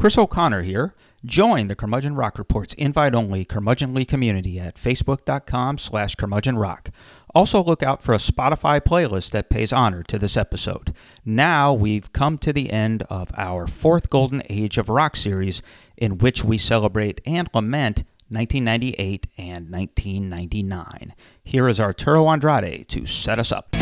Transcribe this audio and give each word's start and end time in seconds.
Chris 0.00 0.16
O'Connor 0.16 0.62
here. 0.62 0.94
Join 1.26 1.68
the 1.68 1.74
Curmudgeon 1.74 2.14
Rock 2.14 2.38
Report's 2.38 2.72
invite-only 2.72 3.44
curmudgeonly 3.44 4.08
community 4.08 4.58
at 4.58 4.76
facebook.com 4.76 5.76
slash 5.76 6.16
curmudgeonrock. 6.16 6.88
Also 7.34 7.62
look 7.62 7.82
out 7.82 8.00
for 8.00 8.14
a 8.14 8.16
Spotify 8.16 8.80
playlist 8.80 9.32
that 9.32 9.50
pays 9.50 9.74
honor 9.74 10.02
to 10.04 10.18
this 10.18 10.38
episode. 10.38 10.94
Now 11.22 11.74
we've 11.74 12.10
come 12.14 12.38
to 12.38 12.50
the 12.50 12.70
end 12.70 13.02
of 13.10 13.30
our 13.36 13.66
fourth 13.66 14.08
Golden 14.08 14.42
Age 14.48 14.78
of 14.78 14.88
Rock 14.88 15.16
series 15.16 15.60
in 15.98 16.16
which 16.16 16.42
we 16.42 16.56
celebrate 16.56 17.20
and 17.26 17.50
lament 17.52 18.04
1998 18.30 19.26
and 19.36 19.70
1999. 19.70 21.12
Here 21.44 21.68
is 21.68 21.78
Arturo 21.78 22.26
Andrade 22.30 22.88
to 22.88 23.04
set 23.04 23.38
us 23.38 23.52
up. 23.52 23.76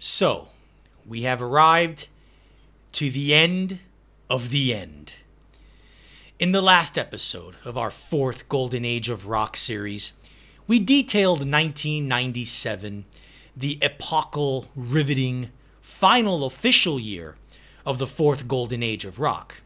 So, 0.00 0.48
we 1.06 1.22
have 1.22 1.40
arrived 1.40 2.08
to 2.98 3.10
the 3.10 3.32
end 3.32 3.78
of 4.28 4.50
the 4.50 4.74
end. 4.74 5.14
In 6.40 6.50
the 6.50 6.60
last 6.60 6.98
episode 6.98 7.54
of 7.64 7.78
our 7.78 7.92
fourth 7.92 8.48
Golden 8.48 8.84
Age 8.84 9.08
of 9.08 9.28
Rock 9.28 9.56
series, 9.56 10.14
we 10.66 10.80
detailed 10.80 11.38
1997, 11.38 13.04
the 13.56 13.78
epochal, 13.80 14.66
riveting, 14.74 15.50
final 15.80 16.44
official 16.44 16.98
year 16.98 17.36
of 17.86 17.98
the 17.98 18.06
fourth 18.08 18.48
Golden 18.48 18.82
Age 18.82 19.04
of 19.04 19.20
Rock. 19.20 19.60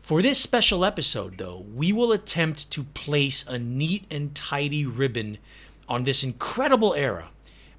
For 0.00 0.20
this 0.20 0.40
special 0.40 0.84
episode, 0.84 1.38
though, 1.38 1.64
we 1.72 1.92
will 1.92 2.10
attempt 2.10 2.72
to 2.72 2.82
place 2.82 3.46
a 3.46 3.56
neat 3.56 4.04
and 4.10 4.34
tidy 4.34 4.84
ribbon 4.84 5.38
on 5.88 6.02
this 6.02 6.24
incredible 6.24 6.92
era 6.94 7.28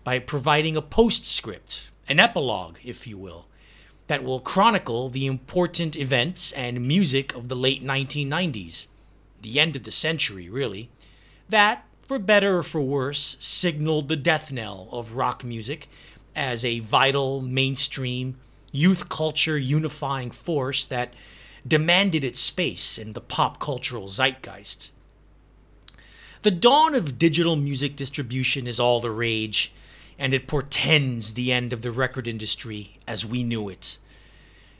by 0.05 0.19
providing 0.19 0.77
a 0.77 0.81
postscript, 0.81 1.89
an 2.07 2.21
epilogue, 2.21 2.77
if 2.81 3.05
you 3.05 3.17
will, 3.17 3.47
that 4.13 4.23
will 4.23 4.39
chronicle 4.39 5.09
the 5.09 5.25
important 5.25 5.95
events 5.95 6.51
and 6.51 6.87
music 6.87 7.33
of 7.33 7.47
the 7.47 7.55
late 7.55 7.83
1990s, 7.83 8.85
the 9.41 9.59
end 9.59 9.75
of 9.75 9.85
the 9.85 9.91
century, 9.91 10.47
really, 10.47 10.87
that, 11.49 11.83
for 12.03 12.19
better 12.19 12.59
or 12.59 12.61
for 12.61 12.79
worse, 12.79 13.37
signaled 13.39 14.09
the 14.09 14.15
death 14.15 14.51
knell 14.51 14.87
of 14.91 15.13
rock 15.13 15.43
music 15.43 15.89
as 16.35 16.63
a 16.63 16.77
vital, 16.77 17.41
mainstream, 17.41 18.37
youth 18.71 19.09
culture 19.09 19.57
unifying 19.57 20.29
force 20.29 20.85
that 20.85 21.11
demanded 21.67 22.23
its 22.23 22.39
space 22.39 22.99
in 22.99 23.13
the 23.13 23.21
pop 23.21 23.59
cultural 23.59 24.07
zeitgeist. 24.07 24.91
The 26.43 26.51
dawn 26.51 26.93
of 26.93 27.17
digital 27.17 27.55
music 27.55 27.95
distribution 27.95 28.67
is 28.67 28.79
all 28.79 28.99
the 28.99 29.09
rage, 29.09 29.73
and 30.19 30.35
it 30.35 30.47
portends 30.47 31.33
the 31.33 31.51
end 31.51 31.73
of 31.73 31.81
the 31.81 31.91
record 31.91 32.27
industry 32.27 32.99
as 33.07 33.25
we 33.25 33.43
knew 33.43 33.69
it. 33.69 33.97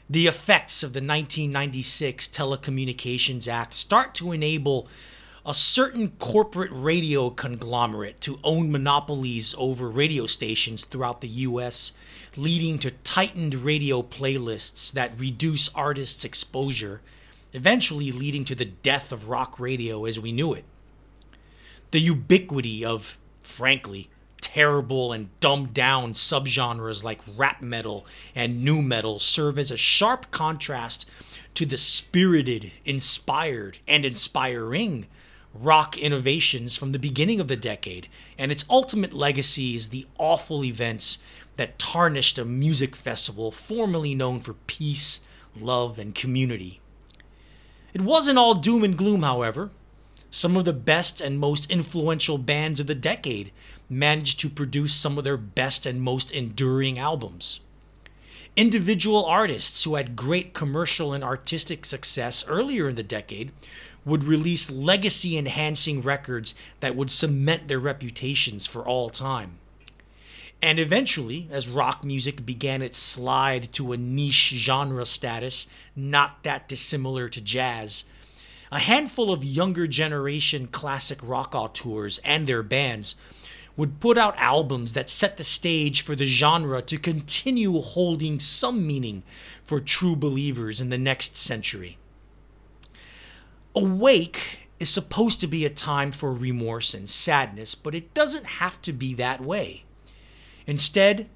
The 0.08 0.26
effects 0.26 0.82
of 0.82 0.92
the 0.92 0.98
1996 0.98 2.28
Telecommunications 2.28 3.48
Act 3.48 3.72
start 3.72 4.14
to 4.16 4.32
enable 4.32 4.86
a 5.46 5.54
certain 5.54 6.10
corporate 6.18 6.70
radio 6.72 7.30
conglomerate 7.30 8.20
to 8.22 8.38
own 8.44 8.70
monopolies 8.70 9.54
over 9.56 9.88
radio 9.88 10.26
stations 10.26 10.84
throughout 10.84 11.22
the 11.22 11.28
US, 11.28 11.92
leading 12.36 12.78
to 12.80 12.90
tightened 12.90 13.54
radio 13.54 14.02
playlists 14.02 14.92
that 14.92 15.18
reduce 15.18 15.74
artists' 15.74 16.24
exposure, 16.24 17.00
eventually 17.54 18.12
leading 18.12 18.44
to 18.44 18.54
the 18.54 18.64
death 18.66 19.10
of 19.10 19.30
rock 19.30 19.58
radio 19.58 20.04
as 20.04 20.20
we 20.20 20.32
knew 20.32 20.52
it. 20.52 20.64
The 21.92 22.00
ubiquity 22.00 22.84
of, 22.84 23.16
frankly, 23.42 24.10
terrible 24.44 25.10
and 25.10 25.28
dumbed 25.40 25.72
down 25.72 26.12
subgenres 26.12 27.02
like 27.02 27.20
rap 27.34 27.62
metal 27.62 28.04
and 28.34 28.62
nu 28.62 28.82
metal 28.82 29.18
serve 29.18 29.58
as 29.58 29.70
a 29.70 29.76
sharp 29.78 30.30
contrast 30.30 31.08
to 31.54 31.64
the 31.64 31.78
spirited, 31.78 32.70
inspired, 32.84 33.78
and 33.88 34.04
inspiring 34.04 35.06
rock 35.54 35.96
innovations 35.96 36.76
from 36.76 36.92
the 36.92 36.98
beginning 36.98 37.40
of 37.40 37.48
the 37.48 37.56
decade, 37.56 38.06
and 38.36 38.52
its 38.52 38.66
ultimate 38.68 39.14
legacy 39.14 39.74
is 39.74 39.88
the 39.88 40.06
awful 40.18 40.62
events 40.62 41.18
that 41.56 41.78
tarnished 41.78 42.38
a 42.38 42.44
music 42.44 42.94
festival 42.94 43.50
formerly 43.50 44.14
known 44.14 44.40
for 44.40 44.54
peace, 44.66 45.20
love, 45.56 45.98
and 45.98 46.14
community. 46.14 46.80
It 47.94 48.02
wasn't 48.02 48.38
all 48.38 48.54
doom 48.54 48.84
and 48.84 48.98
gloom, 48.98 49.22
however. 49.22 49.70
Some 50.30 50.56
of 50.56 50.64
the 50.64 50.72
best 50.72 51.20
and 51.20 51.38
most 51.38 51.70
influential 51.70 52.38
bands 52.38 52.80
of 52.80 52.88
the 52.88 52.94
decade 52.96 53.52
managed 53.88 54.40
to 54.40 54.48
produce 54.48 54.94
some 54.94 55.18
of 55.18 55.24
their 55.24 55.36
best 55.36 55.86
and 55.86 56.00
most 56.00 56.30
enduring 56.30 56.98
albums. 56.98 57.60
Individual 58.56 59.24
artists 59.24 59.82
who 59.82 59.96
had 59.96 60.14
great 60.14 60.54
commercial 60.54 61.12
and 61.12 61.24
artistic 61.24 61.84
success 61.84 62.46
earlier 62.48 62.88
in 62.88 62.94
the 62.94 63.02
decade 63.02 63.50
would 64.04 64.24
release 64.24 64.70
legacy 64.70 65.36
enhancing 65.36 66.00
records 66.00 66.54
that 66.80 66.94
would 66.94 67.10
cement 67.10 67.68
their 67.68 67.78
reputations 67.78 68.66
for 68.66 68.82
all 68.82 69.10
time. 69.10 69.58
And 70.62 70.78
eventually, 70.78 71.48
as 71.50 71.68
rock 71.68 72.04
music 72.04 72.46
began 72.46 72.80
its 72.80 72.96
slide 72.96 73.72
to 73.72 73.92
a 73.92 73.96
niche 73.96 74.54
genre 74.56 75.04
status 75.04 75.66
not 75.96 76.42
that 76.42 76.68
dissimilar 76.68 77.28
to 77.28 77.40
jazz, 77.40 78.04
a 78.70 78.78
handful 78.78 79.32
of 79.32 79.44
younger 79.44 79.86
generation 79.86 80.66
classic 80.68 81.18
rock 81.22 81.54
auteurs 81.54 82.18
and 82.18 82.46
their 82.46 82.62
bands 82.62 83.16
would 83.76 84.00
put 84.00 84.16
out 84.16 84.38
albums 84.38 84.92
that 84.92 85.10
set 85.10 85.36
the 85.36 85.44
stage 85.44 86.02
for 86.02 86.14
the 86.14 86.26
genre 86.26 86.80
to 86.82 86.96
continue 86.98 87.80
holding 87.80 88.38
some 88.38 88.86
meaning 88.86 89.22
for 89.64 89.80
true 89.80 90.14
believers 90.14 90.80
in 90.80 90.90
the 90.90 90.98
next 90.98 91.36
century. 91.36 91.98
Awake 93.74 94.68
is 94.78 94.90
supposed 94.90 95.40
to 95.40 95.46
be 95.46 95.64
a 95.64 95.70
time 95.70 96.12
for 96.12 96.32
remorse 96.32 96.94
and 96.94 97.08
sadness, 97.08 97.74
but 97.74 97.94
it 97.94 98.14
doesn't 98.14 98.46
have 98.46 98.80
to 98.82 98.92
be 98.92 99.14
that 99.14 99.40
way. 99.40 99.84
Instead, 100.66 101.28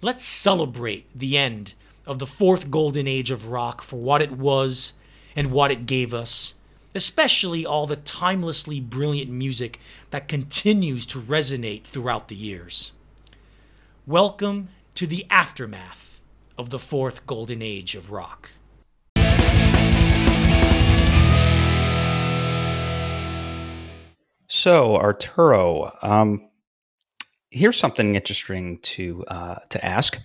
let's 0.00 0.24
celebrate 0.24 1.06
the 1.16 1.36
end 1.36 1.74
of 2.06 2.18
the 2.18 2.26
fourth 2.26 2.70
golden 2.70 3.08
age 3.08 3.30
of 3.30 3.48
rock 3.48 3.82
for 3.82 3.96
what 3.96 4.22
it 4.22 4.32
was 4.32 4.94
and 5.34 5.50
what 5.50 5.70
it 5.70 5.86
gave 5.86 6.14
us 6.14 6.54
especially 6.94 7.64
all 7.64 7.86
the 7.86 7.96
timelessly 7.96 8.80
brilliant 8.80 9.30
music 9.30 9.78
that 10.10 10.28
continues 10.28 11.06
to 11.06 11.20
resonate 11.20 11.84
throughout 11.84 12.28
the 12.28 12.34
years. 12.34 12.92
Welcome 14.06 14.68
to 14.94 15.06
the 15.06 15.26
aftermath 15.30 16.20
of 16.58 16.70
the 16.70 16.78
fourth 16.78 17.26
golden 17.26 17.62
age 17.62 17.94
of 17.94 18.10
rock. 18.10 18.50
So, 24.48 24.96
Arturo, 24.96 25.96
um, 26.02 26.50
here's 27.50 27.78
something 27.78 28.16
interesting 28.16 28.78
to 28.78 29.24
uh, 29.28 29.60
to 29.68 29.84
ask 29.84 30.18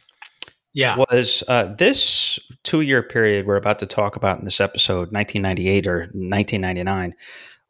yeah. 0.75 0.97
was 0.97 1.44
uh, 1.47 1.74
this 1.78 2.38
two 2.63 2.81
year 2.81 3.02
period 3.02 3.47
we're 3.47 3.56
about 3.56 3.80
to 3.80 3.88
talk 3.88 4.16
about 4.16 4.40
in 4.40 4.46
this 4.46 4.59
episode, 4.59 5.12
1998 5.12 5.88
or 5.88 6.00
1999, 6.00 7.16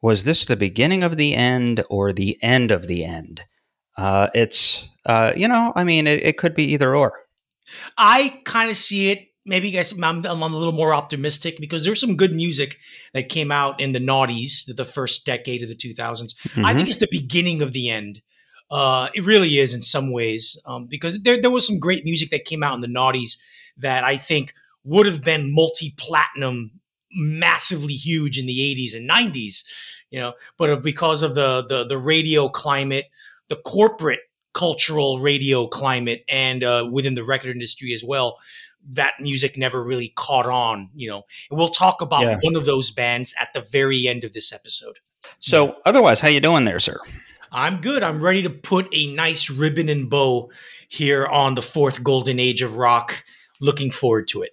was 0.02 0.24
this 0.24 0.46
the 0.46 0.56
beginning 0.56 1.04
of 1.04 1.16
the 1.16 1.36
end 1.36 1.84
or 1.90 2.12
the 2.12 2.38
end 2.42 2.72
of 2.72 2.88
the 2.88 3.06
end? 3.06 3.44
Uh, 3.96 4.30
it's, 4.34 4.90
uh, 5.06 5.32
you 5.36 5.48
know, 5.48 5.72
I 5.76 5.84
mean, 5.84 6.08
it, 6.08 6.24
it, 6.24 6.38
could 6.38 6.54
be 6.54 6.74
either 6.74 6.96
or. 6.96 7.14
I 7.98 8.42
kind 8.44 8.70
of 8.70 8.76
see 8.76 9.12
it. 9.12 9.28
Maybe 9.46 9.70
guys, 9.70 9.94
I'm, 9.94 10.26
I'm, 10.26 10.42
a 10.42 10.48
little 10.48 10.74
more 10.74 10.94
optimistic 10.94 11.58
because 11.60 11.86
there's 11.86 12.02
some 12.02 12.18
good 12.18 12.34
music 12.34 12.78
that 13.14 13.30
came 13.30 13.52
out 13.52 13.80
in 13.80 13.92
the 13.92 14.00
noughties, 14.00 14.66
the 14.76 14.84
first 14.84 15.26
decade 15.26 15.62
of 15.62 15.70
the 15.70 15.76
2000s. 15.76 15.96
Mm-hmm. 16.36 16.66
I 16.66 16.74
think 16.74 16.90
it's 16.90 16.98
the 16.98 17.08
beginning 17.12 17.62
of 17.62 17.72
the 17.72 17.92
end 17.92 18.22
uh, 18.72 19.10
it 19.14 19.26
really 19.26 19.60
is 19.60 19.74
in 19.74 19.82
some 19.82 20.12
ways 20.12 20.60
um, 20.66 20.86
because 20.86 21.22
there 21.22 21.42
there 21.42 21.52
was 21.52 21.66
some 21.66 21.80
great 21.80 22.04
music 22.04 22.30
that 22.32 22.46
came 22.46 22.64
out 22.64 22.76
in 22.76 22.82
the 22.82 22.88
noughties 22.88 23.38
that 23.78 24.04
I 24.04 24.18
think 24.18 24.54
would 24.84 25.06
have 25.06 25.22
been 25.22 25.54
multi 25.54 25.94
platinum, 25.98 26.72
massively 27.12 27.94
huge 27.94 28.38
in 28.40 28.46
the 28.46 28.60
'80s 28.60 28.96
and 28.96 29.10
'90s, 29.10 29.64
you 30.10 30.20
know. 30.20 30.34
But 30.58 30.82
because 30.82 31.22
of 31.22 31.36
the 31.36 31.66
the 31.68 31.86
the 31.86 31.98
radio 31.98 32.50
climate, 32.50 33.06
the 33.50 33.58
corporate 33.58 34.22
cultural 34.54 35.20
radio 35.20 35.68
climate, 35.68 36.24
and 36.28 36.64
uh, 36.64 36.88
within 36.92 37.14
the 37.14 37.24
record 37.24 37.52
industry 37.52 37.94
as 37.94 38.04
well, 38.04 38.40
that 38.90 39.14
music 39.20 39.58
never 39.58 39.84
really 39.84 40.12
caught 40.16 40.48
on, 40.48 40.90
you 40.96 41.08
know. 41.08 41.24
And 41.50 41.60
we'll 41.60 41.70
talk 41.70 42.02
about 42.02 42.24
yeah. 42.24 42.40
one 42.42 42.56
of 42.56 42.66
those 42.66 42.90
bands 42.90 43.34
at 43.40 43.50
the 43.54 43.62
very 43.62 44.08
end 44.08 44.24
of 44.24 44.34
this 44.34 44.52
episode. 44.52 44.98
So, 45.40 45.78
otherwise, 45.86 46.20
how 46.20 46.28
you 46.28 46.40
doing 46.40 46.66
there, 46.66 46.80
sir? 46.80 47.00
I'm 47.56 47.80
good. 47.80 48.04
I'm 48.04 48.22
ready 48.22 48.44
to 48.44 48.50
put 48.50 48.90
a 48.94 49.14
nice 49.14 49.50
ribbon 49.50 49.88
and 49.88 50.10
bow 50.10 50.52
here 50.90 51.26
on 51.26 51.56
the 51.56 51.62
fourth 51.62 52.04
golden 52.04 52.38
age 52.38 52.62
of 52.62 52.76
rock. 52.76 53.24
Looking 53.62 53.92
forward 53.92 54.28
to 54.30 54.42
it. 54.42 54.52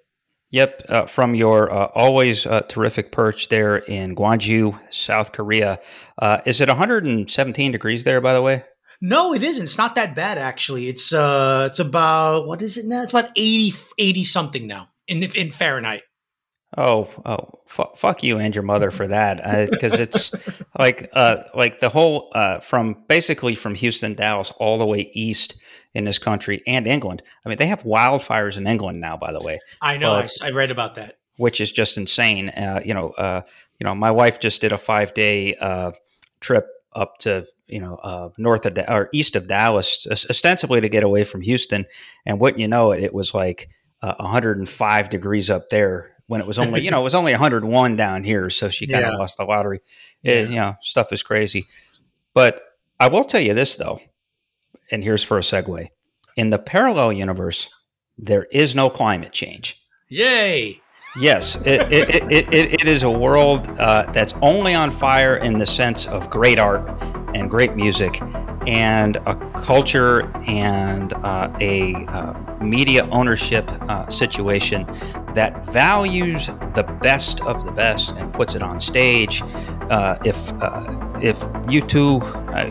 Yep, 0.52 0.82
uh, 0.88 1.06
from 1.06 1.34
your 1.34 1.72
uh, 1.72 1.86
always 1.94 2.46
uh, 2.46 2.60
terrific 2.68 3.10
perch 3.10 3.48
there 3.48 3.78
in 3.78 4.14
Gwangju, 4.14 4.78
South 4.90 5.32
Korea. 5.32 5.80
Uh, 6.18 6.42
is 6.46 6.60
it 6.60 6.68
117 6.68 7.72
degrees 7.72 8.04
there, 8.04 8.20
by 8.20 8.34
the 8.34 8.42
way? 8.42 8.62
No, 9.00 9.34
it 9.34 9.42
isn't. 9.42 9.64
It's 9.64 9.78
not 9.78 9.96
that 9.96 10.14
bad 10.14 10.38
actually. 10.38 10.88
It's 10.88 11.12
uh, 11.12 11.66
it's 11.70 11.80
about 11.80 12.46
what 12.46 12.62
is 12.62 12.76
it 12.76 12.86
now? 12.86 13.02
It's 13.02 13.12
about 13.12 13.30
80, 13.34 13.72
80 13.98 14.24
something 14.24 14.66
now 14.68 14.90
in 15.08 15.24
in 15.24 15.50
Fahrenheit. 15.50 16.02
Oh, 16.76 17.10
oh, 17.26 17.60
f- 17.68 17.98
fuck 17.98 18.22
you 18.22 18.38
and 18.38 18.54
your 18.54 18.62
mother 18.62 18.90
for 18.90 19.06
that, 19.06 19.70
because 19.70 19.94
uh, 19.94 20.02
it's 20.02 20.32
like, 20.78 21.10
uh, 21.12 21.42
like 21.54 21.80
the 21.80 21.90
whole 21.90 22.30
uh, 22.34 22.60
from 22.60 23.04
basically 23.08 23.54
from 23.54 23.74
Houston, 23.74 24.14
Dallas, 24.14 24.50
all 24.52 24.78
the 24.78 24.86
way 24.86 25.10
east 25.12 25.60
in 25.92 26.04
this 26.04 26.18
country 26.18 26.62
and 26.66 26.86
England. 26.86 27.22
I 27.44 27.50
mean, 27.50 27.58
they 27.58 27.66
have 27.66 27.82
wildfires 27.82 28.56
in 28.56 28.66
England 28.66 29.00
now, 29.00 29.18
by 29.18 29.32
the 29.32 29.40
way. 29.40 29.60
I 29.82 29.98
know. 29.98 30.14
I, 30.14 30.28
I, 30.42 30.50
read 30.50 30.70
about 30.70 30.94
that, 30.94 31.18
which 31.36 31.60
is 31.60 31.70
just 31.70 31.98
insane. 31.98 32.48
Uh, 32.48 32.80
you 32.82 32.94
know, 32.94 33.10
uh, 33.10 33.42
you 33.78 33.84
know, 33.84 33.94
my 33.94 34.10
wife 34.10 34.40
just 34.40 34.62
did 34.62 34.72
a 34.72 34.78
five 34.78 35.12
day 35.12 35.54
uh, 35.56 35.90
trip 36.40 36.66
up 36.94 37.18
to 37.18 37.46
you 37.66 37.80
know 37.80 38.32
north 38.38 38.64
of 38.64 38.78
or 38.88 39.10
east 39.12 39.36
of 39.36 39.46
Dallas, 39.46 40.06
ostensibly 40.10 40.80
to 40.80 40.88
get 40.88 41.02
away 41.02 41.24
from 41.24 41.42
Houston, 41.42 41.84
and 42.24 42.40
wouldn't 42.40 42.60
you 42.60 42.68
know 42.68 42.92
it, 42.92 43.02
it 43.02 43.12
was 43.12 43.34
like 43.34 43.68
105 44.00 45.10
degrees 45.10 45.50
up 45.50 45.68
there 45.68 46.12
when 46.32 46.40
it 46.40 46.46
was 46.46 46.58
only 46.58 46.80
you 46.80 46.90
know 46.92 46.98
it 46.98 47.04
was 47.04 47.14
only 47.14 47.32
101 47.32 47.94
down 47.94 48.24
here 48.24 48.48
so 48.48 48.70
she 48.70 48.86
kind 48.86 49.04
of 49.04 49.12
yeah. 49.12 49.18
lost 49.18 49.36
the 49.36 49.44
lottery. 49.44 49.82
It, 50.22 50.48
you 50.48 50.56
know 50.56 50.76
stuff 50.80 51.12
is 51.12 51.22
crazy. 51.22 51.66
But 52.32 52.62
i 52.98 53.08
will 53.08 53.24
tell 53.24 53.42
you 53.42 53.52
this 53.52 53.76
though 53.76 54.00
and 54.90 55.04
here's 55.04 55.22
for 55.22 55.36
a 55.36 55.42
segue. 55.42 55.90
In 56.36 56.48
the 56.48 56.58
parallel 56.58 57.12
universe 57.12 57.68
there 58.16 58.44
is 58.50 58.74
no 58.74 58.88
climate 58.88 59.32
change. 59.32 59.78
Yay! 60.08 60.80
Yes, 61.20 61.56
it, 61.66 61.92
it, 61.92 62.32
it, 62.32 62.52
it 62.52 62.84
is 62.88 63.02
a 63.02 63.10
world 63.10 63.66
uh, 63.78 64.10
that's 64.12 64.32
only 64.40 64.72
on 64.74 64.90
fire 64.90 65.36
in 65.36 65.56
the 65.56 65.66
sense 65.66 66.06
of 66.06 66.30
great 66.30 66.58
art 66.58 66.88
and 67.34 67.50
great 67.50 67.76
music 67.76 68.18
and 68.66 69.16
a 69.26 69.34
culture 69.54 70.30
and 70.46 71.12
uh, 71.14 71.52
a 71.60 71.94
uh, 72.06 72.32
media 72.62 73.06
ownership 73.10 73.68
uh, 73.88 74.08
situation 74.08 74.86
that 75.34 75.64
values 75.66 76.46
the 76.74 76.82
best 77.00 77.40
of 77.42 77.64
the 77.64 77.70
best 77.72 78.14
and 78.16 78.32
puts 78.32 78.54
it 78.54 78.62
on 78.62 78.78
stage. 78.78 79.42
Uh, 79.90 80.18
if 80.24 80.52
uh, 80.54 80.84
if 81.22 81.40
U2, 81.40 82.22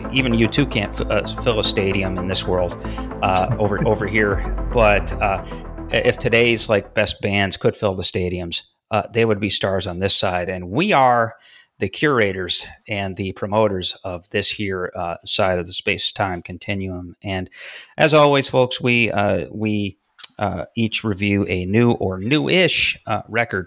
uh, 0.06 0.10
even 0.12 0.32
U2 0.32 0.70
can't 0.70 0.98
f- 1.00 1.44
fill 1.44 1.60
a 1.60 1.64
stadium 1.64 2.18
in 2.18 2.28
this 2.28 2.46
world 2.46 2.76
over 3.58 3.86
over 3.92 4.06
here, 4.06 4.68
but 4.72 5.12
if 5.92 6.18
today's 6.18 6.68
like 6.68 6.94
best 6.94 7.20
bands 7.20 7.56
could 7.56 7.76
fill 7.76 7.94
the 7.94 8.02
stadiums, 8.02 8.62
they 9.12 9.24
would 9.24 9.40
be 9.40 9.50
stars 9.50 9.86
on 9.86 9.98
this 9.98 10.16
side, 10.16 10.48
and 10.48 10.70
we 10.70 10.92
are 10.92 11.34
the 11.82 11.88
curators 11.88 12.64
and 12.86 13.16
the 13.16 13.32
promoters 13.32 13.96
of 14.04 14.28
this 14.28 14.48
here 14.48 14.92
uh, 14.94 15.16
side 15.24 15.58
of 15.58 15.66
the 15.66 15.72
space 15.72 16.12
time 16.12 16.40
continuum. 16.40 17.16
And 17.24 17.50
as 17.98 18.14
always, 18.14 18.48
folks, 18.48 18.80
we 18.80 19.10
uh, 19.10 19.48
we 19.50 19.98
uh, 20.38 20.66
each 20.76 21.02
review 21.02 21.44
a 21.48 21.66
new 21.66 21.90
or 21.90 22.20
new-ish 22.20 23.02
uh, 23.08 23.22
record 23.28 23.66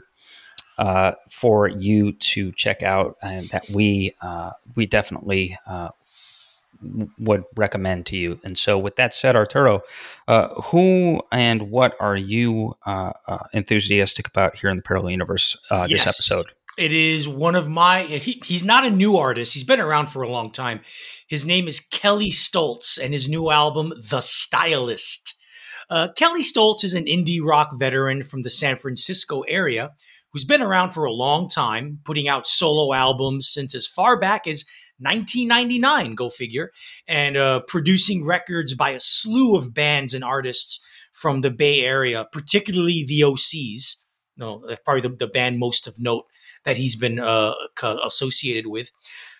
uh, 0.77 1.15
for 1.29 1.67
you 1.67 2.13
to 2.13 2.53
check 2.53 2.83
out, 2.83 3.17
and 3.21 3.49
that 3.49 3.69
we 3.69 4.15
uh, 4.21 4.51
we 4.77 4.85
definitely 4.85 5.57
would 7.19 7.43
recommend 7.57 8.05
to 8.05 8.15
you. 8.15 8.39
And 8.45 8.57
so, 8.57 8.79
with 8.79 8.95
that 8.95 9.13
said, 9.13 9.35
Arturo, 9.35 9.81
uh, 10.29 10.47
who 10.61 11.21
and 11.33 11.69
what 11.69 11.97
are 11.99 12.15
you 12.15 12.77
enthusiastic 13.51 14.29
about 14.29 14.55
here 14.55 14.69
in 14.69 14.77
the 14.77 14.83
Parallel 14.83 15.11
Universe 15.11 15.57
yes. 15.69 15.89
this 15.89 16.07
episode? 16.07 16.45
It 16.77 16.91
is 16.91 17.27
one 17.27 17.55
of 17.55 17.69
my. 17.69 18.03
He, 18.03 18.41
he's 18.45 18.63
not 18.63 18.85
a 18.85 18.89
new 18.89 19.17
artist. 19.17 19.53
He's 19.53 19.63
been 19.63 19.79
around 19.79 20.07
for 20.07 20.23
a 20.23 20.29
long 20.29 20.51
time. 20.51 20.81
His 21.27 21.45
name 21.45 21.67
is 21.67 21.79
Kelley 21.79 22.31
Stoltz, 22.31 22.99
and 23.01 23.13
his 23.13 23.29
new 23.29 23.49
album, 23.49 23.93
The 24.09 24.21
Stylist. 24.21 25.35
Uh, 25.89 26.09
Kelley 26.15 26.43
Stoltz 26.43 26.83
is 26.83 26.93
an 26.93 27.05
indie 27.05 27.41
rock 27.41 27.71
veteran 27.77 28.23
from 28.23 28.41
the 28.41 28.49
San 28.49 28.77
Francisco 28.77 29.41
area 29.41 29.91
who's 30.31 30.43
been 30.43 30.61
around 30.61 30.91
for 30.91 31.05
a 31.05 31.13
long 31.13 31.47
time, 31.47 31.99
putting 32.03 32.27
out 32.27 32.45
solo 32.45 32.93
albums 32.93 33.47
since 33.47 33.73
as 33.73 33.87
far 33.87 34.19
back 34.19 34.45
as 34.47 34.65
1999, 34.99 36.13
go 36.15 36.29
figure, 36.29 36.71
and 37.07 37.37
uh, 37.37 37.61
producing 37.67 38.25
records 38.25 38.73
by 38.73 38.89
a 38.89 38.99
slew 38.99 39.55
of 39.55 39.73
bands 39.73 40.13
and 40.13 40.25
artists 40.25 40.85
from 41.13 41.39
the 41.39 41.51
Bay 41.51 41.85
Area, 41.85 42.27
particularly 42.33 43.05
the 43.07 43.21
OCs. 43.21 44.03
No, 44.35 44.61
probably 44.83 45.07
the, 45.07 45.15
the 45.15 45.27
band 45.27 45.59
most 45.59 45.87
of 45.87 45.99
note 45.99 46.25
that 46.65 46.77
he's 46.77 46.95
been 46.95 47.19
uh, 47.19 47.53
associated 48.03 48.67
with. 48.67 48.91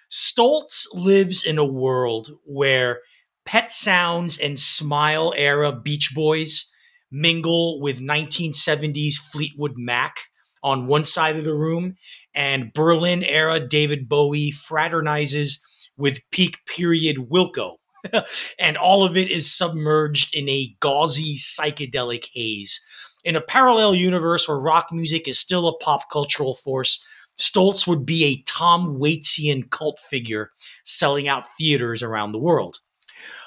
Stoltz 0.10 0.86
lives 0.94 1.46
in 1.46 1.58
a 1.58 1.66
world 1.66 2.30
where 2.46 3.00
Pet 3.46 3.72
Sounds 3.72 4.40
and 4.40 4.58
Smile 4.58 5.34
era 5.36 5.72
Beach 5.72 6.12
Boys 6.14 6.72
mingle 7.12 7.80
with 7.80 8.00
1970s 8.00 9.16
Fleetwood 9.16 9.74
Mac 9.76 10.18
on 10.64 10.88
one 10.88 11.04
side 11.04 11.36
of 11.36 11.44
the 11.44 11.54
room, 11.54 11.96
and 12.34 12.74
Berlin 12.74 13.24
era 13.24 13.60
David 13.60 14.10
Bowie 14.10 14.52
fraternizes 14.52 15.60
with 15.96 16.20
peak 16.32 16.58
period 16.66 17.18
Wilco. 17.32 17.76
and 18.60 18.78
all 18.78 19.06
of 19.06 19.16
it 19.16 19.32
is 19.32 19.56
submerged 19.56 20.36
in 20.36 20.50
a 20.50 20.76
gauzy 20.80 21.38
psychedelic 21.38 22.28
haze. 22.34 22.86
In 23.24 23.36
a 23.36 23.42
parallel 23.42 23.96
universe 23.96 24.48
where 24.48 24.60
rock 24.60 24.92
music 24.92 25.28
is 25.28 25.40
still 25.40 25.68
a 25.68 25.78
pop 25.80 26.02
cultural 26.12 26.56
force, 26.56 27.04
Stoltz 27.38 27.86
would 27.88 28.06
be 28.06 28.24
a 28.26 28.42
Tom 28.48 28.98
Waitsian 29.00 29.70
cult 29.70 30.00
figure 30.00 30.52
selling 30.84 31.28
out 31.28 31.50
theaters 31.58 32.02
around 32.02 32.32
the 32.32 32.40
world. 32.40 32.80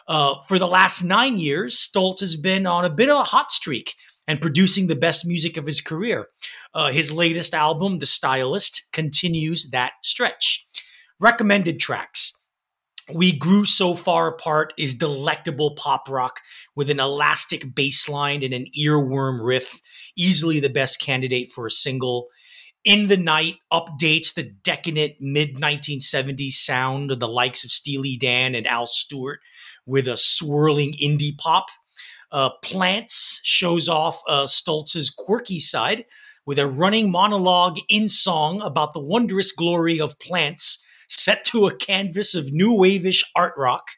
Uh, 0.06 0.36
for 0.46 0.58
the 0.58 0.66
last 0.66 1.02
nine 1.02 1.38
years, 1.38 1.76
Stoltz 1.76 2.20
has 2.20 2.34
been 2.34 2.66
on 2.66 2.84
a 2.84 2.90
bit 2.90 3.10
of 3.10 3.18
a 3.18 3.24
hot 3.24 3.52
streak 3.52 3.94
and 4.26 4.40
producing 4.40 4.86
the 4.86 4.94
best 4.94 5.26
music 5.26 5.56
of 5.56 5.66
his 5.66 5.80
career. 5.80 6.28
Uh, 6.74 6.90
his 6.90 7.10
latest 7.10 7.54
album, 7.54 7.98
The 7.98 8.06
Stylist, 8.06 8.88
continues 8.92 9.70
that 9.70 9.92
stretch. 10.02 10.66
Recommended 11.18 11.80
tracks. 11.80 12.34
We 13.12 13.36
Grew 13.38 13.64
So 13.64 13.94
Far 13.94 14.28
Apart 14.28 14.74
is 14.76 14.94
delectable 14.94 15.74
pop 15.76 16.10
rock 16.10 16.40
with 16.76 16.90
an 16.90 17.00
elastic 17.00 17.74
bass 17.74 18.06
line 18.06 18.42
and 18.42 18.52
an 18.52 18.66
earworm 18.78 19.42
riff, 19.42 19.80
easily 20.16 20.60
the 20.60 20.68
best 20.68 21.00
candidate 21.00 21.50
for 21.50 21.66
a 21.66 21.70
single. 21.70 22.28
In 22.84 23.08
the 23.08 23.16
Night 23.16 23.56
updates 23.72 24.34
the 24.34 24.44
decadent 24.44 25.14
mid 25.20 25.56
1970s 25.56 26.52
sound 26.52 27.10
of 27.10 27.20
the 27.20 27.28
likes 27.28 27.64
of 27.64 27.70
Steely 27.70 28.16
Dan 28.16 28.54
and 28.54 28.66
Al 28.66 28.86
Stewart 28.86 29.40
with 29.84 30.06
a 30.06 30.16
swirling 30.16 30.94
indie 31.02 31.36
pop. 31.36 31.66
Uh, 32.30 32.50
Plants 32.62 33.40
shows 33.42 33.88
off 33.88 34.22
uh, 34.28 34.44
Stoltz's 34.44 35.10
quirky 35.10 35.58
side 35.60 36.04
with 36.46 36.58
a 36.58 36.66
running 36.66 37.10
monologue 37.10 37.78
in 37.88 38.08
song 38.08 38.60
about 38.62 38.92
the 38.92 39.00
wondrous 39.00 39.52
glory 39.52 40.00
of 40.00 40.18
plants 40.18 40.84
set 41.08 41.44
to 41.44 41.66
a 41.66 41.76
canvas 41.76 42.34
of 42.34 42.52
new 42.52 42.70
waveish 42.70 43.24
art 43.34 43.54
rock. 43.56 43.88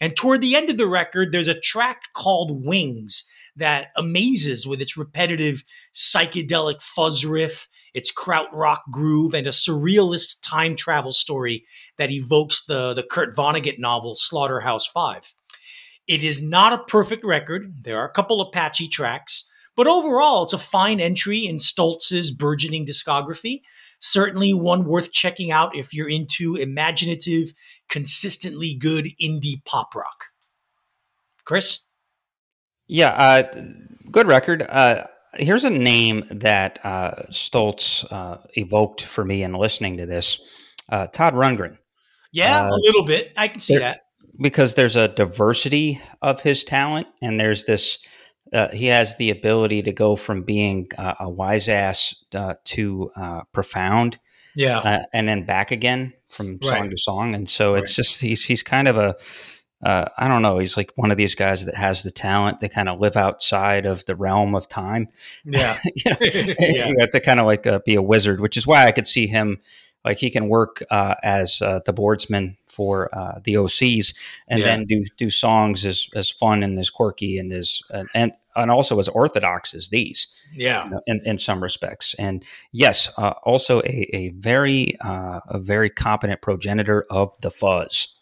And 0.00 0.14
toward 0.16 0.40
the 0.40 0.54
end 0.54 0.70
of 0.70 0.76
the 0.76 0.86
record, 0.86 1.32
there's 1.32 1.48
a 1.48 1.58
track 1.58 2.02
called 2.14 2.64
Wings 2.64 3.24
that 3.56 3.88
amazes 3.96 4.66
with 4.66 4.80
its 4.80 4.96
repetitive 4.96 5.64
psychedelic 5.92 6.80
fuzz 6.80 7.24
riff 7.24 7.68
its 7.94 8.12
krautrock 8.12 8.78
groove, 8.90 9.34
and 9.34 9.46
a 9.46 9.50
surrealist 9.50 10.38
time 10.42 10.76
travel 10.76 11.12
story 11.12 11.64
that 11.96 12.10
evokes 12.10 12.64
the, 12.64 12.94
the 12.94 13.02
Kurt 13.02 13.34
Vonnegut 13.34 13.78
novel 13.78 14.14
Slaughterhouse 14.16 14.86
Five. 14.86 15.34
It 16.06 16.24
is 16.24 16.42
not 16.42 16.72
a 16.72 16.84
perfect 16.84 17.24
record. 17.24 17.82
There 17.82 17.98
are 17.98 18.08
a 18.08 18.12
couple 18.12 18.40
of 18.40 18.52
patchy 18.52 18.88
tracks, 18.88 19.50
but 19.76 19.86
overall, 19.86 20.44
it's 20.44 20.52
a 20.52 20.58
fine 20.58 21.00
entry 21.00 21.46
in 21.46 21.56
Stoltz's 21.56 22.30
burgeoning 22.30 22.86
discography. 22.86 23.60
Certainly 24.00 24.54
one 24.54 24.84
worth 24.84 25.12
checking 25.12 25.50
out 25.50 25.76
if 25.76 25.92
you're 25.92 26.08
into 26.08 26.56
imaginative, 26.56 27.52
consistently 27.88 28.74
good 28.74 29.08
indie 29.22 29.64
pop 29.64 29.94
rock. 29.94 30.26
Chris? 31.44 31.86
Yeah, 32.86 33.10
uh, 33.10 33.42
good 34.10 34.26
record. 34.26 34.64
Uh, 34.68 35.04
here's 35.34 35.64
a 35.64 35.70
name 35.70 36.24
that 36.30 36.78
uh, 36.84 37.22
Stoltz 37.30 38.10
uh, 38.10 38.38
evoked 38.54 39.02
for 39.02 39.24
me 39.24 39.42
in 39.42 39.52
listening 39.52 39.98
to 39.98 40.06
this 40.06 40.40
uh, 40.88 41.06
Todd 41.08 41.34
Rundgren. 41.34 41.78
Yeah, 42.32 42.68
a 42.68 42.72
uh, 42.72 42.76
little 42.76 43.04
bit. 43.04 43.32
I 43.36 43.48
can 43.48 43.60
see 43.60 43.74
there, 43.74 43.80
that. 43.80 44.00
Because 44.40 44.74
there's 44.74 44.96
a 44.96 45.08
diversity 45.08 46.00
of 46.22 46.40
his 46.40 46.64
talent, 46.64 47.08
and 47.22 47.38
there's 47.38 47.64
this. 47.64 47.98
Uh, 48.52 48.68
he 48.68 48.86
has 48.86 49.16
the 49.16 49.30
ability 49.30 49.82
to 49.82 49.92
go 49.92 50.16
from 50.16 50.42
being 50.42 50.88
uh, 50.96 51.14
a 51.20 51.28
wise 51.28 51.68
ass 51.68 52.14
to 52.64 53.10
profound, 53.52 54.18
yeah, 54.54 55.04
and 55.12 55.28
then 55.28 55.44
back 55.44 55.70
again 55.70 56.14
from 56.28 56.62
song 56.62 56.82
right. 56.82 56.90
to 56.90 56.96
song, 56.96 57.34
and 57.34 57.48
so 57.48 57.74
it's 57.74 57.92
right. 57.92 58.04
just 58.04 58.20
he's 58.20 58.44
he's 58.44 58.62
kind 58.62 58.88
of 58.88 58.96
a 58.96 59.16
uh, 59.84 60.06
I 60.16 60.28
don't 60.28 60.42
know. 60.42 60.58
He's 60.58 60.76
like 60.76 60.92
one 60.96 61.10
of 61.10 61.16
these 61.16 61.34
guys 61.34 61.64
that 61.64 61.74
has 61.74 62.02
the 62.02 62.10
talent 62.10 62.60
to 62.60 62.68
kind 62.68 62.88
of 62.88 63.00
live 63.00 63.16
outside 63.16 63.86
of 63.86 64.04
the 64.06 64.16
realm 64.16 64.54
of 64.54 64.68
time. 64.68 65.08
Yeah, 65.44 65.78
you, 65.94 66.10
know, 66.10 66.16
yeah. 66.20 66.88
you 66.88 66.96
have 66.98 67.10
to 67.10 67.20
kind 67.20 67.40
of 67.40 67.46
like 67.46 67.66
uh, 67.66 67.80
be 67.84 67.94
a 67.94 68.02
wizard, 68.02 68.40
which 68.40 68.56
is 68.56 68.66
why 68.66 68.86
I 68.86 68.92
could 68.92 69.06
see 69.06 69.26
him 69.26 69.60
like 70.04 70.18
he 70.18 70.30
can 70.30 70.48
work 70.48 70.82
uh, 70.90 71.14
as 71.22 71.60
uh, 71.60 71.80
the 71.84 71.92
boardsman 71.92 72.56
for 72.66 73.08
uh, 73.12 73.40
the 73.44 73.54
OCs, 73.54 74.14
and 74.48 74.60
yeah. 74.60 74.66
then 74.66 74.84
do 74.84 75.04
do 75.16 75.30
songs 75.30 75.84
as 75.84 76.08
as 76.14 76.30
fun 76.30 76.62
and 76.62 76.78
as 76.78 76.90
quirky 76.90 77.38
and 77.38 77.52
as 77.52 77.82
and 78.14 78.32
and 78.56 78.70
also 78.70 78.98
as 78.98 79.08
orthodox 79.08 79.74
as 79.74 79.88
these. 79.90 80.28
Yeah, 80.54 80.84
you 80.84 80.90
know, 80.90 81.00
in 81.06 81.20
in 81.24 81.38
some 81.38 81.62
respects. 81.62 82.14
And 82.18 82.44
yes, 82.72 83.10
uh, 83.18 83.34
also 83.44 83.80
a 83.80 84.10
a 84.12 84.28
very 84.30 84.96
uh, 85.00 85.40
a 85.48 85.58
very 85.58 85.90
competent 85.90 86.40
progenitor 86.40 87.06
of 87.10 87.36
the 87.40 87.50
fuzz. 87.50 88.17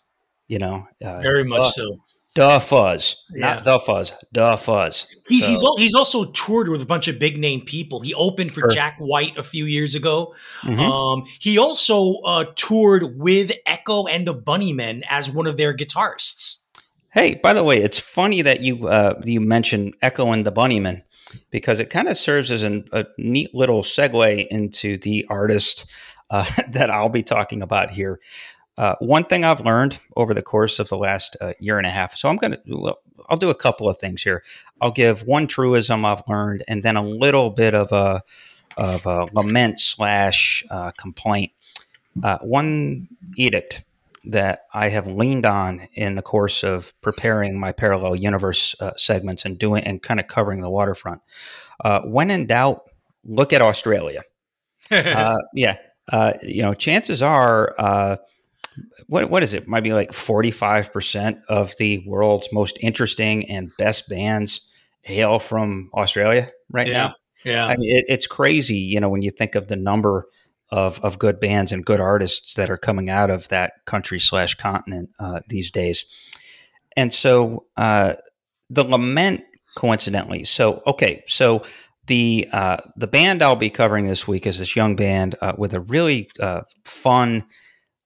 You 0.49 0.59
know, 0.59 0.87
uh, 1.05 1.21
very 1.21 1.45
much 1.45 1.73
so. 1.73 1.99
The 2.37 2.61
Fuzz, 2.61 3.25
yeah. 3.35 3.47
not 3.47 3.65
the 3.65 3.79
Fuzz, 3.79 4.13
the 4.31 4.59
Fuzz. 4.59 5.07
He's 5.27 5.45
so. 5.45 5.75
he's, 5.77 5.87
he's 5.87 5.95
also 5.95 6.27
toured 6.33 6.69
with 6.69 6.83
a 6.83 6.87
bunch 6.87 7.09
of 7.09 7.19
big 7.19 7.39
name 7.39 7.63
people. 7.63 8.01
He 8.01 8.13
opened 8.13 8.53
for 8.53 8.61
sure. 8.61 8.69
Jack 8.69 8.97
White 8.99 9.39
a 9.39 9.43
few 9.43 9.65
years 9.65 9.95
ago. 9.95 10.35
Mm-hmm. 10.61 10.79
Um, 10.79 11.25
he 11.41 11.57
also 11.57 12.17
uh, 12.27 12.45
toured 12.55 13.19
with 13.19 13.53
Echo 13.65 14.07
and 14.07 14.27
the 14.27 14.35
Bunnymen 14.35 15.03
as 15.09 15.31
one 15.31 15.47
of 15.47 15.57
their 15.57 15.75
guitarists. 15.75 16.59
Hey, 17.11 17.37
by 17.37 17.55
the 17.55 17.65
way, 17.65 17.79
it's 17.79 17.99
funny 17.99 18.43
that 18.43 18.61
you 18.61 18.87
uh, 18.87 19.19
you 19.25 19.41
mentioned 19.41 19.95
Echo 20.03 20.31
and 20.33 20.45
the 20.45 20.53
Bunnymen 20.53 21.03
because 21.51 21.81
it 21.81 21.89
kind 21.89 22.07
of 22.07 22.19
serves 22.19 22.51
as 22.51 22.63
an, 22.65 22.85
a 22.93 23.07
neat 23.17 23.55
little 23.55 23.83
segue 23.83 24.47
into 24.49 24.99
the 24.99 25.25
artist 25.31 25.91
uh, 26.29 26.45
that 26.69 26.91
I'll 26.91 27.09
be 27.09 27.23
talking 27.23 27.63
about 27.63 27.91
here. 27.91 28.21
Uh, 28.79 28.95
one 28.99 29.25
thing 29.25 29.45
I've 29.45 29.61
learned 29.61 29.99
over 30.17 30.35
the 30.35 30.43
course 30.43 30.79
of 30.79 30.89
the 30.89 30.99
last 30.99 31.37
uh, 31.41 31.55
year 31.59 31.79
and 31.79 31.87
a 31.87 31.91
half. 31.91 32.15
So 32.15 32.29
I'm 32.29 32.37
going 32.37 32.53
to, 32.53 32.95
I'll 33.29 33.39
do 33.39 33.49
a 33.49 33.55
couple 33.55 33.89
of 33.89 33.99
things 33.99 34.23
here. 34.23 34.43
I'll 34.81 34.91
give 34.91 35.23
one 35.23 35.47
truism 35.47 36.05
I've 36.05 36.23
learned, 36.29 36.63
and 36.69 36.83
then 36.83 36.97
a 36.97 37.03
little 37.03 37.51
bit 37.51 37.75
of 37.75 37.93
a 37.93 38.23
of 38.77 39.07
a 39.07 39.27
lament 39.33 39.81
slash 39.81 40.63
uh, 40.71 40.91
complaint. 40.93 41.53
Uh, 42.23 42.39
one 42.43 43.09
edict 43.37 43.83
that 44.25 44.65
I 44.75 44.89
have 44.89 45.07
leaned 45.07 45.47
on 45.47 45.89
in 45.95 46.15
the 46.15 46.23
course 46.23 46.63
of 46.63 46.93
preparing 47.01 47.59
my 47.59 47.73
parallel 47.73 48.17
universe 48.17 48.75
uh, 48.81 48.93
segments 48.97 49.47
and 49.47 49.59
doing 49.59 49.85
and 49.85 50.03
kind 50.03 50.21
of 50.21 50.27
covering 50.27 50.61
the 50.61 50.69
waterfront. 50.69 51.23
Uh, 51.83 52.03
when 52.03 52.31
in 52.31 52.47
doubt, 52.47 52.91
look 53.25 53.55
at 53.55 53.63
Australia. 53.63 54.21
yeah, 54.91 55.77
you 56.43 56.63
know, 56.63 56.75
chances 56.75 57.23
are 57.23 58.19
what 59.09 59.31
what 59.31 59.43
is 59.43 59.55
it? 59.55 59.69
Might 59.69 59.83
be 59.83 59.93
like 59.93 60.13
forty 60.13 60.51
five 60.51 60.93
percent 60.93 61.39
of 61.49 61.75
the 61.79 62.05
world's 62.07 62.49
most 62.53 62.79
interesting 62.81 63.49
and 63.51 63.71
best 63.79 64.09
bands 64.09 64.61
hail 65.03 65.39
from 65.39 65.91
Australia 65.95 66.51
right 66.71 66.89
yeah. 66.89 66.93
now. 66.93 67.15
Yeah, 67.45 67.67
I 67.67 67.77
mean 67.77 67.97
it, 67.97 68.05
it's 68.09 68.27
crazy. 68.27 68.77
You 68.77 69.01
know 69.01 69.09
when 69.09 69.23
you 69.23 69.31
think 69.31 69.55
of 69.55 69.69
the 69.69 69.77
number 69.77 70.27
of 70.71 70.99
of 71.01 71.19
good 71.19 71.39
bands 71.39 71.73
and 71.73 71.85
good 71.85 72.01
artists 72.01 72.55
that 72.55 72.71
are 72.71 72.77
coming 72.77 73.09
out 73.09 73.31
of 73.31 73.49
that 73.49 73.85
country 73.85 74.19
slash 74.19 74.55
continent 74.55 75.11
uh, 75.21 75.41
these 75.49 75.71
days, 75.71 76.05
and 76.97 77.15
so 77.15 77.67
uh, 77.77 78.15
the 78.71 78.85
lament 78.85 79.45
coincidentally. 79.77 80.45
So 80.45 80.83
okay, 80.87 81.23
so 81.29 81.65
the 82.07 82.49
uh, 82.53 82.79
the 82.97 83.07
band 83.07 83.43
I'll 83.43 83.55
be 83.57 83.71
covering 83.71 84.07
this 84.07 84.27
week 84.27 84.47
is 84.47 84.59
this 84.59 84.75
young 84.75 84.97
band 84.97 85.37
uh, 85.41 85.55
with 85.57 85.75
a 85.75 85.81
really 85.81 86.31
uh, 86.41 86.63
fun 86.85 87.45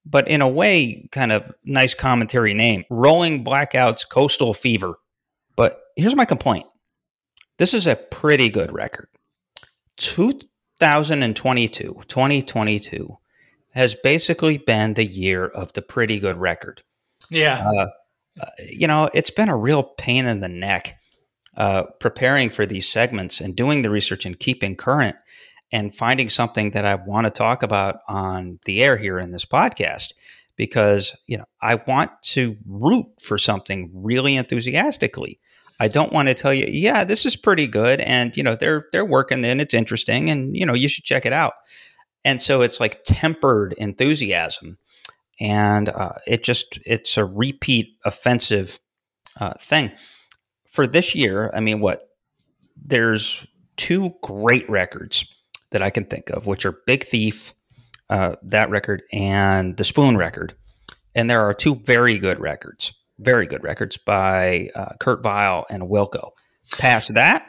but 0.04 0.28
in 0.28 0.40
a 0.40 0.49
way, 0.49 1.09
kind 1.12 1.33
of 1.33 1.52
nice 1.64 1.95
commentary 1.95 2.54
name 2.54 2.85
Rolling 2.90 3.45
Blackouts 3.45 4.09
Coastal 4.09 4.54
Fever. 4.54 4.95
But 5.57 5.80
here's 5.97 6.16
my 6.16 6.25
complaint 6.25 6.66
this 7.59 7.75
is 7.75 7.87
a 7.87 7.97
pretty 7.97 8.49
good 8.49 8.73
record. 8.73 9.09
2022, 9.99 12.02
2022 12.09 13.16
has 13.73 13.95
basically 13.95 14.59
been 14.59 14.95
the 14.95 15.04
year 15.04 15.47
of 15.47 15.73
the 15.75 15.83
pretty 15.83 16.19
good 16.19 16.38
record. 16.38 16.83
Yeah. 17.30 17.69
Uh, 17.69 17.87
uh, 18.40 18.47
you 18.66 18.87
know, 18.87 19.11
it's 19.12 19.30
been 19.30 19.49
a 19.49 19.57
real 19.57 19.83
pain 19.83 20.26
in 20.26 20.40
the 20.40 20.49
neck 20.49 20.97
uh, 21.57 21.85
preparing 21.99 22.49
for 22.49 22.64
these 22.64 22.88
segments 22.88 23.40
and 23.40 23.54
doing 23.54 23.83
the 23.83 23.90
research 23.90 24.25
and 24.25 24.38
keeping 24.38 24.76
current 24.76 25.16
and 25.73 25.95
finding 25.95 26.29
something 26.29 26.73
that 26.73 26.85
I 26.85 26.97
want 26.97 27.27
to 27.27 27.31
talk 27.31 27.62
about 27.62 28.00
on 28.09 28.59
the 28.65 28.83
air 28.83 28.97
here 28.97 29.19
in 29.19 29.31
this 29.31 29.45
podcast 29.45 30.15
because 30.57 31.17
you 31.27 31.39
know 31.39 31.47
I 31.62 31.77
want 31.87 32.11
to 32.23 32.57
root 32.67 33.07
for 33.23 33.39
something 33.39 33.91
really 33.95 34.37
enthusiastically. 34.37 35.41
I 35.79 35.89
don't 35.89 36.12
want 36.12 36.29
to 36.29 36.35
tell 36.35 36.53
you, 36.53 36.67
yeah, 36.69 37.05
this 37.05 37.25
is 37.25 37.37
pretty 37.37 37.67
good, 37.67 38.00
and 38.00 38.37
you 38.37 38.43
know 38.43 38.57
they're 38.57 38.87
they're 38.93 39.05
working 39.05 39.45
and 39.45 39.61
it's 39.61 39.75
interesting, 39.75 40.29
and 40.29 40.55
you 40.57 40.67
know 40.67 40.75
you 40.75 40.89
should 40.89 41.05
check 41.05 41.25
it 41.25 41.33
out. 41.33 41.55
And 42.25 42.43
so 42.43 42.61
it's 42.61 42.81
like 42.81 43.03
tempered 43.05 43.73
enthusiasm, 43.79 44.77
and 45.41 45.89
uh, 45.89 46.12
it 46.27 46.45
just 46.45 46.79
it's 46.85 47.17
a 47.17 47.25
repeat 47.25 47.97
offensive 48.05 48.79
uh, 49.41 49.55
thing 49.59 49.91
for 50.71 50.87
this 50.87 51.15
year. 51.15 51.50
I 51.55 51.61
mean, 51.61 51.81
what 51.81 52.11
there's 52.77 53.47
two 53.77 54.12
great 54.23 54.69
records 54.69 55.25
that 55.71 55.83
I 55.83 55.91
can 55.91 56.05
think 56.05 56.31
of, 56.31 56.47
which 56.47 56.67
are 56.67 56.81
Big 56.87 57.05
Thief, 57.05 57.55
uh, 58.09 58.37
that 58.43 58.71
record, 58.71 59.03
and 59.12 59.77
the 59.77 59.85
Spoon 59.85 60.17
record. 60.17 60.55
And 61.15 61.29
there 61.29 61.43
are 61.43 61.55
two 61.55 61.75
very 61.75 62.19
good 62.19 62.39
records, 62.39 62.93
very 63.19 63.47
good 63.47 63.65
records 63.65 63.97
by 63.97 64.71
uh, 64.75 64.95
Kurt 65.00 65.23
Vile 65.23 65.67
and 65.71 65.85
Wilco. 65.85 66.31
Past 66.79 67.15
that, 67.15 67.47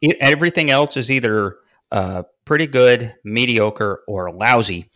it, 0.00 0.16
everything 0.20 0.70
else 0.70 0.96
is 0.96 1.10
either 1.10 1.56
uh, 1.92 2.22
pretty 2.44 2.66
good, 2.66 3.14
mediocre, 3.24 4.02
or 4.06 4.32
lousy. 4.32 4.90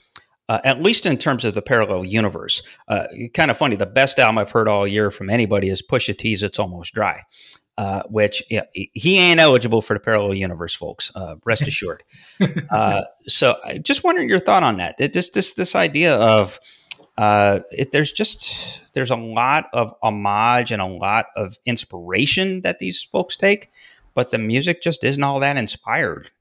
Uh, 0.51 0.61
at 0.65 0.83
least 0.83 1.05
in 1.05 1.19
terms 1.19 1.45
of 1.45 1.53
the 1.53 1.61
parallel 1.61 2.07
universe. 2.07 2.63
Uh, 2.89 3.07
kind 3.35 3.51
of 3.51 3.59
funny. 3.59 3.77
The 3.77 3.85
best 3.85 4.19
album 4.19 4.39
I've 4.39 4.51
heard 4.51 4.67
all 4.67 4.87
year 4.87 5.11
from 5.11 5.29
anybody 5.29 5.69
is 5.69 5.83
Pusha 5.83 6.17
T's 6.17 6.43
"It's 6.43 6.59
Almost 6.59 6.95
Dry." 6.95 7.21
Uh, 7.79 8.03
which 8.11 8.43
yeah, 8.51 8.65
he 8.73 9.19
ain't 9.19 9.39
eligible 9.39 9.81
for 9.81 9.95
the 9.95 10.01
parallel 10.01 10.35
universe, 10.35 10.75
folks. 10.75 11.13
Uh, 11.15 11.37
rest 11.45 11.63
assured. 11.69 12.03
uh, 12.71 13.05
so, 13.29 13.57
I 13.65 13.79
just 13.79 14.03
wondering 14.03 14.29
your 14.29 14.41
thought 14.41 14.65
on 14.65 14.79
that. 14.79 14.97
This 14.99 15.31
this 15.31 15.55
this 15.55 15.77
idea 15.77 16.17
of 16.17 16.59
uh, 17.17 17.61
it, 17.71 17.93
there's 17.93 18.11
just 18.11 18.83
there's 18.95 19.13
a 19.13 19.17
lot 19.17 19.67
of 19.73 19.95
homage 20.03 20.73
and 20.73 20.83
a 20.83 20.87
lot 20.87 21.27
of 21.37 21.57
inspiration 21.67 22.63
that 22.63 22.81
these 22.81 23.01
folks 23.01 23.37
take, 23.37 23.71
but 24.13 24.33
the 24.33 24.39
music 24.39 24.83
just 24.83 25.05
isn't 25.05 25.23
all 25.23 25.39
that 25.39 25.57
inspired. 25.57 26.33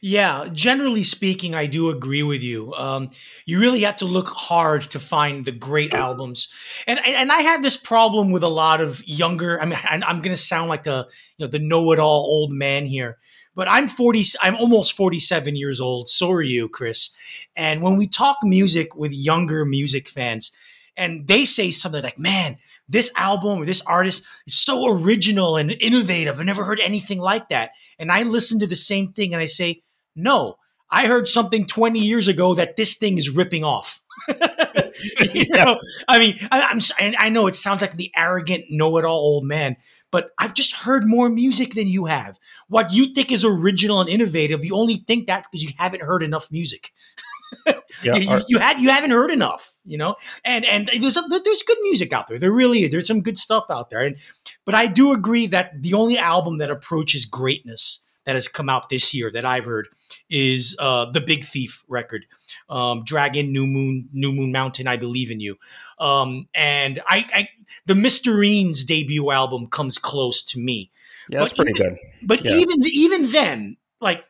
Yeah, 0.00 0.46
generally 0.52 1.04
speaking, 1.04 1.54
I 1.54 1.66
do 1.66 1.90
agree 1.90 2.22
with 2.22 2.42
you. 2.42 2.72
Um, 2.74 3.10
you 3.44 3.60
really 3.60 3.80
have 3.80 3.96
to 3.98 4.04
look 4.04 4.28
hard 4.28 4.82
to 4.90 4.98
find 4.98 5.44
the 5.44 5.52
great 5.52 5.94
albums, 5.94 6.52
and 6.86 6.98
and 7.04 7.32
I 7.32 7.40
have 7.40 7.62
this 7.62 7.76
problem 7.76 8.30
with 8.30 8.42
a 8.42 8.48
lot 8.48 8.80
of 8.80 9.06
younger. 9.06 9.60
I 9.60 9.64
mean, 9.64 9.78
I'm 9.84 10.22
going 10.22 10.34
to 10.34 10.40
sound 10.40 10.68
like 10.68 10.82
the 10.84 11.08
you 11.38 11.44
know 11.44 11.50
the 11.50 11.58
know-it-all 11.58 12.24
old 12.24 12.52
man 12.52 12.86
here, 12.86 13.18
but 13.54 13.70
I'm 13.70 13.88
40. 13.88 14.24
I'm 14.42 14.56
almost 14.56 14.94
47 14.94 15.56
years 15.56 15.80
old. 15.80 16.08
So 16.08 16.30
are 16.32 16.42
you, 16.42 16.68
Chris. 16.68 17.14
And 17.56 17.82
when 17.82 17.96
we 17.96 18.06
talk 18.06 18.38
music 18.42 18.94
with 18.94 19.12
younger 19.12 19.64
music 19.64 20.08
fans, 20.08 20.52
and 20.96 21.26
they 21.26 21.44
say 21.44 21.70
something 21.70 22.02
like, 22.02 22.18
"Man, 22.18 22.58
this 22.88 23.10
album 23.16 23.60
or 23.60 23.66
this 23.66 23.82
artist 23.82 24.26
is 24.46 24.54
so 24.58 24.88
original 24.88 25.56
and 25.56 25.72
innovative. 25.80 26.38
I've 26.38 26.46
never 26.46 26.64
heard 26.64 26.80
anything 26.80 27.18
like 27.18 27.48
that." 27.48 27.70
And 27.98 28.12
I 28.12 28.24
listen 28.24 28.58
to 28.60 28.66
the 28.66 28.76
same 28.76 29.12
thing, 29.12 29.32
and 29.32 29.40
I 29.42 29.46
say, 29.46 29.82
no, 30.16 30.56
I 30.90 31.06
heard 31.06 31.28
something 31.28 31.66
20 31.66 31.98
years 31.98 32.28
ago 32.28 32.54
that 32.54 32.76
this 32.76 32.94
thing 32.96 33.18
is 33.18 33.30
ripping 33.30 33.64
off. 33.64 34.02
you 34.28 35.46
know, 35.50 35.78
I 36.08 36.18
mean, 36.18 36.38
I, 36.50 36.60
am 36.70 36.80
I 37.18 37.28
know 37.28 37.46
it 37.46 37.54
sounds 37.54 37.82
like 37.82 37.96
the 37.96 38.10
arrogant 38.16 38.64
know-it-all 38.70 39.18
old 39.18 39.44
man, 39.44 39.76
but 40.10 40.30
I've 40.38 40.54
just 40.54 40.72
heard 40.74 41.06
more 41.06 41.28
music 41.28 41.74
than 41.74 41.86
you 41.86 42.06
have. 42.06 42.38
What 42.68 42.92
you 42.92 43.12
think 43.12 43.30
is 43.30 43.44
original 43.44 44.00
and 44.00 44.08
innovative, 44.08 44.64
you 44.64 44.74
only 44.74 44.96
think 44.96 45.26
that 45.26 45.44
because 45.44 45.62
you 45.62 45.70
haven't 45.76 46.02
heard 46.02 46.22
enough 46.22 46.50
music. 46.50 46.92
yeah, 48.02 48.16
you, 48.16 48.40
you, 48.48 48.58
had 48.58 48.80
you 48.80 48.90
haven't 48.90 49.10
heard 49.10 49.30
enough, 49.30 49.72
you 49.84 49.98
know, 49.98 50.16
and 50.44 50.64
and 50.64 50.90
there's 51.00 51.16
a, 51.16 51.22
there's 51.22 51.62
good 51.62 51.78
music 51.82 52.12
out 52.12 52.26
there. 52.26 52.38
There 52.38 52.50
really 52.50 52.84
is. 52.84 52.90
There's 52.90 53.06
some 53.06 53.22
good 53.22 53.38
stuff 53.38 53.66
out 53.70 53.90
there, 53.90 54.00
and 54.00 54.16
but 54.64 54.74
I 54.74 54.86
do 54.86 55.12
agree 55.12 55.46
that 55.48 55.80
the 55.80 55.94
only 55.94 56.18
album 56.18 56.58
that 56.58 56.70
approaches 56.70 57.24
greatness 57.24 58.05
that 58.26 58.34
has 58.34 58.48
come 58.48 58.68
out 58.68 58.88
this 58.90 59.14
year 59.14 59.30
that 59.30 59.44
I've 59.44 59.64
heard 59.64 59.88
is 60.28 60.76
uh, 60.78 61.10
the 61.10 61.20
Big 61.20 61.44
Thief 61.44 61.84
record, 61.88 62.26
um, 62.68 63.04
Dragon, 63.04 63.52
New 63.52 63.66
Moon, 63.66 64.08
New 64.12 64.32
Moon 64.32 64.52
Mountain. 64.52 64.86
I 64.86 64.96
believe 64.96 65.30
in 65.30 65.40
you, 65.40 65.56
um, 65.98 66.48
and 66.54 67.00
I, 67.06 67.26
I 67.32 67.48
the 67.86 67.94
Mysterines 67.94 68.84
debut 68.84 69.30
album 69.30 69.68
comes 69.68 69.96
close 69.96 70.42
to 70.46 70.58
me. 70.58 70.90
Yeah, 71.28 71.40
that's 71.40 71.52
pretty 71.52 71.72
even, 71.76 71.90
good. 71.90 71.98
But 72.22 72.44
yeah. 72.44 72.56
even 72.56 72.76
even 72.86 73.32
then, 73.32 73.76
like 74.00 74.24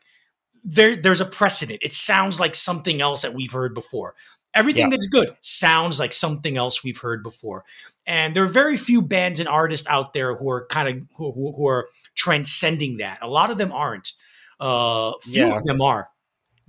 there 0.63 0.95
there's 0.95 1.21
a 1.21 1.25
precedent. 1.25 1.79
It 1.81 1.93
sounds 1.93 2.39
like 2.39 2.55
something 2.55 3.01
else 3.01 3.23
that 3.23 3.33
we've 3.33 3.51
heard 3.51 3.73
before. 3.73 4.15
Everything 4.53 4.85
yeah. 4.85 4.91
that's 4.91 5.07
good 5.07 5.35
sounds 5.41 5.99
like 5.99 6.13
something 6.13 6.57
else 6.57 6.83
we've 6.83 6.97
heard 6.97 7.21
before. 7.21 7.63
And 8.07 8.35
there 8.35 8.43
are 8.43 8.47
very 8.47 8.77
few 8.77 9.01
bands 9.01 9.39
and 9.39 9.47
artists 9.47 9.87
out 9.87 10.13
there 10.13 10.35
who 10.35 10.49
are 10.49 10.65
kind 10.67 10.87
of 10.87 11.03
who, 11.17 11.31
who 11.33 11.67
are 11.67 11.89
transcending 12.15 12.97
that. 12.97 13.19
A 13.21 13.27
lot 13.27 13.51
of 13.51 13.57
them 13.57 13.71
aren't. 13.71 14.13
Uh, 14.59 15.11
few 15.21 15.45
yeah. 15.45 15.57
of 15.57 15.63
them 15.65 15.81
are. 15.81 16.09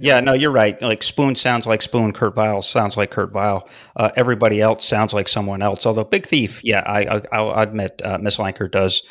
Yeah, 0.00 0.20
no, 0.20 0.32
you're 0.32 0.50
right. 0.50 0.80
Like 0.82 1.02
Spoon 1.02 1.34
sounds 1.36 1.66
like 1.66 1.80
Spoon. 1.82 2.12
Kurt 2.12 2.34
Vile 2.34 2.62
sounds 2.62 2.96
like 2.96 3.10
Kurt 3.10 3.32
Vile. 3.32 3.68
Uh, 3.96 4.10
everybody 4.16 4.60
else 4.60 4.84
sounds 4.84 5.14
like 5.14 5.28
someone 5.28 5.62
else. 5.62 5.86
Although 5.86 6.04
Big 6.04 6.26
Thief, 6.26 6.62
yeah, 6.62 6.82
I, 6.86 7.22
I 7.32 7.42
will 7.42 7.54
admit 7.54 8.00
uh, 8.04 8.18
Miss 8.18 8.36
Lenker 8.36 8.70
does 8.70 9.02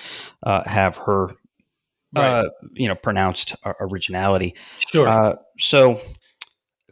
uh, 0.43 0.63
have 0.67 0.97
her 0.97 1.29
Right. 2.15 2.45
uh, 2.45 2.49
you 2.73 2.87
know, 2.87 2.95
pronounced 2.95 3.55
uh, 3.65 3.73
originality. 3.81 4.55
sure. 4.79 5.07
Uh, 5.07 5.35
so, 5.59 5.99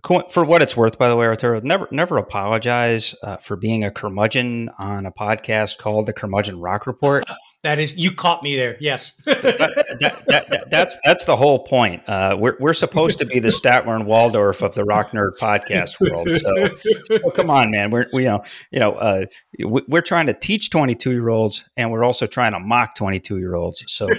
for 0.06 0.46
what 0.46 0.62
it's 0.62 0.78
worth, 0.78 0.98
by 0.98 1.10
the 1.10 1.16
way, 1.16 1.26
Arturo, 1.26 1.60
never 1.62 1.88
never 1.92 2.18
apologize 2.18 3.16
uh, 3.24 3.38
for 3.38 3.56
being 3.56 3.84
a 3.84 3.92
curmudgeon 3.92 4.70
on 4.78 5.06
a 5.06 5.12
podcast 5.12 5.78
called 5.78 6.06
the 6.06 6.14
Curmudgeon 6.14 6.60
Rock 6.60 6.88
Report. 6.88 7.24
that 7.64 7.80
is, 7.80 7.98
you 7.98 8.12
caught 8.12 8.44
me 8.44 8.56
there. 8.56 8.78
Yes. 8.80 9.16
that, 9.26 9.42
that, 9.42 10.24
that, 10.28 10.50
that- 10.50 10.70
that's 10.70 10.98
that's 11.06 11.26
the 11.26 11.36
whole 11.36 11.60
point. 11.60 12.08
Uh, 12.08 12.36
we're 12.40 12.58
we're 12.60 12.74
supposed 12.74 13.20
to 13.20 13.26
be 13.26 13.40
the 13.40 13.50
Statler 13.50 13.96
and 13.96 14.06
Waldorf 14.06 14.62
of 14.62 14.74
the 14.76 14.84
rock 14.84 15.12
nerd 15.12 15.38
podcast 15.40 16.00
world. 16.02 16.28
So, 16.40 16.76
so 17.12 17.30
come 17.32 17.50
on, 17.50 17.72
man. 17.72 17.92
We're 17.92 18.08
we, 18.14 18.24
you 18.24 18.30
know 18.30 18.44
you 18.72 18.80
know 18.80 18.92
uh, 18.94 19.26
we, 19.64 19.82
we're 19.88 20.02
trying 20.02 20.26
to 20.28 20.34
teach 20.34 20.70
twenty 20.72 20.96
two 20.96 21.12
year 21.12 21.30
olds, 21.30 21.68
and 21.78 21.92
we're 21.92 22.04
also 22.04 22.26
trying 22.28 22.52
to 22.54 22.60
mock 22.60 22.96
twenty 22.96 23.20
two 23.20 23.38
year 23.38 23.56
olds. 23.56 23.84
So 23.88 24.10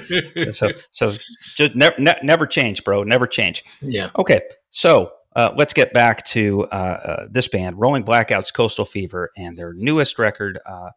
so 0.52 0.70
so 0.90 1.12
just 1.56 1.74
never 1.74 1.96
ne- 2.00 2.18
never 2.22 2.46
change, 2.46 2.84
bro. 2.84 3.02
Never 3.02 3.26
change. 3.26 3.62
yeah. 3.82 4.10
Okay, 4.18 4.40
so 4.70 5.10
uh, 5.36 5.52
let's 5.54 5.74
get 5.74 5.92
back 5.92 6.24
to 6.24 6.64
uh, 6.72 6.74
uh, 6.74 7.26
this 7.30 7.46
band, 7.46 7.78
Rolling 7.78 8.04
Blackouts, 8.04 8.52
Coastal 8.52 8.86
Fever, 8.86 9.30
and 9.36 9.56
their 9.56 9.74
newest 9.74 10.18
record, 10.18 10.58
uh, 10.64 10.90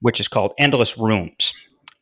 which 0.00 0.18
is 0.18 0.28
called 0.28 0.54
Endless 0.58 0.96
Rooms. 0.96 1.52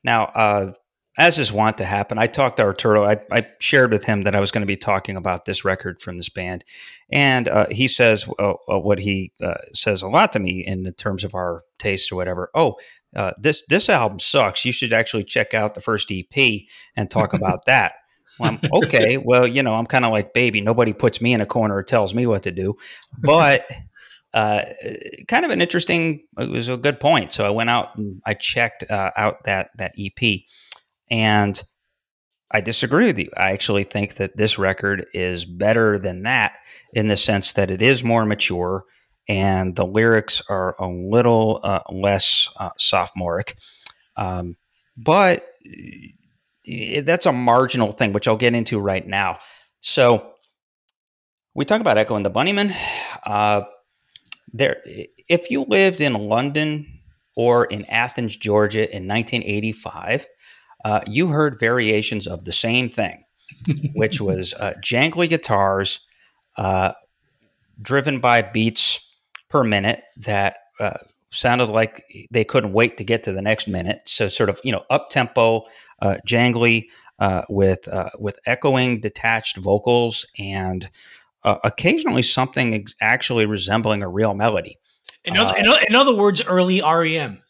Now, 0.04 0.26
uh, 0.26 0.73
as 1.18 1.38
is 1.38 1.50
wont 1.50 1.78
to 1.78 1.85
happen, 1.85 2.16
I 2.18 2.28
talked 2.28 2.59
to 2.59 2.62
Arturo. 2.62 3.04
I, 3.04 3.18
I 3.33 3.49
shared 3.59 3.90
with 3.90 4.04
him 4.04 4.23
that 4.23 4.37
I 4.37 4.40
was 4.40 4.52
going 4.52 4.62
to 4.62 4.66
be 4.66 4.76
talking 4.76 5.16
about 5.16 5.47
this 5.47 5.64
record 5.64 6.00
from 6.00 6.16
this 6.16 6.28
band, 6.28 6.64
and 7.11 7.49
uh, 7.49 7.66
he 7.71 7.88
says 7.88 8.28
uh, 8.38 8.52
what 8.68 9.00
he 9.00 9.33
uh, 9.42 9.54
says 9.73 10.02
a 10.02 10.09
lot 10.09 10.33
to 10.33 10.38
me 10.38 10.64
in 10.64 10.85
the 10.85 10.92
terms 10.92 11.25
of 11.25 11.35
our 11.35 11.62
tastes 11.78 12.12
or 12.12 12.16
whatever. 12.16 12.50
Oh, 12.54 12.76
uh, 13.16 13.33
this 13.38 13.62
this 13.68 13.88
album 13.88 14.21
sucks. 14.21 14.64
You 14.64 14.73
should 14.73 14.92
actually 14.92 15.25
check 15.25 15.54
out 15.54 15.75
the 15.75 15.80
first 15.80 16.12
EP 16.12 16.61
and 16.95 17.11
talk 17.11 17.33
about 17.33 17.64
that. 17.64 17.95
Well, 18.38 18.59
I'm, 18.62 18.71
okay, 18.85 19.16
well, 19.16 19.47
you 19.47 19.62
know, 19.62 19.75
I'm 19.75 19.87
kind 19.87 20.05
of 20.05 20.12
like 20.12 20.35
baby. 20.35 20.61
Nobody 20.61 20.93
puts 20.93 21.21
me 21.21 21.33
in 21.33 21.40
a 21.40 21.47
corner 21.47 21.76
or 21.76 21.83
tells 21.83 22.14
me 22.14 22.26
what 22.26 22.43
to 22.45 22.50
do. 22.50 22.76
But 23.19 23.66
uh, 24.35 24.64
kind 25.28 25.45
of 25.45 25.50
an 25.50 25.61
interesting. 25.61 26.26
It 26.38 26.50
was 26.50 26.69
a 26.69 26.76
good 26.76 27.00
point. 27.00 27.33
So 27.33 27.47
I 27.47 27.50
went 27.50 27.71
out 27.71 27.97
and 27.97 28.21
I 28.26 28.35
checked 28.35 28.85
uh, 28.90 29.11
out 29.16 29.45
that 29.45 29.71
that 29.78 29.95
EP, 29.99 30.40
and 31.11 31.62
I 32.50 32.61
disagree 32.61 33.07
with 33.07 33.19
you. 33.19 33.31
I 33.37 33.52
actually 33.52 33.85
think 33.85 34.14
that 34.16 34.37
this 34.37 34.59
record 34.59 35.07
is 35.14 35.45
better 35.45 35.99
than 35.99 36.23
that 36.25 36.59
in 36.93 37.09
the 37.09 37.16
sense 37.16 37.55
that 37.55 37.71
it 37.71 37.83
is 37.83 38.05
more 38.05 38.25
mature 38.25 38.85
and 39.28 39.75
the 39.75 39.87
lyrics 39.87 40.43
are 40.49 40.76
a 40.78 40.87
little 40.87 41.61
uh, 41.62 41.81
less 41.90 42.49
uh, 42.57 42.71
sophomoric. 42.78 43.57
Um, 44.16 44.57
but 44.97 45.47
that's 46.66 47.26
a 47.26 47.32
marginal 47.32 47.92
thing, 47.92 48.12
which 48.12 48.26
I'll 48.26 48.37
get 48.37 48.54
into 48.54 48.78
right 48.78 49.06
now. 49.06 49.38
So 49.80 50.32
we 51.54 51.64
talk 51.64 51.80
about 51.80 51.99
Echo 51.99 52.16
and 52.16 52.25
the 52.26 52.30
Bunnymen. 52.30 52.75
Uh, 53.25 53.62
there, 54.52 54.82
if 55.28 55.50
you 55.50 55.62
lived 55.62 56.00
in 56.00 56.14
London 56.14 57.00
or 57.37 57.64
in 57.64 57.85
Athens, 57.87 58.37
Georgia 58.37 58.82
in 58.82 59.06
1985, 59.06 60.26
uh, 60.85 61.00
you 61.06 61.28
heard 61.28 61.58
variations 61.58 62.26
of 62.26 62.44
the 62.44 62.52
same 62.52 62.88
thing, 62.88 63.25
which 63.94 64.20
was 64.20 64.54
uh, 64.54 64.75
jangly 64.82 65.28
guitars 65.28 66.00
uh, 66.56 66.92
driven 67.80 68.20
by 68.20 68.42
beats 68.42 69.12
per 69.49 69.62
minute 69.62 70.02
that 70.16 70.56
uh, 70.80 70.99
sounded 71.30 71.68
like 71.68 72.04
they 72.30 72.45
couldn't 72.45 72.73
wait 72.73 72.97
to 72.99 73.04
get 73.04 73.25
to 73.25 73.33
the 73.33 73.42
next 73.42 73.68
minute. 73.68 74.00
So, 74.06 74.28
sort 74.28 74.49
of, 74.49 74.61
you 74.64 74.73
know, 74.73 74.85
up 74.90 75.09
tempo, 75.11 75.64
uh, 76.00 76.16
jangly, 76.26 76.87
uh, 77.18 77.42
with 77.49 77.88
uh, 77.88 78.11
with 78.18 78.38
echoing, 78.47 79.00
detached 79.00 79.56
vocals, 79.56 80.26
and 80.38 80.88
uh, 81.45 81.59
occasionally 81.64 82.23
something 82.23 82.75
ex- 82.75 82.95
actually 83.00 83.47
resembling 83.47 84.02
a 84.02 84.09
real 84.09 84.35
melody. 84.35 84.77
In 85.24 85.37
other, 85.37 85.57
in, 85.57 85.66
in 85.88 85.94
other 85.94 86.14
words, 86.14 86.44
early 86.46 86.81
REM. 86.83 87.42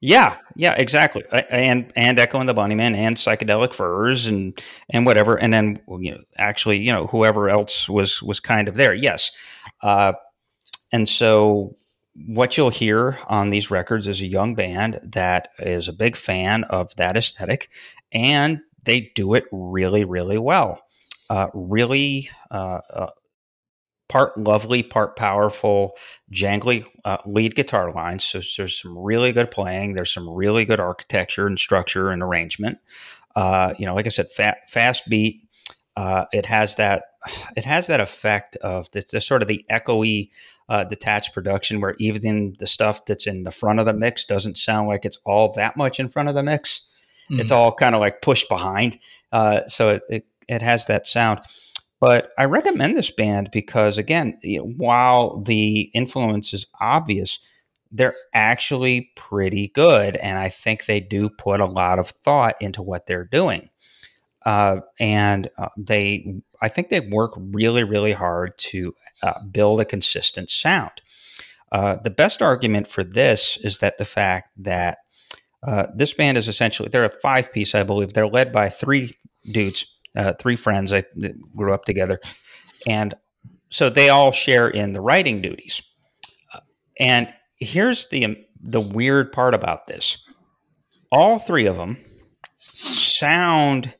Yeah, 0.00 0.36
yeah, 0.56 0.74
exactly. 0.74 1.22
And 1.30 1.92
and 1.94 2.18
Echo 2.18 2.40
and 2.40 2.48
the 2.48 2.54
Bunnymen 2.54 2.96
and 2.96 3.16
Psychedelic 3.16 3.72
Furs 3.72 4.26
and 4.26 4.60
and 4.90 5.06
whatever, 5.06 5.36
and 5.36 5.52
then 5.52 5.80
you 6.00 6.12
know, 6.12 6.20
actually, 6.38 6.78
you 6.78 6.92
know, 6.92 7.06
whoever 7.06 7.48
else 7.48 7.88
was 7.88 8.20
was 8.22 8.40
kind 8.40 8.66
of 8.66 8.74
there. 8.74 8.94
Yes, 8.94 9.30
uh, 9.82 10.14
and 10.90 11.08
so 11.08 11.76
what 12.14 12.56
you'll 12.56 12.70
hear 12.70 13.18
on 13.26 13.50
these 13.50 13.70
records 13.70 14.06
is 14.06 14.20
a 14.20 14.26
young 14.26 14.54
band 14.54 15.00
that 15.02 15.48
is 15.58 15.88
a 15.88 15.92
big 15.92 16.16
fan 16.16 16.64
of 16.64 16.94
that 16.96 17.16
aesthetic, 17.16 17.68
and 18.12 18.60
they 18.84 19.12
do 19.14 19.34
it 19.34 19.44
really, 19.52 20.04
really 20.04 20.38
well. 20.38 20.82
Uh, 21.30 21.48
really, 21.54 22.28
uh, 22.50 22.80
uh, 22.90 23.10
part 24.08 24.36
lovely, 24.36 24.82
part 24.82 25.16
powerful, 25.16 25.96
jangly 26.30 26.84
uh, 27.06 27.16
lead 27.24 27.54
guitar 27.54 27.92
lines. 27.92 28.24
So 28.24 28.42
there's 28.58 28.80
some 28.80 28.98
really 28.98 29.32
good 29.32 29.50
playing. 29.50 29.94
There's 29.94 30.12
some 30.12 30.28
really 30.28 30.66
good 30.66 30.80
architecture 30.80 31.46
and 31.46 31.58
structure 31.58 32.10
and 32.10 32.22
arrangement. 32.22 32.78
Uh, 33.34 33.72
you 33.78 33.86
know, 33.86 33.94
like 33.94 34.04
I 34.04 34.10
said, 34.10 34.30
fa- 34.30 34.58
fast 34.68 35.08
beat. 35.08 35.48
Uh, 35.96 36.24
it 36.32 36.46
has 36.46 36.76
that. 36.76 37.04
It 37.56 37.64
has 37.64 37.86
that 37.86 38.00
effect 38.00 38.56
of 38.56 38.90
the, 38.90 39.02
the 39.12 39.20
sort 39.20 39.42
of 39.42 39.48
the 39.48 39.64
echoey, 39.70 40.30
uh, 40.68 40.84
detached 40.84 41.32
production, 41.32 41.80
where 41.80 41.94
even 41.98 42.56
the 42.58 42.66
stuff 42.66 43.04
that's 43.04 43.28
in 43.28 43.44
the 43.44 43.52
front 43.52 43.78
of 43.78 43.86
the 43.86 43.92
mix 43.92 44.24
doesn't 44.24 44.58
sound 44.58 44.88
like 44.88 45.04
it's 45.04 45.18
all 45.24 45.52
that 45.52 45.76
much 45.76 46.00
in 46.00 46.08
front 46.08 46.28
of 46.28 46.34
the 46.34 46.42
mix. 46.42 46.88
It's 47.30 47.52
all 47.52 47.72
kind 47.72 47.94
of 47.94 48.00
like 48.00 48.20
pushed 48.20 48.48
behind. 48.48 48.98
Uh, 49.30 49.64
so 49.66 49.90
it, 49.90 50.02
it 50.10 50.26
it 50.48 50.62
has 50.62 50.86
that 50.86 51.06
sound. 51.06 51.40
But 52.00 52.32
I 52.36 52.46
recommend 52.46 52.96
this 52.96 53.10
band 53.10 53.50
because, 53.52 53.96
again, 53.96 54.36
you 54.42 54.58
know, 54.58 54.66
while 54.76 55.40
the 55.40 55.82
influence 55.94 56.52
is 56.52 56.66
obvious, 56.80 57.38
they're 57.92 58.16
actually 58.34 59.12
pretty 59.14 59.68
good. 59.68 60.16
And 60.16 60.38
I 60.38 60.48
think 60.48 60.86
they 60.86 60.98
do 60.98 61.30
put 61.30 61.60
a 61.60 61.64
lot 61.64 62.00
of 62.00 62.08
thought 62.08 62.56
into 62.60 62.82
what 62.82 63.06
they're 63.06 63.24
doing. 63.30 63.68
Uh, 64.44 64.80
and 64.98 65.48
uh, 65.58 65.68
they, 65.76 66.34
I 66.60 66.68
think 66.68 66.88
they 66.88 67.00
work 67.00 67.32
really, 67.36 67.84
really 67.84 68.12
hard 68.12 68.56
to 68.58 68.94
uh, 69.22 69.34
build 69.50 69.80
a 69.80 69.84
consistent 69.84 70.50
sound. 70.50 70.92
Uh, 71.70 71.96
the 71.96 72.10
best 72.10 72.42
argument 72.42 72.88
for 72.88 73.02
this 73.02 73.56
is 73.58 73.78
that 73.78 73.98
the 73.98 74.04
fact 74.04 74.52
that 74.58 74.98
uh, 75.62 75.86
this 75.94 76.12
band 76.12 76.36
is 76.36 76.48
essentially, 76.48 76.88
they're 76.88 77.04
a 77.04 77.20
five 77.22 77.52
piece, 77.52 77.74
I 77.74 77.82
believe. 77.82 78.12
They're 78.12 78.26
led 78.26 78.52
by 78.52 78.68
three 78.68 79.14
dudes 79.50 79.86
uh, 80.16 80.34
three 80.34 80.56
friends 80.56 80.90
that 80.90 81.06
grew 81.56 81.72
up 81.72 81.84
together, 81.84 82.20
and 82.86 83.14
so 83.70 83.88
they 83.88 84.10
all 84.10 84.32
share 84.32 84.68
in 84.68 84.92
the 84.92 85.00
writing 85.00 85.40
duties. 85.40 85.82
And 87.00 87.32
here's 87.56 88.08
the 88.08 88.26
um, 88.26 88.36
the 88.60 88.80
weird 88.80 89.32
part 89.32 89.54
about 89.54 89.86
this: 89.86 90.28
all 91.10 91.38
three 91.38 91.66
of 91.66 91.76
them 91.76 91.96
sound 92.58 93.94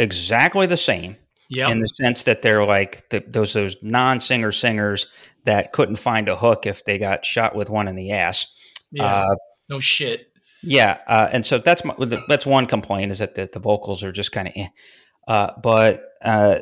exactly 0.00 0.66
the 0.66 0.76
same 0.76 1.16
Yep. 1.52 1.70
in 1.70 1.80
the 1.80 1.88
sense 1.88 2.22
that 2.24 2.42
they're 2.42 2.64
like 2.64 3.08
the, 3.10 3.24
those 3.26 3.52
those 3.54 3.74
non 3.82 4.20
singer 4.20 4.52
singers 4.52 5.08
that 5.44 5.72
couldn't 5.72 5.96
find 5.96 6.28
a 6.28 6.36
hook 6.36 6.64
if 6.64 6.84
they 6.84 6.96
got 6.96 7.24
shot 7.24 7.56
with 7.56 7.68
one 7.68 7.88
in 7.88 7.96
the 7.96 8.12
ass. 8.12 8.46
yeah. 8.92 9.04
Uh, 9.04 9.34
no 9.68 9.80
shit. 9.80 10.28
yeah, 10.62 10.98
uh, 11.08 11.28
and 11.32 11.44
so 11.44 11.58
that's 11.58 11.84
my, 11.84 11.94
that's 12.28 12.46
one 12.46 12.66
complaint 12.66 13.10
is 13.10 13.18
that 13.18 13.34
the, 13.34 13.50
the 13.52 13.58
vocals 13.58 14.04
are 14.04 14.12
just 14.12 14.30
kind 14.30 14.46
of, 14.46 14.54
eh. 14.54 14.68
uh, 15.26 15.50
but 15.60 16.04
uh, 16.22 16.60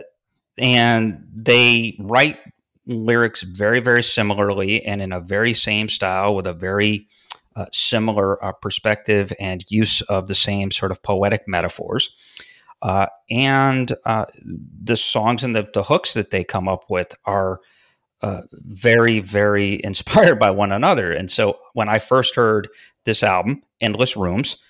and 0.56 1.22
they 1.34 1.96
write 2.00 2.38
lyrics 2.86 3.42
very 3.42 3.80
very 3.80 4.02
similarly 4.02 4.82
and 4.86 5.02
in 5.02 5.12
a 5.12 5.20
very 5.20 5.52
same 5.52 5.90
style 5.90 6.34
with 6.34 6.46
a 6.46 6.54
very 6.54 7.06
uh, 7.56 7.66
similar 7.72 8.42
uh, 8.42 8.52
perspective 8.52 9.32
and 9.38 9.64
use 9.68 10.00
of 10.02 10.28
the 10.28 10.34
same 10.34 10.70
sort 10.70 10.92
of 10.92 11.02
poetic 11.02 11.42
metaphors. 11.46 12.10
Uh, 12.80 13.06
and 13.30 13.92
uh, 14.04 14.26
the 14.82 14.96
songs 14.96 15.42
and 15.42 15.54
the, 15.54 15.68
the 15.74 15.82
hooks 15.82 16.14
that 16.14 16.30
they 16.30 16.44
come 16.44 16.68
up 16.68 16.84
with 16.88 17.14
are 17.24 17.60
uh, 18.22 18.42
very, 18.52 19.20
very 19.20 19.80
inspired 19.84 20.38
by 20.38 20.50
one 20.50 20.72
another. 20.72 21.12
And 21.12 21.30
so 21.30 21.58
when 21.74 21.88
I 21.88 21.98
first 21.98 22.34
heard 22.34 22.68
this 23.04 23.22
album, 23.22 23.62
Endless 23.80 24.16
Rooms, 24.16 24.62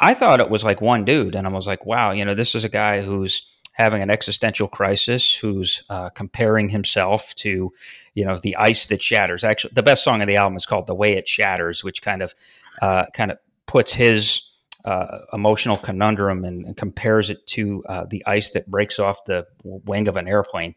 I 0.00 0.14
thought 0.14 0.40
it 0.40 0.50
was 0.50 0.64
like 0.64 0.80
one 0.80 1.04
dude. 1.04 1.34
And 1.34 1.46
I 1.46 1.50
was 1.50 1.66
like, 1.66 1.84
wow, 1.84 2.12
you 2.12 2.24
know, 2.24 2.34
this 2.34 2.54
is 2.54 2.64
a 2.64 2.68
guy 2.68 3.02
who's 3.02 3.42
having 3.72 4.02
an 4.02 4.10
existential 4.10 4.66
crisis, 4.66 5.34
who's 5.34 5.84
uh, 5.88 6.08
comparing 6.10 6.68
himself 6.68 7.34
to, 7.36 7.72
you 8.14 8.24
know, 8.24 8.36
the 8.38 8.56
ice 8.56 8.86
that 8.88 9.00
shatters. 9.00 9.44
Actually, 9.44 9.72
the 9.74 9.82
best 9.82 10.02
song 10.02 10.20
of 10.20 10.26
the 10.26 10.36
album 10.36 10.56
is 10.56 10.66
called 10.66 10.86
"The 10.86 10.94
Way 10.94 11.12
It 11.12 11.28
Shatters," 11.28 11.84
which 11.84 12.02
kind 12.02 12.22
of, 12.22 12.34
uh, 12.82 13.06
kind 13.14 13.30
of 13.30 13.38
puts 13.66 13.92
his 13.92 14.42
uh, 14.88 15.26
emotional 15.34 15.76
conundrum 15.76 16.44
and, 16.44 16.64
and, 16.64 16.76
compares 16.78 17.28
it 17.28 17.46
to 17.46 17.84
uh, 17.90 18.06
the 18.08 18.24
ice 18.24 18.50
that 18.52 18.70
breaks 18.70 18.98
off 18.98 19.22
the 19.26 19.46
wing 19.62 20.08
of 20.08 20.16
an 20.16 20.26
airplane. 20.26 20.74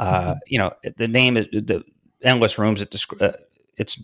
Uh, 0.00 0.30
mm-hmm. 0.30 0.38
You 0.48 0.58
know, 0.58 0.72
the 0.96 1.06
name 1.06 1.36
is 1.36 1.46
the 1.52 1.84
endless 2.24 2.58
rooms. 2.58 2.82
It 2.82 2.92
uh, 3.20 3.32
it's 3.76 4.02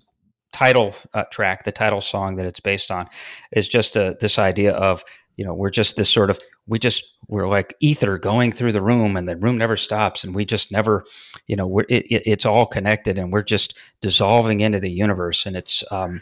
title 0.52 0.94
uh, 1.12 1.24
track, 1.24 1.64
the 1.64 1.72
title 1.72 2.00
song 2.00 2.36
that 2.36 2.46
it's 2.46 2.60
based 2.60 2.92
on, 2.92 3.08
is 3.50 3.68
just 3.68 3.96
a, 3.96 4.16
this 4.20 4.38
idea 4.38 4.74
of 4.74 5.02
you 5.36 5.44
know 5.44 5.54
we're 5.54 5.70
just 5.70 5.96
this 5.96 6.10
sort 6.10 6.30
of 6.30 6.38
we 6.68 6.78
just 6.78 7.02
we're 7.26 7.48
like 7.48 7.74
ether 7.80 8.18
going 8.18 8.52
through 8.52 8.70
the 8.70 8.82
room 8.82 9.16
and 9.16 9.28
the 9.28 9.36
room 9.36 9.58
never 9.58 9.76
stops 9.76 10.22
and 10.22 10.34
we 10.36 10.44
just 10.44 10.70
never 10.70 11.04
you 11.46 11.56
know 11.56 11.66
we're 11.66 11.86
it, 11.88 12.04
it, 12.10 12.22
it's 12.26 12.46
all 12.46 12.66
connected 12.66 13.18
and 13.18 13.32
we're 13.32 13.42
just 13.42 13.78
dissolving 14.02 14.60
into 14.60 14.78
the 14.78 14.90
universe 14.90 15.46
and 15.46 15.56
it's 15.56 15.82
um 15.90 16.20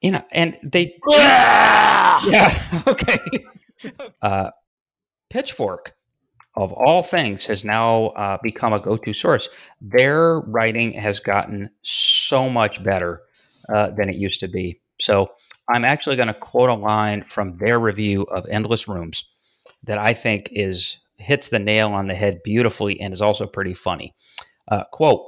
you 0.00 0.10
know 0.10 0.22
and 0.32 0.56
they 0.62 0.90
yeah! 1.08 2.82
Okay. 2.86 3.18
Uh 4.22 4.50
pitchfork 5.30 5.94
of 6.58 6.72
all 6.72 7.02
things 7.02 7.46
has 7.46 7.64
now 7.64 8.06
uh, 8.08 8.36
become 8.42 8.72
a 8.72 8.80
go-to 8.80 9.14
source. 9.14 9.48
Their 9.80 10.40
writing 10.40 10.92
has 10.94 11.20
gotten 11.20 11.70
so 11.82 12.50
much 12.50 12.82
better 12.82 13.22
uh, 13.68 13.92
than 13.92 14.08
it 14.08 14.16
used 14.16 14.40
to 14.40 14.48
be. 14.48 14.80
So 15.00 15.30
I'm 15.68 15.84
actually 15.84 16.16
going 16.16 16.28
to 16.28 16.34
quote 16.34 16.68
a 16.68 16.74
line 16.74 17.24
from 17.28 17.58
their 17.58 17.78
review 17.78 18.22
of 18.22 18.44
Endless 18.48 18.88
Rooms 18.88 19.30
that 19.84 19.98
I 19.98 20.14
think 20.14 20.48
is 20.50 20.98
hits 21.18 21.50
the 21.50 21.60
nail 21.60 21.92
on 21.92 22.08
the 22.08 22.14
head 22.14 22.40
beautifully 22.42 23.00
and 23.00 23.14
is 23.14 23.22
also 23.22 23.46
pretty 23.46 23.74
funny. 23.74 24.14
Uh, 24.66 24.82
quote: 24.90 25.26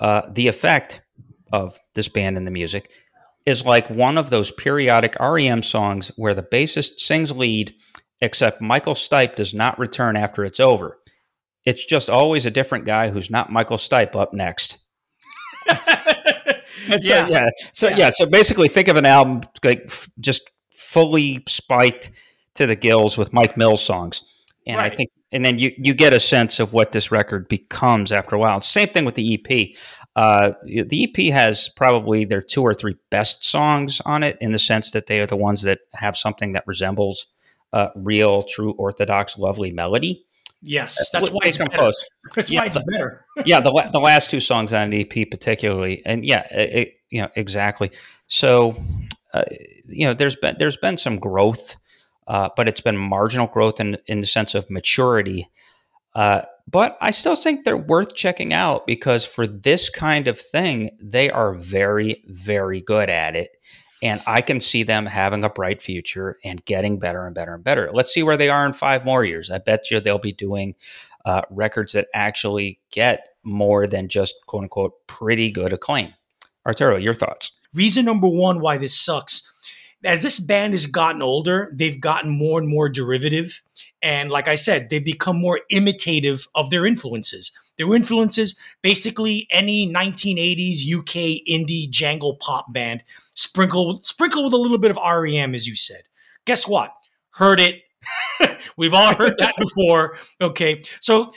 uh, 0.00 0.22
The 0.32 0.48
effect 0.48 1.00
of 1.52 1.78
this 1.94 2.08
band 2.08 2.36
and 2.36 2.46
the 2.46 2.50
music 2.50 2.90
is 3.46 3.64
like 3.64 3.88
one 3.88 4.18
of 4.18 4.28
those 4.28 4.50
periodic 4.50 5.16
REM 5.20 5.62
songs 5.62 6.08
where 6.16 6.34
the 6.34 6.42
bassist 6.42 6.98
sings 6.98 7.30
lead, 7.30 7.74
except 8.20 8.60
Michael 8.60 8.94
Stipe 8.94 9.36
does 9.36 9.54
not 9.54 9.78
return 9.78 10.16
after 10.16 10.44
it's 10.44 10.60
over. 10.60 10.98
It's 11.64 11.86
just 11.86 12.10
always 12.10 12.44
a 12.44 12.50
different 12.50 12.84
guy 12.84 13.08
who's 13.08 13.30
not 13.30 13.50
Michael 13.50 13.76
Stipe 13.76 14.16
up 14.16 14.32
next. 14.32 14.78
yeah. 15.68 17.00
So, 17.00 17.26
yeah. 17.26 17.48
So 17.72 17.88
yeah. 17.88 17.96
yeah. 17.96 18.10
So 18.10 18.26
basically, 18.26 18.68
think 18.68 18.88
of 18.88 18.96
an 18.96 19.06
album 19.06 19.42
like 19.64 19.84
f- 19.86 20.08
just 20.20 20.42
fully 20.76 21.42
spiked 21.48 22.10
to 22.54 22.66
the 22.66 22.76
gills 22.76 23.18
with 23.18 23.32
Mike 23.32 23.56
Mills 23.56 23.82
songs, 23.82 24.22
and 24.66 24.76
right. 24.76 24.92
I 24.92 24.94
think, 24.94 25.10
and 25.32 25.44
then 25.44 25.58
you 25.58 25.72
you 25.76 25.94
get 25.94 26.12
a 26.12 26.20
sense 26.20 26.60
of 26.60 26.72
what 26.72 26.92
this 26.92 27.10
record 27.10 27.48
becomes 27.48 28.12
after 28.12 28.36
a 28.36 28.38
while. 28.38 28.60
Same 28.60 28.88
thing 28.88 29.04
with 29.04 29.16
the 29.16 29.34
EP. 29.34 29.76
Uh, 30.16 30.52
the 30.64 31.04
EP 31.04 31.32
has 31.32 31.68
probably 31.76 32.24
their 32.24 32.40
two 32.40 32.62
or 32.62 32.72
three 32.72 32.96
best 33.10 33.44
songs 33.44 34.00
on 34.06 34.22
it, 34.22 34.38
in 34.40 34.52
the 34.52 34.58
sense 34.58 34.92
that 34.92 35.06
they 35.06 35.20
are 35.20 35.26
the 35.26 35.36
ones 35.36 35.62
that 35.62 35.80
have 35.92 36.16
something 36.16 36.54
that 36.54 36.66
resembles 36.66 37.26
uh, 37.74 37.90
real, 37.94 38.42
true, 38.42 38.72
orthodox, 38.72 39.36
lovely 39.36 39.70
melody. 39.70 40.24
Yes, 40.62 41.10
that's 41.10 41.30
why 41.30 41.40
it's 41.44 41.58
better. 41.58 41.76
close. 41.76 42.02
That's 42.34 42.50
yeah, 42.50 42.60
why 42.60 42.66
it's 42.66 42.78
better. 42.90 43.26
yeah, 43.44 43.60
the 43.60 43.88
the 43.92 44.00
last 44.00 44.30
two 44.30 44.40
songs 44.40 44.72
on 44.72 44.88
the 44.88 45.02
EP 45.02 45.30
particularly, 45.30 46.02
and 46.06 46.24
yeah, 46.24 46.46
it, 46.50 46.94
you 47.10 47.20
know 47.20 47.28
exactly. 47.36 47.90
So, 48.26 48.74
uh, 49.34 49.44
you 49.86 50.06
know, 50.06 50.14
there's 50.14 50.36
been 50.36 50.56
there's 50.58 50.78
been 50.78 50.96
some 50.96 51.18
growth, 51.18 51.76
uh, 52.26 52.48
but 52.56 52.68
it's 52.68 52.80
been 52.80 52.96
marginal 52.96 53.48
growth 53.48 53.80
in 53.80 53.98
in 54.06 54.22
the 54.22 54.26
sense 54.26 54.54
of 54.54 54.70
maturity. 54.70 55.50
But 56.68 56.96
I 57.00 57.12
still 57.12 57.36
think 57.36 57.64
they're 57.64 57.76
worth 57.76 58.14
checking 58.14 58.52
out 58.52 58.86
because 58.86 59.24
for 59.24 59.46
this 59.46 59.88
kind 59.88 60.26
of 60.26 60.38
thing, 60.38 60.90
they 61.00 61.30
are 61.30 61.54
very, 61.54 62.24
very 62.26 62.80
good 62.80 63.08
at 63.08 63.36
it. 63.36 63.50
And 64.02 64.20
I 64.26 64.40
can 64.42 64.60
see 64.60 64.82
them 64.82 65.06
having 65.06 65.44
a 65.44 65.48
bright 65.48 65.80
future 65.80 66.38
and 66.44 66.64
getting 66.64 66.98
better 66.98 67.24
and 67.24 67.34
better 67.34 67.54
and 67.54 67.64
better. 67.64 67.90
Let's 67.92 68.12
see 68.12 68.22
where 68.22 68.36
they 68.36 68.50
are 68.50 68.66
in 68.66 68.72
five 68.72 69.04
more 69.04 69.24
years. 69.24 69.50
I 69.50 69.58
bet 69.58 69.90
you 69.90 70.00
they'll 70.00 70.18
be 70.18 70.32
doing 70.32 70.74
uh, 71.24 71.42
records 71.50 71.92
that 71.92 72.08
actually 72.14 72.80
get 72.90 73.28
more 73.42 73.86
than 73.86 74.08
just 74.08 74.34
quote 74.46 74.64
unquote 74.64 75.06
pretty 75.06 75.50
good 75.50 75.72
acclaim. 75.72 76.12
Arturo, 76.66 76.96
your 76.96 77.14
thoughts? 77.14 77.60
Reason 77.72 78.04
number 78.04 78.28
one 78.28 78.60
why 78.60 78.76
this 78.76 78.98
sucks. 78.98 79.52
As 80.04 80.22
this 80.22 80.38
band 80.38 80.74
has 80.74 80.86
gotten 80.86 81.22
older, 81.22 81.72
they've 81.74 82.00
gotten 82.00 82.30
more 82.30 82.58
and 82.58 82.68
more 82.68 82.88
derivative. 82.88 83.62
And 84.06 84.30
like 84.30 84.46
I 84.46 84.54
said, 84.54 84.88
they 84.88 85.00
become 85.00 85.36
more 85.36 85.62
imitative 85.68 86.46
of 86.54 86.70
their 86.70 86.86
influences. 86.86 87.50
Their 87.76 87.92
influences, 87.92 88.56
basically 88.80 89.48
any 89.50 89.92
1980s 89.92 90.94
UK 90.96 91.42
indie 91.50 91.90
jangle 91.90 92.36
pop 92.36 92.72
band, 92.72 93.02
sprinkle 93.34 93.98
sprinkle 94.04 94.44
with 94.44 94.52
a 94.52 94.58
little 94.58 94.78
bit 94.78 94.92
of 94.92 94.96
REM, 94.96 95.56
as 95.56 95.66
you 95.66 95.74
said. 95.74 96.02
Guess 96.44 96.68
what? 96.68 96.92
Heard 97.30 97.58
it. 97.58 97.82
We've 98.76 98.94
all 98.94 99.12
heard 99.16 99.34
that 99.38 99.54
before. 99.58 100.16
Okay. 100.40 100.82
So 101.00 101.32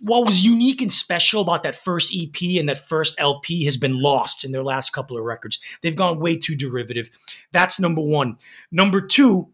what 0.00 0.24
was 0.24 0.42
unique 0.42 0.80
and 0.80 0.90
special 0.90 1.42
about 1.42 1.62
that 1.64 1.76
first 1.76 2.16
EP 2.16 2.58
and 2.58 2.70
that 2.70 2.78
first 2.78 3.20
LP 3.20 3.66
has 3.66 3.76
been 3.76 4.00
lost 4.00 4.46
in 4.46 4.52
their 4.52 4.64
last 4.64 4.94
couple 4.94 5.18
of 5.18 5.24
records. 5.24 5.60
They've 5.82 5.94
gone 5.94 6.20
way 6.20 6.38
too 6.38 6.56
derivative. 6.56 7.10
That's 7.52 7.78
number 7.78 8.00
one. 8.00 8.38
Number 8.70 9.06
two, 9.06 9.50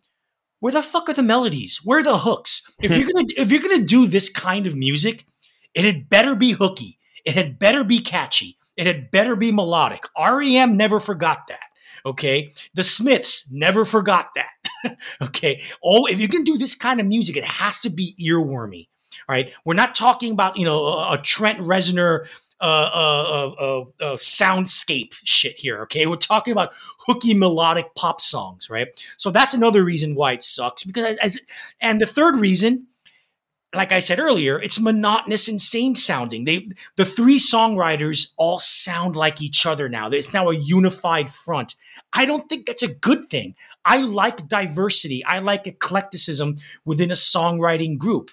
where 0.61 0.73
the 0.73 0.83
fuck 0.83 1.09
are 1.09 1.15
the 1.15 1.23
melodies? 1.23 1.81
Where 1.85 1.99
are 2.01 2.05
the 2.05 2.19
hooks? 2.19 2.71
If 2.81 2.91
you're 2.91 3.09
gonna 3.13 3.27
if 3.37 3.51
you're 3.53 3.63
gonna 3.63 3.85
do 3.85 4.07
this 4.07 4.29
kind 4.29 4.67
of 4.67 4.77
music, 4.77 5.27
it 5.75 5.85
had 5.85 6.09
better 6.09 6.35
be 6.35 6.53
hooky. 6.53 6.99
It 7.25 7.35
had 7.35 7.59
better 7.59 7.85
be 7.85 8.01
catchy. 8.01 8.57
It 8.77 8.87
had 8.87 9.11
better 9.11 9.37
be 9.37 9.53
melodic. 9.53 10.05
REM 10.19 10.77
never 10.77 11.01
forgot 11.01 11.49
that. 11.49 11.61
Okay. 12.07 12.53
The 12.75 12.83
Smiths 12.83 13.51
never 13.53 13.85
forgot 13.85 14.31
that. 14.37 14.97
okay. 15.23 15.61
Oh, 15.83 16.07
if 16.07 16.21
you 16.21 16.29
can 16.29 16.45
do 16.45 16.57
this 16.57 16.75
kind 16.75 17.01
of 17.01 17.07
music, 17.07 17.37
it 17.37 17.45
has 17.45 17.81
to 17.81 17.91
be 17.91 18.15
earwormy. 18.25 18.89
All 19.29 19.35
right. 19.35 19.53
We're 19.65 19.75
not 19.75 19.95
talking 19.95 20.33
about, 20.33 20.57
you 20.57 20.65
know, 20.65 20.85
a, 20.87 21.15
a 21.15 21.19
Trent 21.19 21.59
Reznor 21.59 22.27
uh, 22.61 22.65
uh, 22.65 23.55
uh, 23.61 23.81
uh, 24.01 24.17
soundscape 24.17 25.15
shit 25.23 25.57
here. 25.57 25.83
Okay, 25.83 26.07
we're 26.07 26.17
talking 26.17 26.53
about 26.53 26.73
hooky 27.07 27.35
melodic 27.35 27.95
pop 27.95 28.21
songs, 28.21 28.69
right? 28.69 28.89
So 29.17 29.31
that's 29.31 29.55
another 29.55 29.85
reason 29.85 30.15
why 30.15 30.33
it 30.33 30.43
sucks. 30.43 30.85
Because 30.85 31.19
as 31.19 31.39
and 31.81 32.01
the 32.01 32.07
third 32.07 32.37
reason, 32.37 32.89
like 33.75 33.93
I 33.93 34.01
said 34.01 34.19
earlier, 34.19 34.61
it's 34.61 34.81
monotonous 34.81 35.47
and 35.47 35.61
same 35.61 35.95
sounding. 35.95 36.45
They 36.45 36.69
the 36.97 37.05
three 37.05 37.39
songwriters 37.39 38.33
all 38.37 38.59
sound 38.59 39.15
like 39.15 39.41
each 39.41 39.65
other 39.67 39.89
now. 39.89 40.11
It's 40.11 40.33
now 40.33 40.49
a 40.51 40.57
unified 40.57 41.31
front. 41.31 41.75
I 42.13 42.25
don't 42.25 42.49
think 42.49 42.67
that's 42.67 42.83
a 42.83 42.95
good 42.95 43.29
thing. 43.29 43.55
I 43.85 43.99
like 43.99 44.49
diversity. 44.49 45.25
I 45.25 45.39
like 45.41 45.67
eclecticism 45.67 46.57
within 46.85 47.11
a 47.11 47.15
songwriting 47.15 47.99
group. 47.99 48.31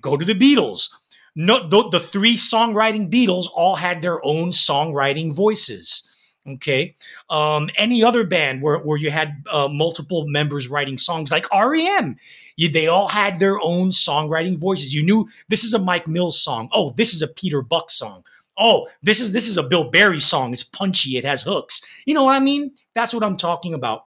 Go 0.00 0.16
to 0.16 0.24
the 0.24 0.34
Beatles. 0.34 0.88
No, 1.36 1.68
the, 1.68 1.88
the 1.90 2.00
three 2.00 2.36
songwriting 2.36 3.12
Beatles 3.12 3.46
all 3.54 3.76
had 3.76 4.00
their 4.00 4.24
own 4.24 4.50
songwriting 4.50 5.32
voices. 5.32 6.10
Okay. 6.48 6.94
Um, 7.28 7.68
any 7.76 8.02
other 8.02 8.24
band 8.24 8.62
where, 8.62 8.78
where 8.78 8.96
you 8.96 9.10
had 9.10 9.44
uh, 9.50 9.68
multiple 9.68 10.26
members 10.28 10.68
writing 10.68 10.96
songs 10.96 11.30
like 11.30 11.46
REM, 11.52 12.16
you, 12.56 12.70
they 12.70 12.86
all 12.86 13.08
had 13.08 13.38
their 13.38 13.60
own 13.60 13.90
songwriting 13.90 14.56
voices. 14.58 14.94
You 14.94 15.02
knew 15.02 15.28
this 15.48 15.62
is 15.62 15.74
a 15.74 15.78
Mike 15.78 16.08
Mills 16.08 16.40
song. 16.40 16.70
Oh, 16.72 16.90
this 16.96 17.12
is 17.12 17.20
a 17.20 17.28
Peter 17.28 17.60
Buck 17.62 17.90
song. 17.90 18.24
Oh, 18.58 18.88
this 19.02 19.20
is 19.20 19.32
this 19.32 19.48
is 19.48 19.58
a 19.58 19.62
Bill 19.62 19.90
Berry 19.90 20.20
song. 20.20 20.54
It's 20.54 20.62
punchy. 20.62 21.18
It 21.18 21.26
has 21.26 21.42
hooks. 21.42 21.82
You 22.06 22.14
know 22.14 22.24
what 22.24 22.34
I 22.34 22.40
mean? 22.40 22.72
That's 22.94 23.12
what 23.12 23.22
I'm 23.22 23.36
talking 23.36 23.74
about. 23.74 24.04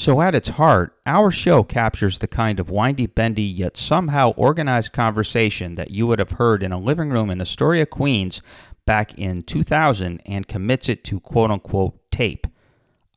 So, 0.00 0.22
at 0.22 0.34
its 0.34 0.48
heart, 0.48 0.96
our 1.04 1.30
show 1.30 1.62
captures 1.62 2.20
the 2.20 2.26
kind 2.26 2.58
of 2.58 2.70
windy, 2.70 3.06
bendy, 3.06 3.42
yet 3.42 3.76
somehow 3.76 4.30
organized 4.30 4.94
conversation 4.94 5.74
that 5.74 5.90
you 5.90 6.06
would 6.06 6.18
have 6.18 6.30
heard 6.30 6.62
in 6.62 6.72
a 6.72 6.80
living 6.80 7.10
room 7.10 7.28
in 7.28 7.38
Astoria, 7.38 7.84
Queens 7.84 8.40
back 8.86 9.12
in 9.18 9.42
2000 9.42 10.22
and 10.24 10.48
commits 10.48 10.88
it 10.88 11.04
to 11.04 11.20
quote 11.20 11.50
unquote 11.50 12.00
tape. 12.10 12.46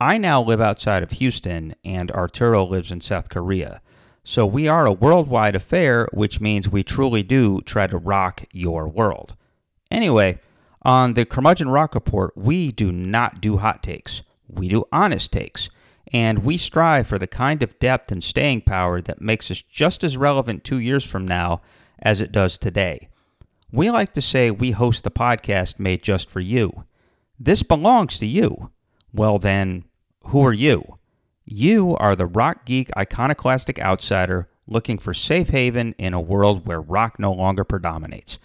I 0.02 0.17
now 0.17 0.43
live 0.43 0.60
outside 0.60 1.04
of 1.04 1.12
Houston, 1.12 1.74
and 1.86 2.12
Arturo 2.12 2.65
lives 2.65 2.91
in 2.91 3.00
South 3.00 3.30
Korea. 3.30 3.82
So, 4.26 4.46
we 4.46 4.67
are 4.67 4.86
a 4.86 4.91
worldwide 4.91 5.56
affair, 5.56 6.10
which 6.12 6.41
means 6.41 6.67
we 6.67 6.84
truly 6.84 7.24
do 7.24 7.62
try 7.62 7.88
to 7.88 7.98
rock 7.98 8.43
your 8.52 8.89
world. 8.89 9.38
Anyway, 9.89 10.41
on 10.82 11.13
the 11.13 11.24
Curmudgeon 11.24 11.69
Rock 11.69 11.96
Report, 11.96 12.34
we 12.36 12.74
do 12.74 12.91
not 12.91 13.39
do 13.39 13.56
hot 13.56 13.82
takes, 13.82 14.22
we 14.50 14.67
do 14.67 14.84
honest 14.91 15.32
takes 15.32 15.69
and 16.13 16.45
we 16.45 16.56
strive 16.56 17.08
for 17.08 17.17
the 17.17 17.28
kind 17.28 17.63
of 17.63 17.80
depth 17.80 18.12
and 18.12 18.23
staying 18.23 18.62
power 18.62 19.02
that 19.02 19.19
makes 19.19 19.49
us 19.49 19.62
just 19.62 20.04
as 20.04 20.15
relevant 20.15 20.63
two 20.63 20.80
years 20.80 21.04
from 21.04 21.28
now 21.28 21.62
as 21.99 22.21
it 22.21 22.32
does 22.32 22.58
today. 22.58 23.10
We 23.71 23.89
like 23.89 24.13
to 24.13 24.21
say 24.21 24.52
we 24.52 24.71
host 24.71 25.04
the 25.04 25.12
podcast 25.12 25.80
made 25.80 26.04
just 26.04 26.30
for 26.30 26.39
you. 26.39 26.84
This 27.39 27.63
belongs 27.63 28.19
to 28.19 28.28
you. 28.28 28.69
Well, 29.12 29.39
then, 29.39 29.86
who 30.28 30.45
are 30.45 30.54
you? 30.54 30.99
You 31.45 31.97
are 31.97 32.15
the 32.15 32.28
rock 32.28 32.65
geek 32.65 32.89
iconoclastic 32.95 33.80
outsider 33.80 34.47
looking 34.67 34.97
for 34.97 35.13
safe 35.13 35.49
haven 35.49 35.93
in 35.97 36.13
a 36.13 36.21
world 36.21 36.67
where 36.67 36.80
rock 36.80 37.19
no 37.19 37.34
longer 37.34 37.63
predominates. 37.63 38.38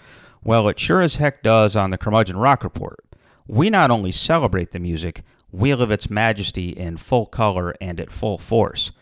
Well, 0.43 0.69
it 0.69 0.81
sure 0.81 1.03
as 1.03 1.17
heck 1.17 1.43
does 1.43 1.77
on 1.77 1.91
the 1.91 1.99
Curmudgeon 1.99 2.39
Rock 2.39 2.65
Report. 2.65 3.05
We 3.47 3.71
not 3.71 3.91
only 3.91 4.13
celebrate 4.13 4.73
the 4.73 4.79
music, 4.79 5.23
Wheel 5.51 5.83
of 5.83 5.91
Its 5.91 6.11
Majesty 6.11 6.71
in 6.71 6.97
full 6.97 7.27
color 7.27 7.75
and 7.81 8.01
at 8.01 8.13
full 8.13 8.39
force. 8.39 8.93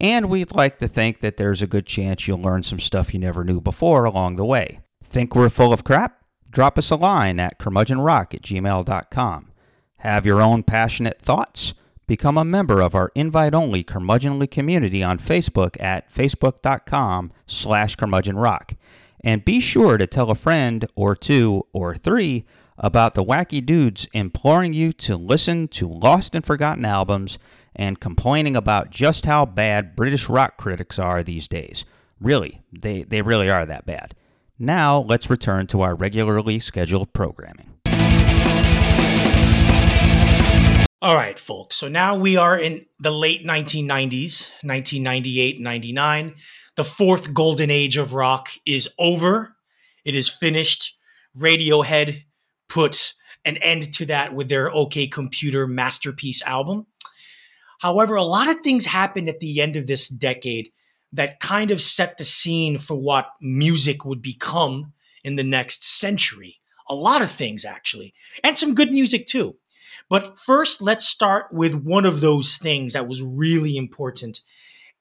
And 0.00 0.30
we'd 0.30 0.54
like 0.54 0.78
to 0.78 0.88
think 0.88 1.20
that 1.20 1.36
there's 1.36 1.60
a 1.60 1.66
good 1.66 1.86
chance 1.86 2.26
you'll 2.26 2.40
learn 2.40 2.62
some 2.62 2.80
stuff 2.80 3.12
you 3.12 3.20
never 3.20 3.44
knew 3.44 3.60
before 3.60 4.04
along 4.04 4.36
the 4.36 4.44
way. 4.44 4.80
Think 5.04 5.34
we're 5.34 5.50
full 5.50 5.72
of 5.72 5.84
crap? 5.84 6.24
Drop 6.50 6.78
us 6.78 6.90
a 6.90 6.96
line 6.96 7.38
at 7.38 7.58
curmudgeonrock 7.58 8.34
at 8.34 8.42
gmail.com. 8.42 9.52
Have 9.98 10.24
your 10.24 10.40
own 10.40 10.62
passionate 10.62 11.20
thoughts? 11.20 11.74
Become 12.06 12.38
a 12.38 12.44
member 12.44 12.80
of 12.80 12.94
our 12.94 13.12
invite-only 13.14 13.84
curmudgeonly 13.84 14.50
community 14.50 15.02
on 15.02 15.18
Facebook 15.18 15.80
at 15.80 16.12
facebook.com 16.12 17.32
slash 17.46 17.96
curmudgeonrock. 17.96 18.76
And 19.22 19.44
be 19.44 19.60
sure 19.60 19.98
to 19.98 20.06
tell 20.06 20.30
a 20.30 20.34
friend 20.34 20.86
or 20.94 21.14
two 21.14 21.66
or 21.72 21.94
three 21.94 22.46
about 22.80 23.14
the 23.14 23.24
wacky 23.24 23.64
dudes 23.64 24.08
imploring 24.12 24.72
you 24.72 24.92
to 24.94 25.16
listen 25.16 25.68
to 25.68 25.86
lost 25.86 26.34
and 26.34 26.44
forgotten 26.44 26.84
albums 26.84 27.38
and 27.76 28.00
complaining 28.00 28.56
about 28.56 28.90
just 28.90 29.26
how 29.26 29.44
bad 29.44 29.94
British 29.94 30.28
rock 30.28 30.56
critics 30.56 30.98
are 30.98 31.22
these 31.22 31.46
days. 31.46 31.84
Really, 32.18 32.62
they, 32.72 33.04
they 33.04 33.22
really 33.22 33.48
are 33.48 33.64
that 33.66 33.86
bad. 33.86 34.14
Now, 34.58 35.00
let's 35.00 35.30
return 35.30 35.66
to 35.68 35.82
our 35.82 35.94
regularly 35.94 36.58
scheduled 36.58 37.12
programming. 37.12 37.76
All 41.02 41.14
right, 41.14 41.38
folks. 41.38 41.76
So 41.76 41.88
now 41.88 42.18
we 42.18 42.36
are 42.36 42.58
in 42.58 42.84
the 42.98 43.10
late 43.10 43.46
1990s, 43.46 44.50
1998, 44.62 45.58
99. 45.60 46.34
The 46.76 46.84
fourth 46.84 47.32
golden 47.32 47.70
age 47.70 47.96
of 47.96 48.12
rock 48.12 48.50
is 48.66 48.86
over. 48.98 49.56
It 50.04 50.14
is 50.14 50.28
finished. 50.28 50.98
Radiohead 51.38 52.24
put 52.70 53.12
an 53.44 53.58
end 53.58 53.92
to 53.94 54.06
that 54.06 54.34
with 54.34 54.48
their 54.48 54.70
OK 54.70 55.06
Computer 55.08 55.66
masterpiece 55.66 56.42
album. 56.42 56.86
However, 57.80 58.14
a 58.14 58.22
lot 58.22 58.48
of 58.48 58.60
things 58.60 58.86
happened 58.86 59.28
at 59.28 59.40
the 59.40 59.60
end 59.60 59.76
of 59.76 59.86
this 59.86 60.08
decade 60.08 60.70
that 61.12 61.40
kind 61.40 61.70
of 61.70 61.82
set 61.82 62.16
the 62.16 62.24
scene 62.24 62.78
for 62.78 62.94
what 62.94 63.30
music 63.40 64.04
would 64.04 64.22
become 64.22 64.92
in 65.24 65.36
the 65.36 65.44
next 65.44 65.84
century. 65.84 66.60
A 66.88 66.94
lot 66.94 67.22
of 67.22 67.30
things, 67.30 67.64
actually, 67.64 68.14
and 68.44 68.56
some 68.56 68.74
good 68.74 68.90
music 68.90 69.26
too. 69.26 69.56
But 70.08 70.38
first, 70.38 70.82
let's 70.82 71.06
start 71.06 71.52
with 71.52 71.74
one 71.74 72.04
of 72.04 72.20
those 72.20 72.56
things 72.56 72.94
that 72.94 73.08
was 73.08 73.22
really 73.22 73.76
important, 73.76 74.40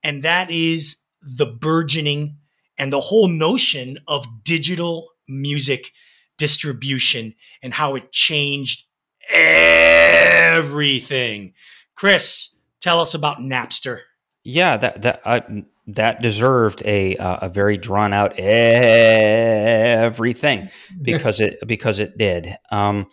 and 0.04 0.24
that 0.24 0.52
is 0.52 1.04
the 1.22 1.46
burgeoning 1.46 2.38
and 2.78 2.94
the 2.94 3.00
whole 3.00 3.28
notion 3.28 3.98
of 4.08 4.26
digital 4.44 5.10
music 5.28 5.92
distribution 6.40 7.36
and 7.62 7.76
how 7.76 7.94
it 7.96 8.12
changed 8.12 8.86
everything. 9.32 11.54
Chris, 11.96 12.58
tell 12.80 13.00
us 13.00 13.14
about 13.14 13.38
Napster. 13.38 14.00
Yeah, 14.44 14.78
that 14.78 15.04
that 15.04 15.22
uh, 15.26 15.42
that 15.88 16.22
deserved 16.22 16.84
a 16.86 17.18
uh, 17.18 17.48
a 17.48 17.50
very 17.50 17.78
drawn 17.78 18.14
out 18.14 18.40
everything 18.40 20.70
because 21.02 21.40
it 21.40 21.60
because 21.68 22.00
it 22.00 22.18
did. 22.18 22.56
Um, 22.72 23.08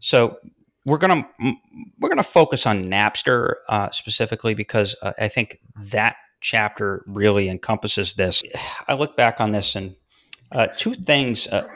so 0.00 0.38
we're 0.84 0.98
gonna 0.98 1.28
we're 2.00 2.08
gonna 2.08 2.24
focus 2.24 2.66
on 2.66 2.84
Napster 2.84 3.54
uh, 3.68 3.90
specifically 3.90 4.54
because 4.54 4.96
uh, 5.02 5.12
I 5.18 5.28
think 5.28 5.60
that 5.76 6.16
chapter 6.40 7.04
really 7.06 7.48
encompasses 7.48 8.14
this. 8.14 8.42
I 8.88 8.94
look 8.94 9.16
back 9.16 9.40
on 9.40 9.52
this 9.52 9.76
and 9.76 9.94
uh, 10.52 10.68
two 10.76 10.94
things 10.94 11.46
uh, 11.46 11.66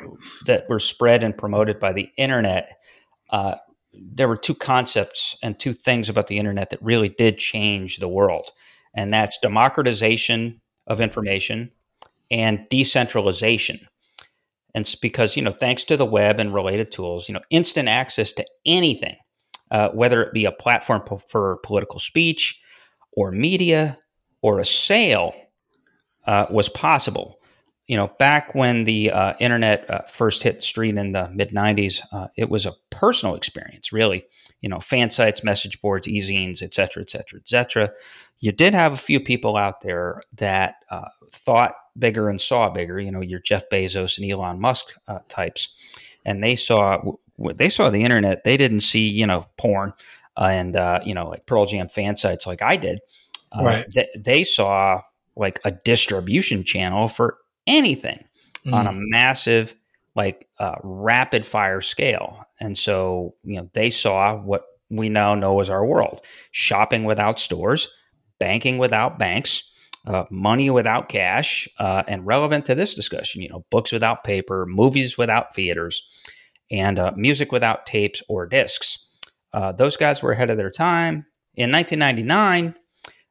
that 0.44 0.68
were 0.68 0.78
spread 0.78 1.22
and 1.22 1.36
promoted 1.36 1.80
by 1.80 1.92
the 1.92 2.10
internet. 2.16 2.78
Uh, 3.30 3.56
there 3.92 4.28
were 4.28 4.36
two 4.36 4.54
concepts 4.54 5.36
and 5.42 5.58
two 5.58 5.72
things 5.72 6.08
about 6.08 6.26
the 6.26 6.38
internet 6.38 6.70
that 6.70 6.82
really 6.82 7.08
did 7.08 7.38
change 7.38 7.96
the 7.96 8.08
world, 8.08 8.50
and 8.94 9.12
that's 9.12 9.38
democratization 9.38 10.60
of 10.86 11.00
information 11.00 11.70
and 12.30 12.68
decentralization. 12.68 13.80
And 14.74 14.94
because 15.00 15.36
you 15.36 15.42
know, 15.42 15.52
thanks 15.52 15.84
to 15.84 15.96
the 15.96 16.04
web 16.04 16.38
and 16.38 16.52
related 16.52 16.92
tools, 16.92 17.28
you 17.28 17.32
know, 17.32 17.40
instant 17.48 17.88
access 17.88 18.32
to 18.34 18.44
anything, 18.66 19.16
uh, 19.70 19.88
whether 19.90 20.22
it 20.22 20.34
be 20.34 20.44
a 20.44 20.52
platform 20.52 21.00
po- 21.00 21.22
for 21.30 21.58
political 21.62 21.98
speech, 21.98 22.60
or 23.12 23.32
media, 23.32 23.98
or 24.42 24.60
a 24.60 24.64
sale, 24.66 25.34
uh, 26.26 26.44
was 26.50 26.68
possible 26.68 27.40
you 27.86 27.96
know, 27.96 28.08
back 28.18 28.54
when 28.54 28.84
the 28.84 29.12
uh, 29.12 29.34
internet 29.38 29.88
uh, 29.88 30.02
first 30.02 30.42
hit 30.42 30.56
the 30.56 30.62
street 30.62 30.96
in 30.96 31.12
the 31.12 31.30
mid 31.30 31.50
90s, 31.50 32.02
uh, 32.12 32.26
it 32.36 32.50
was 32.50 32.66
a 32.66 32.74
personal 32.90 33.36
experience, 33.36 33.92
really. 33.92 34.26
You 34.60 34.68
know, 34.68 34.80
fan 34.80 35.10
sites, 35.10 35.44
message 35.44 35.80
boards, 35.80 36.08
e-zines, 36.08 36.62
et 36.62 36.74
cetera, 36.74 37.02
et 37.02 37.10
cetera, 37.10 37.38
et 37.38 37.48
cetera. 37.48 37.90
You 38.40 38.50
did 38.50 38.74
have 38.74 38.92
a 38.92 38.96
few 38.96 39.20
people 39.20 39.56
out 39.56 39.82
there 39.82 40.20
that 40.36 40.76
uh, 40.90 41.08
thought 41.32 41.76
bigger 41.96 42.28
and 42.28 42.40
saw 42.40 42.68
bigger, 42.68 42.98
you 42.98 43.12
know, 43.12 43.20
your 43.20 43.40
Jeff 43.40 43.68
Bezos 43.70 44.18
and 44.18 44.30
Elon 44.30 44.60
Musk 44.60 44.92
uh, 45.06 45.20
types. 45.28 45.74
And 46.24 46.42
they 46.42 46.56
saw, 46.56 47.00
they 47.38 47.68
saw 47.68 47.90
the 47.90 48.02
internet. 48.02 48.42
They 48.42 48.56
didn't 48.56 48.80
see, 48.80 49.08
you 49.08 49.26
know, 49.26 49.46
porn 49.58 49.92
and, 50.36 50.74
uh, 50.74 51.00
you 51.04 51.14
know, 51.14 51.28
like 51.28 51.46
Pearl 51.46 51.66
Jam 51.66 51.88
fan 51.88 52.16
sites 52.16 52.46
like 52.46 52.62
I 52.62 52.76
did. 52.76 52.98
right. 53.56 53.86
They, 53.94 54.08
they 54.16 54.44
saw 54.44 55.02
like 55.36 55.60
a 55.64 55.70
distribution 55.70 56.64
channel 56.64 57.08
for 57.08 57.38
anything 57.66 58.24
mm. 58.66 58.72
on 58.72 58.86
a 58.86 58.92
massive 58.92 59.74
like 60.14 60.48
uh, 60.58 60.76
rapid 60.82 61.46
fire 61.46 61.80
scale. 61.80 62.44
And 62.60 62.76
so 62.76 63.34
you 63.44 63.56
know 63.56 63.70
they 63.74 63.90
saw 63.90 64.36
what 64.36 64.64
we 64.90 65.08
now 65.08 65.34
know 65.34 65.60
as 65.60 65.70
our 65.70 65.84
world 65.84 66.22
shopping 66.52 67.04
without 67.04 67.40
stores 67.40 67.88
banking 68.38 68.78
without 68.78 69.18
banks 69.18 69.72
uh, 70.06 70.24
money 70.30 70.70
without 70.70 71.08
cash 71.08 71.68
uh, 71.78 72.04
and 72.06 72.26
relevant 72.26 72.64
to 72.66 72.74
this 72.74 72.94
discussion 72.94 73.42
you 73.42 73.48
know 73.48 73.64
books 73.70 73.90
without 73.90 74.24
paper 74.24 74.64
movies 74.66 75.18
without 75.18 75.54
theaters 75.54 76.06
and 76.70 76.98
uh, 76.98 77.12
music 77.16 77.52
without 77.52 77.86
tapes 77.86 78.22
or 78.28 78.46
discs. 78.46 79.06
Uh, 79.52 79.72
those 79.72 79.96
guys 79.96 80.22
were 80.22 80.32
ahead 80.32 80.50
of 80.50 80.56
their 80.56 80.70
time. 80.70 81.26
In 81.54 81.72
1999 81.72 82.74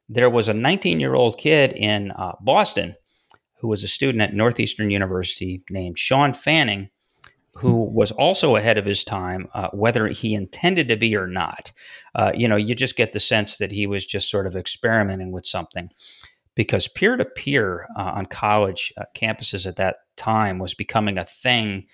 there 0.08 0.30
was 0.30 0.48
a 0.48 0.54
19 0.54 1.00
year 1.00 1.14
old 1.14 1.38
kid 1.38 1.72
in 1.72 2.12
uh, 2.12 2.32
boston 2.40 2.94
who 3.66 3.70
was 3.70 3.82
a 3.82 3.88
student 3.88 4.22
at 4.22 4.32
Northeastern 4.32 4.90
University 4.90 5.60
named 5.68 5.98
Shawn 5.98 6.32
Fanning, 6.34 6.88
who 7.56 7.82
was 7.92 8.12
also 8.12 8.54
ahead 8.54 8.78
of 8.78 8.86
his 8.86 9.02
time, 9.02 9.48
uh, 9.54 9.70
whether 9.72 10.06
he 10.06 10.34
intended 10.34 10.86
to 10.86 10.96
be 10.96 11.16
or 11.16 11.26
not. 11.26 11.72
Uh, 12.14 12.30
you 12.32 12.46
know, 12.46 12.54
you 12.54 12.76
just 12.76 12.94
get 12.94 13.12
the 13.12 13.18
sense 13.18 13.58
that 13.58 13.72
he 13.72 13.88
was 13.88 14.06
just 14.06 14.30
sort 14.30 14.46
of 14.46 14.54
experimenting 14.54 15.32
with 15.32 15.44
something 15.44 15.90
because 16.54 16.86
peer 16.86 17.16
to 17.16 17.24
peer 17.24 17.88
on 17.96 18.26
college 18.26 18.92
uh, 18.96 19.02
campuses 19.16 19.66
at 19.66 19.74
that 19.76 19.96
time 20.14 20.60
was 20.60 20.74
becoming 20.74 21.18
a 21.18 21.24
thing 21.24 21.86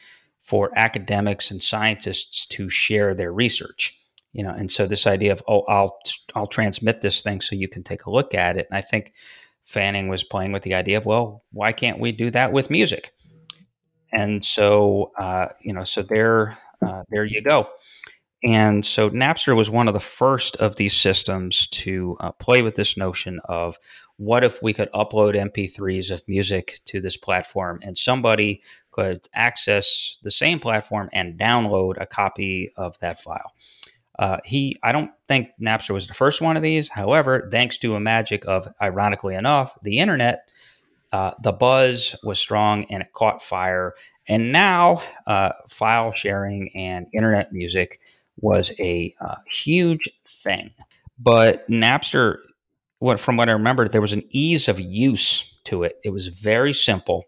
for 0.43 0.71
academics 0.77 1.51
and 1.51 1.63
scientists 1.63 2.45
to 2.45 2.69
share 2.69 3.15
their 3.15 3.33
research. 3.33 3.99
You 4.35 4.43
know, 4.45 4.51
and 4.51 4.71
so 4.71 4.87
this 4.87 5.07
idea 5.07 5.33
of 5.33 5.43
oh, 5.49 5.63
I'll 5.69 5.99
I'll 6.35 6.47
transmit 6.47 7.01
this 7.01 7.23
thing 7.23 7.41
so 7.41 7.57
you 7.57 7.69
can 7.69 7.83
take 7.83 8.05
a 8.05 8.11
look 8.11 8.35
at 8.35 8.59
it, 8.59 8.67
and 8.71 8.77
I 8.77 8.83
think 8.83 9.15
Fanning 9.73 10.09
was 10.09 10.23
playing 10.23 10.53
with 10.53 10.63
the 10.63 10.75
idea 10.75 10.99
of, 10.99 11.07
well, 11.07 11.45
why 11.53 11.73
can't 11.73 11.99
we 11.99 12.13
do 12.13 12.31
that 12.31 12.53
with 12.53 12.71
music? 12.71 13.13
And 14.13 14.45
so, 14.45 15.13
uh, 15.19 15.49
you 15.61 15.73
know, 15.73 15.85
so 15.85 16.03
there, 16.03 16.59
uh, 16.87 17.05
there 17.11 17.25
you 17.25 17.41
go. 17.41 17.71
And 18.45 18.85
so 18.85 19.09
Napster 19.09 19.57
was 19.57 19.71
one 19.71 19.89
of 19.89 19.95
the 19.95 20.01
first 20.01 20.57
of 20.57 20.77
these 20.77 20.97
systems 20.97 21.69
to 21.69 22.17
uh, 22.21 22.33
play 22.33 22.61
with 22.61 22.75
this 22.75 22.97
notion 22.97 23.41
of 23.45 23.79
what 24.17 24.45
if 24.45 24.63
we 24.63 24.73
could 24.73 24.91
upload 24.93 25.35
MP3s 25.35 26.11
of 26.11 26.23
music 26.29 26.81
to 26.87 27.01
this 27.01 27.17
platform 27.17 27.81
and 27.83 27.97
somebody 27.97 28.61
could 28.91 29.27
access 29.33 30.19
the 30.23 30.31
same 30.31 30.59
platform 30.59 31.09
and 31.13 31.39
download 31.39 31.95
a 32.01 32.07
copy 32.07 32.71
of 32.77 32.99
that 32.99 33.21
file. 33.21 33.53
Uh, 34.19 34.39
he, 34.45 34.79
I 34.83 34.93
don't 34.93 35.11
think 35.27 35.51
Napster 35.61 35.91
was 35.91 36.07
the 36.07 36.15
first 36.15 36.41
one 36.41 36.57
of 36.57 36.63
these. 36.63 36.89
However, 36.89 37.49
thanks 37.51 37.79
to 37.79 37.95
a 37.95 38.01
magic 38.01 38.45
of, 38.47 38.69
ironically 38.81 39.35
enough, 39.35 39.77
the 39.83 39.99
internet, 39.99 40.51
uh, 41.13 41.33
the 41.43 41.53
buzz 41.53 42.17
was 42.23 42.39
strong 42.39 42.85
and 42.91 43.03
it 43.03 43.13
caught 43.13 43.43
fire. 43.43 43.95
And 44.29 44.53
now, 44.53 45.03
uh, 45.27 45.53
file 45.69 46.13
sharing 46.13 46.71
and 46.75 47.07
internet 47.13 47.53
music 47.53 48.01
was 48.41 48.73
a 48.79 49.15
uh, 49.21 49.37
huge 49.51 50.09
thing. 50.27 50.71
But 51.19 51.69
Napster, 51.69 52.39
what 52.99 53.21
from 53.21 53.37
what 53.37 53.49
I 53.49 53.53
remember, 53.53 53.89
there 53.89 54.01
was 54.01 54.13
an 54.13 54.25
ease 54.31 54.69
of 54.69 54.81
use 54.81 55.59
to 55.65 55.85
it. 55.85 55.99
It 56.05 56.11
was 56.11 56.29
very 56.29 56.73
simple. 56.73 57.25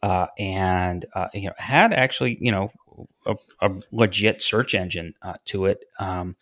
Uh, 0.00 0.28
and 0.38 1.04
uh, 1.14 1.26
you 1.34 1.48
know 1.48 1.54
had 1.58 1.92
actually 1.92 2.38
you 2.40 2.52
know 2.52 2.70
a, 3.26 3.36
a 3.60 3.70
legit 3.92 4.42
search 4.42 4.74
engine 4.74 5.14
uh, 5.22 5.34
to 5.46 5.66
it. 5.66 5.84
Um, 5.98 6.36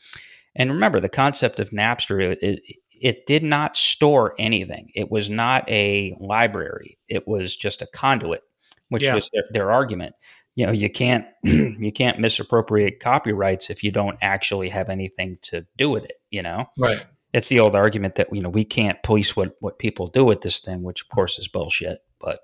and 0.55 0.71
remember, 0.71 1.01
the 1.01 1.09
concept 1.09 1.61
of 1.61 1.71
Napster, 1.71 2.23
it, 2.23 2.42
it, 2.42 2.77
it, 3.01 3.27
did 3.27 3.42
not 3.42 3.77
store 3.77 4.35
anything. 4.38 4.90
It 4.95 5.11
was 5.11 5.29
not 5.29 5.69
a 5.71 6.16
library. 6.19 6.99
It 7.09 7.29
was 7.29 7.55
just 7.55 7.83
a 7.83 7.87
conduit, 7.87 8.42
which 8.88 9.03
yeah. 9.03 9.14
was 9.14 9.31
their, 9.33 9.45
their 9.51 9.71
argument. 9.71 10.14
You 10.55 10.64
know, 10.64 10.73
you 10.73 10.88
can't 10.88 11.27
you 11.42 11.92
can't 11.92 12.19
misappropriate 12.19 13.01
copyrights 13.01 13.69
if 13.69 13.85
you 13.85 13.92
don't 13.92 14.16
actually 14.23 14.71
have 14.71 14.88
anything 14.88 15.38
to 15.42 15.66
do 15.77 15.90
with 15.90 16.05
it. 16.05 16.16
You 16.31 16.42
know, 16.42 16.66
right? 16.79 17.05
It's 17.35 17.49
the 17.49 17.61
old 17.61 17.75
argument 17.75 18.14
that 18.14 18.35
you 18.35 18.40
know 18.40 18.49
we 18.49 18.64
can't 18.64 19.03
police 19.03 19.37
what 19.37 19.57
what 19.61 19.79
people 19.79 20.07
do 20.07 20.25
with 20.25 20.40
this 20.40 20.61
thing, 20.61 20.83
which 20.83 21.03
of 21.03 21.09
course 21.11 21.38
is 21.38 21.49
bullshit. 21.49 21.99
But 22.19 22.40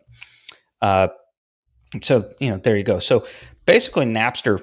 uh, 0.83 1.09
so 2.03 2.31
you 2.39 2.51
know, 2.51 2.59
there 2.59 2.77
you 2.77 2.85
go. 2.85 2.99
So 2.99 3.27
basically, 3.65 4.07
Napster 4.07 4.61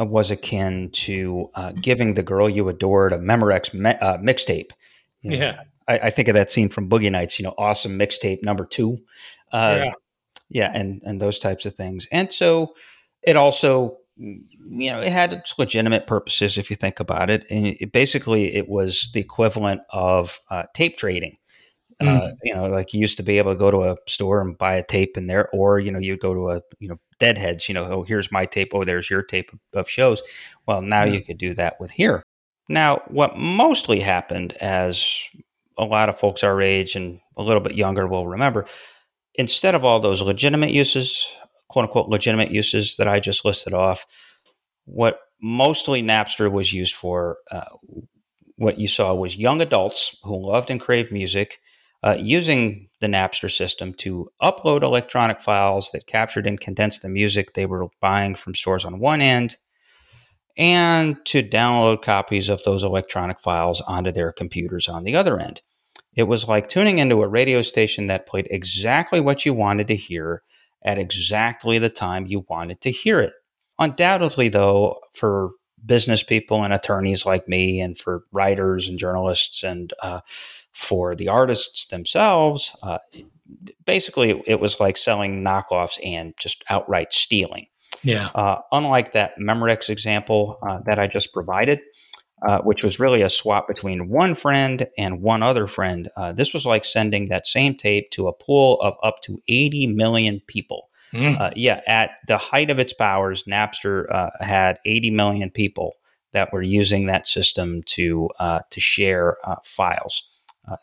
uh, 0.00 0.04
was 0.04 0.30
akin 0.30 0.90
to 0.92 1.50
uh, 1.54 1.72
giving 1.72 2.14
the 2.14 2.22
girl 2.22 2.48
you 2.48 2.68
adored 2.68 3.12
a 3.12 3.18
Memorex 3.18 3.72
me- 3.74 3.90
uh, 3.90 4.18
mixtape. 4.18 4.70
You 5.22 5.30
know, 5.30 5.36
Yeah. 5.36 5.60
I, 5.86 5.98
I 5.98 6.10
think 6.10 6.28
of 6.28 6.34
that 6.34 6.50
scene 6.50 6.68
from 6.68 6.88
Boogie 6.88 7.10
Nights. 7.10 7.38
You 7.38 7.44
know, 7.44 7.54
awesome 7.58 7.98
mixtape 7.98 8.42
number 8.42 8.64
two. 8.64 8.98
Uh, 9.52 9.84
Yeah. 9.84 9.92
yeah, 10.48 10.70
and 10.74 11.02
and 11.04 11.20
those 11.20 11.38
types 11.38 11.66
of 11.66 11.74
things. 11.74 12.06
And 12.10 12.32
so 12.32 12.74
it 13.22 13.36
also, 13.36 13.98
you 14.16 14.90
know, 14.90 15.00
it 15.00 15.10
had 15.10 15.32
its 15.32 15.58
legitimate 15.58 16.06
purposes 16.06 16.58
if 16.58 16.70
you 16.70 16.76
think 16.76 17.00
about 17.00 17.30
it. 17.30 17.44
And 17.50 17.66
it, 17.66 17.92
basically, 17.92 18.54
it 18.54 18.68
was 18.68 19.10
the 19.12 19.20
equivalent 19.20 19.82
of 19.90 20.38
uh, 20.50 20.64
tape 20.74 20.96
trading. 20.96 21.36
Uh, 22.00 22.32
you 22.42 22.54
know, 22.54 22.66
like 22.66 22.92
you 22.92 23.00
used 23.00 23.16
to 23.16 23.22
be 23.22 23.38
able 23.38 23.52
to 23.52 23.58
go 23.58 23.70
to 23.70 23.84
a 23.84 23.96
store 24.06 24.40
and 24.40 24.58
buy 24.58 24.74
a 24.74 24.82
tape 24.82 25.16
in 25.16 25.26
there, 25.26 25.48
or 25.54 25.78
you 25.78 25.90
know, 25.92 25.98
you'd 26.00 26.20
go 26.20 26.34
to 26.34 26.50
a 26.50 26.60
you 26.78 26.88
know 26.88 26.98
deadheads. 27.18 27.68
You 27.68 27.74
know, 27.74 27.84
oh, 27.84 28.02
here's 28.02 28.32
my 28.32 28.44
tape. 28.44 28.72
Oh, 28.74 28.84
there's 28.84 29.10
your 29.10 29.22
tape 29.22 29.50
of 29.72 29.88
shows. 29.88 30.22
Well, 30.66 30.82
now 30.82 31.04
you 31.04 31.22
could 31.22 31.38
do 31.38 31.54
that 31.54 31.80
with 31.80 31.90
here. 31.90 32.22
Now, 32.68 33.02
what 33.08 33.36
mostly 33.36 34.00
happened, 34.00 34.56
as 34.60 35.28
a 35.76 35.84
lot 35.84 36.08
of 36.08 36.18
folks 36.18 36.42
our 36.44 36.62
age 36.62 36.96
and 36.96 37.20
a 37.36 37.42
little 37.42 37.60
bit 37.60 37.74
younger 37.74 38.06
will 38.06 38.26
remember, 38.26 38.66
instead 39.34 39.74
of 39.74 39.84
all 39.84 40.00
those 40.00 40.22
legitimate 40.22 40.70
uses, 40.70 41.28
quote 41.68 41.84
unquote 41.84 42.08
legitimate 42.08 42.50
uses 42.50 42.96
that 42.96 43.08
I 43.08 43.20
just 43.20 43.44
listed 43.44 43.74
off, 43.74 44.06
what 44.86 45.18
mostly 45.42 46.02
Napster 46.02 46.50
was 46.50 46.72
used 46.72 46.94
for, 46.94 47.38
uh, 47.50 47.64
what 48.56 48.78
you 48.78 48.88
saw 48.88 49.14
was 49.14 49.36
young 49.36 49.60
adults 49.60 50.16
who 50.22 50.46
loved 50.46 50.70
and 50.70 50.80
craved 50.80 51.12
music 51.12 51.58
uh, 52.04 52.16
using 52.18 52.88
the 53.00 53.06
Napster 53.06 53.50
system 53.50 53.94
to 53.94 54.30
upload 54.40 54.82
electronic 54.82 55.40
files 55.40 55.90
that 55.92 56.06
captured 56.06 56.46
and 56.46 56.60
condensed 56.60 57.02
the 57.02 57.08
music 57.08 57.54
they 57.54 57.66
were 57.66 57.88
buying 58.00 58.34
from 58.34 58.54
stores 58.54 58.84
on 58.84 59.00
one 59.00 59.22
end 59.22 59.56
and 60.56 61.16
to 61.24 61.42
download 61.42 62.02
copies 62.02 62.48
of 62.48 62.62
those 62.62 62.84
electronic 62.84 63.40
files 63.40 63.80
onto 63.80 64.12
their 64.12 64.32
computers 64.32 64.86
on 64.86 65.02
the 65.02 65.16
other 65.16 65.40
end. 65.40 65.62
It 66.14 66.24
was 66.24 66.46
like 66.46 66.68
tuning 66.68 66.98
into 66.98 67.22
a 67.22 67.28
radio 67.28 67.62
station 67.62 68.06
that 68.06 68.26
played 68.26 68.46
exactly 68.50 69.20
what 69.20 69.44
you 69.44 69.54
wanted 69.54 69.88
to 69.88 69.96
hear 69.96 70.42
at 70.84 70.98
exactly 70.98 71.78
the 71.78 71.88
time 71.88 72.26
you 72.26 72.44
wanted 72.48 72.82
to 72.82 72.90
hear 72.90 73.20
it. 73.20 73.32
Undoubtedly, 73.78 74.48
though, 74.50 75.00
for 75.12 75.50
business 75.84 76.22
people 76.22 76.62
and 76.62 76.72
attorneys 76.72 77.26
like 77.26 77.48
me, 77.48 77.80
and 77.80 77.98
for 77.98 78.22
writers 78.30 78.88
and 78.88 78.98
journalists, 78.98 79.64
and 79.64 79.92
uh, 80.00 80.20
for 80.74 81.14
the 81.14 81.28
artists 81.28 81.86
themselves, 81.86 82.76
uh, 82.82 82.98
basically 83.84 84.42
it 84.46 84.60
was 84.60 84.80
like 84.80 84.96
selling 84.96 85.42
knockoffs 85.42 85.98
and 86.04 86.34
just 86.38 86.64
outright 86.68 87.12
stealing. 87.12 87.66
Yeah. 88.02 88.28
Uh, 88.34 88.60
unlike 88.72 89.12
that 89.12 89.38
Memorex 89.38 89.88
example 89.88 90.58
uh, 90.66 90.80
that 90.84 90.98
I 90.98 91.06
just 91.06 91.32
provided, 91.32 91.80
uh, 92.46 92.60
which 92.60 92.84
was 92.84 93.00
really 93.00 93.22
a 93.22 93.30
swap 93.30 93.66
between 93.66 94.08
one 94.08 94.34
friend 94.34 94.86
and 94.98 95.22
one 95.22 95.42
other 95.42 95.66
friend, 95.66 96.10
uh, 96.16 96.32
this 96.32 96.52
was 96.52 96.66
like 96.66 96.84
sending 96.84 97.28
that 97.28 97.46
same 97.46 97.76
tape 97.76 98.10
to 98.10 98.28
a 98.28 98.32
pool 98.32 98.78
of 98.80 98.94
up 99.02 99.22
to 99.22 99.40
80 99.48 99.88
million 99.88 100.42
people. 100.46 100.90
Mm. 101.12 101.40
Uh, 101.40 101.50
yeah, 101.54 101.80
at 101.86 102.10
the 102.26 102.36
height 102.36 102.70
of 102.70 102.78
its 102.78 102.92
powers, 102.92 103.44
Napster 103.44 104.12
uh, 104.12 104.30
had 104.40 104.80
80 104.84 105.10
million 105.12 105.50
people 105.50 105.94
that 106.32 106.52
were 106.52 106.62
using 106.62 107.06
that 107.06 107.28
system 107.28 107.82
to 107.84 108.28
to 108.70 108.80
share 108.80 109.36
files 109.62 110.33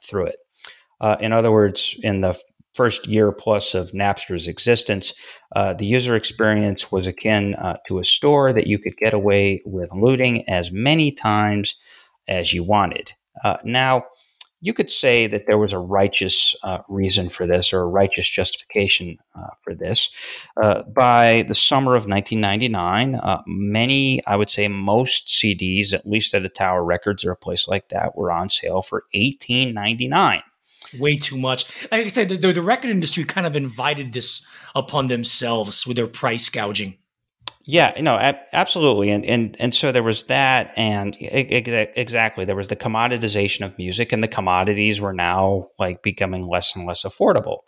through 0.03 0.27
it. 0.27 0.37
in 1.19 1.31
other 1.31 1.51
words, 1.51 1.95
in 2.03 2.21
the 2.21 2.39
first 2.73 3.07
year 3.07 3.31
plus 3.31 3.73
of 3.75 3.93
Napster's 3.93 4.47
existence, 4.47 5.13
uh, 5.55 5.73
the 5.73 5.85
user 5.85 6.15
experience 6.15 6.91
was 6.91 7.07
akin 7.07 7.55
uh, 7.55 7.77
to 7.87 7.99
a 7.99 8.05
store 8.05 8.53
that 8.53 8.67
you 8.67 8.79
could 8.79 8.95
get 8.97 9.13
away 9.13 9.61
with 9.65 9.91
looting 9.93 10.47
as 10.49 10.71
many 10.71 11.11
times 11.11 11.75
as 12.27 12.53
you 12.53 12.63
wanted. 12.63 13.11
Uh, 13.43 13.57
now, 13.63 14.03
you 14.61 14.73
could 14.73 14.89
say 14.89 15.27
that 15.27 15.47
there 15.47 15.57
was 15.57 15.73
a 15.73 15.79
righteous 15.79 16.55
uh, 16.63 16.79
reason 16.87 17.29
for 17.29 17.47
this 17.47 17.73
or 17.73 17.81
a 17.81 17.87
righteous 17.87 18.29
justification 18.29 19.17
uh, 19.35 19.47
for 19.59 19.73
this. 19.73 20.11
Uh, 20.61 20.83
by 20.83 21.43
the 21.47 21.55
summer 21.55 21.95
of 21.95 22.07
1999, 22.07 23.19
many, 23.47 24.25
I 24.25 24.35
would 24.35 24.49
say 24.49 24.67
most 24.67 25.27
CDs, 25.27 25.93
at 25.93 26.07
least 26.07 26.33
at 26.33 26.45
a 26.45 26.49
Tower 26.49 26.83
Records 26.83 27.25
or 27.25 27.31
a 27.31 27.35
place 27.35 27.67
like 27.67 27.89
that, 27.89 28.15
were 28.15 28.31
on 28.31 28.49
sale 28.49 28.81
for 28.81 29.05
$18.99 29.15 30.41
way 30.99 31.15
too 31.15 31.37
much. 31.37 31.65
Like 31.91 32.05
I 32.05 32.07
said, 32.07 32.27
the, 32.29 32.51
the, 32.51 32.61
record 32.61 32.91
industry 32.91 33.23
kind 33.23 33.47
of 33.47 33.55
invited 33.55 34.11
this 34.11 34.45
upon 34.75 35.07
themselves 35.07 35.87
with 35.87 35.95
their 35.95 36.07
price 36.07 36.49
gouging. 36.49 36.97
Yeah, 37.71 37.93
no, 38.01 38.17
absolutely, 38.51 39.11
and 39.11 39.23
and 39.23 39.55
and 39.57 39.73
so 39.73 39.93
there 39.93 40.03
was 40.03 40.25
that, 40.25 40.77
and 40.77 41.15
exactly 41.21 42.43
there 42.43 42.57
was 42.57 42.67
the 42.67 42.75
commoditization 42.75 43.65
of 43.65 43.77
music, 43.77 44.11
and 44.11 44.21
the 44.21 44.27
commodities 44.27 44.99
were 44.99 45.13
now 45.13 45.69
like 45.79 46.03
becoming 46.03 46.49
less 46.49 46.75
and 46.75 46.85
less 46.85 47.03
affordable. 47.03 47.59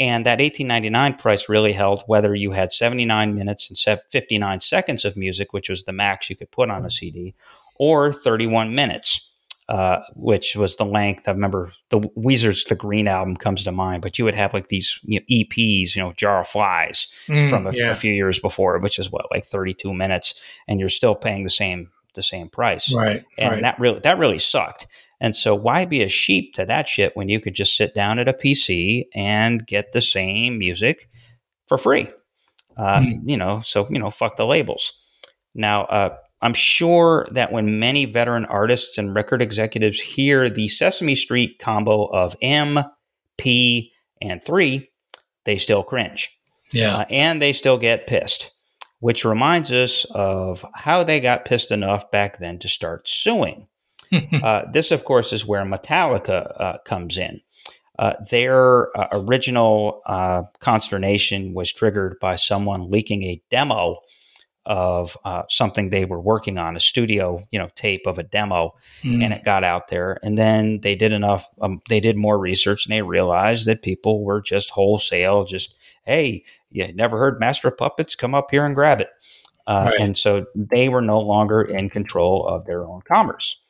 And 0.00 0.24
that 0.24 0.38
1899 0.38 1.16
price 1.18 1.50
really 1.50 1.74
held 1.74 2.04
whether 2.06 2.34
you 2.34 2.52
had 2.52 2.72
79 2.72 3.34
minutes 3.34 3.68
and 3.68 4.00
59 4.10 4.60
seconds 4.60 5.04
of 5.04 5.14
music, 5.14 5.52
which 5.52 5.68
was 5.68 5.84
the 5.84 5.92
max 5.92 6.30
you 6.30 6.36
could 6.36 6.50
put 6.50 6.70
on 6.70 6.84
a 6.84 6.88
mm. 6.88 6.92
CD, 6.92 7.34
or 7.76 8.14
31 8.14 8.74
minutes 8.74 9.33
uh, 9.68 10.00
which 10.14 10.56
was 10.56 10.76
the 10.76 10.84
length. 10.84 11.26
I 11.26 11.32
remember 11.32 11.72
the 11.90 12.00
Weezer's 12.00 12.64
The 12.64 12.74
Green 12.74 13.08
album 13.08 13.36
comes 13.36 13.64
to 13.64 13.72
mind, 13.72 14.02
but 14.02 14.18
you 14.18 14.24
would 14.24 14.34
have 14.34 14.52
like 14.52 14.68
these 14.68 14.98
you 15.02 15.20
know, 15.20 15.26
EPs, 15.30 15.96
you 15.96 16.02
know, 16.02 16.12
Jar 16.12 16.40
of 16.40 16.48
Flies 16.48 17.06
mm, 17.26 17.48
from 17.48 17.66
a, 17.66 17.72
yeah. 17.72 17.90
a, 17.90 17.94
few 17.94 18.12
years 18.12 18.38
before, 18.38 18.78
which 18.78 18.98
is 18.98 19.10
what 19.10 19.30
like 19.30 19.44
32 19.44 19.94
minutes, 19.94 20.34
and 20.68 20.80
you're 20.80 20.88
still 20.88 21.14
paying 21.14 21.44
the 21.44 21.50
same 21.50 21.90
the 22.14 22.22
same 22.22 22.48
price, 22.48 22.92
right? 22.94 23.24
And 23.38 23.52
right. 23.52 23.62
that 23.62 23.78
really 23.80 24.00
that 24.00 24.18
really 24.18 24.38
sucked. 24.38 24.86
And 25.20 25.34
so 25.34 25.54
why 25.54 25.84
be 25.84 26.02
a 26.02 26.08
sheep 26.08 26.54
to 26.54 26.66
that 26.66 26.86
shit 26.86 27.16
when 27.16 27.28
you 27.28 27.40
could 27.40 27.54
just 27.54 27.76
sit 27.76 27.94
down 27.94 28.18
at 28.18 28.28
a 28.28 28.32
PC 28.32 29.06
and 29.14 29.66
get 29.66 29.92
the 29.92 30.02
same 30.02 30.58
music 30.58 31.08
for 31.66 31.78
free? 31.78 32.08
Uh, 32.76 33.00
mm. 33.00 33.20
You 33.24 33.36
know, 33.36 33.60
so 33.60 33.88
you 33.90 33.98
know, 33.98 34.10
fuck 34.10 34.36
the 34.36 34.46
labels. 34.46 34.92
Now, 35.54 35.84
uh, 35.84 36.16
I'm 36.44 36.52
sure 36.52 37.26
that 37.30 37.52
when 37.52 37.78
many 37.78 38.04
veteran 38.04 38.44
artists 38.44 38.98
and 38.98 39.14
record 39.14 39.40
executives 39.40 39.98
hear 39.98 40.50
the 40.50 40.68
Sesame 40.68 41.14
Street 41.14 41.58
combo 41.58 42.04
of 42.04 42.36
M, 42.42 42.80
P, 43.38 43.90
and 44.20 44.42
3, 44.42 44.86
they 45.44 45.56
still 45.56 45.82
cringe. 45.82 46.38
Yeah. 46.70 46.98
Uh, 46.98 47.04
and 47.08 47.40
they 47.40 47.54
still 47.54 47.78
get 47.78 48.06
pissed, 48.06 48.52
which 49.00 49.24
reminds 49.24 49.72
us 49.72 50.04
of 50.10 50.66
how 50.74 51.02
they 51.02 51.18
got 51.18 51.46
pissed 51.46 51.70
enough 51.70 52.10
back 52.10 52.38
then 52.40 52.58
to 52.58 52.68
start 52.68 53.08
suing. 53.08 53.66
uh, 54.42 54.64
this, 54.70 54.90
of 54.90 55.06
course, 55.06 55.32
is 55.32 55.46
where 55.46 55.64
Metallica 55.64 56.60
uh, 56.60 56.78
comes 56.84 57.16
in. 57.16 57.40
Uh, 57.98 58.12
their 58.30 58.94
uh, 58.98 59.08
original 59.12 60.02
uh, 60.04 60.42
consternation 60.58 61.54
was 61.54 61.72
triggered 61.72 62.18
by 62.20 62.34
someone 62.34 62.90
leaking 62.90 63.22
a 63.22 63.40
demo 63.50 63.96
of 64.66 65.16
uh, 65.24 65.42
something 65.48 65.90
they 65.90 66.04
were 66.04 66.20
working 66.20 66.58
on, 66.58 66.76
a 66.76 66.80
studio, 66.80 67.46
you 67.50 67.58
know, 67.58 67.68
tape 67.74 68.06
of 68.06 68.18
a 68.18 68.22
demo, 68.22 68.74
mm. 69.02 69.22
and 69.22 69.32
it 69.32 69.44
got 69.44 69.64
out 69.64 69.88
there. 69.88 70.18
And 70.22 70.38
then 70.38 70.80
they 70.80 70.94
did 70.94 71.12
enough, 71.12 71.48
um, 71.60 71.82
they 71.88 72.00
did 72.00 72.16
more 72.16 72.38
research, 72.38 72.86
and 72.86 72.92
they 72.92 73.02
realized 73.02 73.66
that 73.66 73.82
people 73.82 74.24
were 74.24 74.40
just 74.40 74.70
wholesale, 74.70 75.44
just 75.44 75.74
hey, 76.04 76.44
you 76.70 76.92
never 76.92 77.18
heard 77.18 77.40
Master 77.40 77.68
of 77.68 77.76
Puppets? 77.76 78.14
Come 78.14 78.34
up 78.34 78.50
here 78.50 78.64
and 78.64 78.74
grab 78.74 79.00
it. 79.00 79.08
Uh, 79.66 79.90
right. 79.90 80.00
And 80.00 80.16
so 80.16 80.46
they 80.54 80.88
were 80.88 81.00
no 81.00 81.20
longer 81.20 81.62
in 81.62 81.88
control 81.88 82.46
of 82.46 82.66
their 82.66 82.84
own 82.84 83.00
commerce. 83.02 83.60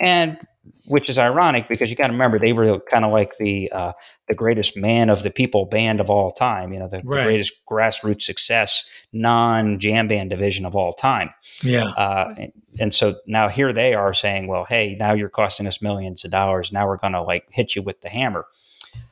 And 0.00 0.38
which 0.86 1.08
is 1.08 1.18
ironic 1.18 1.68
because 1.68 1.90
you 1.90 1.96
got 1.96 2.08
to 2.08 2.12
remember 2.12 2.38
they 2.38 2.52
were 2.52 2.80
kind 2.80 3.04
of 3.04 3.12
like 3.12 3.36
the 3.38 3.70
uh, 3.72 3.92
the 4.28 4.34
greatest 4.34 4.76
man 4.76 5.08
of 5.08 5.22
the 5.22 5.30
people 5.30 5.64
band 5.66 6.00
of 6.00 6.10
all 6.10 6.30
time. 6.30 6.72
You 6.72 6.80
know, 6.80 6.88
the, 6.88 7.00
right. 7.04 7.20
the 7.20 7.24
greatest 7.24 7.64
grassroots 7.66 8.22
success 8.22 8.84
non 9.12 9.78
jam 9.78 10.08
band 10.08 10.30
division 10.30 10.64
of 10.66 10.76
all 10.76 10.92
time. 10.92 11.30
Yeah. 11.62 11.84
Uh, 11.84 12.34
and, 12.38 12.52
and, 12.78 12.94
so 12.94 13.16
now 13.26 13.48
here 13.48 13.72
they 13.72 13.94
are 13.94 14.12
saying, 14.12 14.46
well, 14.46 14.64
hey, 14.64 14.96
now 14.98 15.14
you're 15.14 15.28
costing 15.28 15.66
us 15.66 15.80
millions 15.80 16.24
of 16.24 16.30
dollars. 16.30 16.72
Now 16.72 16.86
we're 16.86 16.98
going 16.98 17.12
to 17.14 17.22
like 17.22 17.46
hit 17.50 17.74
you 17.74 17.82
with 17.82 18.00
the 18.00 18.08
hammer. 18.08 18.46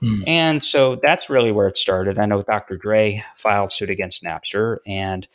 Hmm. 0.00 0.22
And 0.26 0.64
so 0.64 0.96
that's 0.96 1.30
really 1.30 1.52
where 1.52 1.68
it 1.68 1.78
started. 1.78 2.18
I 2.18 2.26
know 2.26 2.42
Dr. 2.42 2.76
Dre 2.76 3.22
filed 3.36 3.72
suit 3.72 3.90
against 3.90 4.22
Napster, 4.22 4.78
and 4.86 5.26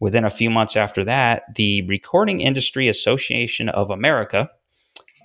within 0.00 0.24
a 0.24 0.30
few 0.30 0.50
months 0.50 0.76
after 0.76 1.04
that, 1.04 1.54
the 1.54 1.82
Recording 1.82 2.40
Industry 2.40 2.88
Association 2.88 3.68
of 3.68 3.90
America 3.90 4.50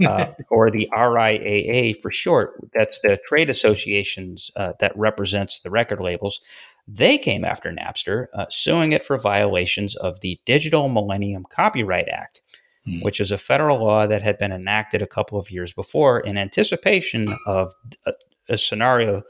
uh, 0.05 0.27
or 0.49 0.71
the 0.71 0.89
RIAA 0.93 2.01
for 2.01 2.11
short. 2.11 2.53
That's 2.73 2.99
the 3.01 3.19
trade 3.25 3.49
associations 3.49 4.51
uh, 4.55 4.73
that 4.79 4.97
represents 4.97 5.59
the 5.59 5.69
record 5.69 5.99
labels. 5.99 6.41
They 6.87 7.17
came 7.17 7.45
after 7.45 7.71
Napster, 7.71 8.27
uh, 8.33 8.45
suing 8.49 8.91
it 8.91 9.05
for 9.05 9.17
violations 9.17 9.95
of 9.95 10.19
the 10.21 10.39
Digital 10.45 10.89
Millennium 10.89 11.45
Copyright 11.49 12.09
Act, 12.09 12.41
hmm. 12.85 12.99
which 13.01 13.19
is 13.19 13.31
a 13.31 13.37
federal 13.37 13.77
law 13.77 14.07
that 14.07 14.21
had 14.21 14.37
been 14.37 14.51
enacted 14.51 15.01
a 15.01 15.07
couple 15.07 15.39
of 15.39 15.51
years 15.51 15.73
before 15.73 16.19
in 16.19 16.37
anticipation 16.37 17.27
of 17.45 17.73
a, 18.05 18.13
a 18.49 18.57
scenario 18.57 19.23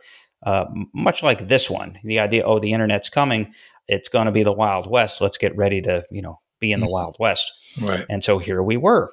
uh, 0.43 0.65
much 0.93 1.21
like 1.21 1.47
this 1.47 1.69
one. 1.69 1.99
The 2.03 2.19
idea, 2.19 2.43
oh, 2.43 2.59
the 2.59 2.73
internet's 2.73 3.09
coming, 3.09 3.53
it's 3.87 4.09
going 4.09 4.25
to 4.25 4.31
be 4.31 4.43
the 4.43 4.53
Wild 4.53 4.89
West. 4.89 5.21
Let's 5.21 5.37
get 5.37 5.55
ready 5.55 5.81
to, 5.83 6.03
you 6.09 6.21
know, 6.21 6.39
be 6.59 6.71
in 6.71 6.79
the 6.79 6.85
mm-hmm. 6.85 6.93
Wild 6.93 7.17
West. 7.19 7.51
Right. 7.81 8.05
And 8.09 8.23
so 8.23 8.39
here 8.39 8.63
we 8.63 8.77
were. 8.77 9.11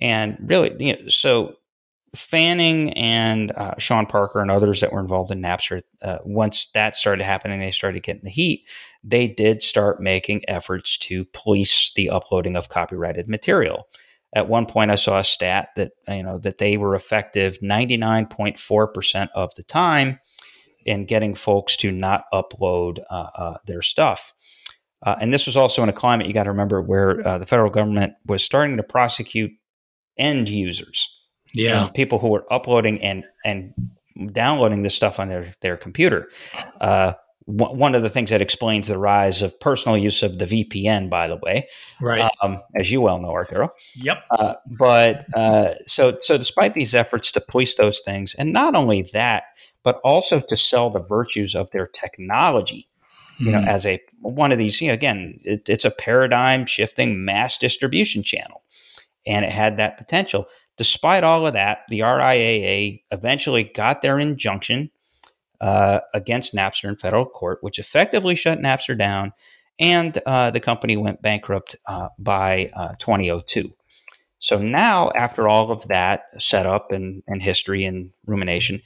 And 0.00 0.36
really, 0.40 0.74
you 0.78 0.92
know, 0.92 1.08
so 1.08 1.56
Fanning 2.16 2.92
and 2.94 3.52
uh, 3.52 3.74
Sean 3.78 4.06
Parker 4.06 4.40
and 4.40 4.50
others 4.50 4.80
that 4.80 4.92
were 4.92 5.00
involved 5.00 5.30
in 5.30 5.42
Napster, 5.42 5.82
uh, 6.00 6.18
once 6.24 6.68
that 6.72 6.96
started 6.96 7.22
happening, 7.22 7.60
they 7.60 7.70
started 7.70 8.02
getting 8.02 8.24
the 8.24 8.30
heat. 8.30 8.66
They 9.04 9.26
did 9.26 9.62
start 9.62 10.00
making 10.00 10.42
efforts 10.48 10.96
to 10.98 11.26
police 11.26 11.92
the 11.94 12.08
uploading 12.08 12.56
of 12.56 12.70
copyrighted 12.70 13.28
material. 13.28 13.88
At 14.32 14.48
one 14.48 14.64
point, 14.64 14.90
I 14.90 14.94
saw 14.94 15.18
a 15.18 15.24
stat 15.24 15.70
that 15.76 15.92
you 16.08 16.22
know 16.22 16.38
that 16.38 16.58
they 16.58 16.78
were 16.78 16.94
effective 16.94 17.58
99.4 17.60 18.94
percent 18.94 19.30
of 19.34 19.54
the 19.54 19.62
time 19.62 20.18
in 20.86 21.04
getting 21.04 21.34
folks 21.34 21.76
to 21.76 21.92
not 21.92 22.24
upload 22.32 23.00
uh, 23.10 23.28
uh 23.34 23.56
their 23.66 23.82
stuff. 23.82 24.32
Uh, 25.02 25.16
and 25.20 25.32
this 25.32 25.46
was 25.46 25.56
also 25.56 25.82
in 25.82 25.88
a 25.88 25.92
climate 25.92 26.26
you 26.26 26.32
got 26.32 26.44
to 26.44 26.50
remember 26.50 26.80
where 26.80 27.26
uh, 27.26 27.38
the 27.38 27.46
federal 27.46 27.70
government 27.70 28.14
was 28.26 28.42
starting 28.42 28.76
to 28.78 28.82
prosecute 28.82 29.52
end 30.18 30.48
users 30.48 31.18
yeah, 31.54 31.88
people 31.94 32.18
who 32.18 32.28
were 32.28 32.44
uploading 32.52 33.02
and 33.02 33.24
and 33.44 33.72
downloading 34.32 34.82
this 34.82 34.94
stuff 34.94 35.18
on 35.18 35.28
their 35.28 35.52
their 35.60 35.76
computer. 35.76 36.28
Uh, 36.80 37.14
one 37.46 37.94
of 37.94 38.02
the 38.02 38.10
things 38.10 38.28
that 38.28 38.42
explains 38.42 38.88
the 38.88 38.98
rise 38.98 39.40
of 39.40 39.58
personal 39.58 39.96
use 39.96 40.22
of 40.22 40.38
the 40.38 40.44
VPN, 40.44 41.08
by 41.08 41.26
the 41.26 41.36
way, 41.36 41.66
right? 41.98 42.30
Um, 42.42 42.60
as 42.76 42.92
you 42.92 43.00
well 43.00 43.18
know, 43.18 43.30
Arturo. 43.30 43.70
Yep. 43.96 44.22
Uh, 44.30 44.54
but 44.78 45.24
uh, 45.34 45.72
so 45.86 46.18
so, 46.20 46.36
despite 46.36 46.74
these 46.74 46.94
efforts 46.94 47.32
to 47.32 47.40
police 47.40 47.76
those 47.76 48.00
things, 48.00 48.34
and 48.34 48.52
not 48.52 48.74
only 48.74 49.02
that, 49.14 49.44
but 49.82 49.98
also 50.04 50.40
to 50.40 50.56
sell 50.58 50.90
the 50.90 51.00
virtues 51.00 51.54
of 51.54 51.70
their 51.70 51.86
technology, 51.86 52.86
you 53.38 53.50
know, 53.50 53.62
hmm. 53.62 53.68
as 53.68 53.86
a 53.86 53.98
one 54.20 54.52
of 54.52 54.58
these, 54.58 54.78
you 54.82 54.88
know, 54.88 54.94
again, 54.94 55.40
it, 55.42 55.70
it's 55.70 55.86
a 55.86 55.90
paradigm 55.90 56.66
shifting 56.66 57.24
mass 57.24 57.56
distribution 57.56 58.22
channel, 58.22 58.62
and 59.28 59.44
it 59.44 59.52
had 59.52 59.76
that 59.76 59.98
potential. 59.98 60.46
Despite 60.78 61.22
all 61.22 61.46
of 61.46 61.52
that, 61.52 61.80
the 61.88 62.00
RIAA 62.00 63.02
eventually 63.12 63.64
got 63.64 64.00
their 64.00 64.18
injunction 64.18 64.90
uh, 65.60 66.00
against 66.14 66.54
Napster 66.54 66.88
in 66.88 66.96
federal 66.96 67.26
court, 67.26 67.58
which 67.60 67.78
effectively 67.78 68.34
shut 68.34 68.58
Napster 68.58 68.96
down, 68.96 69.32
and 69.78 70.18
uh, 70.24 70.50
the 70.50 70.60
company 70.60 70.96
went 70.96 71.22
bankrupt 71.22 71.76
uh, 71.86 72.08
by 72.18 72.70
uh, 72.74 72.94
2002. 72.98 73.72
So 74.40 74.58
now, 74.58 75.10
after 75.10 75.48
all 75.48 75.70
of 75.70 75.86
that 75.88 76.24
setup 76.40 76.90
and, 76.90 77.22
and 77.26 77.42
history 77.42 77.84
and 77.84 78.10
rumination, 78.24 78.80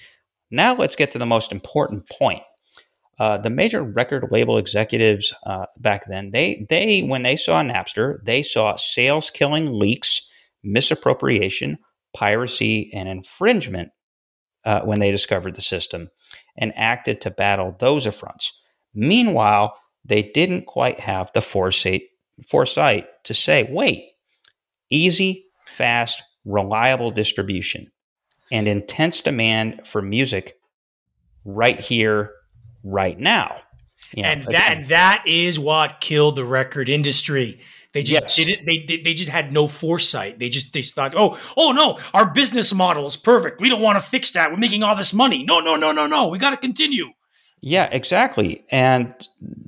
now 0.50 0.74
let's 0.74 0.96
get 0.96 1.10
to 1.12 1.18
the 1.18 1.26
most 1.26 1.52
important 1.52 2.08
point. 2.08 2.42
Uh, 3.18 3.38
the 3.38 3.50
major 3.50 3.82
record 3.82 4.26
label 4.30 4.56
executives 4.58 5.32
uh, 5.44 5.66
back 5.78 6.06
then, 6.06 6.30
they 6.30 6.66
they 6.68 7.02
when 7.02 7.22
they 7.22 7.36
saw 7.36 7.62
Napster, 7.62 8.18
they 8.24 8.42
saw 8.42 8.74
sales 8.76 9.30
killing 9.30 9.78
leaks 9.78 10.28
misappropriation, 10.62 11.78
piracy, 12.14 12.90
and 12.94 13.08
infringement 13.08 13.90
uh, 14.64 14.82
when 14.82 15.00
they 15.00 15.10
discovered 15.10 15.54
the 15.54 15.62
system 15.62 16.10
and 16.56 16.72
acted 16.76 17.20
to 17.20 17.30
battle 17.30 17.74
those 17.78 18.06
affronts. 18.06 18.60
Meanwhile, 18.94 19.76
they 20.04 20.22
didn't 20.22 20.66
quite 20.66 21.00
have 21.00 21.30
the 21.32 21.42
foresight, 21.42 22.02
foresight 22.48 23.08
to 23.24 23.34
say, 23.34 23.68
wait, 23.70 24.04
easy, 24.90 25.46
fast, 25.66 26.22
reliable 26.44 27.10
distribution 27.10 27.90
and 28.50 28.68
intense 28.68 29.22
demand 29.22 29.86
for 29.86 30.02
music 30.02 30.56
right 31.44 31.80
here, 31.80 32.32
right 32.84 33.18
now. 33.18 33.56
You 34.14 34.24
know, 34.24 34.28
and 34.28 34.46
that 34.46 34.84
that 34.88 35.24
is 35.26 35.58
what 35.58 36.00
killed 36.00 36.36
the 36.36 36.44
record 36.44 36.88
industry. 36.88 37.60
They 37.92 38.02
just 38.02 38.22
yes. 38.22 38.36
didn't. 38.36 38.66
They 38.66 39.02
they 39.02 39.14
just 39.14 39.30
had 39.30 39.52
no 39.52 39.68
foresight. 39.68 40.38
They 40.38 40.48
just 40.48 40.72
they 40.72 40.82
thought, 40.82 41.14
oh 41.14 41.38
oh 41.56 41.72
no, 41.72 41.98
our 42.14 42.30
business 42.30 42.72
model 42.72 43.06
is 43.06 43.16
perfect. 43.16 43.60
We 43.60 43.68
don't 43.68 43.82
want 43.82 44.02
to 44.02 44.08
fix 44.08 44.30
that. 44.32 44.50
We're 44.50 44.56
making 44.56 44.82
all 44.82 44.96
this 44.96 45.12
money. 45.12 45.44
No 45.44 45.60
no 45.60 45.76
no 45.76 45.92
no 45.92 46.06
no. 46.06 46.28
We 46.28 46.38
got 46.38 46.50
to 46.50 46.56
continue. 46.56 47.08
Yeah, 47.60 47.88
exactly. 47.92 48.64
And 48.72 49.14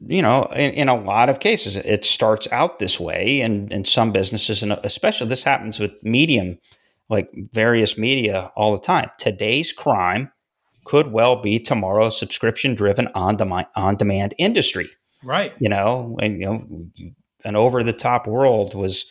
you 0.00 0.20
know, 0.20 0.44
in, 0.56 0.72
in, 0.72 0.88
a 0.88 0.96
lot 0.96 1.28
of 1.28 1.38
cases, 1.38 1.76
it 1.76 2.04
starts 2.04 2.48
out 2.50 2.80
this 2.80 2.98
way, 2.98 3.40
and 3.40 3.72
in 3.72 3.84
some 3.84 4.10
businesses, 4.10 4.62
and 4.64 4.72
especially 4.82 5.28
this 5.28 5.44
happens 5.44 5.78
with 5.78 5.92
medium, 6.02 6.58
like 7.08 7.30
various 7.52 7.96
media, 7.96 8.50
all 8.56 8.72
the 8.72 8.82
time. 8.82 9.10
Today's 9.18 9.72
crime 9.72 10.32
could 10.84 11.12
well 11.12 11.40
be 11.40 11.60
tomorrow's 11.60 12.18
subscription-driven 12.18 13.08
on-demand 13.14 13.68
on-demand 13.76 14.34
industry. 14.38 14.88
Right. 15.22 15.54
You 15.60 15.68
know, 15.68 16.18
and 16.20 16.40
you 16.40 16.46
know, 16.46 17.14
an 17.45 17.57
over 17.57 17.82
the 17.82 17.92
top 17.92 18.26
world 18.26 18.74
was, 18.74 19.07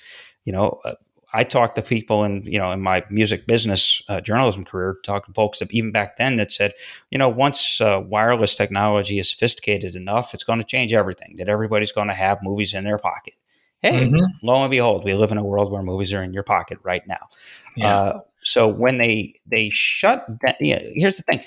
you 0.45 0.53
know, 0.53 0.79
uh, 0.85 0.95
I 1.35 1.43
talked 1.43 1.75
to 1.77 1.81
people 1.81 2.23
in, 2.23 2.43
you 2.43 2.59
know, 2.59 2.71
in 2.71 2.81
my 2.81 3.03
music 3.09 3.47
business 3.47 4.03
uh, 4.07 4.21
journalism 4.21 4.63
career, 4.63 4.97
talked 5.03 5.27
to 5.27 5.33
folks 5.33 5.59
that 5.59 5.71
even 5.71 5.91
back 5.91 6.17
then 6.17 6.37
that 6.37 6.51
said, 6.51 6.73
you 7.09 7.17
know, 7.17 7.27
once 7.27 7.81
uh, 7.81 8.01
wireless 8.05 8.53
technology 8.53 9.17
is 9.17 9.31
sophisticated 9.31 9.95
enough, 9.95 10.35
it's 10.35 10.43
going 10.43 10.59
to 10.59 10.65
change 10.65 10.93
everything. 10.93 11.35
That 11.37 11.49
everybody's 11.49 11.91
going 11.91 12.07
to 12.07 12.13
have 12.13 12.43
movies 12.43 12.75
in 12.75 12.83
their 12.83 12.99
pocket. 12.99 13.33
Hey, 13.81 14.05
mm-hmm. 14.05 14.45
lo 14.47 14.61
and 14.61 14.71
behold, 14.71 15.03
we 15.03 15.13
live 15.13 15.31
in 15.31 15.37
a 15.37 15.43
world 15.43 15.71
where 15.71 15.81
movies 15.81 16.13
are 16.13 16.23
in 16.23 16.33
your 16.33 16.43
pocket 16.43 16.77
right 16.83 17.05
now. 17.07 17.27
Yeah. 17.75 17.95
Uh, 17.95 18.19
so 18.43 18.67
when 18.67 18.97
they 18.97 19.35
they 19.47 19.69
shut 19.69 20.25
that, 20.41 20.55
you 20.61 20.75
know, 20.75 20.81
here's 20.93 21.17
the 21.17 21.23
thing: 21.23 21.41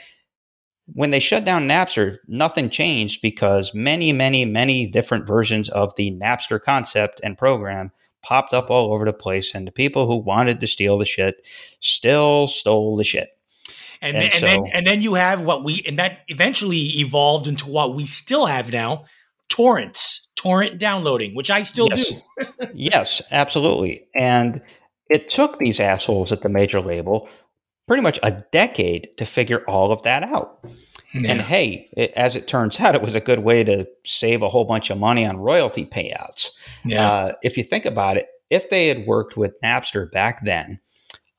when 0.93 1.11
they 1.11 1.21
shut 1.21 1.45
down 1.45 1.67
Napster, 1.67 2.19
nothing 2.29 2.71
changed 2.71 3.21
because 3.21 3.75
many, 3.75 4.13
many, 4.13 4.45
many 4.45 4.87
different 4.87 5.27
versions 5.27 5.69
of 5.69 5.95
the 5.97 6.13
Napster 6.13 6.63
concept 6.63 7.21
and 7.25 7.37
program 7.37 7.91
popped 8.23 8.53
up 8.53 8.71
all 8.71 8.93
over 8.93 9.05
the 9.05 9.13
place, 9.13 9.55
and 9.55 9.67
the 9.67 9.73
people 9.73 10.07
who 10.07 10.17
wanted 10.17 10.61
to 10.61 10.67
steal 10.67 10.99
the 10.99 11.05
shit 11.05 11.47
still 11.81 12.47
stole 12.47 12.97
the 12.97 13.05
shit. 13.05 13.29
And, 14.01 14.17
and, 14.17 14.23
then, 14.23 14.31
so, 14.31 14.47
and 14.47 14.47
then 14.47 14.73
and 14.75 14.87
then 14.87 15.01
you 15.01 15.15
have 15.15 15.43
what 15.43 15.65
we 15.65 15.83
and 15.87 15.99
that 15.99 16.19
eventually 16.29 17.01
evolved 17.01 17.47
into 17.47 17.67
what 17.67 17.95
we 17.95 18.07
still 18.07 18.47
have 18.47 18.71
now, 18.71 19.05
torrents, 19.49 20.29
torrent 20.37 20.79
downloading, 20.79 21.35
which 21.35 21.51
I 21.51 21.63
still 21.63 21.89
yes. 21.89 22.11
do. 22.11 22.47
yes, 22.75 23.23
absolutely. 23.31 24.07
And 24.15 24.61
it 25.09 25.29
took 25.31 25.59
these 25.59 25.81
assholes 25.81 26.31
at 26.31 26.43
the 26.43 26.49
major 26.49 26.81
label 26.81 27.29
pretty 27.87 28.03
much 28.03 28.19
a 28.23 28.33
decade 28.53 29.17
to 29.17 29.27
figure 29.27 29.65
all 29.69 29.93
of 29.93 30.03
that 30.03 30.23
out. 30.23 30.65
Yeah. 31.15 31.33
And 31.33 31.41
hey, 31.41 31.89
it, 31.97 32.13
as 32.13 32.37
it 32.37 32.49
turns 32.49 32.79
out, 32.81 32.95
it 32.95 33.03
was 33.03 33.15
a 33.15 33.21
good 33.21 33.41
way 33.41 33.65
to 33.65 33.87
save 34.05 34.43
a 34.43 34.49
whole 34.49 34.65
bunch 34.65 34.91
of 34.91 34.99
money 34.99 35.25
on 35.25 35.37
royalty 35.37 35.87
payouts. 35.87 36.51
Yeah. 36.85 37.11
Uh, 37.11 37.33
if 37.43 37.57
you 37.57 37.65
think 37.65 37.85
about 37.85 38.17
it, 38.17 38.29
if 38.51 38.71
they 38.71 38.89
had 38.89 39.07
worked 39.07 39.37
with 39.37 39.61
Napster 39.61 40.11
back 40.11 40.45
then, 40.45 40.81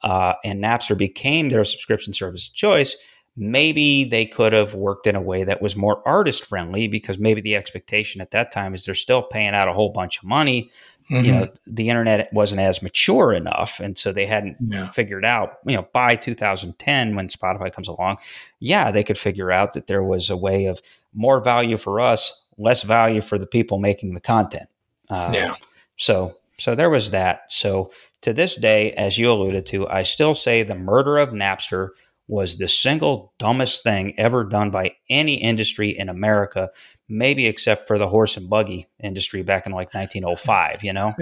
uh, 0.03 0.33
and 0.43 0.63
Napster 0.63 0.97
became 0.97 1.49
their 1.49 1.63
subscription 1.63 2.13
service 2.13 2.49
choice, 2.49 2.97
maybe 3.35 4.03
they 4.03 4.25
could 4.25 4.51
have 4.51 4.73
worked 4.73 5.07
in 5.07 5.15
a 5.15 5.21
way 5.21 5.43
that 5.43 5.61
was 5.61 5.75
more 5.75 6.01
artist 6.07 6.43
friendly 6.43 6.87
because 6.87 7.19
maybe 7.19 7.39
the 7.39 7.55
expectation 7.55 8.19
at 8.19 8.31
that 8.31 8.51
time 8.51 8.73
is 8.73 8.85
they're 8.85 8.95
still 8.95 9.21
paying 9.21 9.53
out 9.53 9.69
a 9.69 9.73
whole 9.73 9.89
bunch 9.89 10.17
of 10.17 10.23
money 10.23 10.69
Mm-hmm. 11.09 11.25
You 11.25 11.31
know, 11.31 11.49
the 11.65 11.89
internet 11.89 12.31
wasn't 12.33 12.59
as 12.59 12.81
mature 12.81 13.31
enough, 13.33 13.79
and 13.79 13.97
so 13.97 14.11
they 14.11 14.25
hadn't 14.25 14.57
yeah. 14.59 14.89
figured 14.89 15.23
out. 15.23 15.59
You 15.65 15.77
know, 15.77 15.87
by 15.93 16.15
2010, 16.15 17.15
when 17.15 17.27
Spotify 17.27 17.71
comes 17.71 17.87
along, 17.87 18.17
yeah, 18.59 18.91
they 18.91 19.03
could 19.03 19.17
figure 19.17 19.51
out 19.51 19.73
that 19.73 19.87
there 19.87 20.03
was 20.03 20.29
a 20.29 20.35
way 20.35 20.65
of 20.65 20.81
more 21.13 21.39
value 21.39 21.77
for 21.77 22.01
us, 22.01 22.45
less 22.57 22.83
value 22.83 23.21
for 23.21 23.37
the 23.37 23.47
people 23.47 23.79
making 23.79 24.15
the 24.15 24.21
content. 24.21 24.67
Uh, 25.09 25.31
yeah. 25.33 25.55
So, 25.95 26.35
so 26.57 26.75
there 26.75 26.89
was 26.89 27.11
that. 27.11 27.51
So 27.51 27.91
to 28.21 28.33
this 28.33 28.55
day, 28.55 28.91
as 28.93 29.17
you 29.17 29.31
alluded 29.31 29.65
to, 29.67 29.87
I 29.87 30.03
still 30.03 30.35
say 30.35 30.63
the 30.63 30.75
murder 30.75 31.17
of 31.17 31.29
Napster 31.29 31.89
was 32.27 32.57
the 32.57 32.67
single 32.67 33.33
dumbest 33.37 33.83
thing 33.83 34.13
ever 34.19 34.43
done 34.43 34.69
by 34.69 34.95
any 35.09 35.35
industry 35.35 35.89
in 35.89 36.09
America 36.09 36.69
maybe 37.09 37.45
except 37.45 37.87
for 37.87 37.97
the 37.97 38.07
horse 38.07 38.35
and 38.35 38.49
buggy 38.49 38.87
industry 39.01 39.41
back 39.41 39.65
in 39.65 39.71
like 39.71 39.93
1905 39.93 40.83
you 40.83 40.91
know? 40.93 41.13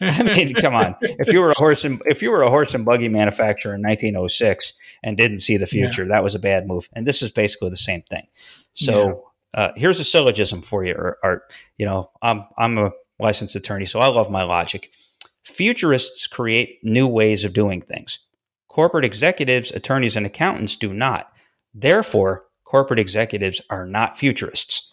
I 0.00 0.22
mean 0.22 0.54
come 0.60 0.74
on. 0.74 0.94
If 1.00 1.32
you 1.32 1.40
were 1.40 1.50
a 1.50 1.58
horse 1.58 1.84
and 1.84 2.00
if 2.06 2.22
you 2.22 2.30
were 2.30 2.42
a 2.42 2.50
horse 2.50 2.74
and 2.74 2.84
buggy 2.84 3.08
manufacturer 3.08 3.74
in 3.74 3.82
1906 3.82 4.72
and 5.02 5.16
didn't 5.16 5.40
see 5.40 5.56
the 5.56 5.66
future 5.66 6.02
yeah. 6.02 6.08
that 6.08 6.22
was 6.22 6.34
a 6.34 6.38
bad 6.38 6.66
move. 6.66 6.88
And 6.92 7.06
this 7.06 7.22
is 7.22 7.32
basically 7.32 7.70
the 7.70 7.76
same 7.76 8.02
thing. 8.02 8.26
So 8.74 9.24
yeah. 9.54 9.60
uh, 9.60 9.72
here's 9.76 10.00
a 10.00 10.04
syllogism 10.04 10.62
for 10.62 10.84
you 10.84 10.94
art 11.22 11.54
you 11.76 11.86
know 11.86 12.10
i'm 12.22 12.44
i'm 12.58 12.78
a 12.78 12.92
licensed 13.18 13.56
attorney 13.56 13.86
so 13.86 14.00
i 14.00 14.06
love 14.06 14.30
my 14.30 14.42
logic. 14.42 14.90
Futurists 15.44 16.28
create 16.28 16.78
new 16.84 17.08
ways 17.08 17.44
of 17.44 17.52
doing 17.52 17.80
things. 17.80 18.20
Corporate 18.68 19.04
executives 19.04 19.72
attorneys 19.72 20.14
and 20.14 20.24
accountants 20.24 20.76
do 20.76 20.94
not. 20.94 21.32
Therefore 21.74 22.44
corporate 22.64 23.00
executives 23.00 23.60
are 23.68 23.86
not 23.86 24.16
futurists 24.16 24.91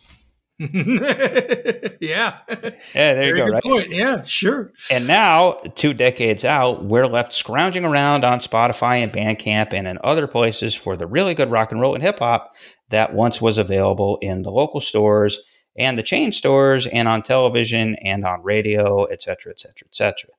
yeah. 2.02 2.40
Yeah, 2.50 3.14
there 3.14 3.24
Very 3.24 3.40
you 3.40 3.46
go. 3.46 3.46
Right. 3.46 3.64
Point. 3.64 3.92
Yeah, 3.92 4.24
sure. 4.26 4.74
And 4.92 5.08
now, 5.08 5.54
two 5.76 5.94
decades 5.94 6.44
out, 6.44 6.84
we're 6.84 7.08
left 7.08 7.34
scrounging 7.34 7.86
around 7.86 8.26
on 8.26 8.40
Spotify 8.40 8.98
and 8.98 9.12
Bandcamp 9.12 9.72
and 9.72 9.88
in 9.88 9.98
other 10.04 10.28
places 10.28 10.76
for 10.76 10.98
the 10.98 11.08
really 11.08 11.34
good 11.34 11.50
rock 11.50 11.72
and 11.72 11.80
roll 11.80 11.94
and 11.96 12.04
hip 12.04 12.20
hop 12.20 12.54
that 12.90 13.14
once 13.14 13.42
was 13.42 13.58
available 13.58 14.18
in 14.22 14.42
the 14.42 14.52
local 14.52 14.82
stores 14.82 15.40
and 15.78 15.98
the 15.98 16.04
chain 16.04 16.34
stores 16.34 16.88
and 16.88 17.08
on 17.08 17.22
television 17.22 17.96
and 18.04 18.26
on 18.26 18.44
radio, 18.44 19.06
et 19.06 19.22
cetera, 19.22 19.54
et 19.54 19.60
cetera, 19.60 19.88
et 19.88 19.96
cetera. 19.96 20.32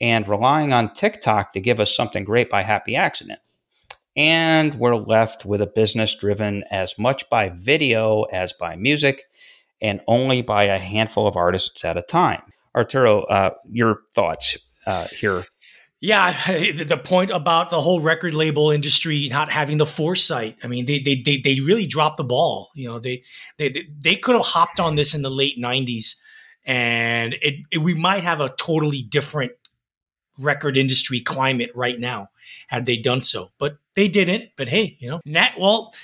And 0.00 0.26
relying 0.26 0.72
on 0.72 0.92
TikTok 0.92 1.52
to 1.52 1.60
give 1.60 1.78
us 1.78 1.94
something 1.94 2.24
great 2.24 2.50
by 2.50 2.62
happy 2.62 2.96
accident. 2.96 3.38
And 4.16 4.74
we're 4.80 4.96
left 4.96 5.46
with 5.46 5.62
a 5.62 5.68
business 5.68 6.16
driven 6.16 6.64
as 6.72 6.98
much 6.98 7.30
by 7.30 7.50
video 7.50 8.22
as 8.24 8.52
by 8.52 8.74
music 8.74 9.22
and 9.82 10.00
only 10.06 10.40
by 10.40 10.64
a 10.64 10.78
handful 10.78 11.26
of 11.26 11.36
artists 11.36 11.84
at 11.84 11.98
a 11.98 12.02
time. 12.02 12.40
Arturo, 12.74 13.22
uh, 13.24 13.50
your 13.70 13.98
thoughts 14.14 14.56
uh, 14.86 15.06
here 15.08 15.44
yeah, 16.02 16.32
the 16.72 17.00
point 17.02 17.30
about 17.30 17.70
the 17.70 17.80
whole 17.80 18.00
record 18.00 18.34
label 18.34 18.72
industry 18.72 19.28
not 19.30 19.48
having 19.48 19.78
the 19.78 19.86
foresight. 19.86 20.58
I 20.64 20.66
mean, 20.66 20.84
they 20.84 20.98
they 20.98 21.22
they, 21.24 21.36
they 21.36 21.60
really 21.60 21.86
dropped 21.86 22.16
the 22.16 22.24
ball. 22.24 22.70
You 22.74 22.88
know, 22.88 22.98
they 22.98 23.22
they 23.56 23.86
they 24.00 24.16
could 24.16 24.34
have 24.34 24.44
hopped 24.44 24.80
on 24.80 24.96
this 24.96 25.14
in 25.14 25.22
the 25.22 25.30
late 25.30 25.60
'90s, 25.60 26.16
and 26.66 27.34
it, 27.34 27.54
it, 27.70 27.78
we 27.78 27.94
might 27.94 28.24
have 28.24 28.40
a 28.40 28.48
totally 28.48 29.00
different 29.00 29.52
record 30.40 30.76
industry 30.76 31.20
climate 31.20 31.70
right 31.72 32.00
now 32.00 32.30
had 32.66 32.84
they 32.84 32.96
done 32.96 33.20
so. 33.20 33.52
But 33.58 33.76
they 33.94 34.08
didn't. 34.08 34.50
But 34.56 34.68
hey, 34.68 34.96
you 34.98 35.08
know, 35.08 35.20
Nat. 35.24 35.52
Well, 35.56 35.94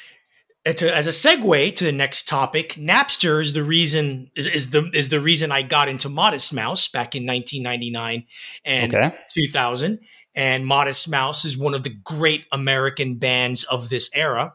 to, 0.73 0.95
as 0.95 1.07
a 1.07 1.11
segue 1.11 1.75
to 1.77 1.85
the 1.85 1.93
next 1.93 2.29
topic, 2.29 2.75
Napster 2.75 3.41
is 3.41 3.53
the 3.53 3.63
reason 3.63 4.31
is, 4.35 4.47
is, 4.47 4.71
the 4.71 4.91
is 4.93 5.09
the 5.09 5.21
reason 5.21 5.53
I 5.53 5.63
got 5.63 5.89
into 5.89 6.09
Modest 6.09 6.53
Mouse 6.53 6.89
back 6.89 7.15
in 7.15 7.27
1999 7.27 8.25
and 8.65 8.95
okay. 8.95 9.17
2000. 9.33 10.01
And 10.35 10.67
Modest 10.67 11.09
Mouse 11.09 11.45
is 11.45 11.57
one 11.57 11.75
of 11.75 11.83
the 11.83 11.95
great 12.05 12.45
American 12.53 13.17
bands 13.17 13.65
of 13.65 13.89
this 13.89 14.11
era. 14.15 14.55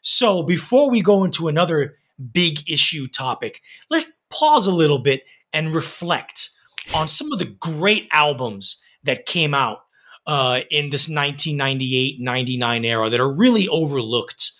So 0.00 0.42
before 0.42 0.90
we 0.90 1.00
go 1.00 1.24
into 1.24 1.48
another 1.48 1.96
big 2.32 2.70
issue 2.70 3.06
topic, 3.06 3.62
let's 3.90 4.20
pause 4.30 4.66
a 4.66 4.72
little 4.72 4.98
bit 4.98 5.24
and 5.52 5.74
reflect 5.74 6.50
on 6.94 7.08
some 7.08 7.32
of 7.32 7.38
the 7.38 7.46
great 7.46 8.08
albums 8.12 8.82
that 9.04 9.26
came 9.26 9.54
out 9.54 9.78
uh, 10.26 10.60
in 10.70 10.90
this 10.90 11.08
1998 11.08 12.20
99 12.20 12.84
era 12.84 13.10
that 13.10 13.20
are 13.20 13.32
really 13.32 13.68
overlooked 13.68 14.52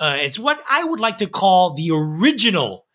uh, 0.00 0.16
it's 0.18 0.38
what 0.38 0.60
I 0.68 0.82
would 0.82 0.98
like 0.98 1.18
to 1.18 1.26
call 1.26 1.74
the 1.74 1.90
original 1.92 2.86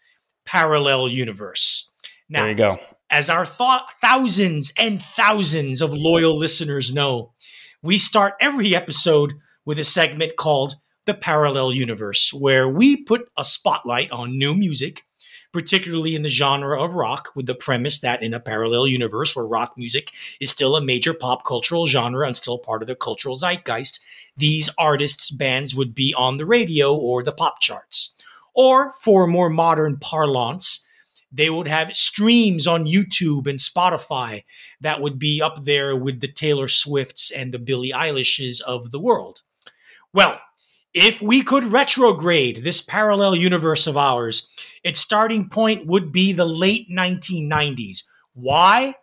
parallel 0.45 1.08
universe. 1.08 1.89
Now, 2.28 2.41
there 2.41 2.49
you 2.49 2.56
go. 2.56 2.80
As 3.12 3.30
our 3.30 3.45
th- 3.45 3.82
thousands 4.01 4.74
and 4.78 5.01
thousands 5.16 5.82
of 5.82 5.93
loyal 5.93 6.36
listeners 6.36 6.93
know, 6.93 7.34
we 7.84 7.99
start 7.99 8.34
every 8.41 8.76
episode 8.76 9.34
with 9.64 9.78
a 9.78 9.84
segment 9.84 10.36
called 10.36 10.76
the 11.06 11.14
Parallel 11.14 11.72
Universe, 11.74 12.34
where 12.34 12.68
we 12.68 12.97
put 12.97 13.30
a 13.38 13.45
spotlight 13.45 14.10
on 14.12 14.39
new 14.39 14.56
music, 14.56 15.03
particularly 15.53 16.16
in 16.16 16.24
the 16.24 16.30
genre 16.30 16.82
of 16.82 16.95
rock, 16.95 17.30
with 17.36 17.45
the 17.45 17.53
premise 17.53 17.99
that 17.99 18.24
in 18.24 18.34
a 18.34 18.39
parallel 18.39 18.88
universe 18.88 19.36
where 19.36 19.45
rock 19.45 19.76
music 19.78 20.12
is 20.41 20.49
still 20.49 20.76
a 20.76 20.82
major 20.82 21.14
pop 21.14 21.45
cultural 21.45 21.86
genre 21.86 22.26
and 22.26 22.36
still 22.36 22.58
part 22.58 22.82
of 22.82 22.88
the 22.88 22.95
cultural 22.95 23.36
zeitgeist, 23.36 23.99
these 24.38 24.70
artists' 24.78 25.32
bands 25.32 25.76
would 25.76 25.96
be 25.96 26.14
on 26.18 26.38
the 26.38 26.46
radio 26.46 26.96
or 26.96 27.24
the 27.24 27.32
pop 27.32 27.60
charts. 27.60 28.16
Or, 28.54 28.92
for 28.92 29.28
more 29.28 29.50
modern 29.50 29.98
parlance, 29.98 30.88
they 31.32 31.50
would 31.50 31.68
have 31.68 31.96
streams 31.96 32.66
on 32.66 32.86
YouTube 32.86 33.48
and 33.48 33.60
Spotify 33.60 34.44
that 34.80 35.02
would 35.02 35.20
be 35.20 35.42
up 35.42 35.66
there 35.66 35.96
with 35.96 36.22
the 36.22 36.32
Taylor 36.32 36.70
Swifts 36.70 37.32
and 37.32 37.54
the 37.54 37.60
Billie 37.60 37.92
Eilishes 37.92 38.62
of 38.62 38.92
the 38.92 39.00
world. 39.00 39.42
Well, 40.14 40.40
if 40.94 41.22
we 41.22 41.42
could 41.42 41.66
retrograde 41.66 42.64
this 42.64 42.80
parallel 42.80 43.36
universe 43.36 43.86
of 43.86 43.98
ours, 43.98 44.50
its 44.82 45.00
starting 45.00 45.50
point 45.50 45.86
would 45.86 46.14
be 46.14 46.32
the 46.32 46.46
late 46.46 46.88
1990s. 46.90 48.06
Why? 48.34 48.96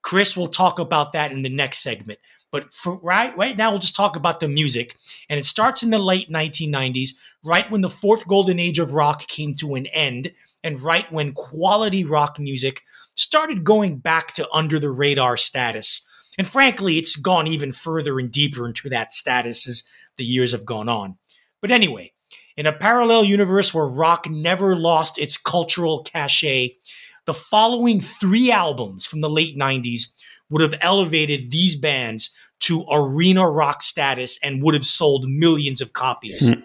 Chris 0.00 0.34
will 0.34 0.48
talk 0.48 0.78
about 0.78 1.12
that 1.12 1.32
in 1.32 1.42
the 1.42 1.50
next 1.50 1.82
segment. 1.82 2.18
But 2.56 2.72
for 2.72 2.98
right 3.00 3.36
right 3.36 3.54
now, 3.54 3.70
we'll 3.70 3.80
just 3.80 3.94
talk 3.94 4.16
about 4.16 4.40
the 4.40 4.48
music. 4.48 4.96
And 5.28 5.38
it 5.38 5.44
starts 5.44 5.82
in 5.82 5.90
the 5.90 5.98
late 5.98 6.30
1990s, 6.30 7.10
right 7.44 7.70
when 7.70 7.82
the 7.82 7.90
fourth 7.90 8.26
golden 8.26 8.58
age 8.58 8.78
of 8.78 8.94
rock 8.94 9.26
came 9.26 9.52
to 9.56 9.74
an 9.74 9.84
end, 9.88 10.32
and 10.64 10.80
right 10.80 11.04
when 11.12 11.34
quality 11.34 12.02
rock 12.02 12.38
music 12.38 12.80
started 13.14 13.62
going 13.62 13.98
back 13.98 14.32
to 14.32 14.50
under 14.54 14.78
the 14.78 14.88
radar 14.88 15.36
status. 15.36 16.08
And 16.38 16.46
frankly, 16.46 16.96
it's 16.96 17.16
gone 17.16 17.46
even 17.46 17.72
further 17.72 18.18
and 18.18 18.32
deeper 18.32 18.66
into 18.66 18.88
that 18.88 19.12
status 19.12 19.68
as 19.68 19.84
the 20.16 20.24
years 20.24 20.52
have 20.52 20.64
gone 20.64 20.88
on. 20.88 21.18
But 21.60 21.70
anyway, 21.70 22.14
in 22.56 22.64
a 22.64 22.72
parallel 22.72 23.24
universe 23.24 23.74
where 23.74 23.86
rock 23.86 24.30
never 24.30 24.74
lost 24.74 25.18
its 25.18 25.36
cultural 25.36 26.04
cachet, 26.04 26.78
the 27.26 27.34
following 27.34 28.00
three 28.00 28.50
albums 28.50 29.04
from 29.04 29.20
the 29.20 29.28
late 29.28 29.58
90s 29.58 30.06
would 30.48 30.62
have 30.62 30.74
elevated 30.80 31.50
these 31.50 31.76
bands 31.76 32.34
to 32.60 32.84
arena 32.90 33.48
rock 33.48 33.82
status 33.82 34.38
and 34.42 34.62
would 34.62 34.74
have 34.74 34.84
sold 34.84 35.28
millions 35.28 35.80
of 35.80 35.92
copies. 35.92 36.50
Mm. 36.50 36.64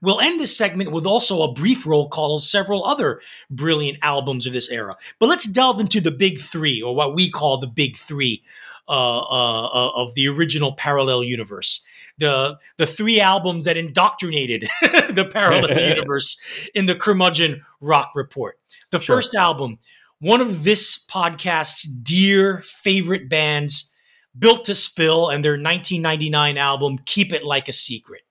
We'll 0.00 0.20
end 0.20 0.40
this 0.40 0.56
segment 0.56 0.90
with 0.90 1.06
also 1.06 1.42
a 1.42 1.52
brief 1.52 1.86
roll 1.86 2.08
call 2.08 2.34
of 2.34 2.42
several 2.42 2.84
other 2.84 3.20
brilliant 3.50 3.98
albums 4.02 4.46
of 4.46 4.52
this 4.52 4.70
era. 4.70 4.96
But 5.18 5.28
let's 5.28 5.46
delve 5.46 5.80
into 5.80 6.00
the 6.00 6.10
big 6.10 6.40
three, 6.40 6.82
or 6.82 6.94
what 6.94 7.14
we 7.14 7.30
call 7.30 7.58
the 7.58 7.66
big 7.66 7.96
three 7.96 8.42
uh, 8.88 9.20
uh, 9.20 9.66
uh 9.66 9.90
of 9.94 10.14
the 10.14 10.28
original 10.28 10.72
parallel 10.72 11.22
universe. 11.22 11.84
The, 12.18 12.58
the 12.76 12.86
three 12.86 13.20
albums 13.20 13.64
that 13.64 13.76
indoctrinated 13.76 14.68
the 14.82 15.28
parallel 15.32 15.80
universe 15.88 16.40
in 16.74 16.86
the 16.86 16.94
curmudgeon 16.94 17.64
rock 17.80 18.12
report. 18.14 18.58
The 18.90 19.00
sure. 19.00 19.16
first 19.16 19.34
album, 19.34 19.78
one 20.18 20.40
of 20.40 20.64
this 20.64 21.04
podcast's 21.06 21.82
dear 21.82 22.58
favorite 22.58 23.28
bands, 23.28 23.91
Built 24.38 24.64
to 24.66 24.74
Spill, 24.74 25.28
and 25.28 25.44
their 25.44 25.52
1999 25.52 26.56
album, 26.56 26.98
Keep 27.04 27.32
It 27.32 27.44
Like 27.44 27.68
a 27.68 27.72
Secret. 27.72 28.22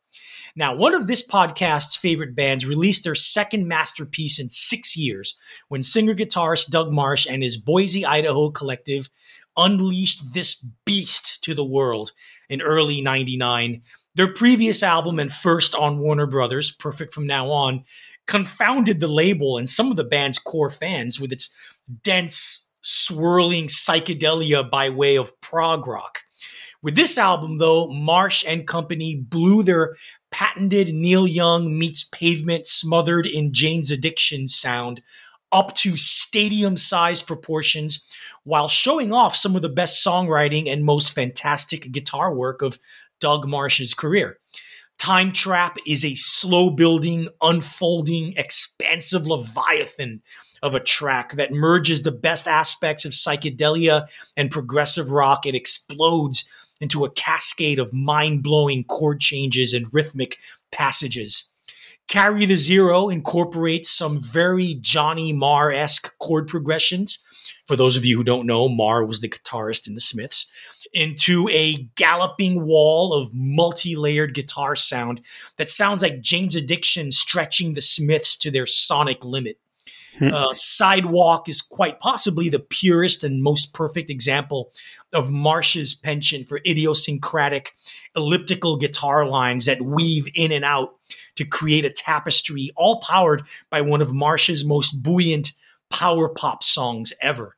Now, 0.55 0.75
one 0.75 0.93
of 0.93 1.07
this 1.07 1.27
podcast's 1.27 1.95
favorite 1.95 2.35
bands 2.35 2.65
released 2.65 3.03
their 3.03 3.15
second 3.15 3.67
masterpiece 3.67 4.39
in 4.39 4.49
six 4.49 4.97
years 4.97 5.37
when 5.69 5.83
singer 5.83 6.13
guitarist 6.13 6.69
Doug 6.69 6.91
Martsch 6.91 7.27
and 7.29 7.41
his 7.41 7.57
Boise, 7.57 8.05
Idaho 8.05 8.49
collective 8.49 9.09
unleashed 9.57 10.33
this 10.33 10.55
beast 10.85 11.43
to 11.43 11.53
the 11.53 11.63
world 11.63 12.11
in 12.49 12.61
early 12.61 13.01
99. 13.01 13.81
Their 14.15 14.33
previous 14.33 14.83
album 14.83 15.19
and 15.19 15.31
first 15.31 15.73
on 15.73 15.99
Warner 15.99 16.25
Brothers, 16.25 16.71
Perfect 16.71 17.13
From 17.13 17.27
Now 17.27 17.49
On, 17.49 17.83
confounded 18.27 18.99
the 18.99 19.07
label 19.07 19.57
and 19.57 19.69
some 19.69 19.89
of 19.89 19.97
the 19.97 20.03
band's 20.03 20.37
core 20.37 20.69
fans 20.69 21.19
with 21.19 21.31
its 21.31 21.55
dense, 22.03 22.60
swirling 22.81 23.67
psychedelia 23.67 24.69
by 24.69 24.89
way 24.89 25.15
of 25.15 25.39
prog 25.41 25.87
rock. 25.87 26.19
With 26.81 26.95
this 26.95 27.17
album, 27.17 27.57
though, 27.57 27.87
Martsch 27.89 28.43
and 28.47 28.67
company 28.67 29.15
blew 29.15 29.61
their 29.61 29.95
patented 30.31 30.93
Neil 30.93 31.27
Young 31.27 31.77
meets 31.77 32.03
pavement 32.05 32.65
smothered 32.65 33.27
in 33.27 33.53
Jane's 33.53 33.91
Addiction 33.91 34.47
sound 34.47 35.01
up 35.51 35.75
to 35.75 35.97
stadium 35.97 36.77
sized 36.77 37.27
proportions 37.27 38.07
while 38.43 38.67
showing 38.67 39.13
off 39.13 39.35
some 39.35 39.55
of 39.55 39.61
the 39.61 39.69
best 39.69 40.05
songwriting 40.05 40.71
and 40.71 40.83
most 40.83 41.13
fantastic 41.13 41.91
guitar 41.91 42.33
work 42.33 42.61
of 42.61 42.79
Doug 43.19 43.45
Martsch's 43.45 43.93
career. 43.93 44.39
Time 44.97 45.31
Trap 45.31 45.77
is 45.87 46.05
a 46.05 46.15
slow 46.15 46.69
building, 46.69 47.27
unfolding, 47.41 48.33
expansive 48.37 49.27
leviathan 49.27 50.21
of 50.61 50.75
a 50.75 50.79
track 50.79 51.33
that 51.33 51.51
merges 51.51 52.03
the 52.03 52.11
best 52.11 52.47
aspects 52.47 53.05
of 53.05 53.13
psychedelia 53.13 54.07
and 54.37 54.51
progressive 54.51 55.11
rock. 55.11 55.45
It 55.45 55.55
explodes 55.55 56.49
into 56.79 57.05
a 57.05 57.11
cascade 57.11 57.79
of 57.79 57.93
mind 57.93 58.43
blowing 58.43 58.83
chord 58.85 59.19
changes 59.19 59.73
and 59.73 59.87
rhythmic 59.93 60.37
passages. 60.71 61.53
Carry 62.07 62.45
the 62.45 62.55
Zero 62.55 63.09
incorporates 63.09 63.89
some 63.89 64.19
very 64.19 64.75
Johnny 64.81 65.31
Marr 65.31 65.71
esque 65.71 66.17
chord 66.19 66.47
progressions. 66.47 67.23
For 67.65 67.75
those 67.75 67.95
of 67.95 68.03
you 68.03 68.17
who 68.17 68.23
don't 68.23 68.47
know, 68.47 68.67
Marr 68.67 69.05
was 69.05 69.21
the 69.21 69.29
guitarist 69.29 69.87
in 69.87 69.93
the 69.93 70.01
Smiths 70.01 70.51
into 70.93 71.47
a 71.49 71.87
galloping 71.95 72.65
wall 72.65 73.13
of 73.13 73.33
multi 73.33 73.95
layered 73.95 74.33
guitar 74.33 74.75
sound 74.75 75.21
that 75.57 75.69
sounds 75.69 76.01
like 76.01 76.21
Jane's 76.21 76.55
Addiction 76.55 77.11
stretching 77.11 77.73
the 77.73 77.81
Smiths 77.81 78.35
to 78.37 78.51
their 78.51 78.65
sonic 78.65 79.23
limit. 79.23 79.57
Hmm. 80.17 80.33
Uh, 80.33 80.53
Sidewalk 80.53 81.47
is 81.47 81.61
quite 81.61 81.99
possibly 81.99 82.49
the 82.49 82.59
purest 82.59 83.23
and 83.23 83.41
most 83.41 83.73
perfect 83.73 84.09
example 84.09 84.71
of 85.13 85.31
Martsch's 85.31 85.93
penchant 85.93 86.47
for 86.47 86.59
idiosyncratic 86.65 87.73
elliptical 88.15 88.77
guitar 88.77 89.25
lines 89.25 89.65
that 89.65 89.81
weave 89.81 90.27
in 90.35 90.51
and 90.51 90.65
out 90.65 90.95
to 91.35 91.45
create 91.45 91.85
a 91.85 91.89
tapestry, 91.89 92.71
all 92.75 92.99
powered 93.01 93.43
by 93.69 93.81
one 93.81 94.01
of 94.01 94.13
Martsch's 94.13 94.65
most 94.65 95.01
buoyant 95.01 95.53
power 95.89 96.29
pop 96.29 96.63
songs 96.63 97.13
ever. 97.21 97.55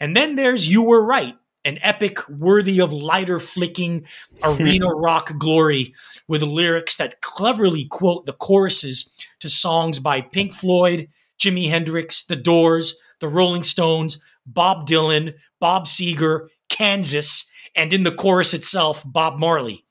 And 0.00 0.16
then 0.16 0.36
there's 0.36 0.68
You 0.68 0.82
Were 0.82 1.02
Right, 1.02 1.34
an 1.64 1.78
epic 1.82 2.26
worthy 2.28 2.80
of 2.80 2.92
lighter 2.92 3.38
flicking 3.38 4.06
arena 4.44 4.88
rock 4.88 5.36
glory 5.38 5.94
with 6.28 6.42
lyrics 6.42 6.96
that 6.96 7.20
cleverly 7.20 7.84
quote 7.86 8.26
the 8.26 8.32
choruses 8.32 9.12
to 9.40 9.48
songs 9.48 9.98
by 9.98 10.20
Pink 10.20 10.54
Floyd, 10.54 11.08
Jimi 11.38 11.68
Hendrix, 11.68 12.24
The 12.24 12.36
Doors, 12.36 13.00
The 13.20 13.28
Rolling 13.28 13.62
Stones, 13.62 14.22
Bob 14.46 14.88
Dylan, 14.88 15.34
Bob 15.60 15.84
Seger, 15.84 16.48
Kansas, 16.68 17.50
and 17.74 17.92
in 17.92 18.02
the 18.02 18.12
chorus 18.12 18.54
itself, 18.54 19.02
Bob 19.04 19.38
Marley. 19.38 19.84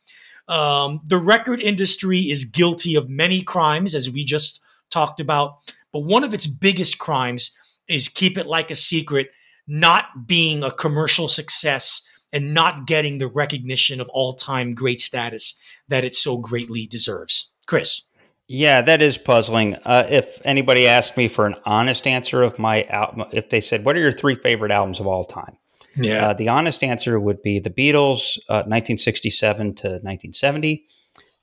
Um, 0.48 1.02
the 1.06 1.18
record 1.18 1.60
industry 1.60 2.22
is 2.22 2.46
guilty 2.46 2.96
of 2.96 3.10
many 3.10 3.42
crimes, 3.42 3.96
as 3.96 4.10
we 4.10 4.24
just 4.24 4.62
talked 4.92 5.20
about, 5.20 5.58
but 5.92 6.00
one 6.00 6.24
of 6.24 6.34
its 6.34 6.46
biggest 6.46 7.00
crimes 7.00 7.56
is 7.88 8.08
keep 8.08 8.38
it 8.38 8.46
like 8.46 8.72
a 8.72 8.76
secret, 8.76 9.30
not 9.68 10.28
being 10.28 10.64
a 10.64 10.72
commercial 10.72 11.28
success 11.28 12.08
and 12.32 12.54
not 12.54 12.86
getting 12.86 13.18
the 13.18 13.28
recognition 13.28 14.02
of 14.02 14.10
all 14.10 14.34
time 14.34 14.74
great 14.74 15.00
status 15.00 15.60
that 15.88 16.04
it 16.04 16.14
so 16.14 16.38
greatly 16.38 16.86
deserves. 16.86 17.52
Chris. 17.66 18.04
Yeah, 18.48 18.82
that 18.82 19.02
is 19.02 19.18
puzzling. 19.18 19.76
Uh, 19.86 20.06
if 20.10 20.40
anybody 20.46 20.88
asked 20.88 21.18
me 21.18 21.28
for 21.28 21.48
an 21.48 21.56
honest 21.66 22.06
answer 22.06 22.44
of 22.44 22.60
my 22.60 22.84
album, 22.84 23.26
if 23.32 23.50
they 23.50 23.60
said, 23.60 23.84
"What 23.86 23.96
are 23.96 24.00
your 24.00 24.12
three 24.12 24.36
favorite 24.36 24.72
albums 24.72 25.00
of 25.00 25.08
all 25.08 25.24
time?" 25.24 25.58
Yeah, 25.96 26.28
uh, 26.28 26.34
the 26.34 26.50
honest 26.50 26.84
answer 26.84 27.20
would 27.20 27.42
be 27.42 27.60
the 27.60 27.72
Beatles, 27.72 28.38
uh, 28.50 28.64
1967 28.68 29.76
to 29.76 29.88
1970, 29.88 30.86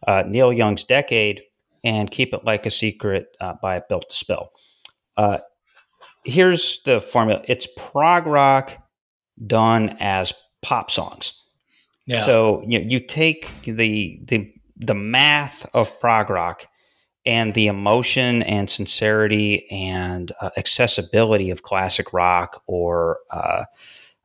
uh, 0.07 0.22
Neil 0.28 0.53
Young's 0.53 0.84
Decade, 0.84 1.42
and 1.82 2.11
Keep 2.11 2.34
It 2.34 2.44
Like 2.44 2.66
a 2.66 2.70
Secret 2.70 3.36
uh, 3.40 3.55
by 3.61 3.80
Built 3.80 4.09
to 4.09 4.14
Spill. 4.14 4.50
Uh, 5.16 5.38
here's 6.24 6.82
the 6.84 7.00
formula: 7.00 7.42
it's 7.48 7.66
prog 7.76 8.26
rock 8.26 8.78
done 9.44 9.96
as 9.98 10.34
pop 10.61 10.90
songs. 10.90 11.32
Yeah. 12.07 12.20
So 12.20 12.62
you 12.64 12.78
know, 12.78 12.86
you 12.88 13.00
take 13.00 13.48
the 13.64 14.20
the 14.24 14.53
the 14.76 14.94
math 14.94 15.68
of 15.74 15.98
prog 15.98 16.30
rock 16.30 16.66
and 17.24 17.54
the 17.54 17.66
emotion 17.68 18.42
and 18.42 18.68
sincerity 18.68 19.70
and 19.70 20.32
uh, 20.40 20.50
accessibility 20.56 21.50
of 21.50 21.62
classic 21.62 22.12
rock 22.12 22.62
or 22.66 23.18
uh, 23.30 23.64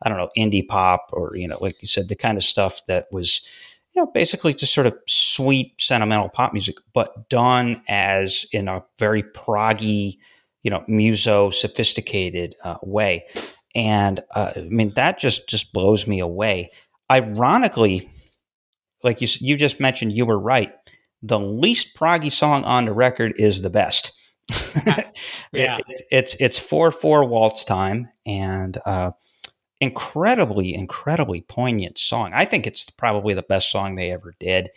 I 0.01 0.09
don't 0.09 0.17
know 0.17 0.29
indie 0.37 0.67
pop 0.67 1.09
or 1.13 1.35
you 1.35 1.47
know 1.47 1.57
like 1.61 1.81
you 1.81 1.87
said 1.87 2.07
the 2.07 2.15
kind 2.15 2.37
of 2.37 2.43
stuff 2.43 2.81
that 2.87 3.07
was 3.11 3.41
you 3.93 4.01
know 4.01 4.07
basically 4.07 4.53
just 4.53 4.73
sort 4.73 4.87
of 4.87 4.95
sweet 5.07 5.73
sentimental 5.79 6.29
pop 6.29 6.53
music 6.53 6.75
but 6.93 7.29
done 7.29 7.81
as 7.87 8.45
in 8.51 8.67
a 8.67 8.83
very 8.99 9.23
proggy 9.23 10.17
you 10.63 10.71
know 10.71 10.83
muso 10.87 11.49
sophisticated 11.49 12.55
uh, 12.63 12.77
way. 12.81 13.25
And 13.75 14.21
uh, 14.31 14.53
I 14.55 14.61
mean 14.61 14.91
that 14.95 15.19
just 15.19 15.47
just 15.47 15.71
blows 15.71 16.07
me 16.07 16.19
away. 16.19 16.71
Ironically 17.11 18.09
like 19.03 19.21
you 19.21 19.27
you 19.39 19.55
just 19.55 19.79
mentioned 19.79 20.11
you 20.11 20.25
were 20.25 20.39
right 20.39 20.73
the 21.22 21.39
least 21.39 21.95
proggy 21.95 22.32
song 22.32 22.63
on 22.63 22.86
the 22.86 22.93
record 22.93 23.34
is 23.38 23.61
the 23.61 23.70
best. 23.70 24.11
yeah, 25.51 25.78
it, 25.78 26.01
it's 26.11 26.36
it's 26.39 26.59
four 26.59 26.91
four 26.91 27.26
waltz 27.26 27.63
time 27.63 28.09
and 28.26 28.78
uh, 28.86 29.11
incredibly 29.82 30.74
incredibly 30.74 31.41
poignant 31.41 31.97
song. 31.97 32.32
I 32.34 32.45
think 32.45 32.65
it's 32.65 32.89
probably 32.89 33.34
the 33.34 33.43
best 33.43 33.72
song 33.72 33.95
they 33.95 34.11
ever 34.11 34.34
did. 34.39 34.70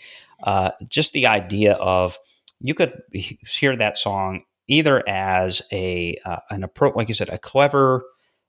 Uh, 0.43 0.73
just 0.89 1.13
the 1.13 1.27
idea 1.27 1.75
of 1.75 2.19
you 2.61 2.75
could 2.75 3.01
hear 3.13 3.77
that 3.77 3.97
song 3.97 4.43
either 4.67 5.03
as 5.09 5.63
a 5.73 6.17
uh, 6.25 6.39
an 6.51 6.65
approach, 6.65 6.95
like 6.97 7.09
you 7.09 7.15
said, 7.15 7.29
a 7.29 7.39
clever 7.39 8.05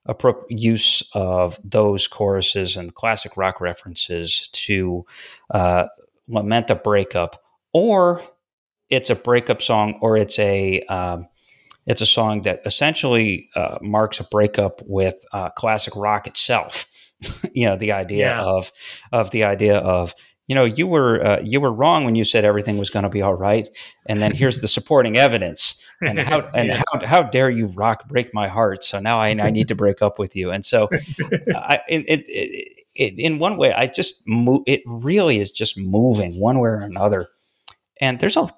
appropriate 0.06 0.60
use 0.60 1.04
of 1.14 1.60
those 1.64 2.08
choruses 2.08 2.76
and 2.76 2.96
classic 2.96 3.38
rock 3.38 3.62
references 3.62 4.50
to 4.52 5.06
uh, 5.52 5.88
lament 6.28 6.70
a 6.70 6.76
breakup 6.76 7.44
or 7.74 8.22
it's 8.90 9.10
a 9.10 9.16
breakup 9.16 9.62
song, 9.62 9.98
or 10.02 10.18
it's 10.18 10.38
a 10.38 10.82
um, 10.82 11.28
it's 11.88 12.02
a 12.02 12.06
song 12.06 12.44
that 12.44 12.62
essentially 12.66 13.50
uh, 13.56 13.80
marks 13.82 14.20
a 14.20 14.24
breakup 14.26 14.82
with 14.86 15.24
uh, 15.32 15.50
classic 15.50 15.96
rock 15.96 16.28
itself. 16.28 16.86
you 17.54 17.66
know, 17.66 17.76
the 17.76 17.92
idea 17.92 18.30
yeah. 18.30 18.44
of 18.44 18.72
of 19.12 19.32
the 19.32 19.46
idea 19.46 19.78
of 19.78 20.14
you 20.48 20.56
know 20.56 20.66
you 20.66 20.86
were 20.86 21.26
uh, 21.26 21.40
you 21.44 21.62
were 21.62 21.72
wrong 21.72 22.04
when 22.04 22.16
you 22.16 22.24
said 22.24 22.44
everything 22.44 22.78
was 22.78 22.90
going 22.90 23.04
to 23.04 23.10
be 23.10 23.22
all 23.22 23.34
right, 23.34 23.70
and 24.06 24.22
then 24.22 24.34
here's 24.34 24.60
the 24.60 24.68
supporting 24.68 25.18
evidence. 25.18 25.82
And 26.02 26.20
how 26.20 26.42
and 26.54 26.70
yeah. 26.70 26.82
how 26.92 27.06
how 27.06 27.24
dare 27.24 27.50
you 27.50 27.68
rock 27.68 28.08
break 28.08 28.34
my 28.34 28.48
heart? 28.48 28.84
So 28.84 29.00
now 29.00 29.20
I, 29.20 29.30
I 29.30 29.50
need 29.50 29.70
to 29.70 29.76
break 29.76 30.02
up 30.02 30.20
with 30.20 30.36
you. 30.36 30.52
And 30.52 30.66
so, 30.66 30.90
I, 31.56 31.80
it, 31.88 32.26
it, 32.28 32.78
it, 32.96 33.14
in 33.18 33.40
one 33.40 33.58
way, 33.58 33.72
I 33.72 33.88
just 33.88 34.28
move. 34.28 34.64
It 34.68 34.82
really 34.86 35.40
is 35.40 35.52
just 35.52 35.78
moving 35.78 36.40
one 36.40 36.60
way 36.60 36.70
or 36.70 36.80
another 36.80 37.30
and 38.02 38.20
there's 38.20 38.38
a 38.38 38.54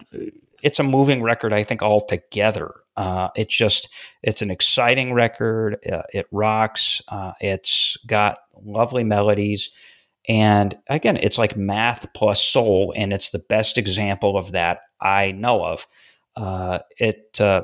it's 0.63 0.79
a 0.79 0.83
moving 0.83 1.21
record 1.21 1.53
i 1.53 1.63
think 1.63 1.81
altogether. 1.83 2.73
Uh, 2.95 3.29
it's 3.35 3.55
just 3.55 3.89
it's 4.21 4.43
an 4.43 4.51
exciting 4.51 5.13
record. 5.13 5.77
Uh, 5.91 6.03
it 6.13 6.27
rocks. 6.31 7.01
Uh, 7.07 7.33
it's 7.41 7.97
got 8.05 8.37
lovely 8.63 9.03
melodies. 9.03 9.71
And 10.29 10.77
again 10.87 11.17
it's 11.17 11.37
like 11.37 11.57
math 11.57 12.05
plus 12.13 12.41
soul 12.41 12.93
and 12.95 13.11
it's 13.11 13.31
the 13.31 13.43
best 13.49 13.77
example 13.77 14.37
of 14.37 14.53
that 14.53 14.79
i 15.01 15.31
know 15.31 15.65
of. 15.65 15.85
Uh, 16.35 16.79
it 16.99 17.41
uh, 17.41 17.63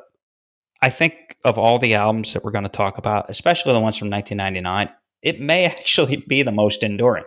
i 0.82 0.90
think 0.90 1.16
of 1.46 1.58
all 1.58 1.80
the 1.80 1.96
albums 1.96 2.34
that 2.34 2.44
we're 2.44 2.52
going 2.52 2.66
to 2.66 2.70
talk 2.70 2.98
about 2.98 3.30
especially 3.30 3.72
the 3.72 3.80
ones 3.80 3.98
from 3.98 4.10
1999 4.10 4.90
it 5.22 5.40
may 5.40 5.66
actually 5.78 6.18
be 6.28 6.44
the 6.44 6.52
most 6.52 6.84
enduring. 6.84 7.26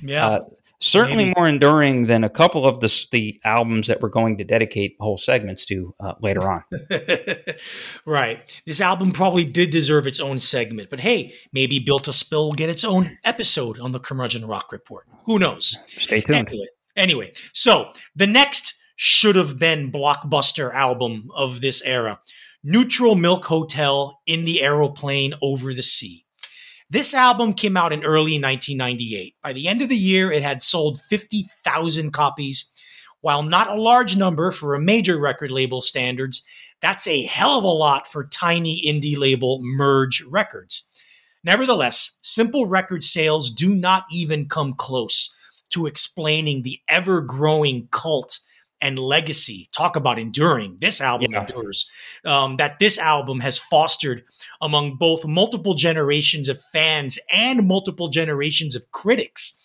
Yeah. 0.00 0.26
Uh, 0.26 0.44
certainly 0.80 1.26
Maybe. 1.26 1.34
more 1.36 1.48
enduring 1.48 2.06
than 2.06 2.24
a 2.24 2.30
couple 2.30 2.66
of 2.66 2.80
the 2.80 3.06
the 3.12 3.40
albums 3.44 3.86
that 3.86 4.00
we're 4.00 4.08
going 4.08 4.36
to 4.38 4.44
dedicate 4.44 4.96
whole 5.00 5.18
segments 5.18 5.64
to 5.66 5.94
uh, 6.00 6.14
later 6.20 6.48
on. 6.48 6.64
right. 8.06 8.60
This 8.66 8.80
album 8.80 9.12
probably 9.12 9.44
did 9.44 9.70
deserve 9.70 10.06
its 10.06 10.20
own 10.20 10.38
segment, 10.38 10.90
but 10.90 11.00
hey, 11.00 11.34
maybe 11.52 11.78
Built 11.78 12.04
to 12.04 12.12
Spill 12.12 12.46
will 12.46 12.54
get 12.54 12.70
its 12.70 12.84
own 12.84 13.18
episode 13.24 13.78
on 13.80 13.92
the 13.92 14.00
Curmudgeon 14.00 14.46
Rock 14.46 14.72
Report. 14.72 15.06
Who 15.24 15.38
knows? 15.38 15.76
Stay 15.86 16.20
tuned. 16.20 16.48
Anyway, 16.48 16.66
anyway 16.96 17.32
so 17.52 17.92
the 18.14 18.26
next 18.26 18.74
should 18.96 19.36
have 19.36 19.58
been 19.58 19.92
blockbuster 19.92 20.74
album 20.74 21.30
of 21.34 21.60
this 21.60 21.82
era. 21.82 22.20
Neutral 22.64 23.14
Milk 23.14 23.44
Hotel 23.44 24.20
in 24.26 24.44
the 24.44 24.62
aeroplane 24.62 25.34
over 25.40 25.72
the 25.72 25.82
sea. 25.82 26.25
This 26.88 27.14
album 27.14 27.52
came 27.52 27.76
out 27.76 27.92
in 27.92 28.04
early 28.04 28.40
1998. 28.40 29.34
By 29.42 29.52
the 29.52 29.66
end 29.66 29.82
of 29.82 29.88
the 29.88 29.96
year, 29.96 30.30
it 30.30 30.42
had 30.44 30.62
sold 30.62 31.00
50,000 31.02 32.12
copies. 32.12 32.70
While 33.22 33.42
not 33.42 33.68
a 33.68 33.80
large 33.80 34.16
number 34.16 34.52
for 34.52 34.74
a 34.74 34.80
major 34.80 35.18
record 35.18 35.50
label 35.50 35.80
standards, 35.80 36.44
that's 36.80 37.08
a 37.08 37.24
hell 37.24 37.58
of 37.58 37.64
a 37.64 37.68
lot 37.68 38.06
for 38.06 38.28
tiny 38.28 38.82
indie 38.86 39.18
label 39.18 39.58
Merge 39.62 40.22
Records. 40.30 40.88
Nevertheless, 41.42 42.18
simple 42.22 42.66
record 42.66 43.02
sales 43.02 43.50
do 43.50 43.74
not 43.74 44.04
even 44.12 44.48
come 44.48 44.74
close 44.74 45.34
to 45.70 45.86
explaining 45.86 46.62
the 46.62 46.78
ever 46.88 47.20
growing 47.20 47.88
cult 47.90 48.38
and 48.80 48.98
legacy. 48.98 49.68
Talk 49.72 49.96
about 49.96 50.18
enduring. 50.18 50.76
This 50.80 51.00
album 51.00 51.32
yeah. 51.32 51.42
endures. 51.42 51.90
Um, 52.24 52.56
that 52.56 52.78
this 52.78 52.98
album 52.98 53.40
has 53.40 53.58
fostered 53.58 54.24
among 54.60 54.96
both 54.96 55.24
multiple 55.24 55.74
generations 55.74 56.48
of 56.48 56.60
fans 56.72 57.18
and 57.32 57.66
multiple 57.66 58.08
generations 58.08 58.76
of 58.76 58.90
critics. 58.92 59.60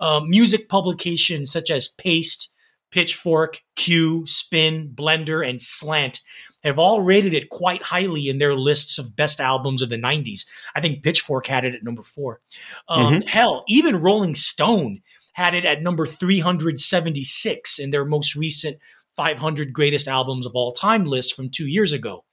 Uh, 0.00 0.20
music 0.20 0.68
publications 0.68 1.50
such 1.52 1.70
as 1.70 1.88
Paste, 1.88 2.54
Pitchfork, 2.90 3.60
Q, 3.76 4.24
Spin, 4.26 4.92
Blender, 4.94 5.46
and 5.48 5.60
Slant 5.60 6.20
have 6.64 6.78
all 6.78 7.02
rated 7.02 7.34
it 7.34 7.50
quite 7.50 7.82
highly 7.82 8.28
in 8.28 8.38
their 8.38 8.54
lists 8.54 8.98
of 8.98 9.14
best 9.14 9.40
albums 9.40 9.82
of 9.82 9.90
the 9.90 9.98
90s. 9.98 10.46
I 10.74 10.80
think 10.80 11.02
Pitchfork 11.02 11.46
had 11.46 11.64
it 11.64 11.74
at 11.74 11.84
number 11.84 12.02
four. 12.02 12.40
Um, 12.88 13.14
mm-hmm. 13.14 13.28
Hell, 13.28 13.64
even 13.68 14.00
Rolling 14.00 14.34
Stone 14.34 15.02
had 15.34 15.54
it 15.54 15.64
at 15.64 15.82
number 15.82 16.06
376 16.06 17.78
in 17.78 17.90
their 17.90 18.04
most 18.04 18.34
recent 18.34 18.78
500 19.16 19.72
greatest 19.72 20.08
albums 20.08 20.46
of 20.46 20.52
all 20.54 20.72
time 20.72 21.04
list 21.04 21.34
from 21.36 21.50
two 21.50 21.68
years 21.68 21.92
ago. 21.92 22.24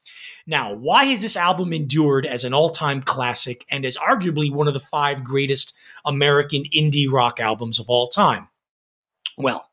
Now, 0.47 0.73
why 0.73 1.05
has 1.05 1.21
this 1.21 1.37
album 1.37 1.73
endured 1.73 2.25
as 2.25 2.43
an 2.43 2.53
all 2.53 2.69
time 2.69 3.01
classic 3.01 3.65
and 3.69 3.85
as 3.85 3.97
arguably 3.97 4.51
one 4.51 4.67
of 4.67 4.73
the 4.73 4.79
five 4.79 5.23
greatest 5.23 5.75
American 6.05 6.63
indie 6.75 7.11
rock 7.11 7.39
albums 7.39 7.79
of 7.79 7.89
all 7.89 8.07
time? 8.07 8.47
Well, 9.37 9.67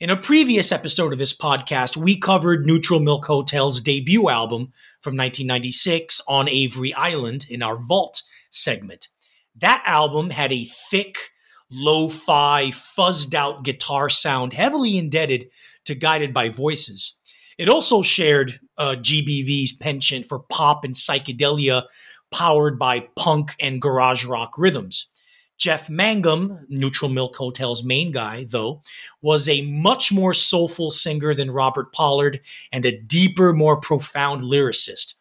in 0.00 0.10
a 0.10 0.16
previous 0.16 0.72
episode 0.72 1.12
of 1.12 1.18
this 1.18 1.36
podcast, 1.36 1.96
we 1.96 2.18
covered 2.18 2.66
Neutral 2.66 3.00
Milk 3.00 3.26
Hotel's 3.26 3.80
debut 3.80 4.28
album 4.28 4.72
from 5.00 5.16
1996 5.16 6.22
on 6.26 6.48
Avery 6.48 6.94
Island 6.94 7.46
in 7.50 7.62
our 7.62 7.76
Vault 7.76 8.22
segment. 8.50 9.08
That 9.60 9.82
album 9.84 10.30
had 10.30 10.52
a 10.52 10.68
thick, 10.90 11.18
lo-fi, 11.70 12.70
fuzzed 12.70 13.34
out 13.34 13.64
guitar 13.64 14.08
sound, 14.08 14.52
heavily 14.52 14.98
indebted 14.98 15.50
to 15.84 15.94
Guided 15.94 16.34
by 16.34 16.48
Voices. 16.48 17.20
It 17.58 17.68
also 17.68 18.02
shared 18.02 18.58
uh, 18.78 18.96
GBV's 18.98 19.72
penchant 19.72 20.26
for 20.26 20.38
pop 20.38 20.84
and 20.84 20.94
psychedelia, 20.94 21.84
powered 22.30 22.78
by 22.78 23.08
punk 23.16 23.54
and 23.60 23.82
garage 23.82 24.24
rock 24.24 24.54
rhythms. 24.56 25.10
Jeff 25.58 25.90
Mangum, 25.90 26.64
Neutral 26.70 27.10
Milk 27.10 27.36
Hotel's 27.36 27.84
main 27.84 28.12
guy, 28.12 28.46
though, 28.48 28.82
was 29.20 29.46
a 29.46 29.60
much 29.60 30.10
more 30.10 30.32
soulful 30.32 30.90
singer 30.90 31.34
than 31.34 31.50
Robert 31.50 31.92
Pollard 31.92 32.40
and 32.72 32.86
a 32.86 32.98
deeper, 32.98 33.52
more 33.52 33.76
profound 33.78 34.40
lyricist. 34.40 35.14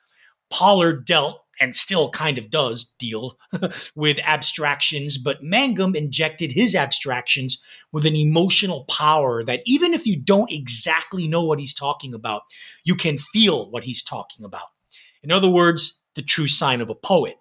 Pollard 0.49 1.03
dealt 1.05 1.41
and 1.59 1.75
still 1.75 2.09
kind 2.09 2.37
of 2.37 2.49
does 2.49 2.93
deal 2.99 3.37
with 3.95 4.19
abstractions, 4.23 5.17
but 5.17 5.43
Mangum 5.43 5.95
injected 5.95 6.51
his 6.51 6.75
abstractions 6.75 7.63
with 7.91 8.05
an 8.05 8.15
emotional 8.15 8.85
power 8.85 9.43
that 9.43 9.61
even 9.65 9.93
if 9.93 10.07
you 10.07 10.15
don't 10.15 10.51
exactly 10.51 11.27
know 11.27 11.43
what 11.43 11.59
he's 11.59 11.73
talking 11.73 12.13
about, 12.13 12.43
you 12.83 12.95
can 12.95 13.17
feel 13.17 13.69
what 13.69 13.83
he's 13.83 14.03
talking 14.03 14.45
about. 14.45 14.67
In 15.21 15.31
other 15.31 15.49
words, 15.49 16.01
the 16.15 16.21
true 16.21 16.47
sign 16.47 16.81
of 16.81 16.89
a 16.89 16.95
poet. 16.95 17.35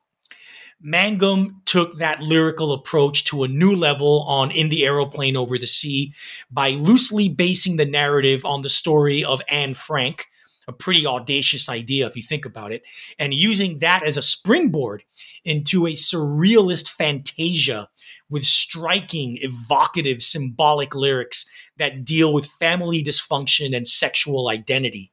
Mangum 0.81 1.61
took 1.65 1.99
that 1.99 2.21
lyrical 2.23 2.73
approach 2.73 3.25
to 3.25 3.43
a 3.43 3.49
new 3.49 3.75
level 3.75 4.25
on 4.29 4.53
In 4.53 4.69
the 4.69 4.85
Aeroplane 4.85 5.37
Over 5.37 5.59
the 5.59 5.67
Sea 5.67 6.15
by 6.51 6.71
loosely 6.71 7.29
basing 7.29 7.77
the 7.77 7.85
narrative 7.85 8.45
on 8.45 8.61
the 8.61 8.69
story 8.69 9.25
of 9.25 9.41
Anne 9.49 9.75
Frank, 9.75 10.27
a 10.69 10.73
pretty 10.73 11.07
audacious 11.07 11.69
idea 11.69 12.07
if 12.07 12.15
you 12.15 12.23
think 12.23 12.45
about 12.45 12.73
it, 12.73 12.83
and 13.19 13.35
using 13.35 13.79
that 13.79 14.03
as 14.05 14.17
a 14.17 14.23
springboard 14.23 15.03
into 15.45 15.87
a 15.87 15.95
surrealist 15.95 16.91
fantasia 16.91 17.89
with 18.29 18.45
striking, 18.45 19.39
evocative, 19.41 20.23
symbolic 20.23 20.95
lyrics 20.95 21.51
that 21.79 22.05
deal 22.05 22.33
with 22.33 22.47
family 22.47 23.03
dysfunction 23.03 23.75
and 23.75 23.89
sexual 23.89 24.49
identity. 24.49 25.11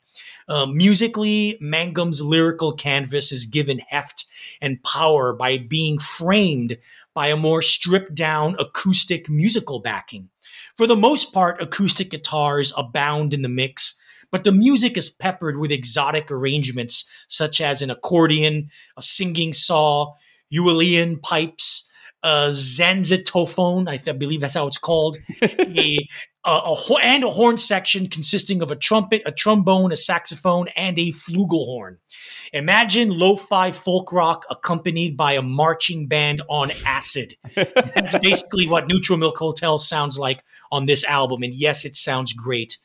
Uh, 0.48 0.66
musically, 0.66 1.58
Mangum's 1.60 2.22
lyrical 2.22 2.72
canvas 2.72 3.32
is 3.32 3.46
given 3.46 3.80
heft 3.90 4.26
and 4.62 4.84
power 4.84 5.34
by 5.34 5.58
being 5.58 5.98
framed 5.98 6.78
by 7.14 7.28
a 7.28 7.36
more 7.36 7.62
stripped 7.62 8.14
down 8.14 8.56
acoustic 8.60 9.30
musical 9.30 9.80
backing. 9.80 10.30
For 10.78 10.86
the 10.86 10.96
most 10.96 11.34
part, 11.34 11.62
acoustic 11.62 12.12
guitars 12.12 12.74
abound 12.78 13.34
in 13.34 13.42
the 13.42 13.50
mix, 13.50 14.00
but 14.36 14.44
the 14.44 14.52
music 14.52 14.98
is 14.98 15.10
peppered 15.10 15.58
with 15.58 15.72
exotic 15.72 16.30
arrangements 16.30 17.10
such 17.30 17.62
as 17.62 17.82
an 17.82 17.90
accordion, 17.90 18.70
a 18.98 19.02
singing 19.02 19.54
saw, 19.54 20.14
Uilleann 20.54 21.22
pipes, 21.22 21.90
a 22.22 22.50
zanzithophone, 22.50 23.88
I, 23.88 23.96
th- 23.96 24.20
believe 24.20 24.42
that's 24.42 24.56
how 24.56 24.68
it's 24.68 24.78
called, 24.78 25.16
a, 25.42 26.06
a, 26.44 26.50
a, 26.50 26.76
and 27.02 27.24
a 27.24 27.30
horn 27.30 27.56
section 27.56 28.10
consisting 28.10 28.62
of 28.62 28.72
a 28.72 28.76
trumpet, 28.76 29.22
a 29.26 29.32
trombone, 29.32 29.94
a 29.94 29.96
saxophone, 29.96 30.68
and 30.76 31.00
a 31.00 31.14
flugelhorn. 31.14 31.96
Imagine 32.52 33.18
lo-fi 33.18 33.72
folk 33.72 34.12
rock 34.12 34.46
accompanied 34.50 35.16
by 35.16 35.32
a 35.32 35.42
marching 35.42 36.10
band 36.10 36.42
on 36.50 36.72
acid. 36.86 37.38
That's 37.56 38.20
basically 38.20 38.68
what 38.68 38.90
Neutral 38.90 39.18
Milk 39.18 39.38
Hotel 39.38 39.78
sounds 39.78 40.20
like 40.20 40.44
on 40.74 40.88
this 40.88 41.06
album, 41.06 41.42
and 41.42 41.54
yes, 41.54 41.86
it 41.86 41.96
sounds 41.96 42.34
great. 42.34 42.80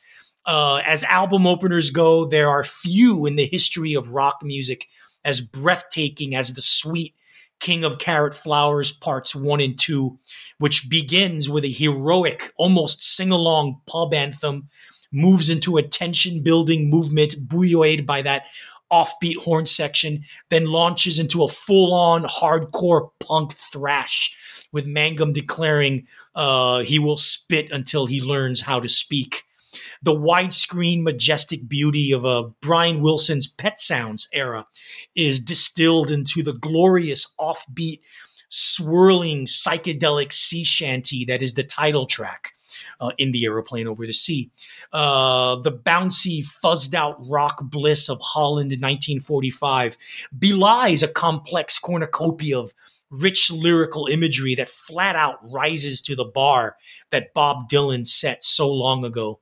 Uh, 0.45 0.81
as 0.85 1.03
album 1.03 1.45
openers 1.45 1.89
go, 1.91 2.25
there 2.25 2.49
are 2.49 2.63
few 2.63 3.25
in 3.25 3.35
the 3.35 3.45
history 3.45 3.93
of 3.93 4.09
rock 4.09 4.39
music 4.43 4.87
as 5.23 5.41
breathtaking 5.41 6.35
as 6.35 6.53
the 6.53 6.61
sweet 6.61 7.15
King 7.59 7.83
of 7.83 7.99
Carrot 7.99 8.35
Flowers 8.35 8.91
parts 8.91 9.35
one 9.35 9.61
and 9.61 9.79
two, 9.79 10.17
which 10.57 10.89
begins 10.89 11.47
with 11.47 11.63
a 11.63 11.71
heroic, 11.71 12.51
almost 12.57 13.03
sing 13.03 13.31
along 13.31 13.79
pub 13.85 14.13
anthem, 14.13 14.67
moves 15.11 15.49
into 15.49 15.77
a 15.77 15.83
tension 15.83 16.41
building 16.41 16.89
movement 16.89 17.35
buoyed 17.47 18.05
by 18.05 18.23
that 18.23 18.45
offbeat 18.91 19.37
horn 19.37 19.65
section, 19.65 20.23
then 20.49 20.65
launches 20.65 21.19
into 21.19 21.43
a 21.43 21.47
full 21.47 21.93
on 21.93 22.23
hardcore 22.23 23.09
punk 23.19 23.53
thrash 23.53 24.65
with 24.71 24.85
Mangum 24.85 25.31
declaring 25.31 26.07
uh, 26.35 26.79
he 26.79 26.99
will 26.99 27.17
spit 27.17 27.71
until 27.71 28.05
he 28.05 28.21
learns 28.21 28.61
how 28.61 28.79
to 28.79 28.89
speak 28.89 29.43
the 30.01 30.13
widescreen 30.13 31.03
majestic 31.03 31.67
beauty 31.67 32.11
of 32.11 32.25
a 32.25 32.43
Brian 32.61 33.01
Wilson's 33.01 33.47
Pet 33.47 33.79
Sounds 33.79 34.27
era 34.33 34.65
is 35.15 35.39
distilled 35.39 36.09
into 36.09 36.41
the 36.41 36.53
glorious 36.53 37.35
offbeat, 37.39 38.01
swirling 38.49 39.45
psychedelic 39.45 40.31
sea 40.33 40.63
shanty 40.63 41.25
that 41.25 41.41
is 41.41 41.53
the 41.53 41.63
title 41.63 42.05
track. 42.05 42.53
Uh, 43.01 43.11
in 43.17 43.31
the 43.31 43.43
aeroplane 43.45 43.87
over 43.87 44.05
the 44.05 44.13
sea. 44.13 44.49
Uh, 44.93 45.55
the 45.57 45.71
bouncy, 45.71 46.41
fuzzed 46.63 46.93
out 46.93 47.17
rock 47.27 47.59
bliss 47.63 48.09
of 48.09 48.19
Holland 48.21 48.71
in 48.71 48.79
1945 48.79 49.97
belies 50.37 51.01
a 51.01 51.07
complex 51.07 51.79
cornucopia 51.79 52.59
of 52.59 52.73
rich 53.11 53.51
lyrical 53.51 54.07
imagery 54.07 54.55
that 54.55 54.69
flat 54.69 55.15
out 55.15 55.37
rises 55.51 56.01
to 56.01 56.15
the 56.15 56.25
bar 56.25 56.77
that 57.11 57.33
Bob 57.33 57.69
Dylan 57.69 58.07
set 58.07 58.43
so 58.43 58.71
long 58.71 59.03
ago. 59.03 59.39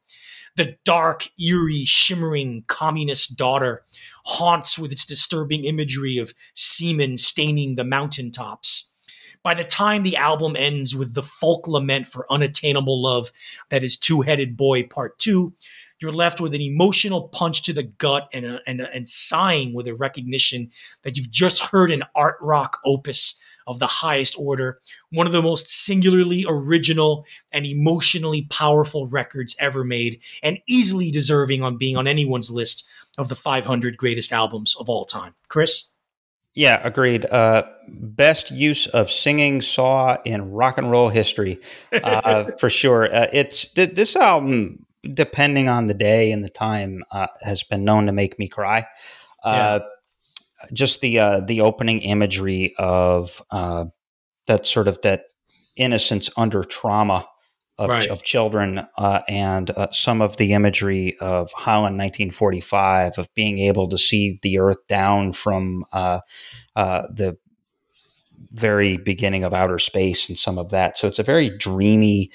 The 0.60 0.76
dark, 0.84 1.30
eerie, 1.42 1.86
shimmering 1.86 2.66
communist 2.68 3.38
daughter 3.38 3.86
haunts 4.26 4.78
with 4.78 4.92
its 4.92 5.06
disturbing 5.06 5.64
imagery 5.64 6.18
of 6.18 6.34
semen 6.54 7.16
staining 7.16 7.76
the 7.76 7.86
mountaintops. 7.86 8.94
By 9.42 9.54
the 9.54 9.64
time 9.64 10.04
the 10.04 10.18
album 10.18 10.58
ends 10.58 10.94
with 10.94 11.14
the 11.14 11.22
folk 11.22 11.66
lament 11.66 12.08
for 12.08 12.30
unattainable 12.30 13.02
love 13.02 13.32
that 13.70 13.86
is 13.86 13.96
Two 13.96 14.20
Headed 14.20 14.58
Boy 14.58 14.84
Part 14.84 15.18
2, 15.20 15.54
you're 16.02 16.12
left 16.12 16.42
with 16.42 16.54
an 16.54 16.62
emotional 16.62 17.30
punch 17.30 17.64
to 17.64 17.72
the 17.72 17.84
gut 17.84 18.28
and, 18.34 18.60
and, 18.68 18.82
and 18.82 19.08
sighing 19.08 19.74
with 19.74 19.88
a 19.88 19.96
recognition 19.96 20.72
that 21.04 21.16
you've 21.16 21.32
just 21.32 21.64
heard 21.64 21.90
an 21.90 22.04
art 22.16 22.36
rock 22.42 22.80
opus 22.84 23.42
of 23.70 23.78
the 23.78 23.88
highest 23.88 24.36
order, 24.38 24.80
one 25.12 25.28
of 25.28 25.32
the 25.32 25.44
most 25.44 25.70
singularly 25.70 26.44
original 26.50 27.24
and 27.52 27.68
emotionally 27.68 28.48
powerful 28.50 29.06
records 29.06 29.56
ever 29.60 29.84
made, 29.84 30.20
and 30.42 30.58
easily 30.68 31.12
deserving 31.12 31.62
on 31.62 31.78
being 31.78 31.96
on 31.96 32.08
anyone's 32.08 32.50
list 32.50 32.90
of 33.20 33.30
the 33.30 33.36
500 33.36 33.96
greatest 33.96 34.34
albums 34.34 34.76
of 34.80 34.90
all 34.90 35.06
time. 35.06 35.36
Chris? 35.50 35.90
Yeah, 36.56 36.82
agreed. 36.84 37.26
Uh, 37.26 37.64
best 37.88 38.50
use 38.50 38.88
of 38.88 39.12
singing 39.12 39.62
saw 39.62 40.18
in 40.26 40.52
rock 40.52 40.80
and 40.80 40.90
roll 40.90 41.10
history, 41.10 41.60
uh, 41.94 42.46
for 42.60 42.72
sure. 42.72 43.14
Uh, 43.14 43.28
it's 43.32 43.72
th- 43.72 43.94
this 43.94 44.16
album, 44.16 44.84
depending 45.14 45.70
on 45.70 45.86
the 45.86 45.94
day 45.94 46.32
and 46.32 46.44
the 46.44 46.50
time, 46.50 47.04
uh, 47.12 47.28
has 47.42 47.62
been 47.62 47.86
known 47.86 48.08
to 48.08 48.12
make 48.12 48.40
me 48.40 48.48
cry. 48.48 48.88
Uh, 49.44 49.80
yeah 49.82 49.88
just 50.74 51.02
the 51.02 51.20
uh, 51.20 51.40
the 51.42 51.62
opening 51.62 52.02
imagery 52.02 52.74
of 52.78 53.42
uh, 53.52 53.86
that 54.48 54.66
sort 54.66 54.88
of 54.88 55.02
that 55.02 55.26
innocence 55.76 56.30
under 56.38 56.64
trauma 56.64 57.28
of, 57.78 57.90
right. 57.90 58.10
of 58.10 58.24
children 58.24 58.86
uh, 58.98 59.22
and 59.30 59.72
uh, 59.72 59.88
some 59.92 60.22
of 60.22 60.36
the 60.36 60.52
imagery 60.54 61.18
of 61.20 61.50
how 61.56 61.80
in 61.80 61.96
1945 61.96 63.18
of 63.18 63.34
being 63.36 63.58
able 63.60 63.88
to 63.88 63.98
see 63.98 64.38
the 64.42 64.60
earth 64.60 64.86
down 64.88 65.32
from 65.32 65.86
uh, 65.94 66.20
uh, 66.76 67.04
the 67.10 67.38
very 68.52 68.98
beginning 68.98 69.46
of 69.46 69.54
outer 69.54 69.80
space 69.80 70.28
and 70.28 70.38
some 70.38 70.58
of 70.58 70.72
that 70.72 70.98
so 70.98 71.08
it's 71.08 71.20
a 71.20 71.24
very 71.24 71.50
dreamy 71.58 72.30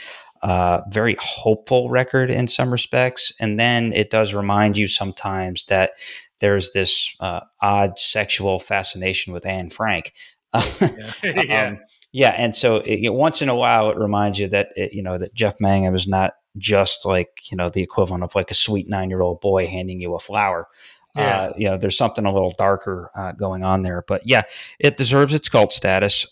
uh, 0.45 0.83
very 0.91 1.17
hopeful 1.19 1.89
record 1.89 2.31
in 2.31 2.47
some 2.47 2.71
respects. 2.71 3.33
And 3.41 3.59
then 3.59 3.95
it 3.95 4.11
does 4.11 4.35
remind 4.35 4.77
you 4.77 4.89
sometimes 4.89 5.65
that 5.67 5.93
there's 6.41 6.73
this 6.73 7.17
uh, 7.21 7.41
odd 7.61 7.99
sexual 7.99 8.59
fascination 8.59 9.33
with 9.33 9.47
Anne 9.47 9.71
Frank. 9.71 10.13
yeah. 10.55 11.13
yeah. 11.23 11.67
Um, 11.67 11.79
yeah, 12.13 12.31
and 12.31 12.55
so 12.55 12.77
it, 12.77 13.13
once 13.13 13.43
in 13.43 13.49
a 13.49 13.57
while, 13.57 13.91
it 13.91 13.97
reminds 13.97 14.39
you 14.39 14.47
that 14.49 14.69
it, 14.77 14.93
you 14.93 15.03
know 15.03 15.19
that 15.19 15.35
Jeff 15.35 15.57
Mangum 15.59 15.97
is 15.97 16.07
not 16.07 16.35
just 16.57 17.05
like 17.05 17.51
you 17.51 17.57
know 17.57 17.71
the 17.71 17.83
equivalent 17.83 18.23
of 18.23 18.37
like 18.37 18.53
a 18.53 18.55
sweet 18.55 18.89
nine 18.89 19.11
year 19.11 19.21
old 19.21 19.41
boy 19.41 19.67
handing 19.67 20.01
you 20.01 20.15
a 20.15 20.21
flower. 20.21 20.69
Yeah. 21.17 21.41
Uh, 21.41 21.53
you 21.57 21.69
know, 21.69 21.77
there's 21.77 21.97
something 21.97 22.25
a 22.25 22.33
little 22.33 22.53
darker 22.57 23.11
uh, 23.15 23.33
going 23.33 23.63
on 23.63 23.83
there, 23.83 24.05
but 24.07 24.23
yeah, 24.27 24.43
it 24.79 24.97
deserves 24.97 25.35
its 25.35 25.49
cult 25.49 25.73
status. 25.73 26.27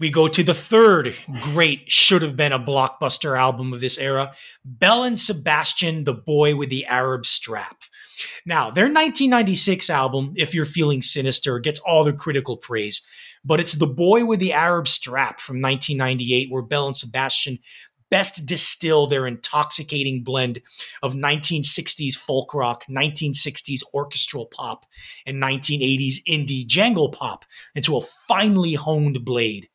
We 0.00 0.10
go 0.10 0.26
to 0.26 0.42
the 0.42 0.54
third 0.54 1.14
great, 1.40 1.88
should 1.88 2.22
have 2.22 2.34
been 2.34 2.52
a 2.52 2.58
blockbuster 2.58 3.38
album 3.38 3.72
of 3.72 3.80
this 3.80 3.96
era 3.96 4.32
Belle 4.64 5.04
and 5.04 5.20
Sebastian, 5.20 6.02
The 6.02 6.14
Boy 6.14 6.56
with 6.56 6.68
the 6.68 6.84
Arab 6.86 7.24
Strap. 7.24 7.82
Now, 8.44 8.70
their 8.70 8.86
1996 8.86 9.88
album, 9.90 10.34
If 10.36 10.52
You're 10.52 10.64
Feeling 10.64 11.00
Sinister, 11.00 11.60
gets 11.60 11.78
all 11.78 12.02
the 12.02 12.12
critical 12.12 12.56
praise, 12.56 13.02
but 13.44 13.60
it's 13.60 13.74
The 13.74 13.86
Boy 13.86 14.24
with 14.24 14.40
the 14.40 14.52
Arab 14.52 14.88
Strap 14.88 15.38
from 15.38 15.62
1998, 15.62 16.50
where 16.50 16.62
Belle 16.62 16.88
and 16.88 16.96
Sebastian 16.96 17.60
best 18.10 18.46
distill 18.46 19.06
their 19.06 19.26
intoxicating 19.26 20.22
blend 20.22 20.60
of 21.02 21.14
1960s 21.14 22.14
folk 22.14 22.52
rock, 22.52 22.84
1960s 22.90 23.80
orchestral 23.92 24.46
pop, 24.46 24.86
and 25.24 25.42
1980s 25.42 26.16
indie 26.28 26.66
jangle 26.66 27.10
pop 27.10 27.44
into 27.74 27.96
a 27.96 28.00
finely 28.00 28.74
honed 28.74 29.24
blade. 29.24 29.68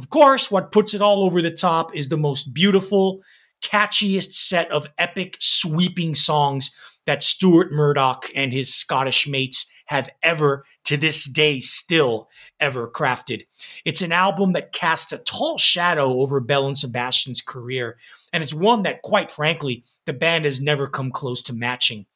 Of 0.00 0.08
course, 0.08 0.50
what 0.50 0.72
puts 0.72 0.94
it 0.94 1.02
all 1.02 1.24
over 1.24 1.42
the 1.42 1.50
top 1.50 1.94
is 1.94 2.08
the 2.08 2.16
most 2.16 2.54
beautiful, 2.54 3.20
catchiest 3.62 4.32
set 4.32 4.70
of 4.70 4.86
epic, 4.96 5.36
sweeping 5.40 6.14
songs 6.14 6.74
that 7.04 7.22
Stuart 7.22 7.70
Murdoch 7.70 8.30
and 8.34 8.50
his 8.50 8.74
Scottish 8.74 9.28
mates 9.28 9.70
have 9.88 10.08
ever, 10.22 10.64
to 10.84 10.96
this 10.96 11.30
day, 11.30 11.60
still 11.60 12.30
ever 12.60 12.88
crafted. 12.88 13.42
It's 13.84 14.00
an 14.00 14.10
album 14.10 14.54
that 14.54 14.72
casts 14.72 15.12
a 15.12 15.22
tall 15.24 15.58
shadow 15.58 16.20
over 16.20 16.40
Belle 16.40 16.68
and 16.68 16.78
Sebastian's 16.78 17.42
career, 17.42 17.98
and 18.32 18.42
it's 18.42 18.54
one 18.54 18.84
that, 18.84 19.02
quite 19.02 19.30
frankly, 19.30 19.84
the 20.06 20.14
band 20.14 20.46
has 20.46 20.62
never 20.62 20.86
come 20.86 21.10
close 21.10 21.42
to 21.42 21.52
matching. 21.52 22.06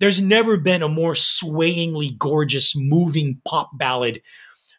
There's 0.00 0.22
never 0.22 0.56
been 0.56 0.82
a 0.82 0.88
more 0.88 1.14
swayingly 1.14 2.12
gorgeous, 2.18 2.74
moving 2.74 3.42
pop 3.44 3.76
ballad 3.76 4.22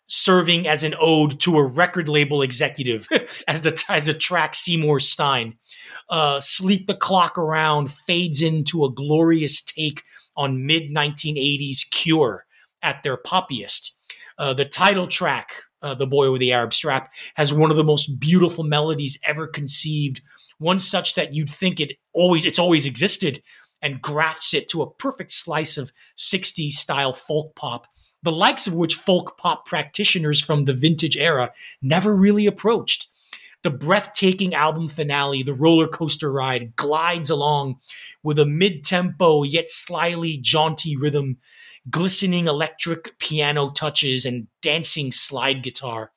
serving 0.10 0.68
as 0.68 0.84
an 0.84 0.95
ode 0.99 1.39
to 1.39 1.57
a 1.57 1.64
record 1.64 2.10
label 2.10 2.41
executive 2.41 3.07
as 3.47 3.62
the 3.62 3.84
as 3.88 4.07
the 4.07 4.14
track 4.14 4.55
Seymour 4.55 4.99
Stein. 4.99 5.55
Uh, 6.10 6.39
Sleep 6.39 6.88
the 6.88 6.95
Clock 6.95 7.38
Around 7.38 7.91
fades 7.91 8.41
into 8.41 8.84
a 8.84 8.91
glorious 8.91 9.62
take 9.62 10.03
on 10.36 10.66
mid 10.66 10.91
1980s 10.91 11.89
Cure 11.89 12.45
at 12.82 13.03
their 13.03 13.18
poppiest. 13.18 13.91
Uh, 14.38 14.53
the 14.53 14.66
title 14.66 15.07
track, 15.07 15.51
uh, 15.82 15.93
The 15.93 16.07
Boy 16.07 16.32
with 16.32 16.39
the 16.39 16.53
Arab 16.53 16.74
Strap, 16.74 17.14
has 17.36 17.53
one 17.53 17.72
of 17.72 17.78
the 17.78 17.84
most 17.84 18.20
beautiful 18.20 18.64
melodies 18.64 19.20
ever 19.28 19.47
conceived, 19.47 20.22
one 20.57 20.80
such 20.80 21.14
that 21.16 21.34
you'd 21.34 21.49
think 21.49 21.80
it 21.80 21.97
always 22.14 22.45
it's 22.45 22.60
always 22.60 22.86
existed 22.86 23.43
and 23.82 24.01
grafts 24.01 24.53
it 24.53 24.68
to 24.70 24.82
a 24.82 24.91
perfect 24.91 25.32
slice 25.32 25.78
of 25.78 25.91
60s 26.18 26.72
style 26.72 27.14
folk 27.14 27.55
pop 27.55 27.88
the 28.24 28.32
likes 28.32 28.67
of 28.67 28.76
which 28.76 28.95
folk 28.95 29.38
pop 29.38 29.65
practitioners 29.65 30.43
from 30.43 30.65
the 30.65 30.74
vintage 30.74 31.17
era 31.17 31.51
never 31.82 32.15
really 32.15 32.45
approached. 32.45 33.07
The 33.61 33.70
breathtaking 33.70 34.53
album 34.53 34.88
finale, 34.88 35.43
The 35.43 35.53
Roller 35.53 35.88
Coaster 35.88 36.32
Ride, 36.32 36.76
glides 36.78 37.30
along 37.30 37.80
with 38.24 38.39
a 38.39 38.45
mid 38.45 38.86
tempo 38.86 39.43
yet 39.43 39.70
slyly 39.70 40.38
jaunty 40.38 40.95
rhythm, 40.95 41.38
glistening 41.89 42.47
electric 42.47 43.20
piano 43.20 43.70
touches, 43.72 44.26
and 44.26 44.47
dancing 44.61 45.11
slide 45.11 45.61
guitar. 45.61 46.11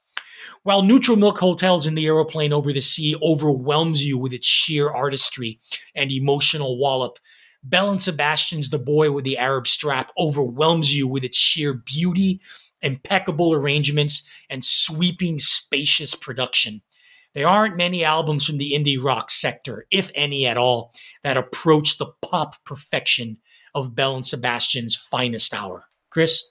While 0.63 0.83
Neutral 0.83 1.17
Milk 1.17 1.39
Hotels 1.39 1.87
in 1.87 1.97
the 1.97 2.07
Aeroplane 2.07 2.53
Over 2.53 2.73
the 2.73 2.81
Sea 2.81 3.17
overwhelms 3.21 4.05
you 4.05 4.17
with 4.17 4.33
its 4.33 4.47
sheer 4.47 4.89
artistry 4.89 5.59
and 5.97 6.13
emotional 6.13 6.79
wallop, 6.79 7.19
Belle 7.63 7.91
and 7.91 8.03
Sebastian's 8.03 8.71
The 8.71 8.79
Boy 8.79 9.13
with 9.13 9.25
the 9.25 9.39
Arab 9.39 9.67
Strap 9.67 10.11
overwhelms 10.19 10.95
you 10.95 11.07
with 11.07 11.25
its 11.25 11.37
sheer 11.37 11.73
beauty, 11.73 12.41
impeccable 12.81 13.55
arrangements, 13.55 14.29
and 14.51 14.65
sweeping, 14.65 15.39
spacious 15.39 16.15
production. 16.15 16.83
There 17.35 17.49
aren't 17.49 17.77
many 17.77 18.05
albums 18.05 18.45
from 18.45 18.59
the 18.59 18.73
indie 18.73 19.03
rock 19.03 19.31
sector, 19.31 19.87
if 19.91 20.11
any 20.15 20.47
at 20.47 20.59
all, 20.59 20.93
that 21.23 21.37
approach 21.37 21.99
the 21.99 22.13
pop 22.21 22.57
perfection 22.65 23.39
of 23.75 23.95
Belle 23.95 24.17
and 24.17 24.27
Sebastian's 24.27 24.95
finest 24.95 25.55
hour. 25.55 25.85
Chris? 26.11 26.51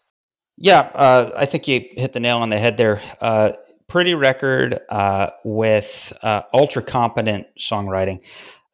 Yeah, 0.58 0.90
uh, 0.96 1.32
I 1.36 1.46
think 1.46 1.68
you 1.68 1.86
hit 1.92 2.14
the 2.14 2.20
nail 2.20 2.38
on 2.38 2.50
the 2.50 2.58
head 2.58 2.78
there. 2.78 3.02
Uh, 3.20 3.54
pretty 3.88 4.16
record 4.16 4.80
uh, 4.90 5.32
with 5.44 6.14
uh, 6.24 6.44
ultra 6.54 6.82
competent 6.82 7.46
songwriting 7.60 8.22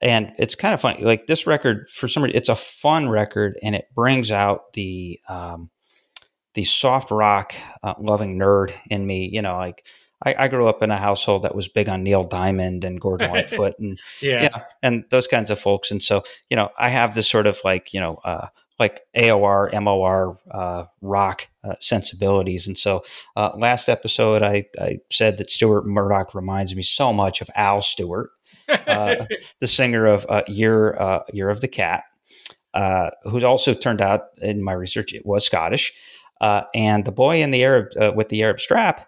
and 0.02 0.34
it's 0.38 0.56
kind 0.56 0.74
of 0.74 0.82
funny 0.82 1.04
like 1.04 1.28
this 1.28 1.48
record 1.48 1.90
for 1.90 2.08
some 2.08 2.24
reason 2.24 2.38
it's 2.38 2.50
a 2.50 2.56
fun 2.56 3.10
record 3.10 3.58
and 3.64 3.76
it 3.76 3.88
brings 3.94 4.32
out 4.32 4.74
the 4.74 5.20
um, 5.28 5.70
the 6.54 6.64
soft 6.64 7.12
rock 7.12 7.54
uh, 7.84 7.96
loving 8.00 8.38
nerd 8.38 8.72
in 8.90 9.06
me 9.06 9.30
you 9.32 9.42
know 9.42 9.58
like 9.58 9.86
I, 10.26 10.34
I, 10.36 10.48
grew 10.48 10.68
up 10.68 10.82
in 10.82 10.90
a 10.90 10.98
household 10.98 11.44
that 11.44 11.54
was 11.54 11.68
big 11.68 11.88
on 11.90 12.02
Neil 12.02 12.24
Diamond 12.24 12.84
and 12.84 13.00
Gordon 13.00 13.30
Lightfoot 13.34 13.78
and 13.80 14.00
yeah. 14.22 14.44
yeah. 14.44 14.64
and 14.82 15.04
those 15.12 15.28
kinds 15.28 15.50
of 15.50 15.60
folks 15.60 15.92
and 15.92 16.02
so 16.02 16.24
you 16.50 16.58
know 16.58 16.70
I 16.78 16.90
have 16.90 17.14
this 17.14 17.30
sort 17.30 17.48
of 17.48 17.60
like 17.64 17.94
you 17.94 18.00
know 18.00 18.16
uh, 18.24 18.48
like 18.80 19.02
AOR 19.16 19.72
MOR 19.82 20.40
uh, 20.52 20.86
rock 21.02 21.48
uh, 21.64 21.76
sensibilities 21.80 22.68
and 22.68 22.78
so 22.78 23.04
uh, 23.36 23.52
last 23.58 23.90
episode 23.90 24.42
I, 24.42 24.66
I 24.80 25.00
said 25.12 25.38
that 25.38 25.52
Stuart 25.52 25.86
Murdoch 25.86 26.34
reminds 26.34 26.76
me 26.76 26.82
so 26.82 27.14
much 27.14 27.42
of 27.42 27.50
Al 27.56 27.82
Stewart 27.82 28.32
uh, 28.70 29.26
the 29.60 29.68
singer 29.68 30.06
of 30.06 30.26
uh, 30.30 30.44
Year 30.48 30.96
uh, 31.00 31.24
Year 31.34 31.50
of 31.50 31.62
the 31.62 31.68
Cat, 31.68 32.04
uh, 32.74 33.12
who 33.24 33.44
also 33.46 33.74
turned 33.74 34.02
out 34.02 34.26
in 34.42 34.64
my 34.64 34.74
research 34.74 35.14
it 35.14 35.26
was 35.26 35.46
Scottish, 35.46 35.94
uh, 36.42 36.64
and 36.74 37.06
the 37.06 37.12
boy 37.12 37.42
in 37.42 37.52
the 37.52 37.64
Arab 37.64 37.90
uh, 38.00 38.12
with 38.16 38.30
the 38.30 38.44
Arab 38.44 38.60
strap, 38.60 39.08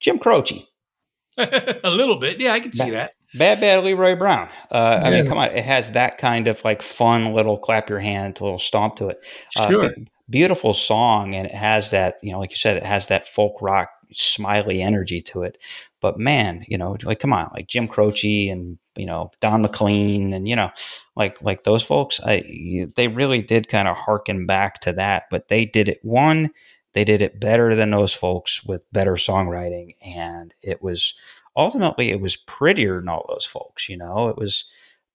Jim 0.00 0.18
Croce. 0.18 0.66
a 1.38 1.90
little 1.90 2.16
bit, 2.16 2.38
yeah, 2.38 2.52
I 2.52 2.60
can 2.60 2.72
see 2.72 2.90
that. 2.90 3.14
Bad 3.34 3.60
Bad 3.60 3.84
Leroy 3.84 4.14
Brown. 4.14 4.48
Uh, 4.70 5.00
I 5.02 5.10
mean, 5.10 5.26
come 5.26 5.38
on, 5.38 5.50
it 5.50 5.64
has 5.64 5.90
that 5.92 6.18
kind 6.18 6.46
of 6.46 6.64
like 6.64 6.82
fun 6.82 7.32
little 7.32 7.58
clap 7.58 7.90
your 7.90 7.98
hand, 7.98 8.40
little 8.40 8.60
stomp 8.60 8.96
to 8.96 9.08
it. 9.08 9.18
Uh, 9.58 9.68
sure. 9.68 9.90
Beautiful 10.30 10.72
song, 10.72 11.34
and 11.34 11.46
it 11.46 11.54
has 11.54 11.90
that, 11.90 12.18
you 12.22 12.32
know, 12.32 12.38
like 12.38 12.52
you 12.52 12.56
said, 12.56 12.76
it 12.76 12.84
has 12.84 13.08
that 13.08 13.26
folk 13.28 13.60
rock 13.60 13.90
smiley 14.12 14.82
energy 14.82 15.20
to 15.22 15.42
it. 15.42 15.58
But 16.00 16.18
man, 16.18 16.64
you 16.68 16.78
know, 16.78 16.96
like 17.04 17.20
come 17.20 17.32
on, 17.32 17.50
like 17.54 17.66
Jim 17.66 17.88
Croce 17.88 18.48
and 18.48 18.78
you 18.96 19.06
know 19.06 19.30
Don 19.40 19.62
McLean 19.62 20.32
and 20.32 20.48
you 20.48 20.56
know, 20.56 20.70
like 21.16 21.40
like 21.42 21.64
those 21.64 21.82
folks, 21.82 22.20
I 22.24 22.88
they 22.96 23.08
really 23.08 23.42
did 23.42 23.68
kind 23.68 23.88
of 23.88 23.96
harken 23.96 24.46
back 24.46 24.80
to 24.80 24.92
that. 24.92 25.24
But 25.30 25.48
they 25.48 25.64
did 25.64 25.88
it 25.88 26.00
one, 26.02 26.50
they 26.92 27.04
did 27.04 27.22
it 27.22 27.40
better 27.40 27.74
than 27.74 27.90
those 27.90 28.14
folks 28.14 28.64
with 28.64 28.90
better 28.92 29.14
songwriting, 29.14 29.96
and 30.04 30.54
it 30.62 30.82
was 30.82 31.14
ultimately 31.56 32.10
it 32.10 32.20
was 32.20 32.36
prettier 32.36 33.00
than 33.00 33.08
all 33.08 33.26
those 33.28 33.44
folks. 33.44 33.88
You 33.88 33.96
know, 33.96 34.28
it 34.28 34.36
was 34.36 34.64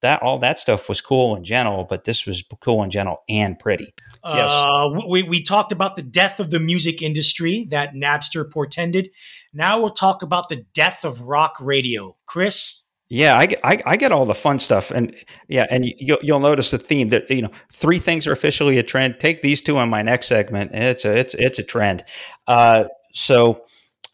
that 0.01 0.21
all 0.21 0.39
that 0.39 0.59
stuff 0.59 0.87
was 0.87 1.01
cool 1.01 1.35
and 1.35 1.43
gentle, 1.43 1.85
but 1.89 2.03
this 2.03 2.25
was 2.25 2.43
cool 2.61 2.83
and 2.83 2.91
gentle 2.91 3.23
and 3.27 3.57
pretty. 3.59 3.93
Yes. 4.23 4.49
Uh, 4.49 4.89
we, 5.07 5.23
we 5.23 5.43
talked 5.43 5.71
about 5.71 5.95
the 5.95 6.01
death 6.01 6.39
of 6.39 6.49
the 6.51 6.59
music 6.59 7.01
industry 7.01 7.67
that 7.71 7.93
Napster 7.93 8.49
portended. 8.49 9.09
Now 9.53 9.79
we'll 9.79 9.89
talk 9.89 10.21
about 10.21 10.49
the 10.49 10.65
death 10.73 11.03
of 11.03 11.21
rock 11.21 11.55
radio. 11.59 12.15
Chris? 12.25 12.83
Yeah, 13.09 13.37
I, 13.37 13.47
I, 13.63 13.81
I 13.87 13.97
get 13.97 14.11
all 14.11 14.25
the 14.25 14.35
fun 14.35 14.59
stuff, 14.59 14.91
and 14.91 15.15
yeah, 15.47 15.65
and 15.71 15.83
you'll 15.97 16.19
you'll 16.21 16.39
notice 16.39 16.69
the 16.69 16.77
theme 16.77 17.09
that 17.09 17.29
you 17.31 17.41
know 17.41 17.49
three 17.73 17.97
things 17.97 18.27
are 18.27 18.31
officially 18.31 18.77
a 18.77 18.83
trend. 18.83 19.19
Take 19.19 19.41
these 19.41 19.61
two 19.61 19.79
on 19.79 19.89
my 19.89 20.03
next 20.03 20.27
segment, 20.27 20.69
and 20.75 20.83
it's 20.83 21.05
a 21.05 21.17
it's 21.17 21.33
it's 21.33 21.57
a 21.57 21.63
trend. 21.63 22.03
Uh, 22.45 22.87
so 23.11 23.63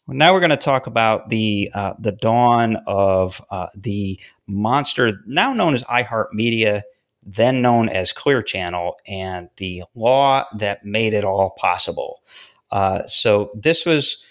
now 0.08 0.32
we're 0.32 0.40
going 0.40 0.50
to 0.50 0.56
talk 0.56 0.86
about 0.86 1.28
the 1.28 1.70
uh, 1.74 1.94
the 1.98 2.12
dawn 2.12 2.76
of 2.86 3.42
uh, 3.50 3.68
the 3.76 4.20
monster 4.46 5.20
now 5.26 5.52
known 5.52 5.74
as 5.74 5.82
iHeartMedia, 5.84 6.82
then 7.22 7.62
known 7.62 7.88
as 7.88 8.12
Clear 8.12 8.42
Channel, 8.42 8.96
and 9.06 9.48
the 9.56 9.82
law 9.94 10.44
that 10.56 10.84
made 10.84 11.12
it 11.12 11.24
all 11.24 11.50
possible. 11.50 12.22
Uh, 12.70 13.02
so 13.02 13.50
this 13.54 13.84
was 13.84 14.22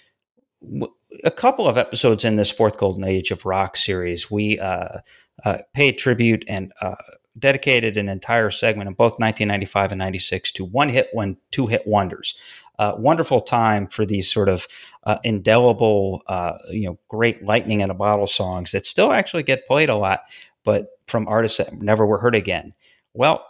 a 1.23 1.31
couple 1.31 1.67
of 1.67 1.77
episodes 1.77 2.25
in 2.25 2.35
this 2.35 2.51
fourth 2.51 2.77
golden 2.77 3.03
age 3.03 3.31
of 3.31 3.45
rock 3.45 3.75
series. 3.75 4.31
We 4.31 4.59
uh, 4.59 4.99
uh, 5.43 5.57
paid 5.73 5.93
tribute 5.93 6.45
and 6.47 6.71
uh, 6.81 6.95
dedicated 7.37 7.97
an 7.97 8.09
entire 8.09 8.49
segment 8.49 8.87
in 8.87 8.93
both 8.93 9.19
1995 9.19 9.91
and 9.91 9.99
96 9.99 10.51
to 10.53 10.65
one 10.65 10.89
hit 10.89 11.09
one 11.11 11.37
two 11.51 11.67
hit 11.67 11.85
wonders 11.85 12.35
uh, 12.79 12.93
wonderful 12.97 13.41
time 13.41 13.87
for 13.87 14.05
these 14.05 14.31
sort 14.31 14.49
of 14.49 14.67
uh, 15.03 15.17
indelible, 15.23 16.21
uh, 16.27 16.57
you 16.69 16.87
know, 16.87 16.97
great 17.07 17.43
lightning 17.43 17.81
in 17.81 17.89
a 17.89 17.93
bottle 17.93 18.27
songs 18.27 18.71
that 18.71 18.85
still 18.85 19.11
actually 19.11 19.43
get 19.43 19.67
played 19.67 19.89
a 19.89 19.95
lot, 19.95 20.21
but 20.63 20.87
from 21.07 21.27
artists 21.27 21.57
that 21.57 21.73
never 21.73 22.05
were 22.05 22.17
heard 22.17 22.35
again. 22.35 22.73
Well, 23.13 23.45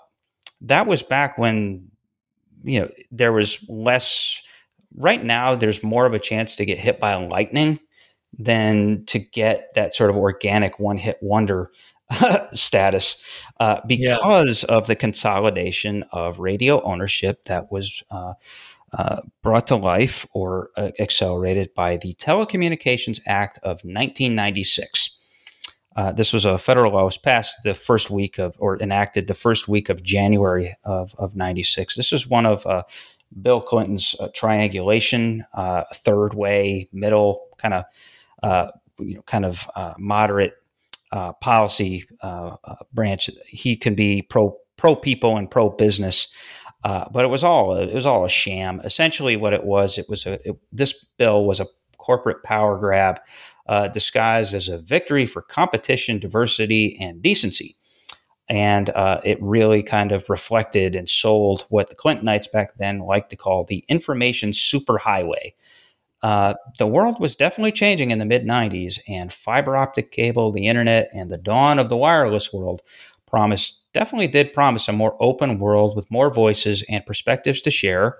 that 0.62 0.88
was 0.88 1.04
back 1.04 1.38
when, 1.38 1.92
you 2.64 2.82
know, 2.82 2.90
there 3.12 3.34
was 3.34 3.64
less. 3.68 4.42
Right 4.98 5.22
now, 5.22 5.56
there's 5.56 5.84
more 5.84 6.06
of 6.06 6.14
a 6.14 6.20
chance 6.20 6.56
to 6.56 6.66
get 6.66 6.78
hit 6.78 7.02
by 7.02 7.16
lightning 7.16 7.80
than 8.38 9.06
to 9.08 9.20
get 9.20 9.74
that 9.74 9.94
sort 9.94 10.10
of 10.10 10.18
organic 10.18 10.80
one 10.80 10.98
hit 10.98 11.18
wonder 11.22 11.72
status 12.54 13.22
uh, 13.60 13.82
because 13.88 14.64
yeah. 14.64 14.76
of 14.76 14.88
the 14.88 14.96
consolidation 14.96 16.04
of 16.12 16.40
radio 16.40 16.82
ownership 16.84 17.44
that 17.46 17.72
was 17.72 18.04
uh, 18.12 18.34
uh, 18.98 19.22
brought 19.44 19.68
to 19.68 19.76
life 19.76 20.26
or 20.32 20.70
uh, 20.78 20.92
accelerated 21.00 21.74
by 21.74 21.98
the 21.98 22.14
Telecommunications 22.14 23.20
Act 23.26 23.58
of 23.60 23.82
1996. 23.84 25.18
Uh, 25.98 26.14
this 26.14 26.32
was 26.32 26.46
a 26.46 26.58
federal 26.58 26.94
law 26.94 27.04
was 27.04 27.18
passed 27.18 27.56
the 27.64 27.74
first 27.74 28.10
week 28.10 28.38
of 28.38 28.56
or 28.58 28.82
enacted 28.82 29.28
the 29.28 29.34
first 29.34 29.68
week 29.68 29.90
of 29.90 30.02
January 30.02 30.76
of, 30.86 31.14
of 31.18 31.36
96. 31.36 31.96
This 31.96 32.14
is 32.14 32.28
one 32.28 32.46
of 32.46 32.66
uh, 32.66 32.84
Bill 33.42 33.60
Clinton's 33.60 34.16
uh, 34.20 34.30
triangulation, 34.34 35.44
third 35.94 36.34
way, 36.34 36.88
middle 36.94 37.48
kind 37.58 37.74
of 37.74 38.72
you 39.00 39.16
know 39.16 39.22
kind 39.24 39.44
of 39.44 39.70
moderate 39.98 40.54
policy 41.42 42.06
branch. 42.94 43.30
He 43.48 43.76
can 43.76 43.96
be 43.96 44.22
pro 44.22 44.58
pro 44.78 44.96
people 44.96 45.38
and 45.38 45.50
pro 45.50 45.70
business. 45.70 46.28
Uh, 46.86 47.10
but 47.10 47.26
it 47.26 47.30
was 47.30 47.44
all 47.44 47.76
it 47.76 47.92
was 47.92 48.06
all 48.06 48.26
a 48.26 48.30
sham. 48.30 48.80
Essentially, 48.84 49.36
what 49.36 49.54
it 49.54 49.64
was, 49.64 49.98
it 49.98 50.08
was 50.08 50.28
a 50.28 50.34
it, 50.48 50.56
this 50.72 51.04
bill 51.18 51.44
was 51.44 51.60
a 51.60 51.66
corporate 51.98 52.44
power 52.44 52.78
grab 52.78 53.20
uh, 53.68 53.88
disguised 53.88 54.54
as 54.54 54.70
a 54.70 54.78
victory 54.78 55.26
for 55.26 55.42
competition, 55.42 56.20
diversity, 56.20 56.96
and 57.02 57.24
decency. 57.24 57.76
And 58.48 58.92
uh, 58.92 59.20
it 59.24 59.42
really 59.42 59.82
kind 59.82 60.12
of 60.12 60.30
reflected 60.30 60.96
and 60.96 61.10
sold 61.10 61.66
what 61.70 61.90
the 61.90 61.96
Clintonites 61.96 62.52
back 62.52 62.78
then 62.78 63.00
liked 63.00 63.32
to 63.32 63.36
call 63.36 63.64
the 63.64 63.84
information 63.88 64.52
superhighway. 64.52 65.54
Uh, 66.22 66.54
the 66.78 66.88
world 66.88 67.20
was 67.20 67.36
definitely 67.36 67.72
changing 67.72 68.12
in 68.12 68.20
the 68.20 68.26
mid 68.26 68.46
90s, 68.46 69.00
and 69.08 69.34
fiber 69.34 69.76
optic 69.76 70.12
cable, 70.12 70.52
the 70.52 70.68
internet, 70.68 71.10
and 71.16 71.32
the 71.32 71.38
dawn 71.38 71.80
of 71.80 71.90
the 71.90 71.98
wireless 71.98 72.54
world 72.54 72.82
promised 73.36 73.82
definitely 73.94 74.28
did 74.28 74.54
promise 74.54 74.88
a 74.88 74.94
more 74.94 75.18
open 75.20 75.60
world 75.60 75.94
with 75.94 76.10
more 76.10 76.32
voices 76.32 76.86
and 76.88 77.06
perspectives 77.06 77.62
to 77.62 77.70
share, 77.70 78.18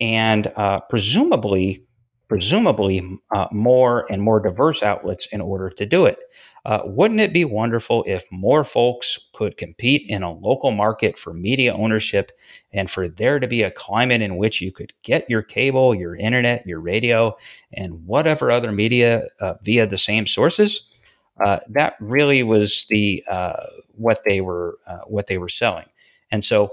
and 0.00 0.50
uh, 0.56 0.80
presumably, 0.88 1.84
presumably 2.28 3.06
uh, 3.30 3.46
more 3.52 4.10
and 4.10 4.22
more 4.22 4.40
diverse 4.40 4.82
outlets 4.82 5.26
in 5.32 5.42
order 5.42 5.68
to 5.68 5.84
do 5.84 6.06
it. 6.06 6.18
Uh, 6.64 6.80
wouldn't 6.86 7.20
it 7.20 7.34
be 7.34 7.44
wonderful 7.44 8.02
if 8.06 8.24
more 8.30 8.64
folks 8.64 9.28
could 9.34 9.58
compete 9.58 10.08
in 10.08 10.22
a 10.22 10.32
local 10.32 10.70
market 10.70 11.18
for 11.18 11.34
media 11.34 11.74
ownership 11.74 12.32
and 12.72 12.90
for 12.90 13.06
there 13.06 13.38
to 13.38 13.46
be 13.46 13.62
a 13.62 13.70
climate 13.70 14.22
in 14.22 14.38
which 14.38 14.62
you 14.62 14.72
could 14.72 14.94
get 15.02 15.28
your 15.28 15.42
cable, 15.42 15.94
your 15.94 16.16
internet, 16.16 16.66
your 16.66 16.80
radio, 16.80 17.36
and 17.74 18.06
whatever 18.06 18.50
other 18.50 18.72
media 18.72 19.24
uh, 19.40 19.54
via 19.62 19.86
the 19.86 19.98
same 19.98 20.26
sources? 20.26 20.90
Uh, 21.44 21.60
that 21.68 21.94
really 22.00 22.42
was 22.42 22.86
the 22.88 23.24
uh, 23.28 23.66
what 23.92 24.22
they 24.26 24.40
were 24.40 24.78
uh, 24.86 25.00
what 25.06 25.26
they 25.26 25.38
were 25.38 25.48
selling, 25.48 25.86
and 26.30 26.44
so 26.44 26.72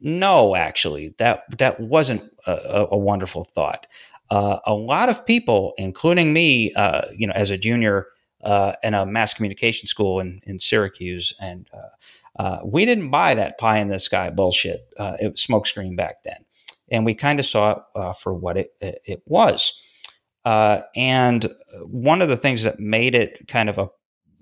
no, 0.00 0.56
actually, 0.56 1.14
that 1.18 1.44
that 1.58 1.80
wasn't 1.80 2.22
a, 2.46 2.88
a 2.90 2.98
wonderful 2.98 3.44
thought. 3.44 3.86
Uh, 4.30 4.58
a 4.66 4.74
lot 4.74 5.08
of 5.08 5.24
people, 5.24 5.74
including 5.78 6.32
me, 6.32 6.72
you 7.16 7.26
know, 7.26 7.32
as 7.34 7.50
a 7.50 7.58
junior 7.58 8.08
uh, 8.44 8.74
in 8.82 8.94
a 8.94 9.06
mass 9.06 9.34
communication 9.34 9.88
school 9.88 10.20
in, 10.20 10.40
in 10.44 10.60
Syracuse. 10.60 11.32
And 11.40 11.68
uh, 11.72 12.42
uh, 12.42 12.60
we 12.64 12.84
didn't 12.84 13.10
buy 13.10 13.34
that 13.34 13.58
pie 13.58 13.78
in 13.78 13.88
the 13.88 13.98
sky 13.98 14.30
bullshit. 14.30 14.86
Uh, 14.98 15.16
it 15.20 15.32
was 15.32 15.44
smokescreen 15.44 15.96
back 15.96 16.22
then. 16.24 16.44
And 16.90 17.04
we 17.04 17.14
kind 17.14 17.40
of 17.40 17.46
saw 17.46 17.72
it 17.72 17.78
uh, 17.94 18.12
for 18.12 18.34
what 18.34 18.56
it, 18.58 18.74
it 18.80 19.22
was. 19.26 19.80
Uh, 20.44 20.82
and 20.94 21.50
one 21.86 22.20
of 22.20 22.28
the 22.28 22.36
things 22.36 22.62
that 22.62 22.78
made 22.78 23.14
it 23.14 23.46
kind 23.48 23.68
of 23.68 23.78
a 23.78 23.88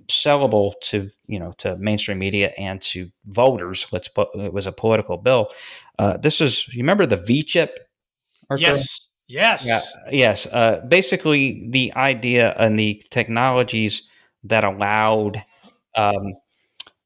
sellable 0.09 0.73
to 0.83 1.09
you 1.27 1.39
know 1.39 1.53
to 1.53 1.77
mainstream 1.77 2.19
media 2.19 2.53
and 2.59 2.81
to 2.83 3.11
voters. 3.27 3.87
Let's 3.93 4.09
put 4.09 4.29
it 4.35 4.53
was 4.53 4.67
a 4.67 4.73
political 4.73 5.17
bill. 5.17 5.49
Uh, 5.99 6.17
this 6.17 6.41
is 6.41 6.67
you 6.69 6.83
remember 6.83 7.07
the 7.07 7.17
V 7.17 7.43
chip? 7.43 7.79
Yes, 8.59 9.09
Yes. 9.29 9.67
Yeah, 9.67 10.11
yes. 10.11 10.47
Uh, 10.47 10.85
basically, 10.87 11.67
the 11.71 11.93
idea 11.95 12.55
and 12.59 12.79
the 12.79 13.03
technologies 13.11 14.03
that 14.45 14.63
allowed 14.63 15.43
um, 15.95 16.35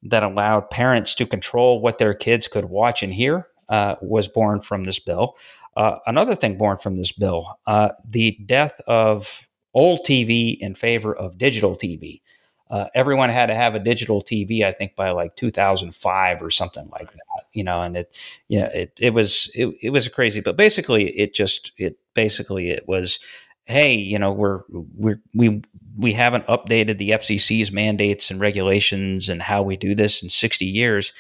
that 0.03 0.25
allowed 0.25 0.71
parents 0.71 1.15
to 1.17 1.27
control 1.27 1.81
what 1.81 1.99
their 1.99 2.15
kids 2.15 2.49
could 2.49 2.65
watch 2.65 3.03
and 3.03 3.13
hear 3.13 3.47
uh, 3.69 3.97
was 4.03 4.27
born 4.27 4.61
from 4.61 4.85
this 4.85 4.99
bill. 4.99 5.37
Uh, 5.77 5.99
another 6.07 6.35
thing 6.35 6.57
born 6.59 6.79
from 6.79 6.97
this 6.97 7.13
bill: 7.13 7.59
uh, 7.67 7.93
the 8.09 8.39
death 8.47 8.81
of 8.87 9.43
old 9.75 10.01
TV 10.07 10.57
in 10.59 10.75
favor 10.75 11.15
of 11.15 11.39
digital 11.39 11.77
TV. 11.77 12.23
Uh, 12.69 12.87
everyone 12.95 13.31
had 13.31 13.47
to 13.47 13.55
have 13.55 13.77
a 13.77 13.79
digital 13.79 14.23
TV, 14.23 14.63
I 14.63 14.73
think, 14.73 14.97
by 14.97 15.11
like 15.11 15.37
2005 15.37 16.43
or 16.43 16.51
something 16.51 16.89
like 16.89 17.13
that 17.13 17.37
you 17.57 17.65
know, 17.65 17.81
and 17.81 17.97
it, 17.97 18.19
you 18.49 18.61
know, 18.61 18.69
it, 18.75 18.93
it 19.01 19.15
was, 19.15 19.51
it, 19.55 19.75
it 19.83 19.91
was 19.91 20.07
crazy, 20.09 20.41
but 20.41 20.57
basically 20.57 21.09
it 21.19 21.35
just, 21.35 21.73
it 21.79 21.99
basically 22.15 22.71
it 22.71 22.87
was, 22.87 23.19
Hey, 23.65 23.95
you 23.95 24.19
know, 24.19 24.31
we're, 24.31 24.61
we're, 24.69 25.21
we, 25.35 25.63
we 25.97 26.13
haven't 26.13 26.47
updated 26.47 26.99
the 26.99 27.11
FCC's 27.11 27.73
mandates 27.73 28.31
and 28.31 28.41
regulations 28.41 29.29
and 29.29 29.41
how 29.41 29.63
we 29.63 29.77
do 29.77 29.95
this 29.95 30.23
in 30.23 30.29
60 30.29 30.65
years. 30.65 31.13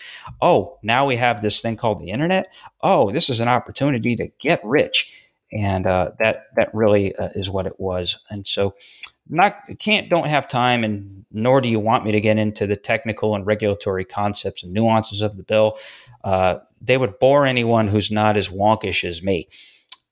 Oh, 0.42 0.78
now 0.82 1.06
we 1.06 1.16
have 1.16 1.40
this 1.40 1.62
thing 1.62 1.76
called 1.76 2.00
the 2.00 2.10
internet. 2.10 2.52
Oh, 2.82 3.10
this 3.10 3.30
is 3.30 3.40
an 3.40 3.48
opportunity 3.48 4.16
to 4.16 4.28
get 4.38 4.60
rich. 4.64 5.12
And 5.52 5.86
uh, 5.86 6.12
that, 6.18 6.46
that 6.56 6.74
really 6.74 7.14
uh, 7.16 7.30
is 7.34 7.48
what 7.48 7.66
it 7.66 7.78
was. 7.78 8.22
And 8.30 8.46
so, 8.46 8.74
not 9.28 9.56
can't 9.80 10.08
don't 10.08 10.26
have 10.26 10.46
time 10.46 10.84
and 10.84 11.24
nor 11.32 11.60
do 11.60 11.68
you 11.68 11.80
want 11.80 12.04
me 12.04 12.12
to 12.12 12.20
get 12.20 12.38
into 12.38 12.66
the 12.66 12.76
technical 12.76 13.34
and 13.34 13.44
regulatory 13.44 14.04
concepts 14.04 14.62
and 14.62 14.72
nuances 14.72 15.20
of 15.20 15.36
the 15.36 15.42
bill 15.42 15.78
uh, 16.22 16.58
they 16.80 16.96
would 16.96 17.18
bore 17.18 17.44
anyone 17.44 17.88
who's 17.88 18.10
not 18.10 18.36
as 18.36 18.48
wonkish 18.48 19.02
as 19.02 19.22
me 19.22 19.48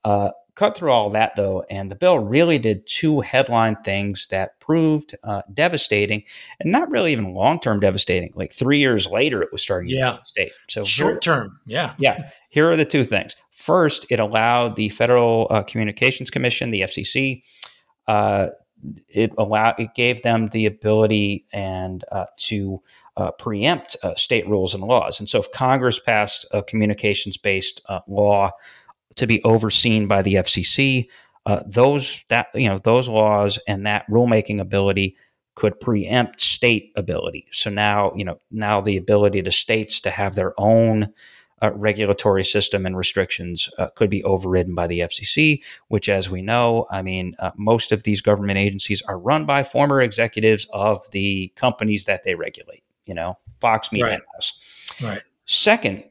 uh, 0.05 0.31
cut 0.55 0.77
through 0.77 0.91
all 0.91 1.11
that 1.11 1.35
though 1.37 1.65
and 1.71 1.91
the 1.91 1.97
bill 1.97 2.19
really 2.19 2.59
did 2.59 2.87
two 2.87 3.21
headline 3.21 3.77
things 3.85 4.29
that 4.29 4.59
proved 4.61 5.15
uh, 5.25 5.43
devastating 5.53 6.23
and 6.61 6.71
not 6.71 6.91
really 6.91 7.13
even 7.13 7.35
long-term 7.35 7.81
devastating. 7.81 8.33
Like 8.35 8.53
three 8.53 8.79
years 8.79 9.07
later 9.07 9.43
it 9.43 9.53
was 9.53 9.63
starting 9.63 9.91
yeah. 9.91 10.11
to 10.11 10.17
devastate 10.17 10.53
so 10.69 10.85
short 10.85 11.23
term. 11.23 11.61
Yeah. 11.67 11.95
Yeah. 11.99 12.31
Here 12.51 12.71
are 12.71 12.77
the 12.77 12.85
two 12.85 13.05
things. 13.05 13.37
First 13.51 14.07
it 14.11 14.21
allowed 14.21 14.77
the 14.77 14.89
federal 14.91 15.47
uh, 15.51 15.63
communications 15.63 16.31
commission 16.31 16.71
the 16.71 16.83
fcc 16.83 17.43
uh, 18.07 18.49
it 19.09 19.33
allowed 19.39 19.79
it 19.79 19.95
gave 19.95 20.23
them 20.23 20.49
the 20.49 20.67
ability 20.67 21.47
and 21.53 22.05
uh, 22.13 22.27
to 22.37 22.83
uh, 23.17 23.31
preempt 23.33 23.97
uh, 24.03 24.15
state 24.15 24.47
rules 24.49 24.75
and 24.75 24.83
laws. 24.83 25.21
And 25.21 25.29
so, 25.29 25.39
if 25.39 25.51
Congress 25.53 25.99
passed 25.99 26.47
a 26.51 26.63
communications 26.63 27.37
based 27.37 27.81
uh, 27.89 28.01
law 28.09 28.51
to 29.17 29.27
be 29.27 29.43
overseen 29.43 30.07
by 30.07 30.23
the 30.23 30.35
FCC, 30.35 31.09
uh, 31.47 31.61
those 31.67 32.25
that 32.29 32.49
you 32.55 32.69
know 32.69 32.79
those 32.79 33.09
laws 33.09 33.59
and 33.69 33.87
that 33.87 34.07
rulemaking 34.09 34.61
ability 34.61 35.17
could 35.55 35.79
preempt 35.79 36.41
state 36.41 36.93
ability. 36.97 37.47
So 37.53 37.71
now 37.71 38.13
you 38.15 38.25
know 38.25 38.41
now 38.51 38.81
the 38.81 38.97
ability 38.97 39.43
to 39.43 39.51
states 39.51 40.01
to 40.01 40.11
have 40.11 40.35
their 40.35 40.59
own 40.59 41.13
uh, 41.65 41.71
regulatory 41.75 42.45
system 42.45 42.85
and 42.85 42.97
restrictions 42.97 43.71
uh, 43.79 43.89
could 43.95 44.11
be 44.11 44.23
overridden 44.25 44.75
by 44.75 44.87
the 44.87 45.01
FCC, 45.01 45.63
which, 45.89 46.09
as 46.09 46.29
we 46.29 46.43
know, 46.43 46.87
I 46.91 47.01
mean, 47.01 47.35
uh, 47.39 47.53
most 47.57 47.93
of 47.93 48.03
these 48.03 48.21
government 48.21 48.59
agencies 48.59 49.01
are 49.03 49.19
run 49.19 49.47
by 49.47 49.63
former 49.63 50.03
executives 50.03 50.67
of 50.73 51.11
the 51.13 51.53
companies 51.57 52.05
that 52.05 52.23
they 52.23 52.35
regulate, 52.35 52.83
you 53.07 53.15
know, 53.15 53.39
Fox 53.61 53.93
Media 53.93 54.07
right. 54.07 54.21
House. 54.35 54.99
Right. 55.03 55.23
Second, 55.47 56.05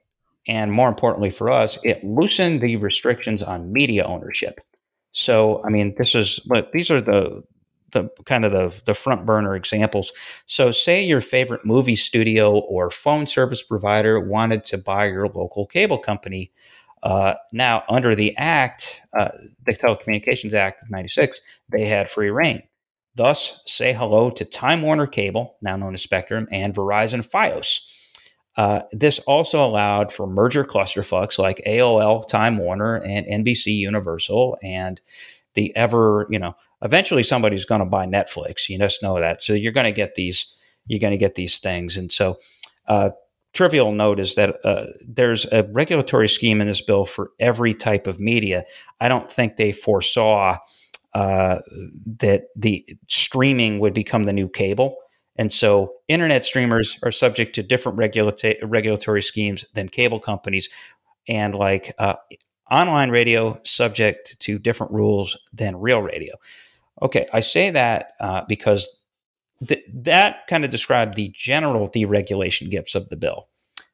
and 0.47 0.71
more 0.71 0.89
importantly 0.89 1.29
for 1.29 1.49
us, 1.49 1.77
it 1.83 2.03
loosened 2.03 2.61
the 2.61 2.75
restrictions 2.77 3.41
on 3.41 3.71
media 3.71 4.05
ownership. 4.05 4.59
So, 5.11 5.63
I 5.63 5.69
mean, 5.69 5.95
this 5.97 6.15
is, 6.15 6.39
but 6.47 6.71
these 6.71 6.89
are 6.89 7.01
the 7.01 7.43
the 7.93 8.09
kind 8.25 8.43
of 8.43 8.51
the, 8.51 8.73
the 8.85 8.95
front 8.95 9.25
burner 9.25 9.55
examples. 9.55 10.11
So, 10.47 10.71
say 10.71 11.03
your 11.03 11.21
favorite 11.21 11.63
movie 11.63 11.95
studio 11.95 12.57
or 12.57 12.89
phone 12.89 13.27
service 13.27 13.63
provider 13.63 14.19
wanted 14.19 14.65
to 14.65 14.77
buy 14.77 15.05
your 15.05 15.27
local 15.27 15.65
cable 15.65 15.99
company. 15.99 16.51
Uh, 17.03 17.35
now, 17.51 17.83
under 17.89 18.15
the 18.15 18.35
Act, 18.37 19.01
uh, 19.17 19.29
the 19.65 19.73
Telecommunications 19.73 20.53
Act 20.53 20.81
of 20.81 20.89
96, 20.89 21.39
they 21.69 21.85
had 21.85 22.09
free 22.09 22.29
reign. 22.29 22.63
Thus, 23.15 23.61
say 23.67 23.93
hello 23.93 24.31
to 24.31 24.45
Time 24.45 24.81
Warner 24.81 25.05
Cable, 25.05 25.57
now 25.61 25.75
known 25.75 25.93
as 25.93 26.01
Spectrum, 26.01 26.47
and 26.51 26.73
Verizon 26.73 27.27
Fios. 27.27 27.91
Uh, 28.55 28.83
this 28.91 29.19
also 29.19 29.65
allowed 29.65 30.11
for 30.11 30.27
merger 30.27 30.63
clusterfucks 30.63 31.39
like 31.39 31.61
AOL, 31.65 32.27
Time 32.27 32.57
Warner, 32.57 32.97
and 32.97 33.25
NBC 33.25 33.75
Universal, 33.75 34.57
and 34.61 35.01
the 35.55 35.75
ever, 35.75 36.27
you 36.29 36.39
know, 36.39 36.55
eventually 36.81 37.23
somebody's 37.23 37.65
going 37.65 37.79
to 37.79 37.85
buy 37.85 38.05
Netflix. 38.05 38.69
You 38.69 38.77
just 38.77 39.01
know 39.01 39.19
that. 39.19 39.41
So 39.41 39.53
you're 39.53 39.71
going 39.71 39.85
to 39.85 39.91
get 39.91 40.15
these, 40.15 40.55
you're 40.87 40.99
going 40.99 41.11
to 41.11 41.17
get 41.17 41.35
these 41.35 41.59
things. 41.59 41.97
And 41.97 42.11
so, 42.11 42.39
uh, 42.87 43.11
trivial 43.53 43.91
note 43.91 44.19
is 44.19 44.35
that 44.35 44.59
uh, 44.65 44.87
there's 45.07 45.45
a 45.51 45.63
regulatory 45.71 46.27
scheme 46.27 46.59
in 46.59 46.67
this 46.67 46.81
bill 46.81 47.05
for 47.05 47.31
every 47.39 47.73
type 47.73 48.07
of 48.07 48.19
media. 48.19 48.65
I 48.99 49.07
don't 49.07 49.31
think 49.31 49.55
they 49.55 49.71
foresaw 49.71 50.57
uh, 51.13 51.59
that 52.19 52.45
the 52.55 52.85
streaming 53.07 53.79
would 53.79 53.93
become 53.93 54.23
the 54.23 54.33
new 54.33 54.49
cable. 54.49 54.97
And 55.35 55.51
so, 55.51 55.93
internet 56.07 56.45
streamers 56.45 56.99
are 57.03 57.11
subject 57.11 57.55
to 57.55 57.63
different 57.63 57.97
regulata- 57.97 58.59
regulatory 58.63 59.21
schemes 59.21 59.65
than 59.73 59.89
cable 59.89 60.19
companies. 60.19 60.69
And 61.27 61.55
like 61.55 61.95
uh, 61.97 62.15
online 62.69 63.09
radio 63.09 63.59
subject 63.63 64.39
to 64.41 64.59
different 64.59 64.91
rules 64.91 65.37
than 65.53 65.79
real 65.79 66.01
radio. 66.01 66.35
Okay, 67.01 67.27
I 67.33 67.39
say 67.41 67.69
that 67.71 68.13
uh, 68.19 68.43
because 68.47 68.99
th- 69.67 69.85
that 69.93 70.47
kind 70.47 70.65
of 70.65 70.71
described 70.71 71.15
the 71.15 71.31
general 71.35 71.89
deregulation 71.89 72.69
gifts 72.69 72.95
of 72.95 73.09
the 73.09 73.15
bill. 73.15 73.49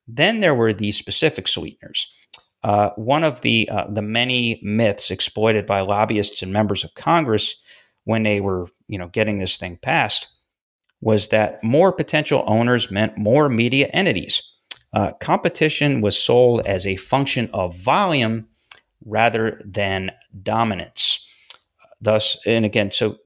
Then 0.07 0.39
there 0.39 0.55
were 0.55 0.73
these 0.73 0.97
specific 0.97 1.47
sweeteners. 1.47 2.11
Uh, 2.63 2.89
one 2.95 3.23
of 3.23 3.41
the 3.41 3.69
uh, 3.69 3.85
the 3.89 4.01
many 4.01 4.59
myths 4.63 5.11
exploited 5.11 5.65
by 5.65 5.79
lobbyists 5.81 6.41
and 6.41 6.51
members 6.51 6.83
of 6.83 6.93
Congress 6.93 7.55
when 8.03 8.23
they 8.23 8.41
were 8.41 8.67
you 8.87 8.97
know 8.97 9.07
getting 9.07 9.39
this 9.39 9.57
thing 9.57 9.77
passed 9.77 10.27
was 11.01 11.29
that 11.29 11.63
more 11.63 11.91
potential 11.91 12.43
owners 12.45 12.91
meant 12.91 13.17
more 13.17 13.49
media 13.49 13.87
entities. 13.93 14.41
Uh, 14.93 15.11
competition 15.21 16.01
was 16.01 16.21
sold 16.21 16.65
as 16.65 16.85
a 16.85 16.95
function 16.95 17.49
of 17.53 17.77
volume 17.77 18.47
rather 19.05 19.61
than 19.63 20.11
dominance. 20.41 21.25
Thus, 22.01 22.37
and 22.45 22.65
again, 22.65 22.91
so 22.91 23.17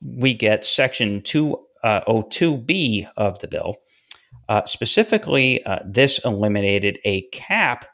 we 0.00 0.34
get 0.34 0.64
section 0.64 1.22
202B 1.22 3.06
uh, 3.06 3.10
of 3.16 3.38
the 3.40 3.48
bill 3.48 3.76
Uh, 4.48 4.64
specifically, 4.64 5.64
uh, 5.64 5.78
this 5.84 6.20
eliminated 6.24 6.98
a 7.04 7.22
cap 7.32 7.86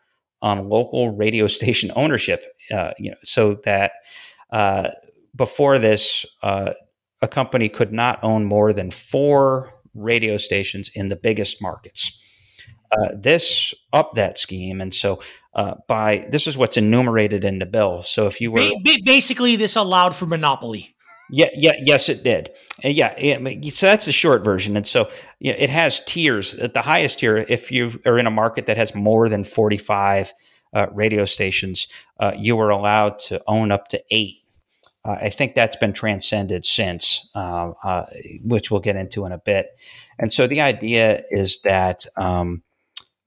on 0.43 0.69
local 0.69 1.11
radio 1.11 1.47
station 1.59 1.91
ownership. 1.97 2.45
Uh, 2.71 2.93
you 2.99 3.11
know, 3.11 3.17
so 3.23 3.55
that 3.65 3.93
uh, 4.51 4.91
before 5.35 5.79
this, 5.79 6.27
uh, 6.43 6.73
a 7.23 7.29
company 7.29 7.69
could 7.69 7.93
not 7.93 8.19
own 8.23 8.45
more 8.45 8.75
than 8.75 8.91
four 8.91 9.73
radio 9.95 10.37
stations 10.37 10.91
in 10.95 11.09
the 11.09 11.17
biggest 11.17 11.63
markets. 11.63 12.19
Uh, 12.91 13.09
this 13.15 13.75
up 13.95 14.15
that 14.17 14.39
scheme, 14.39 14.83
and 14.83 14.93
so 14.93 15.21
uh, 15.55 15.77
by 15.89 16.27
this 16.31 16.47
is 16.47 16.59
what's 16.59 16.77
enumerated 16.77 17.43
in 17.43 17.59
the 17.59 17.65
bill. 17.65 18.03
So 18.03 18.27
if 18.27 18.39
you 18.39 18.53
were 18.53 18.71
basically 19.05 19.57
this 19.57 19.77
allowed 19.77 20.15
for 20.15 20.27
monopoly. 20.27 20.95
Yeah, 21.31 21.49
yeah, 21.55 21.73
yes, 21.79 22.11
it 22.11 22.23
did. 22.23 22.51
And 22.83 22.95
yeah, 22.95 23.15
it, 23.17 23.73
so 23.73 23.87
that's 23.87 24.05
the 24.05 24.13
short 24.13 24.45
version. 24.45 24.77
And 24.77 24.87
so 24.87 25.09
you 25.41 25.53
know, 25.53 25.59
it 25.59 25.71
has 25.71 26.05
tiers. 26.05 26.55
At 26.55 26.75
the 26.75 26.83
highest 26.83 27.21
tier, 27.21 27.39
if 27.39 27.73
you 27.73 27.99
are 28.05 28.19
in 28.19 28.27
a 28.27 28.31
market 28.31 28.67
that 28.67 28.77
has 28.77 28.95
more 28.95 29.31
than 29.31 29.43
forty-five 29.43 30.35
uh, 30.75 30.89
radio 30.93 31.25
stations, 31.25 31.89
uh, 32.21 32.33
you 32.37 32.57
were 32.57 32.69
allowed 32.69 33.19
to 33.21 33.43
own 33.47 33.73
up 33.73 33.89
to 33.89 34.03
eight. 34.11 34.42
Uh, 35.05 35.17
I 35.21 35.31
think 35.31 35.55
that's 35.55 35.77
been 35.77 35.93
transcended 35.93 36.65
since, 36.65 37.29
uh, 37.35 37.73
uh, 37.83 38.07
which 38.45 38.71
we'll 38.71 38.81
get 38.81 38.97
into 38.97 39.27
in 39.27 39.33
a 39.33 39.39
bit. 39.39 39.79
And 40.19 40.33
so 40.33 40.47
the 40.47 40.61
idea 40.61 41.25
is 41.31 41.61
that 41.63 42.07
um, 42.17 42.63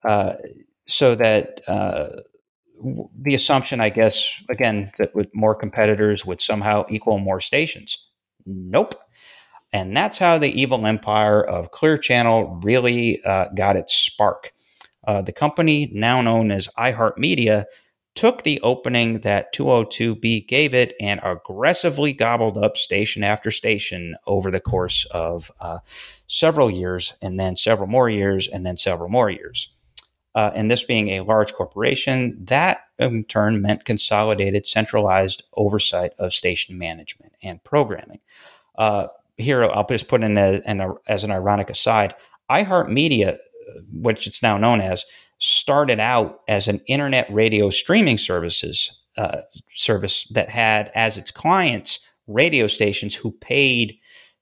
uh, 0.07 0.35
so 0.85 1.15
that 1.15 1.61
uh, 1.67 2.09
the 3.21 3.35
assumption, 3.35 3.81
I 3.81 3.89
guess, 3.89 4.41
again, 4.49 4.91
that 4.97 5.13
with 5.15 5.33
more 5.33 5.55
competitors 5.55 6.25
would 6.25 6.41
somehow 6.41 6.85
equal 6.89 7.17
more 7.17 7.41
stations. 7.41 8.07
Nope. 8.45 8.95
And 9.73 9.97
that's 9.97 10.17
how 10.17 10.37
the 10.37 10.61
evil 10.61 10.85
empire 10.85 11.43
of 11.43 11.71
Clear 11.71 11.97
Channel 11.97 12.61
really 12.63 13.21
uh, 13.25 13.47
got 13.55 13.75
its 13.75 13.93
spark. 13.93 14.51
The 15.05 15.33
company, 15.33 15.91
now 15.93 16.21
known 16.21 16.49
as 16.49 16.67
iHeartMedia, 16.79 17.65
took 18.15 18.43
the 18.43 18.59
opening 18.61 19.19
that 19.19 19.53
202B 19.53 20.47
gave 20.47 20.73
it 20.73 20.95
and 20.99 21.19
aggressively 21.23 22.13
gobbled 22.13 22.57
up 22.57 22.77
station 22.77 23.23
after 23.23 23.51
station 23.51 24.15
over 24.25 24.49
the 24.49 24.59
course 24.59 25.05
of 25.11 25.51
uh, 25.59 25.79
several 26.27 26.71
years, 26.71 27.13
and 27.21 27.39
then 27.39 27.55
several 27.55 27.87
more 27.87 28.09
years, 28.09 28.47
and 28.47 28.65
then 28.65 28.77
several 28.77 29.09
more 29.09 29.29
years 29.29 29.75
uh, 30.35 30.51
and 30.53 30.69
this 30.69 30.83
being 30.83 31.09
a 31.09 31.21
large 31.21 31.53
corporation, 31.53 32.37
that 32.43 32.81
in 32.99 33.23
turn 33.23 33.61
meant 33.61 33.85
consolidated, 33.85 34.67
centralized 34.67 35.43
oversight 35.53 36.11
of 36.19 36.33
station 36.33 36.77
management 36.77 37.31
and 37.41 37.63
programming. 37.63 38.19
Uh, 38.77 39.07
here, 39.37 39.63
I'll 39.63 39.87
just 39.87 40.09
put 40.09 40.23
in 40.23 40.37
a, 40.37 40.61
a, 40.65 40.93
as 41.07 41.23
an 41.23 41.31
ironic 41.31 41.69
aside 41.69 42.15
iHeartMedia, 42.51 43.37
which 43.93 44.27
it's 44.27 44.43
now 44.43 44.57
known 44.57 44.81
as, 44.81 45.05
started 45.45 45.99
out 45.99 46.41
as 46.47 46.67
an 46.67 46.81
internet 46.87 47.31
radio 47.31 47.69
streaming 47.69 48.17
services 48.17 48.99
uh, 49.17 49.41
service 49.75 50.25
that 50.31 50.49
had 50.49 50.91
as 50.95 51.17
its 51.17 51.31
clients 51.31 51.99
radio 52.27 52.65
stations 52.65 53.13
who 53.13 53.31
paid 53.31 53.97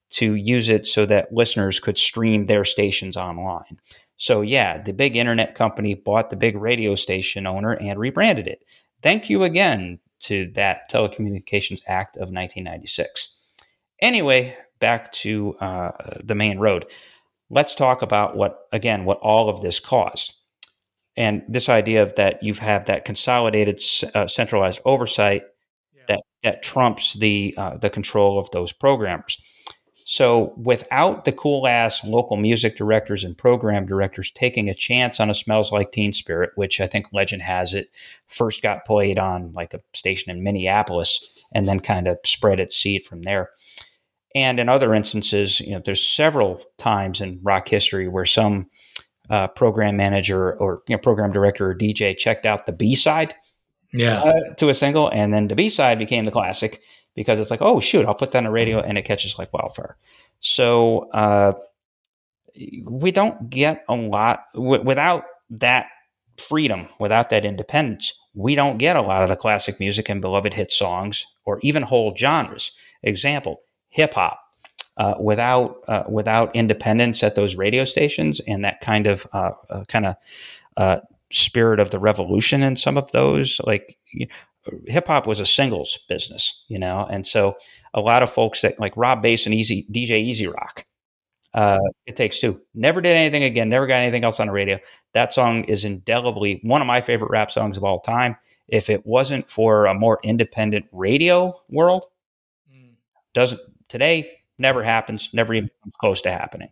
to 0.09 0.35
use 0.35 0.69
it 0.69 0.85
so 0.85 1.05
that 1.05 1.33
listeners 1.33 1.79
could 1.79 1.97
stream 1.97 2.45
their 2.45 2.63
stations 2.63 3.17
online. 3.17 3.79
So, 4.15 4.41
yeah, 4.41 4.81
the 4.81 4.93
big 4.93 5.17
internet 5.17 5.55
company 5.55 5.93
bought 5.93 6.29
the 6.29 6.37
big 6.37 6.55
radio 6.55 6.95
station 6.95 7.45
owner 7.45 7.73
and 7.73 7.99
rebranded 7.99 8.47
it. 8.47 8.63
Thank 9.01 9.29
you 9.29 9.43
again 9.43 9.99
to 10.21 10.49
that 10.53 10.89
Telecommunications 10.89 11.81
Act 11.87 12.15
of 12.15 12.31
1996. 12.31 13.35
Anyway, 14.01 14.55
back 14.79 15.11
to 15.11 15.57
uh, 15.59 15.91
the 16.23 16.35
main 16.35 16.59
road. 16.59 16.85
Let's 17.49 17.75
talk 17.75 18.01
about 18.01 18.37
what, 18.37 18.67
again, 18.71 19.03
what 19.03 19.19
all 19.19 19.49
of 19.49 19.61
this 19.61 19.81
caused. 19.81 20.35
And 21.16 21.43
this 21.47 21.70
idea 21.70 22.01
of 22.01 22.16
that 22.16 22.41
you 22.41 22.53
have 22.55 22.64
have 22.64 22.86
that 22.86 23.05
consolidated, 23.05 23.80
uh, 24.16 24.28
centralized 24.28 24.80
oversight 24.86 25.43
yeah. 25.93 26.03
that, 26.07 26.22
that 26.41 26.64
trumps 26.64 27.14
the, 27.14 27.53
uh, 27.57 27.78
the 27.78 27.89
control 27.89 28.39
of 28.39 28.49
those 28.51 28.74
programmers. 28.74 29.41
So 30.05 30.53
without 30.57 31.24
the 31.24 31.32
cool 31.32 31.66
ass 31.66 32.03
local 32.03 32.36
music 32.36 32.76
directors 32.76 33.24
and 33.24 33.38
program 33.38 33.86
directors 33.86 34.32
taking 34.32 34.70
a 34.70 34.74
chance 34.74 35.20
on 35.20 35.30
a 35.30 35.34
Smells 35.34 35.72
Like 35.72 35.91
Teen 35.91 36.11
Spirit, 36.11 36.51
which 36.55 36.82
I 36.82 36.88
think 36.88 37.07
legend 37.14 37.41
has 37.41 37.74
it 37.74 37.89
first 38.28 38.61
got 38.61 38.86
played 38.86 39.18
on 39.18 39.53
like 39.53 39.74
a 39.74 39.80
station 39.93 40.32
in 40.32 40.43
Minneapolis 40.43 41.45
and 41.53 41.66
then 41.68 41.80
kind 41.80 42.07
of 42.07 42.18
spread 42.26 42.59
its 42.59 42.76
seed 42.76 43.05
from 43.05 43.22
there. 43.22 43.51
And 44.36 44.59
in 44.59 44.68
other 44.68 44.93
instances, 44.93 45.59
you 45.61 45.72
know, 45.72 45.82
there's 45.84 46.05
several 46.05 46.61
times 46.78 47.22
in 47.22 47.39
rock 47.43 47.68
history 47.68 48.07
where 48.07 48.26
some 48.26 48.70
uh, 49.34 49.47
program 49.47 49.97
manager 49.97 50.53
or 50.59 50.84
you 50.88 50.95
know, 50.95 50.99
program 50.99 51.31
director 51.31 51.71
or 51.71 51.75
DJ 51.75 52.15
checked 52.15 52.45
out 52.45 52.67
the 52.67 52.71
B 52.71 52.93
side 52.93 53.34
yeah. 53.93 54.21
Uh, 54.21 54.53
to 54.55 54.69
a 54.69 54.73
single, 54.73 55.09
and 55.09 55.34
then 55.34 55.47
the 55.47 55.55
B 55.55 55.69
side 55.69 55.99
became 55.99 56.25
the 56.25 56.31
classic 56.31 56.81
because 57.15 57.39
it's 57.39 57.51
like, 57.51 57.61
oh 57.61 57.79
shoot, 57.79 58.05
I'll 58.05 58.15
put 58.15 58.31
that 58.31 58.39
on 58.39 58.45
the 58.45 58.51
radio 58.51 58.79
and 58.79 58.97
it 58.97 59.03
catches 59.03 59.38
like 59.38 59.53
wildfire. 59.53 59.97
So 60.39 61.07
uh, 61.13 61.53
we 62.86 63.11
don't 63.11 63.49
get 63.49 63.84
a 63.88 63.95
lot 63.95 64.45
w- 64.55 64.84
without 64.84 65.25
that 65.51 65.88
freedom, 66.38 66.88
without 66.99 67.29
that 67.29 67.45
independence. 67.45 68.13
We 68.34 68.55
don't 68.55 68.79
get 68.79 68.95
a 68.95 69.01
lot 69.01 69.21
of 69.21 69.29
the 69.29 69.36
classic 69.36 69.79
music 69.79 70.09
and 70.09 70.21
beloved 70.21 70.55
hit 70.55 70.71
songs, 70.71 71.27
or 71.45 71.59
even 71.61 71.84
whole 71.84 72.15
genres. 72.15 72.71
Example: 73.03 73.61
hip 73.89 74.15
hop. 74.15 74.39
Uh, 74.95 75.15
without 75.19 75.83
uh, 75.87 76.03
without 76.07 76.55
independence 76.55 77.23
at 77.23 77.33
those 77.33 77.55
radio 77.55 77.83
stations 77.83 78.39
and 78.41 78.63
that 78.63 78.79
kind 78.79 79.07
of 79.07 79.25
uh, 79.33 79.49
uh 79.71 79.83
kind 79.87 80.05
of 80.05 80.15
uh, 80.77 80.99
spirit 81.31 81.79
of 81.79 81.89
the 81.89 81.99
revolution 81.99 82.61
in 82.61 82.75
some 82.75 82.97
of 82.97 83.11
those, 83.11 83.59
like 83.65 83.97
hip 84.87 85.07
hop 85.07 85.27
was 85.27 85.39
a 85.39 85.45
singles 85.45 85.99
business, 86.07 86.63
you 86.67 86.79
know, 86.79 87.07
and 87.09 87.25
so 87.25 87.57
a 87.93 88.01
lot 88.01 88.23
of 88.23 88.31
folks 88.31 88.61
that 88.61 88.79
like 88.79 88.95
Rob 88.95 89.21
Base 89.21 89.45
and 89.45 89.53
Easy 89.53 89.85
DJ 89.91 90.21
Easy 90.21 90.47
Rock, 90.47 90.85
uh, 91.53 91.79
it 92.05 92.15
takes 92.15 92.39
two. 92.39 92.59
Never 92.73 93.01
did 93.01 93.15
anything 93.15 93.43
again. 93.43 93.69
Never 93.69 93.87
got 93.87 94.01
anything 94.01 94.23
else 94.23 94.39
on 94.39 94.47
the 94.47 94.53
radio. 94.53 94.79
That 95.13 95.33
song 95.33 95.65
is 95.65 95.85
indelibly 95.85 96.59
one 96.63 96.81
of 96.81 96.87
my 96.87 97.01
favorite 97.01 97.31
rap 97.31 97.51
songs 97.51 97.77
of 97.77 97.83
all 97.83 97.99
time. 97.99 98.37
If 98.67 98.89
it 98.89 99.05
wasn't 99.05 99.49
for 99.49 99.85
a 99.85 99.93
more 99.93 100.19
independent 100.23 100.85
radio 100.91 101.53
world, 101.69 102.05
mm. 102.73 102.93
doesn't 103.33 103.61
today 103.89 104.42
never 104.57 104.83
happens. 104.83 105.29
Never 105.33 105.53
even 105.53 105.69
comes 105.83 105.93
close 105.99 106.21
to 106.21 106.31
happening. 106.31 106.69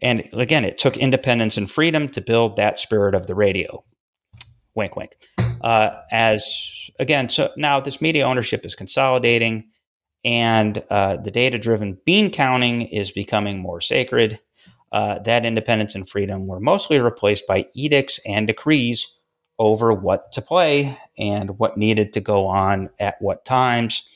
And 0.00 0.28
again, 0.32 0.64
it 0.64 0.78
took 0.78 0.96
independence 0.96 1.56
and 1.56 1.70
freedom 1.70 2.08
to 2.10 2.20
build 2.20 2.56
that 2.56 2.78
spirit 2.78 3.14
of 3.14 3.26
the 3.26 3.34
radio. 3.34 3.84
Wink, 4.74 4.96
wink. 4.96 5.16
Uh, 5.60 6.00
as 6.10 6.90
again, 6.98 7.28
so 7.28 7.52
now 7.56 7.78
this 7.78 8.00
media 8.00 8.24
ownership 8.24 8.66
is 8.66 8.74
consolidating, 8.74 9.68
and 10.24 10.82
uh, 10.90 11.16
the 11.16 11.30
data 11.30 11.58
driven 11.58 11.98
bean 12.04 12.30
counting 12.30 12.82
is 12.82 13.12
becoming 13.12 13.58
more 13.58 13.80
sacred. 13.80 14.40
Uh, 14.90 15.18
that 15.20 15.46
independence 15.46 15.94
and 15.94 16.08
freedom 16.08 16.46
were 16.46 16.60
mostly 16.60 17.00
replaced 17.00 17.46
by 17.46 17.66
edicts 17.74 18.18
and 18.26 18.46
decrees 18.46 19.16
over 19.58 19.92
what 19.92 20.32
to 20.32 20.42
play 20.42 20.98
and 21.16 21.58
what 21.58 21.76
needed 21.76 22.12
to 22.12 22.20
go 22.20 22.46
on 22.46 22.90
at 22.98 23.14
what 23.20 23.44
times. 23.44 24.08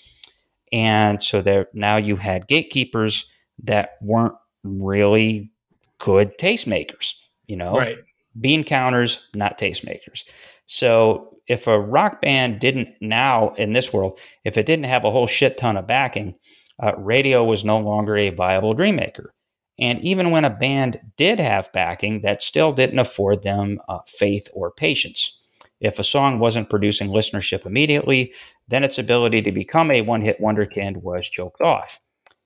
And 0.73 1.23
so 1.23 1.41
there 1.41 1.69
now 1.73 1.97
you 1.97 2.17
had 2.17 2.49
gatekeepers 2.49 3.27
that 3.65 3.93
weren't 4.01 4.35
really 4.65 5.51
good 5.99 6.37
tastemakers, 6.39 7.15
you 7.47 7.57
know, 7.57 7.77
right. 7.77 7.99
bean 8.41 8.65
counters, 8.65 9.27
not 9.35 9.59
tastemakers. 9.59 10.25
So 10.67 11.39
if 11.47 11.67
a 11.67 11.79
rock 11.79 12.21
band 12.21 12.61
didn't 12.61 12.89
now 13.01 13.51
in 13.55 13.73
this 13.73 13.93
world, 13.93 14.19
if 14.45 14.59
it 14.59 14.67
didn't 14.67 14.87
have 14.87 15.05
a 15.05 15.11
whole 15.11 15.27
shit 15.27 15.57
ton 15.57 15.77
of 15.77 15.87
backing, 15.87 16.35
uh, 16.83 16.93
radio 16.97 17.45
was 17.45 17.65
no 17.65 17.79
longer 17.79 18.17
a 18.17 18.31
viable 18.31 18.75
dream 18.75 18.97
maker. 18.97 19.33
And 19.79 20.01
even 20.01 20.31
when 20.31 20.45
a 20.45 20.51
band 20.51 21.01
did 21.17 21.39
have 21.39 21.73
backing, 21.73 22.23
that 22.23 22.43
still 22.43 22.73
didn't 22.73 22.99
afford 22.99 23.43
them 23.43 23.79
uh, 23.89 23.99
faith 24.07 24.49
or 24.55 24.71
patience. 24.71 25.43
If 25.87 26.01
a 26.01 26.05
song 26.05 26.41
wasn't 26.41 26.69
producing 26.69 27.11
listenership 27.11 27.65
immediately, 27.65 28.33
then 28.67 28.83
its 28.83 28.99
ability 28.99 29.43
to 29.43 29.53
become 29.53 29.93
a 29.93 30.03
one 30.03 30.21
hit 30.21 30.41
wonderkind 30.41 30.97
was 30.97 31.29
choked 31.29 31.61
off. 31.61 32.01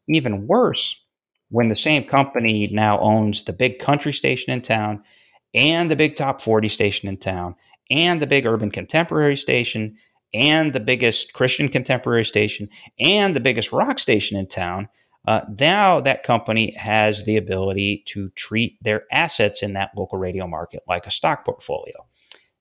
Even 0.08 0.46
worse, 0.46 1.06
when 1.48 1.70
the 1.70 1.76
same 1.76 2.04
company 2.04 2.68
now 2.70 3.00
owns 3.00 3.44
the 3.44 3.54
big 3.54 3.78
country 3.78 4.12
station 4.12 4.52
in 4.52 4.60
town 4.60 5.02
and 5.54 5.90
the 5.90 5.96
big 5.96 6.16
top 6.16 6.42
40 6.42 6.68
station 6.68 7.08
in 7.08 7.16
town 7.16 7.54
and 7.90 8.20
the 8.20 8.26
big 8.26 8.44
urban 8.44 8.70
contemporary 8.70 9.36
station 9.36 9.96
and 10.34 10.74
the 10.74 10.80
biggest 10.80 11.32
Christian 11.32 11.70
contemporary 11.70 12.26
station 12.26 12.68
and 12.98 13.34
the 13.34 13.40
biggest 13.40 13.72
rock 13.72 13.98
station 13.98 14.36
in 14.36 14.46
town. 14.46 14.88
Uh, 15.26 15.40
now 15.58 15.98
that 16.00 16.24
company 16.24 16.72
has 16.72 17.24
the 17.24 17.38
ability 17.38 18.04
to 18.06 18.28
treat 18.30 18.76
their 18.82 19.04
assets 19.10 19.62
in 19.62 19.72
that 19.72 19.90
local 19.96 20.18
radio 20.18 20.46
market 20.46 20.82
like 20.86 21.06
a 21.06 21.10
stock 21.10 21.44
portfolio. 21.44 21.94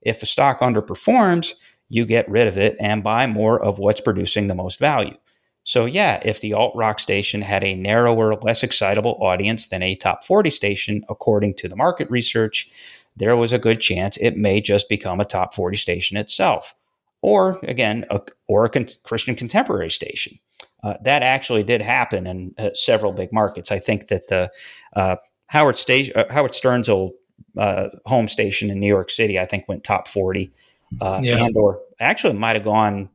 If 0.02 0.24
a 0.24 0.26
stock 0.26 0.60
underperforms, 0.60 1.54
you 1.90 2.06
get 2.06 2.30
rid 2.30 2.48
of 2.48 2.58
it 2.58 2.78
and 2.80 3.04
buy 3.04 3.28
more 3.28 3.62
of 3.62 3.80
what's 3.80 4.02
producing 4.02 4.48
the 4.48 4.56
most 4.56 4.80
value. 4.80 5.16
So, 5.64 5.86
yeah, 5.86 6.22
if 6.24 6.42
the 6.42 6.54
alt 6.54 6.76
rock 6.76 7.00
station 7.00 7.42
had 7.42 7.64
a 7.64 7.76
narrower, 7.76 8.36
less 8.36 8.64
excitable 8.64 9.18
audience 9.22 9.68
than 9.68 9.84
a 9.84 9.96
top 9.96 10.24
40 10.24 10.50
station, 10.50 11.04
according 11.10 11.56
to 11.56 11.68
the 11.68 11.76
market 11.76 12.10
research, 12.10 12.72
there 13.16 13.36
was 13.36 13.54
a 13.54 13.60
good 13.60 13.82
chance 13.82 14.18
it 14.18 14.38
may 14.38 14.62
just 14.62 14.90
become 14.90 15.20
a 15.20 15.26
top 15.26 15.54
40 15.54 15.78
station 15.78 16.18
itself. 16.18 16.74
Or, 17.22 17.60
again, 17.64 18.06
a, 18.10 18.22
or 18.48 18.66
a 18.66 18.70
con- 18.70 18.88
Christian 19.04 19.36
contemporary 19.36 19.92
station. 19.92 20.40
Uh, 20.82 20.96
that 21.04 21.22
actually 21.22 21.64
did 21.64 21.82
happen 21.82 22.26
in 22.26 22.54
uh, 22.58 22.70
several 22.74 23.12
big 23.12 23.34
markets. 23.34 23.72
I 23.72 23.80
think 23.80 24.08
that 24.08 24.28
the 24.30 24.50
uh, 24.96 25.18
Howard, 25.48 25.78
station, 25.78 26.14
uh, 26.16 26.32
Howard 26.32 26.56
Stern's 26.56 26.88
old 26.88 27.12
uh, 27.58 27.90
home 28.06 28.28
station 28.28 28.70
in 28.70 28.80
New 28.80 28.88
York 28.88 29.10
City, 29.10 29.40
I 29.40 29.46
think, 29.46 29.68
went 29.68 29.84
top 29.84 30.08
40. 30.08 30.52
Uh, 31.00 31.20
yeah. 31.22 31.44
And 31.44 31.56
or 31.56 31.82
actually 32.00 32.34
might 32.34 32.56
have 32.56 32.66
gone 32.66 33.10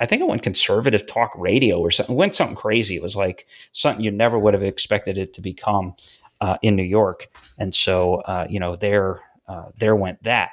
I 0.00 0.06
think 0.06 0.22
it 0.22 0.28
went 0.28 0.42
conservative 0.42 1.06
talk 1.06 1.32
radio 1.36 1.78
or 1.78 1.90
something. 1.90 2.14
It 2.14 2.18
went 2.18 2.34
something 2.34 2.56
crazy. 2.56 2.96
It 2.96 3.02
was 3.02 3.16
like 3.16 3.46
something 3.72 4.04
you 4.04 4.10
never 4.10 4.38
would 4.38 4.54
have 4.54 4.62
expected 4.62 5.18
it 5.18 5.32
to 5.34 5.40
become 5.40 5.94
uh, 6.40 6.56
in 6.62 6.76
New 6.76 6.82
York. 6.82 7.28
And 7.58 7.74
so, 7.74 8.16
uh, 8.22 8.46
you 8.48 8.60
know, 8.60 8.76
there, 8.76 9.20
uh, 9.46 9.70
there 9.78 9.96
went 9.96 10.22
that. 10.24 10.50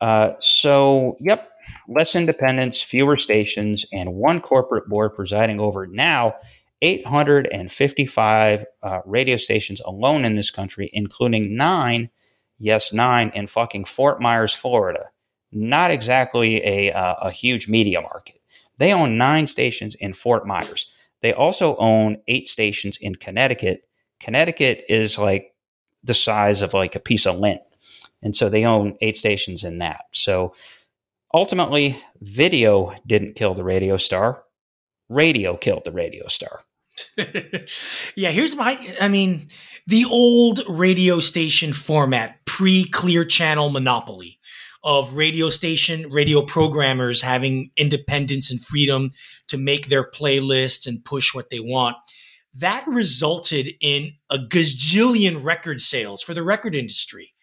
Uh, 0.00 0.32
so, 0.40 1.16
yep, 1.20 1.50
less 1.88 2.14
independence, 2.14 2.82
fewer 2.82 3.16
stations, 3.16 3.84
and 3.92 4.14
one 4.14 4.40
corporate 4.40 4.88
board 4.88 5.14
presiding 5.14 5.60
over 5.60 5.86
now 5.86 6.34
855 6.82 8.64
uh, 8.82 9.00
radio 9.04 9.36
stations 9.36 9.80
alone 9.84 10.24
in 10.24 10.36
this 10.36 10.50
country, 10.50 10.90
including 10.92 11.56
nine, 11.56 12.10
yes, 12.58 12.92
nine 12.92 13.30
in 13.34 13.46
fucking 13.46 13.84
Fort 13.84 14.20
Myers, 14.20 14.54
Florida. 14.54 15.10
Not 15.50 15.90
exactly 15.90 16.64
a, 16.64 16.92
uh, 16.92 17.14
a 17.22 17.30
huge 17.30 17.68
media 17.68 18.00
market. 18.00 18.40
They 18.76 18.92
own 18.92 19.18
nine 19.18 19.46
stations 19.46 19.94
in 19.96 20.12
Fort 20.12 20.46
Myers. 20.46 20.92
They 21.20 21.32
also 21.32 21.76
own 21.76 22.18
eight 22.28 22.48
stations 22.48 22.96
in 23.00 23.16
Connecticut. 23.16 23.82
Connecticut 24.20 24.84
is 24.88 25.18
like 25.18 25.54
the 26.04 26.14
size 26.14 26.62
of 26.62 26.74
like 26.74 26.94
a 26.94 27.00
piece 27.00 27.26
of 27.26 27.38
lint. 27.38 27.60
And 28.22 28.36
so 28.36 28.48
they 28.48 28.64
own 28.64 28.96
eight 29.00 29.16
stations 29.16 29.64
in 29.64 29.78
that. 29.78 30.04
So 30.12 30.54
ultimately, 31.34 32.00
video 32.20 32.94
didn't 33.06 33.34
kill 33.34 33.54
the 33.54 33.64
radio 33.64 33.96
star, 33.96 34.44
radio 35.08 35.56
killed 35.56 35.84
the 35.84 35.92
radio 35.92 36.28
star. 36.28 36.60
yeah, 38.16 38.30
here's 38.30 38.56
my 38.56 38.96
I 39.00 39.08
mean, 39.08 39.48
the 39.86 40.04
old 40.04 40.60
radio 40.68 41.20
station 41.20 41.72
format, 41.72 42.44
pre 42.44 42.84
clear 42.84 43.24
channel 43.24 43.70
monopoly 43.70 44.38
of 44.84 45.14
radio 45.14 45.50
station, 45.50 46.08
radio 46.10 46.42
programmers 46.42 47.20
having 47.20 47.70
independence 47.76 48.50
and 48.50 48.60
freedom 48.60 49.10
to 49.48 49.58
make 49.58 49.88
their 49.88 50.08
playlists 50.08 50.86
and 50.86 51.04
push 51.04 51.34
what 51.34 51.50
they 51.50 51.60
want. 51.60 51.96
That 52.54 52.84
resulted 52.86 53.68
in 53.80 54.12
a 54.30 54.38
gazillion 54.38 55.44
record 55.44 55.80
sales 55.80 56.22
for 56.22 56.34
the 56.34 56.42
record 56.42 56.74
industry. 56.74 57.34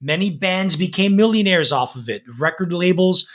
Many 0.00 0.30
bands 0.30 0.76
became 0.76 1.16
millionaires 1.16 1.72
off 1.72 1.96
of 1.96 2.08
it. 2.08 2.22
Record 2.38 2.72
labels 2.72 3.28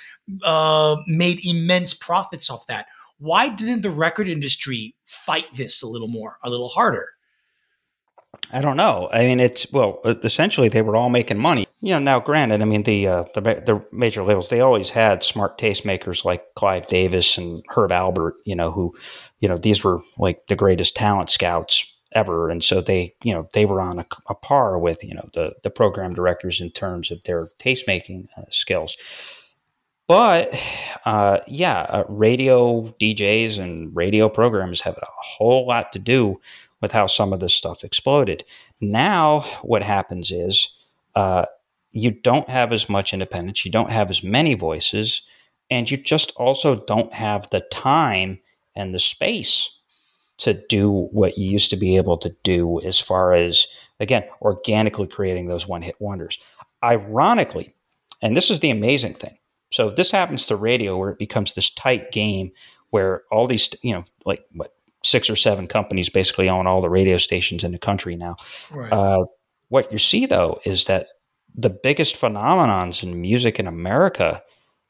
uh, 0.43 0.97
made 1.07 1.45
immense 1.45 1.93
profits 1.93 2.49
off 2.49 2.68
that. 2.68 2.88
Why 3.18 3.49
didn't 3.49 3.81
the 3.81 3.91
record 3.91 4.27
industry 4.27 4.95
fight 5.15 5.45
this 5.55 5.81
a 5.81 5.87
little 5.87 6.07
more, 6.07 6.37
a 6.43 6.49
little 6.49 6.69
harder? 6.69 7.09
I 8.51 8.61
don't 8.61 8.77
know. 8.77 9.09
I 9.11 9.25
mean, 9.25 9.39
it's 9.39 9.71
well, 9.71 10.01
essentially 10.05 10.69
they 10.69 10.81
were 10.81 10.95
all 10.95 11.09
making 11.09 11.37
money. 11.37 11.67
You 11.81 11.93
know, 11.93 11.99
now 11.99 12.19
granted, 12.19 12.61
I 12.61 12.65
mean 12.65 12.83
the 12.83 13.07
uh, 13.07 13.23
the 13.33 13.41
the 13.41 13.85
major 13.91 14.23
labels 14.23 14.49
they 14.49 14.61
always 14.61 14.89
had 14.89 15.23
smart 15.23 15.57
tastemakers 15.57 16.25
like 16.25 16.43
Clive 16.55 16.87
Davis 16.87 17.37
and 17.37 17.63
Herb 17.69 17.91
Alpert. 17.91 18.33
You 18.45 18.55
know, 18.55 18.71
who, 18.71 18.95
you 19.39 19.47
know, 19.47 19.57
these 19.57 19.83
were 19.83 20.01
like 20.17 20.47
the 20.47 20.55
greatest 20.55 20.95
talent 20.95 21.29
scouts 21.29 21.91
ever, 22.11 22.49
and 22.49 22.63
so 22.63 22.81
they, 22.81 23.13
you 23.23 23.33
know, 23.33 23.49
they 23.53 23.65
were 23.65 23.81
on 23.81 23.99
a, 23.99 24.05
a 24.29 24.35
par 24.35 24.79
with 24.79 25.03
you 25.03 25.13
know 25.13 25.29
the 25.33 25.53
the 25.63 25.69
program 25.69 26.13
directors 26.13 26.61
in 26.61 26.71
terms 26.71 27.11
of 27.11 27.23
their 27.23 27.49
tastemaking 27.59 28.27
uh, 28.37 28.43
skills. 28.49 28.97
But 30.07 30.53
uh, 31.06 31.40
yeah, 31.48 31.82
uh, 31.90 32.03
radio 32.07 32.94
DJs 33.02 33.60
and 33.60 33.95
radio 33.95 34.30
programs 34.30 34.82
have 34.82 34.98
a 34.98 35.07
whole 35.07 35.68
lot 35.68 35.91
to 35.94 35.99
do 35.99 36.40
with 36.82 36.91
how 36.91 37.07
some 37.07 37.34
of 37.34 37.40
this 37.40 37.53
stuff 37.53 37.84
exploded. 37.84 38.44
Now, 38.82 39.41
what 39.64 39.82
happens 39.82 40.32
is 40.32 40.69
uh, 41.15 41.45
you 41.91 42.11
don't 42.11 42.48
have 42.49 42.72
as 42.72 42.90
much 42.90 43.14
independence, 43.14 43.65
you 43.65 43.72
don't 43.72 43.90
have 43.90 44.10
as 44.10 44.23
many 44.23 44.53
voices, 44.53 45.22
and 45.72 45.90
you 45.90 45.98
just 45.98 46.32
also 46.36 46.76
don't 46.86 47.14
have 47.14 47.49
the 47.49 47.61
time 47.72 48.40
and 48.76 48.94
the 48.94 48.99
space 48.99 49.72
to 50.38 50.53
do 50.68 51.07
what 51.11 51.38
you 51.38 51.49
used 51.49 51.69
to 51.69 51.77
be 51.77 51.95
able 51.95 52.18
to 52.18 52.36
do 52.44 52.82
as 52.82 52.99
far 52.99 53.34
as, 53.34 53.65
again, 53.99 54.23
organically 54.41 55.07
creating 55.07 55.48
those 55.48 55.68
one 55.68 55.82
hit 55.82 55.95
wonders. 55.99 56.38
Ironically, 56.84 57.73
and 58.22 58.36
this 58.36 58.52
is 58.52 58.60
the 58.60 58.69
amazing 58.69 59.14
thing. 59.14 59.38
So 59.71 59.89
this 59.89 60.11
happens 60.11 60.47
to 60.47 60.55
radio 60.55 60.97
where 60.97 61.09
it 61.09 61.19
becomes 61.19 61.53
this 61.53 61.69
tight 61.69 62.11
game 62.11 62.51
where 62.91 63.23
all 63.31 63.47
these, 63.47 63.69
you 63.81 63.93
know, 63.93 64.05
like 64.25 64.45
what 64.51 64.73
six 65.03 65.29
or 65.29 65.35
seven 65.35 65.67
companies 65.67 66.09
basically 66.09 66.49
own 66.49 66.67
all 66.67 66.81
the 66.81 66.89
radio 66.89 67.17
stations 67.17 67.63
in 67.63 67.71
the 67.71 67.79
country 67.79 68.15
now. 68.15 68.35
Right. 68.71 68.91
Uh, 68.91 69.25
what 69.69 69.91
you 69.91 69.97
see 69.97 70.25
though 70.25 70.59
is 70.65 70.85
that 70.85 71.07
the 71.55 71.69
biggest 71.69 72.15
phenomenons 72.15 73.03
in 73.03 73.21
music 73.21 73.59
in 73.59 73.67
America, 73.67 74.41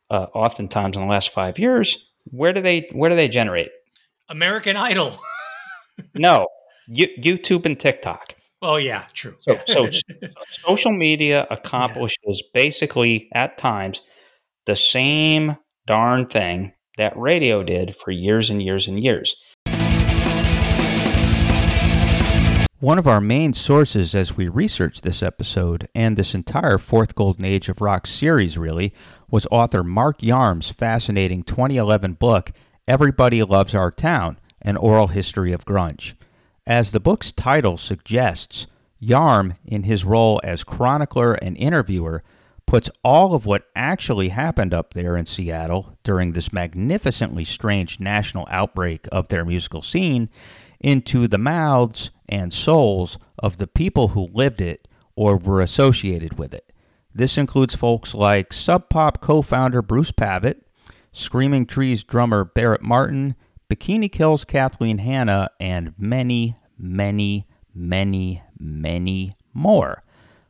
uh, 0.09 0.27
oftentimes 0.33 0.95
in 0.95 1.03
the 1.03 1.09
last 1.09 1.29
five 1.31 1.59
years, 1.59 2.09
where 2.31 2.53
do 2.53 2.61
they 2.61 2.89
where 2.91 3.09
do 3.09 3.15
they 3.15 3.27
generate? 3.27 3.71
American 4.29 4.75
Idol. 4.75 5.17
no, 6.15 6.47
YouTube 6.89 7.65
and 7.65 7.79
TikTok. 7.79 8.35
Oh 8.61 8.77
yeah, 8.77 9.05
true. 9.13 9.35
So, 9.41 9.59
so 9.67 9.87
social 10.49 10.91
media 10.91 11.45
accomplishes 11.51 12.17
yeah. 12.43 12.49
basically 12.53 13.29
at 13.33 13.57
times 13.57 14.01
the 14.65 14.75
same 14.75 15.57
darn 15.85 16.25
thing 16.25 16.73
that 16.97 17.15
radio 17.17 17.63
did 17.63 17.95
for 17.95 18.11
years 18.11 18.49
and 18.49 18.61
years 18.61 18.87
and 18.87 19.03
years. 19.03 19.35
One 22.79 22.99
of 22.99 23.07
our 23.07 23.21
main 23.21 23.53
sources 23.53 24.13
as 24.13 24.35
we 24.35 24.47
researched 24.47 25.03
this 25.03 25.23
episode 25.23 25.87
and 25.95 26.17
this 26.17 26.35
entire 26.35 26.77
Fourth 26.77 27.15
Golden 27.15 27.45
Age 27.45 27.69
of 27.69 27.81
Rock 27.81 28.05
series, 28.05 28.57
really, 28.57 28.93
was 29.29 29.47
author 29.49 29.83
Mark 29.83 30.19
Yarm's 30.19 30.71
fascinating 30.71 31.43
2011 31.43 32.13
book, 32.13 32.51
Everybody 32.87 33.41
Loves 33.43 33.73
Our 33.73 33.91
Town 33.91 34.37
An 34.61 34.77
Oral 34.77 35.07
History 35.07 35.51
of 35.51 35.65
Grunge. 35.65 36.13
As 36.67 36.91
the 36.91 36.99
book's 36.99 37.31
title 37.31 37.77
suggests, 37.77 38.67
Yarm, 39.01 39.57
in 39.65 39.83
his 39.83 40.05
role 40.05 40.41
as 40.43 40.63
chronicler 40.63 41.33
and 41.35 41.55
interviewer, 41.57 42.23
puts 42.65 42.89
all 43.03 43.33
of 43.33 43.45
what 43.45 43.67
actually 43.75 44.29
happened 44.29 44.73
up 44.73 44.93
there 44.93 45.15
in 45.15 45.25
Seattle 45.25 45.97
during 46.03 46.33
this 46.33 46.51
magnificently 46.51 47.45
strange 47.45 47.99
national 47.99 48.47
outbreak 48.49 49.07
of 49.11 49.27
their 49.27 49.45
musical 49.45 49.81
scene 49.81 50.29
into 50.79 51.27
the 51.27 51.37
mouths 51.37 52.11
and 52.27 52.53
souls 52.53 53.17
of 53.39 53.57
the 53.57 53.67
people 53.67 54.09
who 54.09 54.29
lived 54.33 54.61
it 54.61 54.87
or 55.15 55.37
were 55.37 55.61
associated 55.61 56.37
with 56.37 56.53
it. 56.53 56.73
This 57.13 57.37
includes 57.37 57.75
folks 57.75 58.13
like 58.13 58.51
Sub 58.51 58.89
Pop 58.89 59.21
co 59.21 59.41
founder 59.41 59.81
Bruce 59.81 60.11
Pavitt, 60.11 60.67
Screaming 61.11 61.65
Trees 61.65 62.03
drummer 62.03 62.43
Barrett 62.43 62.81
Martin, 62.81 63.35
Bikini 63.69 64.11
Kill's 64.11 64.43
Kathleen 64.43 64.97
Hanna, 64.97 65.49
and 65.59 65.93
many, 65.97 66.55
many, 66.77 67.45
many, 67.73 68.43
many 68.59 69.33
more. 69.53 70.03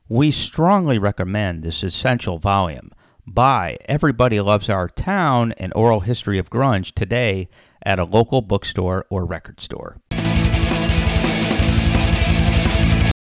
We 0.08 0.30
strongly 0.30 1.00
recommend 1.00 1.64
this 1.64 1.82
essential 1.82 2.38
volume. 2.38 2.92
Buy 3.26 3.80
Everybody 3.86 4.40
Loves 4.40 4.70
Our 4.70 4.88
Town 4.88 5.52
An 5.54 5.72
Oral 5.72 6.02
History 6.02 6.38
of 6.38 6.52
Grunge 6.52 6.94
today 6.94 7.50
at 7.82 7.98
a 7.98 8.04
local 8.04 8.44
bookstore 8.44 9.08
or 9.10 9.26
record 9.26 9.60
store. 9.60 9.98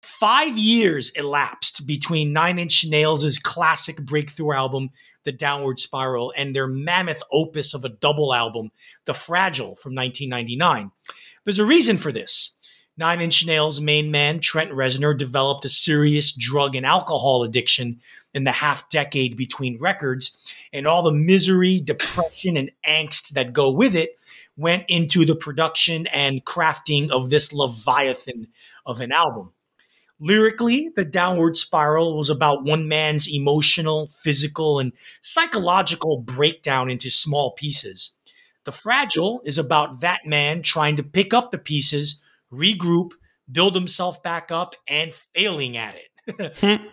Five 0.02 0.58
years 0.58 1.08
elapsed 1.16 1.86
between 1.86 2.34
Nine 2.34 2.58
Inch 2.58 2.84
Nails' 2.86 3.38
classic 3.38 3.96
breakthrough 4.04 4.52
album, 4.52 4.90
The 5.24 5.32
Downward 5.32 5.80
Spiral, 5.80 6.34
and 6.36 6.54
their 6.54 6.66
mammoth 6.66 7.22
opus 7.32 7.72
of 7.72 7.86
a 7.86 7.88
double 7.88 8.34
album, 8.34 8.70
The 9.06 9.14
Fragile, 9.14 9.74
from 9.76 9.94
1999. 9.94 10.90
There's 11.46 11.58
a 11.58 11.64
reason 11.64 11.96
for 11.96 12.12
this. 12.12 12.54
Nine 12.96 13.20
Inch 13.20 13.44
Nails 13.44 13.80
main 13.80 14.12
man 14.12 14.38
Trent 14.38 14.70
Reznor 14.70 15.18
developed 15.18 15.64
a 15.64 15.68
serious 15.68 16.30
drug 16.30 16.76
and 16.76 16.86
alcohol 16.86 17.42
addiction 17.42 18.00
in 18.32 18.44
the 18.44 18.52
half 18.52 18.88
decade 18.88 19.36
between 19.36 19.80
records, 19.80 20.38
and 20.72 20.86
all 20.86 21.02
the 21.02 21.10
misery, 21.10 21.80
depression, 21.80 22.56
and 22.56 22.70
angst 22.86 23.30
that 23.30 23.52
go 23.52 23.70
with 23.70 23.96
it 23.96 24.18
went 24.56 24.84
into 24.88 25.24
the 25.24 25.34
production 25.34 26.06
and 26.08 26.44
crafting 26.44 27.10
of 27.10 27.30
this 27.30 27.52
leviathan 27.52 28.46
of 28.86 29.00
an 29.00 29.10
album. 29.10 29.52
Lyrically, 30.20 30.90
The 30.94 31.04
Downward 31.04 31.56
Spiral 31.56 32.16
was 32.16 32.30
about 32.30 32.62
one 32.62 32.86
man's 32.86 33.28
emotional, 33.28 34.06
physical, 34.06 34.78
and 34.78 34.92
psychological 35.22 36.18
breakdown 36.18 36.88
into 36.88 37.10
small 37.10 37.50
pieces. 37.50 38.14
The 38.62 38.72
Fragile 38.72 39.42
is 39.44 39.58
about 39.58 40.00
that 40.00 40.24
man 40.24 40.62
trying 40.62 40.96
to 40.96 41.02
pick 41.02 41.34
up 41.34 41.50
the 41.50 41.58
pieces, 41.58 42.22
regroup, 42.54 43.10
build 43.50 43.74
himself 43.74 44.22
back 44.22 44.50
up, 44.50 44.74
and 44.88 45.12
failing 45.34 45.76
at 45.76 45.94
it. 45.94 46.56
Hmm. 46.60 46.86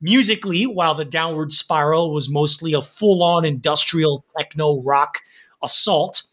Musically, 0.00 0.66
while 0.66 0.96
the 0.96 1.04
downward 1.04 1.52
spiral 1.52 2.12
was 2.12 2.28
mostly 2.28 2.72
a 2.72 2.82
full 2.82 3.22
on 3.22 3.44
industrial 3.44 4.24
techno 4.36 4.82
rock 4.82 5.18
assault, 5.62 6.24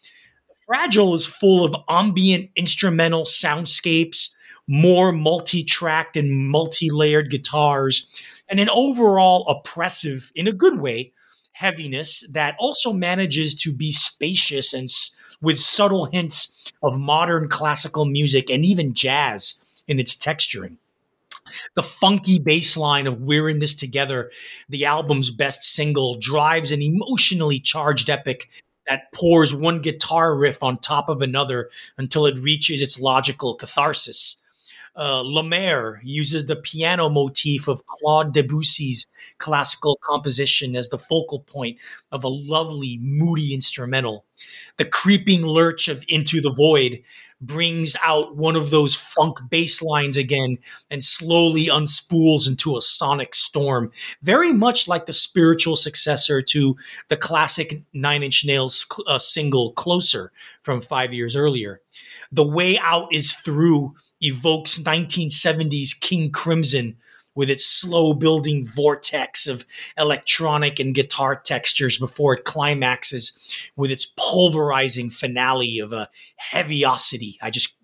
Fragile 0.65 1.13
is 1.13 1.25
full 1.25 1.63
of 1.63 1.75
ambient 1.87 2.49
instrumental 2.55 3.23
soundscapes, 3.23 4.33
more 4.67 5.11
multi 5.11 5.63
tracked 5.63 6.17
and 6.17 6.47
multi 6.49 6.89
layered 6.89 7.29
guitars, 7.29 8.07
and 8.47 8.59
an 8.59 8.69
overall 8.69 9.47
oppressive, 9.47 10.31
in 10.33 10.47
a 10.47 10.51
good 10.51 10.79
way, 10.79 11.13
heaviness 11.51 12.27
that 12.31 12.55
also 12.59 12.93
manages 12.93 13.53
to 13.53 13.71
be 13.75 13.91
spacious 13.91 14.73
and 14.73 14.85
s- 14.85 15.15
with 15.41 15.59
subtle 15.59 16.05
hints 16.05 16.71
of 16.83 16.99
modern 16.99 17.47
classical 17.47 18.05
music 18.05 18.49
and 18.49 18.65
even 18.65 18.93
jazz 18.93 19.63
in 19.87 19.99
its 19.99 20.15
texturing 20.15 20.77
the 21.75 21.83
funky 21.83 22.39
bass 22.39 22.77
line 22.77 23.07
of 23.07 23.21
We're 23.21 23.49
in 23.49 23.59
This 23.59 23.73
Together, 23.73 24.31
the 24.67 24.85
album's 24.85 25.29
best 25.29 25.63
single, 25.63 26.17
drives 26.19 26.71
an 26.71 26.81
emotionally 26.81 27.59
charged 27.59 28.09
epic 28.09 28.49
that 28.87 29.11
pours 29.13 29.53
one 29.53 29.81
guitar 29.81 30.35
riff 30.35 30.63
on 30.63 30.77
top 30.77 31.09
of 31.09 31.21
another 31.21 31.69
until 31.97 32.25
it 32.25 32.39
reaches 32.39 32.81
its 32.81 32.99
logical 32.99 33.55
catharsis. 33.55 34.37
Uh, 34.99 35.23
Mer 35.23 36.01
uses 36.03 36.45
the 36.45 36.57
piano 36.57 37.09
motif 37.09 37.69
of 37.69 37.85
Claude 37.87 38.33
Debussy's 38.33 39.07
classical 39.37 39.97
composition 40.03 40.75
as 40.75 40.89
the 40.89 40.99
focal 40.99 41.39
point 41.39 41.77
of 42.11 42.25
a 42.25 42.27
lovely, 42.27 42.99
moody 43.01 43.53
instrumental. 43.53 44.25
The 44.75 44.83
creeping 44.83 45.45
lurch 45.45 45.87
of 45.87 46.03
Into 46.09 46.41
the 46.41 46.51
Void 46.51 47.01
brings 47.39 47.95
out 48.03 48.35
one 48.35 48.57
of 48.57 48.71
those 48.71 48.93
funk 48.93 49.37
bass 49.49 49.81
lines 49.81 50.17
again 50.17 50.57
and 50.91 51.01
slowly 51.01 51.69
unspools 51.69 52.45
into 52.45 52.75
a 52.75 52.81
sonic 52.81 53.33
storm, 53.33 53.91
very 54.21 54.51
much 54.51 54.89
like 54.89 55.05
the 55.05 55.13
spiritual 55.13 55.77
successor 55.77 56.41
to 56.41 56.75
the 57.07 57.15
classic 57.15 57.81
Nine 57.93 58.23
Inch 58.23 58.43
Nails 58.45 58.85
uh, 59.07 59.17
single 59.17 59.71
Closer 59.73 60.33
from 60.61 60.81
five 60.81 61.13
years 61.13 61.37
earlier. 61.37 61.79
The 62.33 62.45
way 62.45 62.77
out 62.79 63.13
is 63.13 63.31
through 63.31 63.95
evokes 64.21 64.79
1970s 64.79 65.99
King 65.99 66.31
Crimson 66.31 66.97
with 67.35 67.49
its 67.49 67.65
slow 67.65 68.13
building 68.13 68.65
vortex 68.65 69.47
of 69.47 69.65
electronic 69.97 70.79
and 70.79 70.93
guitar 70.93 71.35
textures 71.35 71.97
before 71.97 72.33
it 72.33 72.43
climaxes 72.43 73.37
with 73.75 73.91
its 73.91 74.13
pulverizing 74.17 75.09
finale 75.09 75.79
of 75.79 75.93
a 75.93 76.09
heaviosity. 76.35 77.37
I 77.41 77.49
just 77.49 77.77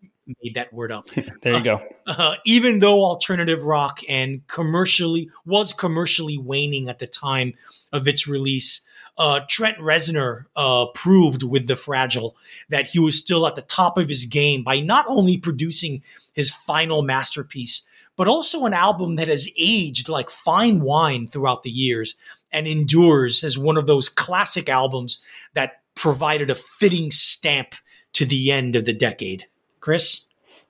made 0.43 0.55
that 0.55 0.73
word 0.73 0.91
up. 0.91 1.05
there 1.41 1.53
you 1.53 1.63
go. 1.63 1.81
Uh, 2.07 2.35
even 2.45 2.79
though 2.79 3.03
alternative 3.03 3.63
rock 3.63 3.99
and 4.09 4.45
commercially 4.47 5.29
was 5.45 5.73
commercially 5.73 6.37
waning 6.37 6.89
at 6.89 6.99
the 6.99 7.07
time 7.07 7.53
of 7.93 8.07
its 8.07 8.27
release, 8.27 8.85
uh, 9.17 9.39
Trent 9.47 9.77
Reznor 9.77 10.45
uh, 10.55 10.87
proved 10.93 11.43
with 11.43 11.67
the 11.67 11.75
Fragile 11.75 12.35
that 12.69 12.87
he 12.87 12.99
was 12.99 13.17
still 13.17 13.47
at 13.47 13.55
the 13.55 13.61
top 13.61 13.97
of 13.97 14.09
his 14.09 14.25
game 14.25 14.63
by 14.63 14.79
not 14.79 15.05
only 15.07 15.37
producing 15.37 16.03
his 16.35 16.51
final 16.51 17.01
masterpiece, 17.01 17.87
but 18.15 18.27
also 18.27 18.65
an 18.65 18.73
album 18.73 19.15
that 19.15 19.27
has 19.27 19.49
aged 19.57 20.07
like 20.07 20.29
fine 20.29 20.81
wine 20.81 21.27
throughout 21.27 21.63
the 21.63 21.71
years 21.71 22.15
and 22.51 22.67
endures 22.67 23.43
as 23.43 23.57
one 23.57 23.77
of 23.77 23.87
those 23.87 24.07
classic 24.07 24.69
albums 24.69 25.23
that 25.55 25.81
provided 25.95 26.49
a 26.49 26.55
fitting 26.55 27.09
stamp 27.09 27.75
to 28.13 28.25
the 28.25 28.51
end 28.51 28.75
of 28.75 28.85
the 28.85 28.93
decade. 28.93 29.45
Chris? 29.79 30.27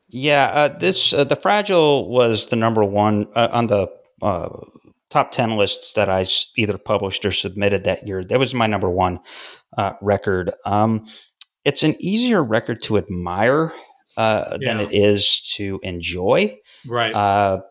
Yeah, 0.10 0.46
uh, 0.54 0.68
this 0.70 1.14
uh, 1.14 1.24
the 1.24 1.36
Fragile 1.36 2.10
was 2.10 2.48
the 2.48 2.56
number 2.56 2.84
one 2.84 3.28
uh, 3.36 3.50
on 3.52 3.68
the 3.68 3.88
uh, 4.22 4.50
top 5.10 5.32
ten 5.32 5.58
lists 5.58 5.94
that 5.94 6.10
I 6.10 6.26
either 6.56 6.78
published 6.78 7.26
or 7.26 7.32
submitted 7.32 7.84
that 7.84 8.08
year. 8.08 8.24
That 8.24 8.40
was 8.40 8.54
my 8.54 8.68
number 8.68 8.90
one 8.90 9.20
uh, 9.78 9.94
record. 10.02 10.52
Um, 10.66 11.06
it's 11.66 11.84
an 11.84 11.96
easier 12.00 12.44
record 12.44 12.82
to 12.84 12.98
admire 12.98 13.74
uh, 14.18 14.58
yeah. 14.60 14.74
than 14.74 14.80
it 14.82 14.94
is 14.94 15.42
to 15.56 15.80
enjoy. 15.84 16.58
Right. 16.88 17.14
Uh, 17.14 17.62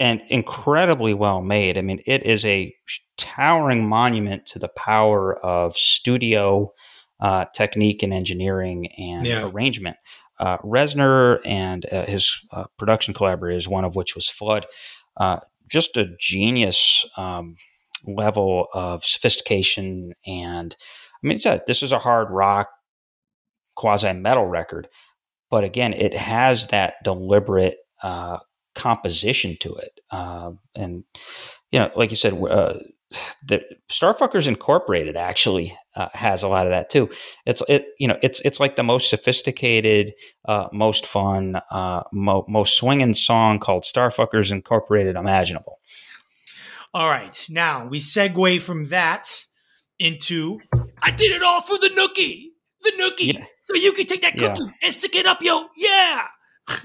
and 0.00 0.22
incredibly 0.28 1.12
well 1.12 1.42
made. 1.42 1.76
I 1.76 1.82
mean, 1.82 2.00
it 2.06 2.24
is 2.24 2.44
a 2.44 2.72
towering 3.16 3.88
monument 3.88 4.46
to 4.46 4.58
the 4.58 4.68
power 4.68 5.34
of 5.44 5.76
studio 5.76 6.72
uh, 7.20 7.46
technique 7.54 8.02
and 8.02 8.12
engineering 8.12 8.88
and 8.96 9.26
yeah. 9.26 9.48
arrangement. 9.48 9.96
Uh, 10.38 10.58
Reznor 10.58 11.40
and 11.44 11.84
uh, 11.90 12.06
his 12.06 12.40
uh, 12.52 12.64
production 12.78 13.12
collaborators, 13.12 13.68
one 13.68 13.84
of 13.84 13.96
which 13.96 14.14
was 14.14 14.28
Flood, 14.28 14.66
uh, 15.16 15.40
just 15.68 15.96
a 15.96 16.14
genius 16.20 17.04
um, 17.16 17.56
level 18.06 18.68
of 18.72 19.04
sophistication. 19.04 20.12
And 20.24 20.76
I 21.22 21.26
mean, 21.26 21.40
a, 21.44 21.60
this 21.66 21.82
is 21.82 21.90
a 21.90 21.98
hard 21.98 22.30
rock, 22.30 22.68
quasi 23.74 24.12
metal 24.12 24.46
record, 24.46 24.86
but 25.50 25.64
again, 25.64 25.92
it 25.92 26.14
has 26.14 26.68
that 26.68 26.94
deliberate 27.02 27.76
uh, 28.02 28.38
composition 28.74 29.56
to 29.60 29.74
it. 29.76 30.00
Uh, 30.10 30.52
and 30.74 31.04
you 31.70 31.78
know, 31.78 31.90
like 31.96 32.10
you 32.10 32.16
said, 32.16 32.34
uh, 32.34 32.78
the 33.42 33.62
Starfuckers 33.90 34.46
Incorporated 34.46 35.16
actually 35.16 35.76
uh, 35.96 36.08
has 36.12 36.42
a 36.42 36.48
lot 36.48 36.66
of 36.66 36.70
that 36.70 36.90
too. 36.90 37.08
It's 37.46 37.62
it 37.68 37.86
you 37.98 38.06
know 38.06 38.18
it's 38.22 38.40
it's 38.40 38.60
like 38.60 38.76
the 38.76 38.82
most 38.82 39.08
sophisticated, 39.08 40.12
uh, 40.44 40.68
most 40.72 41.06
fun, 41.06 41.60
uh, 41.70 42.02
mo- 42.12 42.44
most 42.48 42.76
swinging 42.76 43.14
song 43.14 43.58
called 43.58 43.84
Starfuckers 43.84 44.52
Incorporated 44.52 45.16
imaginable. 45.16 45.78
All 46.94 47.08
right, 47.08 47.46
now 47.48 47.86
we 47.86 48.00
segue 48.00 48.60
from 48.60 48.86
that 48.86 49.44
into 49.98 50.60
I 51.02 51.10
did 51.10 51.32
it 51.32 51.42
all 51.42 51.60
for 51.60 51.78
the 51.78 51.88
nookie 51.88 52.48
the 52.82 52.92
nookie, 52.92 53.34
yeah. 53.34 53.44
So 53.68 53.74
you 53.74 53.92
can 53.92 54.06
take 54.06 54.22
that 54.22 54.38
cookie 54.38 54.62
yeah. 54.62 54.70
and 54.82 54.94
stick 54.94 55.14
it 55.14 55.26
up, 55.26 55.42
yo. 55.42 55.66
Yeah. 55.76 56.26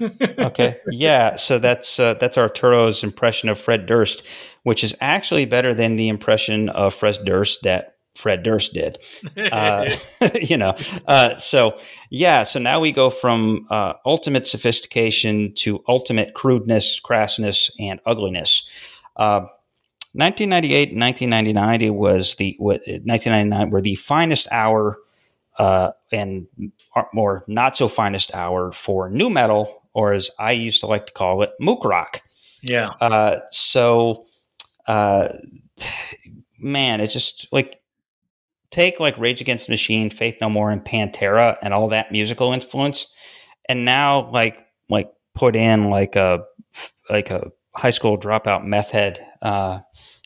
okay. 0.38 0.76
Yeah. 0.86 1.36
So 1.36 1.58
that's 1.58 1.98
uh, 1.98 2.12
that's 2.14 2.36
Arturo's 2.36 3.02
impression 3.02 3.48
of 3.48 3.58
Fred 3.58 3.86
Durst, 3.86 4.26
which 4.64 4.84
is 4.84 4.94
actually 5.00 5.46
better 5.46 5.72
than 5.72 5.96
the 5.96 6.10
impression 6.10 6.68
of 6.68 6.92
Fred 6.92 7.20
Durst 7.24 7.62
that 7.62 7.96
Fred 8.14 8.42
Durst 8.42 8.74
did. 8.74 8.98
Uh, 9.50 9.88
you 10.34 10.58
know. 10.58 10.76
Uh, 11.06 11.36
so 11.36 11.78
yeah. 12.10 12.42
So 12.42 12.60
now 12.60 12.80
we 12.80 12.92
go 12.92 13.08
from 13.08 13.66
uh, 13.70 13.94
ultimate 14.04 14.46
sophistication 14.46 15.54
to 15.54 15.82
ultimate 15.88 16.34
crudeness, 16.34 17.00
crassness, 17.00 17.70
and 17.80 17.98
ugliness. 18.04 18.68
1998 19.16 20.90
and 20.90 21.00
1999 21.00 21.94
was 21.94 22.34
the 22.34 22.54
1999 22.58 23.70
were 23.70 23.80
the 23.80 23.94
finest 23.94 24.46
hour 24.52 24.98
uh, 25.58 25.92
and 26.12 26.46
more 27.12 27.44
not 27.46 27.76
so 27.76 27.88
finest 27.88 28.34
hour 28.34 28.72
for 28.72 29.08
nu 29.08 29.30
metal, 29.30 29.82
or 29.94 30.12
as 30.12 30.30
I 30.38 30.52
used 30.52 30.80
to 30.80 30.86
like 30.86 31.06
to 31.06 31.12
call 31.12 31.42
it, 31.42 31.50
mook 31.60 31.84
rock. 31.84 32.22
Yeah. 32.62 32.90
Uh, 33.00 33.40
so, 33.50 34.26
uh, 34.86 35.28
man, 36.58 37.00
it's 37.00 37.12
just 37.12 37.48
like 37.52 37.80
take 38.70 38.98
like 38.98 39.18
Rage 39.18 39.40
Against 39.40 39.66
the 39.66 39.72
Machine, 39.72 40.10
Faith 40.10 40.36
No 40.40 40.48
More, 40.48 40.70
and 40.70 40.84
Pantera, 40.84 41.56
and 41.62 41.72
all 41.72 41.88
that 41.88 42.10
musical 42.10 42.52
influence, 42.52 43.06
and 43.68 43.84
now 43.84 44.30
like 44.30 44.58
like 44.88 45.12
put 45.34 45.56
in 45.56 45.90
like 45.90 46.16
a 46.16 46.44
like 47.08 47.30
a 47.30 47.50
high 47.74 47.90
school 47.90 48.18
dropout 48.18 48.64
meth 48.64 48.90
head 48.90 49.24
uh, 49.42 49.80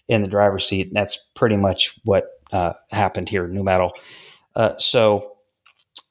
in 0.06 0.22
the 0.22 0.28
driver's 0.28 0.66
seat. 0.66 0.90
That's 0.92 1.18
pretty 1.34 1.56
much 1.56 1.98
what 2.05 2.26
uh, 2.52 2.74
happened 2.90 3.28
here. 3.28 3.46
Nu 3.46 3.62
metal. 3.62 3.92
Uh, 4.59 4.76
so, 4.76 5.36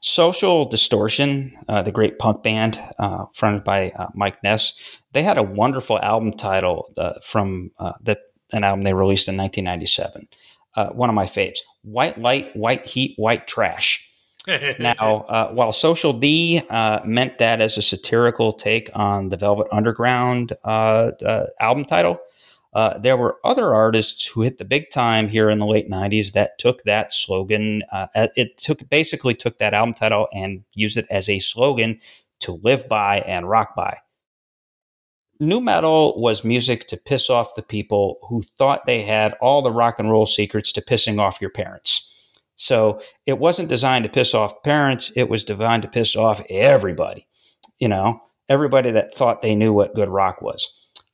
Social 0.02 0.66
Distortion, 0.66 1.56
uh, 1.68 1.82
the 1.82 1.92
great 1.92 2.18
punk 2.18 2.42
band 2.42 2.80
uh, 2.98 3.26
fronted 3.34 3.64
by 3.64 3.92
uh, 3.92 4.08
Mike 4.14 4.42
Ness, 4.42 4.74
they 5.12 5.22
had 5.22 5.38
a 5.38 5.44
wonderful 5.44 6.00
album 6.00 6.32
title 6.32 6.90
uh, 6.98 7.14
from 7.22 7.72
that 8.02 8.20
an 8.54 8.64
album 8.64 8.84
they 8.84 8.94
released 8.94 9.28
in 9.28 9.36
1997. 9.36 10.28
one 10.96 11.10
of 11.10 11.16
my 11.16 11.26
faves: 11.26 11.60
"White 11.82 12.18
Light, 12.18 12.56
White 12.56 12.86
Heat, 12.86 13.14
White 13.18 13.48
Trash." 13.48 14.08
now, 14.80 15.26
uh, 15.28 15.50
while 15.50 15.74
Social 15.74 16.14
D 16.14 16.62
uh, 16.70 17.02
meant 17.04 17.38
that 17.40 17.60
as 17.60 17.78
a 17.78 17.82
satirical 17.82 18.54
take 18.54 18.90
on 18.94 19.28
the 19.28 19.36
Velvet 19.36 19.68
Underground 19.74 20.54
uh, 20.64 21.12
album 21.60 21.84
title, 21.84 22.18
uh, 22.78 23.00
there 23.00 23.18
were 23.18 23.38
other 23.46 23.76
artists 23.76 24.28
who 24.28 24.44
hit 24.44 24.60
the 24.60 24.66
big 24.66 24.92
time 24.92 25.30
here 25.30 25.52
in 25.52 25.60
the 25.60 25.68
late 25.68 25.92
90s 25.92 26.34
that 26.34 26.60
took 26.60 26.84
that 26.86 27.14
slogan 27.14 27.84
uh, 27.94 28.08
it 28.38 28.58
took 28.58 28.90
basically 28.90 29.36
took 29.36 29.60
that 29.60 29.76
album 29.76 29.96
title 29.96 30.30
and 30.34 30.64
used 30.76 30.98
it 30.98 31.08
as 31.12 31.30
a 31.30 31.40
slogan 31.40 32.00
to 32.42 32.54
live 32.64 32.90
by 32.90 33.20
and 33.22 33.50
rock 33.50 33.76
by 33.76 33.98
nu 35.40 35.62
metal 35.62 36.20
was 36.22 36.44
music 36.46 36.88
to 36.88 36.98
piss 36.98 37.30
off 37.30 37.56
the 37.56 37.64
people 37.64 38.20
who 38.30 38.44
thought 38.60 38.86
they 38.86 39.04
had 39.04 39.34
all 39.42 39.62
the 39.64 39.72
rock 39.74 40.00
and 40.00 40.12
roll 40.12 40.28
secrets 40.28 40.72
to 40.74 40.82
pissing 40.82 41.20
off 41.22 41.42
your 41.42 41.52
parents 41.52 42.02
So 42.56 43.02
it 43.26 43.40
wasn't 43.40 43.70
designed 43.70 44.04
to 44.06 44.10
piss 44.12 44.34
off 44.34 44.62
parents. 44.64 45.12
It 45.16 45.30
was 45.30 45.44
designed 45.44 45.84
to 45.84 45.90
piss 45.90 46.16
off 46.16 46.44
everybody, 46.50 47.28
you 47.80 47.88
know, 47.88 48.22
everybody 48.50 48.92
that 48.92 49.16
thought 49.16 49.42
they 49.42 49.56
knew 49.56 49.74
what 49.74 49.96
good 49.96 50.10
rock 50.10 50.42
was. 50.42 50.68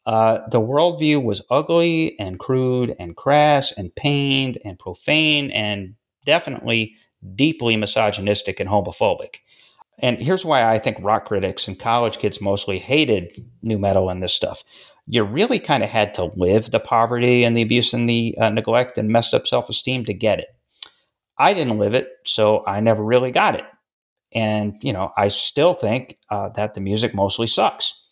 Uh, 0.05 0.39
the 0.49 0.59
worldview 0.59 1.23
was 1.23 1.41
ugly 1.49 2.17
and 2.19 2.39
crude 2.39 2.95
and 2.99 3.15
crass 3.15 3.71
and 3.71 3.93
pained 3.95 4.57
and 4.65 4.77
profane 4.77 5.49
and 5.51 5.95
definitely 6.25 6.95
deeply 7.35 7.77
misogynistic 7.77 8.59
and 8.59 8.69
homophobic. 8.69 9.37
And 9.99 10.17
here's 10.17 10.43
why 10.43 10.69
I 10.69 10.79
think 10.79 10.97
rock 11.01 11.25
critics 11.25 11.67
and 11.67 11.79
college 11.79 12.17
kids 12.17 12.41
mostly 12.41 12.79
hated 12.79 13.45
nu 13.61 13.77
metal 13.77 14.09
and 14.09 14.21
this 14.21 14.33
stuff. 14.33 14.63
You 15.07 15.23
really 15.23 15.59
kind 15.59 15.83
of 15.83 15.89
had 15.89 16.13
to 16.15 16.25
live 16.35 16.71
the 16.71 16.79
poverty 16.79 17.43
and 17.43 17.55
the 17.55 17.61
abuse 17.61 17.93
and 17.93 18.09
the 18.09 18.35
uh, 18.39 18.49
neglect 18.49 18.97
and 18.97 19.09
messed 19.09 19.33
up 19.33 19.45
self 19.47 19.69
esteem 19.69 20.05
to 20.05 20.13
get 20.13 20.39
it. 20.39 20.47
I 21.37 21.53
didn't 21.53 21.79
live 21.79 21.93
it, 21.93 22.09
so 22.25 22.65
I 22.65 22.79
never 22.79 23.03
really 23.03 23.31
got 23.31 23.55
it. 23.55 23.65
And, 24.33 24.75
you 24.81 24.93
know, 24.93 25.11
I 25.15 25.27
still 25.27 25.73
think 25.73 26.17
uh, 26.29 26.49
that 26.49 26.73
the 26.73 26.81
music 26.81 27.13
mostly 27.13 27.47
sucks. 27.47 28.02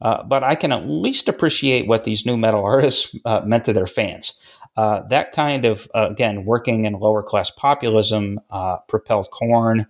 Uh, 0.00 0.22
but 0.22 0.42
I 0.42 0.54
can 0.54 0.72
at 0.72 0.88
least 0.88 1.28
appreciate 1.28 1.86
what 1.86 2.04
these 2.04 2.24
nu 2.24 2.36
metal 2.36 2.64
artists 2.64 3.16
uh, 3.24 3.40
meant 3.44 3.64
to 3.66 3.72
their 3.72 3.86
fans. 3.86 4.40
Uh, 4.76 5.02
that 5.08 5.32
kind 5.32 5.66
of, 5.66 5.88
uh, 5.94 6.08
again, 6.10 6.44
working 6.44 6.84
in 6.84 6.94
lower 6.94 7.22
class 7.22 7.50
populism 7.50 8.40
uh, 8.50 8.78
propelled 8.88 9.30
Korn, 9.30 9.86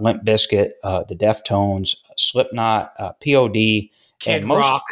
Limp 0.00 0.24
Bizkit, 0.24 0.70
the 0.82 1.14
Deftones, 1.14 1.96
Slipknot, 2.16 2.92
POD, 3.24 3.54
Kid 3.54 3.90
and 4.38 4.46
most, 4.46 4.64
Rock. 4.64 4.84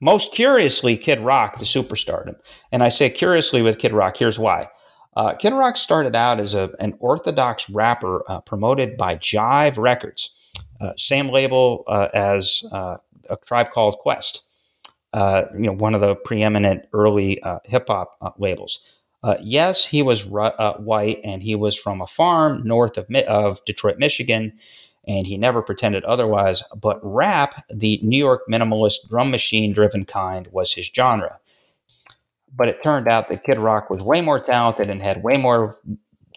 Most 0.00 0.32
curiously, 0.32 0.96
Kid 0.96 1.20
Rock, 1.20 1.58
the 1.58 1.64
superstardom. 1.64 2.36
And 2.72 2.82
I 2.82 2.88
say 2.88 3.10
curiously 3.10 3.62
with 3.62 3.78
Kid 3.78 3.92
Rock, 3.92 4.16
here's 4.16 4.38
why. 4.38 4.68
Uh, 5.16 5.34
Kid 5.34 5.52
Rock 5.52 5.76
started 5.76 6.14
out 6.14 6.40
as 6.40 6.54
a, 6.54 6.70
an 6.78 6.94
orthodox 7.00 7.68
rapper 7.68 8.22
uh, 8.30 8.40
promoted 8.40 8.96
by 8.96 9.16
Jive 9.16 9.76
Records, 9.76 10.30
uh, 10.80 10.92
same 10.96 11.28
label 11.28 11.84
uh, 11.88 12.08
as 12.14 12.62
uh, 12.72 12.96
a 13.30 13.36
tribe 13.44 13.70
called 13.70 13.98
Quest, 13.98 14.42
uh, 15.12 15.44
you 15.54 15.62
know, 15.62 15.72
one 15.74 15.94
of 15.94 16.00
the 16.00 16.14
preeminent 16.14 16.86
early 16.92 17.42
hip 17.64 17.86
hop 17.88 18.36
labels. 18.38 18.80
yes, 19.40 19.86
he 19.86 20.02
was 20.02 20.26
white 20.26 21.20
and 21.24 21.42
he 21.42 21.54
was 21.54 21.78
from 21.78 22.00
a 22.00 22.06
farm 22.06 22.62
north 22.64 22.98
of, 22.98 23.06
of 23.26 23.64
Detroit, 23.64 23.98
Michigan, 23.98 24.52
and 25.06 25.26
he 25.26 25.36
never 25.36 25.62
pretended 25.62 26.04
otherwise. 26.04 26.62
But 26.80 27.00
rap, 27.02 27.64
the 27.72 28.00
New 28.02 28.18
York 28.18 28.42
minimalist 28.50 29.08
drum 29.08 29.30
machine 29.30 29.72
driven 29.72 30.04
kind, 30.04 30.46
was 30.52 30.72
his 30.72 30.86
genre. 30.86 31.38
But 32.54 32.68
it 32.68 32.82
turned 32.82 33.08
out 33.08 33.28
that 33.28 33.44
Kid 33.44 33.58
Rock 33.58 33.90
was 33.90 34.02
way 34.02 34.20
more 34.20 34.40
talented 34.40 34.90
and 34.90 35.00
had 35.00 35.22
way 35.22 35.36
more 35.36 35.78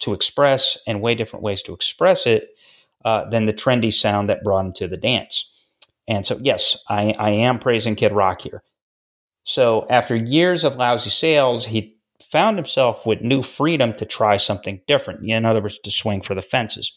to 0.02 0.14
express 0.14 0.78
and 0.88 1.02
way 1.02 1.16
different 1.16 1.44
ways 1.44 1.62
to 1.64 1.74
express 1.74 2.26
it 2.26 2.56
uh, 3.06 3.30
than 3.30 3.46
the 3.46 3.54
trendy 3.54 3.92
sound 3.92 4.30
that 4.30 4.44
brought 4.44 4.66
him 4.66 4.74
to 4.74 4.88
the 4.88 4.98
dance. 4.98 5.53
And 6.08 6.26
so, 6.26 6.38
yes, 6.42 6.78
I, 6.90 7.14
I 7.18 7.30
am 7.32 7.60
praising 7.60 7.96
Kid 7.96 8.12
Rock 8.12 8.42
here. 8.42 8.64
So, 9.46 9.86
after 9.90 10.16
years 10.16 10.64
of 10.64 10.76
lousy 10.76 11.10
sales, 11.10 11.66
he 11.66 11.98
found 12.22 12.58
himself 12.58 13.06
with 13.06 13.22
new 13.22 13.42
freedom 13.42 13.94
to 13.94 14.06
try 14.06 14.38
something 14.38 14.82
different. 14.88 15.30
In 15.30 15.46
other 15.46 15.62
words, 15.62 15.80
to 15.80 15.92
swing 15.92 16.22
for 16.22 16.36
the 16.36 16.42
fences. 16.42 16.96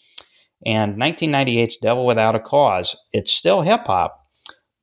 And 0.65 0.97
1998's 0.97 1.77
Devil 1.77 2.07
Without 2.07 2.35
a 2.35 2.41
Cause, 2.41 2.97
it's 3.13 3.33
still 3.33 3.63
hip 3.63 3.87
hop, 3.87 4.27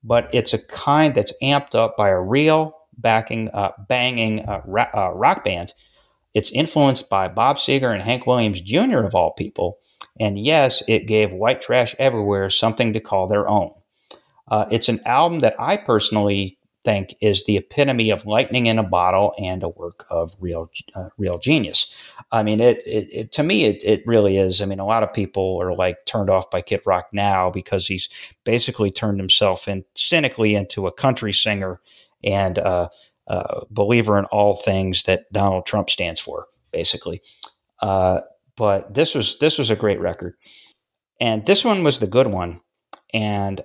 but 0.04 0.30
it's 0.34 0.54
a 0.54 0.66
kind 0.68 1.16
that's 1.16 1.34
amped 1.42 1.76
up 1.76 1.98
by 1.98 2.10
a 2.10 2.22
real 2.22 2.76
backing, 2.98 3.50
uh, 3.50 3.72
banging 3.88 4.42
uh, 4.42 4.62
ra- 4.66 4.92
uh, 4.94 5.12
rock 5.14 5.44
band. 5.44 5.74
It's 6.34 6.52
influenced 6.52 7.10
by 7.10 7.28
Bob 7.28 7.58
Seger 7.58 7.94
and 7.94 8.02
Hank 8.02 8.28
Williams 8.28 8.62
Jr., 8.62 9.00
of 9.00 9.16
all 9.16 9.32
people. 9.32 9.78
And 10.20 10.38
yes, 10.38 10.84
it 10.88 11.08
gave 11.08 11.32
White 11.32 11.62
Trash 11.62 11.96
Everywhere 11.98 12.50
something 12.50 12.94
to 12.94 13.00
call 13.00 13.28
their 13.28 13.48
own. 13.48 13.72
Uh, 14.54 14.68
it's 14.70 14.88
an 14.88 15.00
album 15.08 15.40
that 15.40 15.56
I 15.58 15.78
personally 15.78 16.60
think 16.86 17.16
is 17.22 17.46
the 17.46 17.58
epitome 17.58 18.12
of 18.12 18.28
lightning 18.28 18.68
in 18.68 18.78
a 18.78 18.84
bottle 18.84 19.34
and 19.40 19.64
a 19.64 19.70
work 19.70 20.06
of 20.12 20.36
real 20.40 20.70
uh, 20.94 21.10
real 21.18 21.40
genius. 21.40 21.92
I 22.32 22.44
mean, 22.44 22.60
it, 22.60 22.86
it, 22.86 23.08
it, 23.12 23.32
to 23.32 23.42
me 23.42 23.64
it, 23.64 23.84
it 23.84 24.06
really 24.06 24.38
is. 24.38 24.62
I 24.62 24.66
mean, 24.66 24.78
a 24.78 24.86
lot 24.86 25.02
of 25.02 25.12
people 25.12 25.60
are 25.60 25.74
like 25.74 26.06
turned 26.06 26.30
off 26.30 26.52
by 26.52 26.62
Kid 26.62 26.82
Rock 26.86 27.08
now 27.12 27.50
because 27.50 27.88
he's 27.88 28.08
basically 28.44 28.92
turned 28.92 29.20
himself 29.20 29.68
in 29.68 29.84
cynically 29.96 30.54
into 30.54 30.86
a 30.86 30.92
country 30.92 31.34
singer 31.34 31.82
and 32.24 32.60
uh, 32.60 32.90
uh, 33.26 33.62
believer 33.72 34.20
in 34.20 34.26
all 34.26 34.54
things 34.54 35.06
that 35.06 35.24
Donald 35.34 35.66
Trump 35.66 35.90
stands 35.90 36.20
for, 36.20 36.46
basically. 36.72 37.24
Uh, 37.82 38.20
but 38.56 38.94
this 38.94 39.16
was 39.16 39.40
this 39.40 39.58
was 39.58 39.72
a 39.72 39.76
great 39.76 40.00
record, 40.00 40.36
and 41.20 41.44
this 41.48 41.66
one 41.66 41.84
was 41.84 41.98
the 41.98 42.06
good 42.06 42.28
one, 42.28 42.62
and 43.16 43.64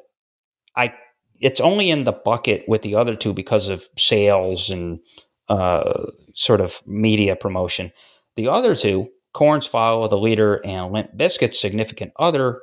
it's 1.40 1.60
only 1.60 1.90
in 1.90 2.05
the 2.05 2.12
bucket 2.12 2.65
with 2.69 2.82
the 2.82 2.94
other 2.94 3.15
two 3.15 3.32
because 3.32 3.69
of 3.69 3.89
sales 3.97 4.70
and 4.70 5.01
uh, 5.48 6.05
sort 6.35 6.60
of 6.60 6.81
media 6.86 7.36
promotion. 7.36 7.93
The 8.36 8.48
other 8.48 8.74
two, 8.74 9.09
Korn's 9.32 9.66
Follow 9.66 10.06
the 10.09 10.19
Leader 10.19 10.60
and 10.65 10.93
Limp 10.93 11.16
Bizkit's 11.16 11.60
Significant 11.60 12.12
Other, 12.16 12.62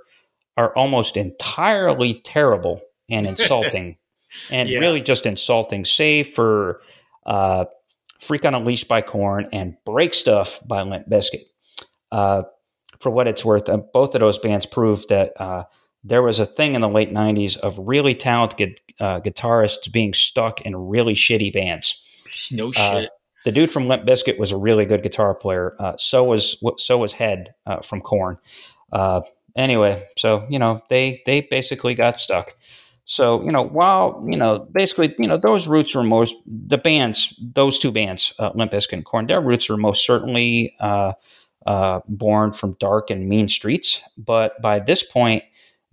are 0.57 0.75
almost 0.75 1.17
entirely 1.17 2.21
terrible 2.21 2.81
and 3.09 3.25
insulting 3.27 3.97
and 4.51 4.69
yeah. 4.69 4.79
really 4.79 5.01
just 5.01 5.25
insulting, 5.25 5.85
save 5.85 6.29
for 6.29 6.81
uh, 7.25 7.65
Freak 8.19 8.45
on 8.45 8.53
a 8.53 8.59
Leash 8.59 8.83
by 8.83 9.01
Korn 9.01 9.49
and 9.51 9.75
Break 9.85 10.13
Stuff 10.13 10.59
by 10.65 10.81
Limp 10.81 11.07
Biscuit. 11.07 11.43
Uh, 12.11 12.43
for 12.99 13.09
what 13.09 13.27
it's 13.27 13.43
worth, 13.43 13.69
uh, 13.69 13.77
both 13.93 14.15
of 14.15 14.21
those 14.21 14.39
bands 14.39 14.65
proved 14.65 15.09
that 15.09 15.39
uh, 15.39 15.65
there 16.07 16.21
was 16.21 16.39
a 16.39 16.45
thing 16.45 16.75
in 16.75 16.81
the 16.81 16.89
late 16.89 17.11
90s 17.11 17.57
of 17.57 17.77
really 17.79 18.13
talented 18.13 18.79
uh, 18.99 19.19
guitarists 19.19 19.91
being 19.91 20.13
stuck 20.13 20.61
in 20.61 20.75
really 20.75 21.13
shitty 21.13 21.51
bands. 21.51 22.03
No 22.51 22.69
uh, 22.69 23.01
shit. 23.01 23.09
the 23.43 23.51
dude 23.51 23.71
from 23.71 23.87
Limp 23.87 24.05
Bizkit 24.05 24.39
was 24.39 24.51
a 24.51 24.57
really 24.57 24.85
good 24.85 25.03
guitar 25.03 25.35
player. 25.35 25.75
so 25.97 26.23
was 26.23 26.63
so 26.77 26.97
was 26.97 27.13
Head 27.13 27.53
from 27.83 28.01
Korn. 28.01 28.37
anyway, 29.55 30.03
so 30.17 30.45
you 30.49 30.59
know 30.59 30.81
they 30.89 31.21
they 31.25 31.41
basically 31.41 31.95
got 31.95 32.21
stuck. 32.21 32.55
So, 33.05 33.43
you 33.43 33.51
know, 33.51 33.61
while, 33.61 34.25
you 34.27 34.37
know, 34.37 34.67
basically, 34.71 35.15
you 35.19 35.27
know, 35.27 35.37
those 35.37 35.67
roots 35.67 35.95
were 35.95 36.03
most, 36.03 36.35
the 36.47 36.79
bands, 36.79 37.39
those 37.53 37.77
two 37.77 37.91
bands, 37.91 38.33
uh, 38.39 38.49
Limp 38.55 38.71
Bizkit 38.71 38.93
and 38.93 39.05
Korn, 39.05 39.27
their 39.27 39.41
roots 39.41 39.69
were 39.69 39.77
most 39.77 40.05
certainly 40.05 40.75
uh, 40.79 41.13
uh, 41.67 41.99
born 42.07 42.51
from 42.51 42.75
dark 42.79 43.11
and 43.11 43.29
mean 43.29 43.47
streets. 43.47 44.01
But 44.17 44.59
by 44.59 44.79
this 44.79 45.03
point, 45.03 45.43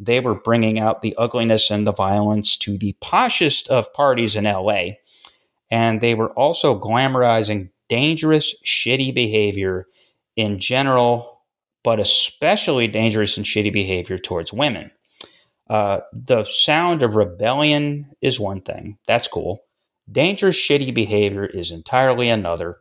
they 0.05 0.21
were 0.21 0.35
bringing 0.35 0.79
out 0.79 1.03
the 1.03 1.15
ugliness 1.17 1.71
and 1.71 1.87
the 1.87 1.93
violence 1.93 2.57
to 2.57 2.77
the 2.77 2.97
poshest 3.01 3.69
of 3.69 3.93
parties 3.95 4.35
in 4.35 4.45
LA. 4.45 4.93
And 5.71 6.01
they 6.01 6.15
were 6.15 6.33
also 6.33 6.79
glamorizing 6.79 7.71
dangerous, 7.89 8.55
shitty 8.65 9.15
behavior 9.15 9.87
in 10.37 10.59
general, 10.59 11.41
but 11.85 12.01
especially 12.01 12.89
dangerous 12.89 13.37
and 13.37 13.47
shitty 13.47 13.73
behavior 13.73 14.19
towards 14.19 14.53
women. 14.53 14.91
Uh, 15.71 16.01
the 16.13 16.45
sound 16.45 17.03
of 17.03 17.15
rebellion 17.15 18.11
is 18.21 18.41
one 18.41 18.61
thing. 18.61 18.99
That's 19.07 19.29
cool. 19.29 19.61
Dangerous, 20.11 20.57
shitty 20.57 20.93
behavior 20.93 21.47
is 21.47 21.71
entirely 21.71 22.29
another. 22.29 22.79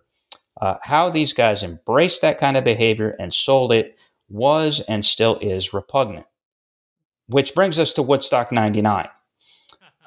Uh, 0.59 0.75
how 0.81 1.09
these 1.09 1.33
guys 1.33 1.63
embraced 1.63 2.21
that 2.21 2.39
kind 2.39 2.57
of 2.57 2.63
behavior 2.63 3.15
and 3.19 3.33
sold 3.33 3.71
it 3.71 3.95
was 4.27 4.79
and 4.81 5.05
still 5.05 5.37
is 5.37 5.73
repugnant. 5.73 6.25
Which 7.31 7.55
brings 7.55 7.79
us 7.79 7.93
to 7.93 8.03
Woodstock 8.03 8.51
99. 8.51 9.07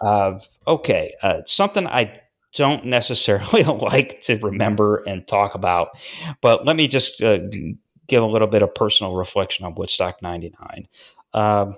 Uh, 0.01 0.39
okay, 0.67 1.15
uh, 1.23 1.41
something 1.47 1.87
I 1.87 2.21
don't 2.53 2.85
necessarily 2.85 3.63
like 3.65 4.21
to 4.23 4.37
remember 4.39 4.97
and 5.07 5.27
talk 5.27 5.55
about, 5.55 5.91
but 6.41 6.67
let 6.67 6.77
me 6.77 6.89
just 6.89 7.23
uh, 7.23 7.39
give 8.07 8.23
a 8.23 8.27
little 8.27 8.49
bit 8.49 8.63
of 8.63 8.75
personal 8.75 9.15
reflection 9.15 9.65
on 9.65 9.75
Woodstock 9.77 10.21
99. 10.21 10.89
Um, 11.33 11.77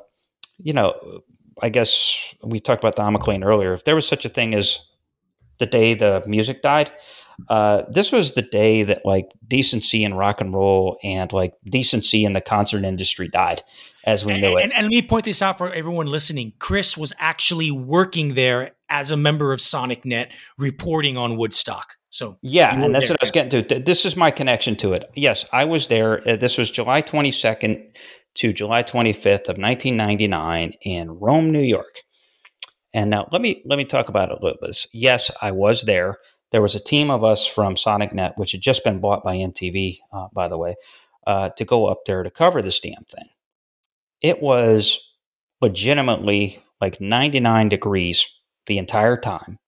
you 0.59 0.73
know, 0.73 1.21
I 1.63 1.69
guess 1.69 2.35
we 2.43 2.59
talked 2.59 2.83
about 2.83 2.97
Don 2.97 3.13
McLean 3.13 3.45
earlier. 3.45 3.73
If 3.75 3.85
there 3.85 3.95
was 3.95 4.09
such 4.09 4.25
a 4.25 4.31
thing 4.31 4.55
as 4.55 4.79
the 5.59 5.67
day 5.67 5.95
the 5.95 6.23
music 6.27 6.63
died, 6.63 6.91
uh, 7.49 7.83
this 7.89 8.13
was 8.13 8.33
the 8.33 8.43
day 8.43 8.83
that 8.83 9.05
like 9.05 9.31
decency 9.47 10.05
in 10.05 10.15
rock 10.15 10.41
and 10.41 10.55
roll 10.55 10.99
and 11.03 11.33
like 11.33 11.55
decency 11.69 12.25
in 12.25 12.33
the 12.33 12.41
concert 12.41 12.85
industry 12.85 13.29
died 13.29 13.63
as 14.05 14.25
we 14.25 14.41
knew 14.41 14.57
it. 14.57 14.63
And, 14.63 14.73
and, 14.73 14.85
let 14.85 14.91
me 14.91 15.03
point 15.03 15.25
this 15.25 15.43
out 15.43 15.59
for 15.59 15.73
everyone 15.73 16.07
listening. 16.07 16.53
Chris 16.59 16.97
was 16.97 17.13
actually 17.19 17.71
working 17.71 18.35
there 18.35 18.73
as 18.89 19.11
a 19.11 19.17
member 19.17 19.53
of 19.53 19.61
SonicNet, 19.61 20.29
reporting 20.59 21.17
on 21.17 21.37
Woodstock. 21.37 21.97
So 22.11 22.39
yeah, 22.41 22.73
and 22.73 22.95
that's 22.95 23.09
there. 23.09 23.15
what 23.15 23.23
I 23.23 23.25
was 23.25 23.31
getting 23.31 23.63
to. 23.63 23.79
This 23.81 24.07
is 24.07 24.17
my 24.17 24.31
connection 24.31 24.77
to 24.77 24.95
it. 24.95 25.05
Yes, 25.15 25.45
I 25.53 25.67
was 25.67 25.89
there. 25.89 26.27
Uh, 26.27 26.37
this 26.37 26.57
was 26.57 26.71
July 26.71 27.03
twenty 27.03 27.31
second, 27.31 27.93
to 28.37 28.53
July 28.53 28.83
25th 28.83 29.49
of 29.49 29.59
1999 29.59 30.73
in 30.83 31.11
Rome, 31.11 31.51
New 31.51 31.63
York. 31.63 32.03
And 32.95 33.11
now 33.11 33.29
let 33.31 33.43
me 33.43 33.63
let 33.67 33.77
me 33.77 33.85
talk 33.85 34.09
about 34.09 34.31
it 34.31 34.39
a 34.39 34.43
little 34.43 34.59
bit. 34.61 34.87
Yes, 34.93 35.31
I 35.43 35.51
was 35.51 35.83
there. 35.83 36.17
There 36.53 36.63
was 36.63 36.75
a 36.77 36.81
team 36.81 37.11
of 37.11 37.25
us 37.25 37.47
from 37.47 37.75
SonicNet, 37.77 38.39
which 38.39 38.53
had 38.53 38.61
just 38.63 38.85
been 38.85 39.01
bought 39.01 39.25
by 39.25 39.37
MTV, 39.37 39.99
uh, 40.13 40.29
by 40.33 40.49
the 40.49 40.59
way. 40.59 40.75
uh, 41.27 41.51
to 41.51 41.65
go 41.65 41.87
up 41.87 42.05
there 42.07 42.23
to 42.23 42.31
cover 42.31 42.63
this 42.63 42.81
damn 42.81 43.05
thing. 43.05 43.29
It 44.23 44.43
was 44.43 45.15
legitimately 45.61 46.63
like 46.81 47.01
99 47.01 47.69
degrees 47.69 48.27
the 48.67 48.79
entire 48.79 49.17
time. 49.17 49.59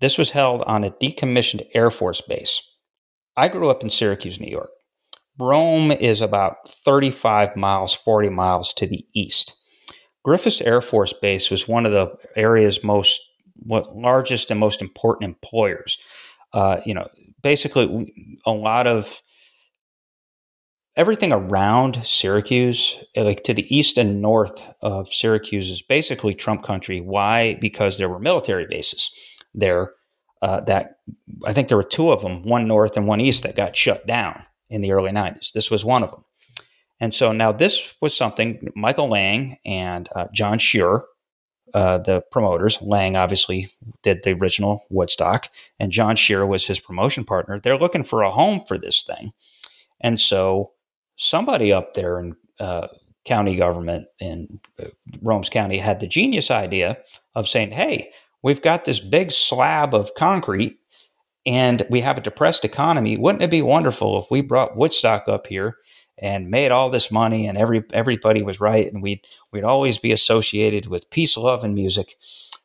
This 0.00 0.18
was 0.18 0.30
held 0.30 0.62
on 0.62 0.84
a 0.84 0.90
decommissioned 0.90 1.66
Air 1.74 1.90
Force 1.90 2.20
base. 2.20 2.62
I 3.36 3.48
grew 3.48 3.70
up 3.70 3.82
in 3.82 3.90
Syracuse, 3.90 4.40
New 4.40 4.50
York. 4.50 4.70
Rome 5.38 5.92
is 5.92 6.20
about 6.22 6.70
35 6.84 7.56
miles, 7.56 7.94
40 7.94 8.30
miles 8.30 8.72
to 8.74 8.86
the 8.86 9.06
east. 9.14 9.54
Griffiss 10.26 10.64
Air 10.66 10.80
Force 10.80 11.12
Base 11.12 11.50
was 11.50 11.68
one 11.68 11.86
of 11.86 11.92
the 11.92 12.14
area's 12.36 12.84
most 12.84 13.20
what, 13.60 13.96
largest 13.96 14.50
and 14.50 14.60
most 14.60 14.82
important 14.82 15.24
employers. 15.24 15.98
Uh, 16.52 16.80
you 16.84 16.94
know, 16.94 17.06
basically 17.42 18.12
a 18.46 18.52
lot 18.52 18.86
of 18.86 19.22
everything 20.96 21.32
around 21.32 22.04
Syracuse, 22.04 23.04
like 23.14 23.42
to 23.44 23.54
the 23.54 23.76
east 23.76 23.98
and 23.98 24.22
north 24.22 24.66
of 24.80 25.12
Syracuse, 25.12 25.70
is 25.70 25.82
basically 25.82 26.34
Trump 26.34 26.64
country. 26.64 27.00
Why? 27.00 27.54
Because 27.54 27.98
there 27.98 28.08
were 28.08 28.18
military 28.18 28.66
bases 28.66 29.10
there. 29.54 29.92
Uh, 30.42 30.60
that 30.60 30.98
I 31.46 31.54
think 31.54 31.68
there 31.68 31.78
were 31.78 31.82
two 31.82 32.12
of 32.12 32.20
them, 32.20 32.42
one 32.42 32.68
north 32.68 32.96
and 32.96 33.06
one 33.06 33.22
east, 33.22 33.42
that 33.42 33.56
got 33.56 33.74
shut 33.74 34.06
down 34.06 34.44
in 34.68 34.82
the 34.82 34.92
early 34.92 35.10
90s. 35.10 35.52
This 35.52 35.70
was 35.70 35.84
one 35.84 36.02
of 36.02 36.10
them. 36.10 36.24
And 37.00 37.12
so 37.12 37.32
now 37.32 37.52
this 37.52 37.94
was 38.00 38.16
something 38.16 38.68
Michael 38.74 39.08
Lang 39.08 39.58
and 39.64 40.08
uh, 40.14 40.26
John 40.34 40.58
Scher, 40.58 41.02
uh, 41.76 41.98
the 41.98 42.22
promoters, 42.30 42.80
Lang 42.80 43.16
obviously 43.16 43.68
did 44.02 44.22
the 44.22 44.32
original 44.32 44.86
Woodstock, 44.88 45.50
and 45.78 45.92
John 45.92 46.16
Scher 46.16 46.48
was 46.48 46.66
his 46.66 46.80
promotion 46.80 47.22
partner. 47.22 47.60
They're 47.60 47.76
looking 47.76 48.02
for 48.02 48.22
a 48.22 48.30
home 48.30 48.62
for 48.66 48.78
this 48.78 49.02
thing. 49.02 49.32
And 50.00 50.18
so 50.18 50.72
somebody 51.16 51.74
up 51.74 51.92
there 51.92 52.18
in 52.18 52.34
uh, 52.58 52.88
county 53.26 53.56
government 53.56 54.06
in 54.20 54.58
uh, 54.80 54.86
Rome's 55.20 55.50
County 55.50 55.76
had 55.76 56.00
the 56.00 56.06
genius 56.06 56.50
idea 56.50 56.96
of 57.34 57.46
saying, 57.46 57.72
hey, 57.72 58.10
we've 58.42 58.62
got 58.62 58.86
this 58.86 58.98
big 58.98 59.30
slab 59.30 59.94
of 59.94 60.14
concrete 60.14 60.78
and 61.44 61.82
we 61.90 62.00
have 62.00 62.16
a 62.16 62.22
depressed 62.22 62.64
economy. 62.64 63.18
Wouldn't 63.18 63.42
it 63.42 63.50
be 63.50 63.60
wonderful 63.60 64.18
if 64.18 64.30
we 64.30 64.40
brought 64.40 64.78
Woodstock 64.78 65.28
up 65.28 65.46
here 65.46 65.76
and 66.18 66.50
made 66.50 66.72
all 66.72 66.90
this 66.90 67.10
money 67.10 67.46
and 67.46 67.58
every 67.58 67.84
everybody 67.92 68.42
was 68.42 68.60
right 68.60 68.90
and 68.92 69.02
we'd 69.02 69.26
we'd 69.52 69.64
always 69.64 69.98
be 69.98 70.12
associated 70.12 70.86
with 70.86 71.10
peace, 71.10 71.36
love, 71.36 71.64
and 71.64 71.74
music 71.74 72.14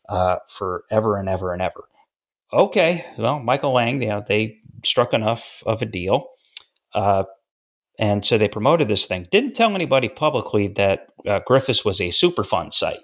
uh, 0.09 0.37
forever 0.47 1.17
and 1.17 1.29
ever 1.29 1.53
and 1.53 1.61
ever. 1.61 1.87
Okay, 2.53 3.05
well, 3.17 3.39
Michael 3.39 3.73
Lang, 3.73 4.01
you 4.01 4.09
know, 4.09 4.23
they 4.27 4.57
struck 4.83 5.13
enough 5.13 5.63
of 5.65 5.81
a 5.81 5.85
deal. 5.85 6.27
Uh, 6.93 7.23
and 7.99 8.25
so 8.25 8.37
they 8.37 8.47
promoted 8.47 8.87
this 8.87 9.05
thing. 9.05 9.27
Didn't 9.31 9.53
tell 9.53 9.75
anybody 9.75 10.09
publicly 10.09 10.67
that 10.69 11.07
uh, 11.27 11.39
Griffiss 11.47 11.85
was 11.85 12.01
a 12.01 12.07
Superfund 12.07 12.73
site, 12.73 12.99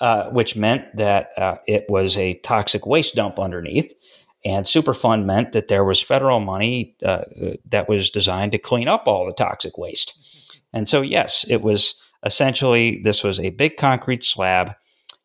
uh, 0.00 0.30
which 0.30 0.56
meant 0.56 0.84
that 0.96 1.30
uh, 1.36 1.56
it 1.66 1.84
was 1.88 2.16
a 2.16 2.34
toxic 2.40 2.86
waste 2.86 3.14
dump 3.14 3.38
underneath. 3.38 3.92
And 4.44 4.66
Superfund 4.66 5.24
meant 5.24 5.52
that 5.52 5.68
there 5.68 5.84
was 5.84 6.00
federal 6.00 6.40
money 6.40 6.96
uh, 7.04 7.24
that 7.68 7.88
was 7.88 8.10
designed 8.10 8.52
to 8.52 8.58
clean 8.58 8.86
up 8.86 9.06
all 9.06 9.26
the 9.26 9.32
toxic 9.32 9.76
waste. 9.76 10.16
And 10.72 10.88
so, 10.88 11.00
yes, 11.00 11.44
it 11.48 11.62
was 11.62 11.94
essentially 12.24 13.00
this 13.02 13.24
was 13.24 13.40
a 13.40 13.50
big 13.50 13.76
concrete 13.76 14.24
slab 14.24 14.74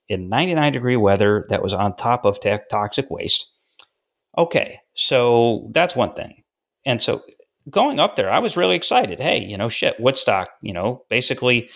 in 0.09 0.29
99 0.29 0.73
degree 0.73 0.95
weather 0.95 1.45
that 1.49 1.63
was 1.63 1.73
on 1.73 1.95
top 1.95 2.25
of 2.25 2.39
toxic 2.69 3.09
waste. 3.09 3.51
Okay, 4.37 4.79
so 4.93 5.69
that's 5.71 5.95
one 5.95 6.13
thing. 6.13 6.43
And 6.85 7.01
so 7.01 7.23
going 7.69 7.99
up 7.99 8.15
there, 8.15 8.31
I 8.31 8.39
was 8.39 8.57
really 8.57 8.75
excited. 8.75 9.19
Hey, 9.19 9.43
you 9.43 9.57
know, 9.57 9.69
shit, 9.69 9.99
Woodstock, 9.99 10.49
you 10.61 10.73
know, 10.73 11.03
basically 11.09 11.69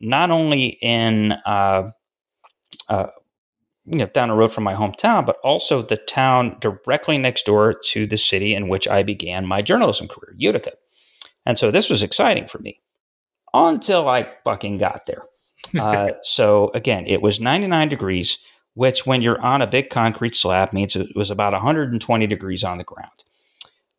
not 0.00 0.30
only 0.30 0.78
in 0.82 1.32
uh, 1.44 1.90
uh, 2.88 3.06
you 3.86 3.98
know 3.98 4.06
down 4.06 4.28
the 4.28 4.34
road 4.34 4.52
from 4.52 4.64
my 4.64 4.74
hometown, 4.74 5.24
but 5.24 5.38
also 5.44 5.82
the 5.82 5.96
town 5.96 6.56
directly 6.60 7.18
next 7.18 7.46
door 7.46 7.74
to 7.90 8.06
the 8.06 8.18
city 8.18 8.54
in 8.54 8.68
which 8.68 8.88
I 8.88 9.02
began 9.02 9.46
my 9.46 9.62
journalism 9.62 10.08
career, 10.08 10.34
Utica. 10.36 10.72
And 11.44 11.58
so 11.58 11.70
this 11.70 11.88
was 11.88 12.02
exciting 12.02 12.46
for 12.46 12.58
me 12.58 12.80
until 13.54 14.08
I 14.08 14.28
fucking 14.44 14.78
got 14.78 15.06
there. 15.06 15.22
Uh, 15.76 16.12
so 16.22 16.70
again, 16.74 17.04
it 17.06 17.22
was 17.22 17.40
99 17.40 17.88
degrees, 17.88 18.38
which 18.74 19.04
when 19.04 19.20
you're 19.20 19.40
on 19.40 19.60
a 19.60 19.66
big 19.66 19.90
concrete 19.90 20.36
slab 20.36 20.72
means 20.72 20.94
it 20.94 21.08
was 21.16 21.28
about 21.28 21.52
120 21.52 22.26
degrees 22.28 22.62
on 22.62 22.78
the 22.78 22.84
ground. 22.84 23.24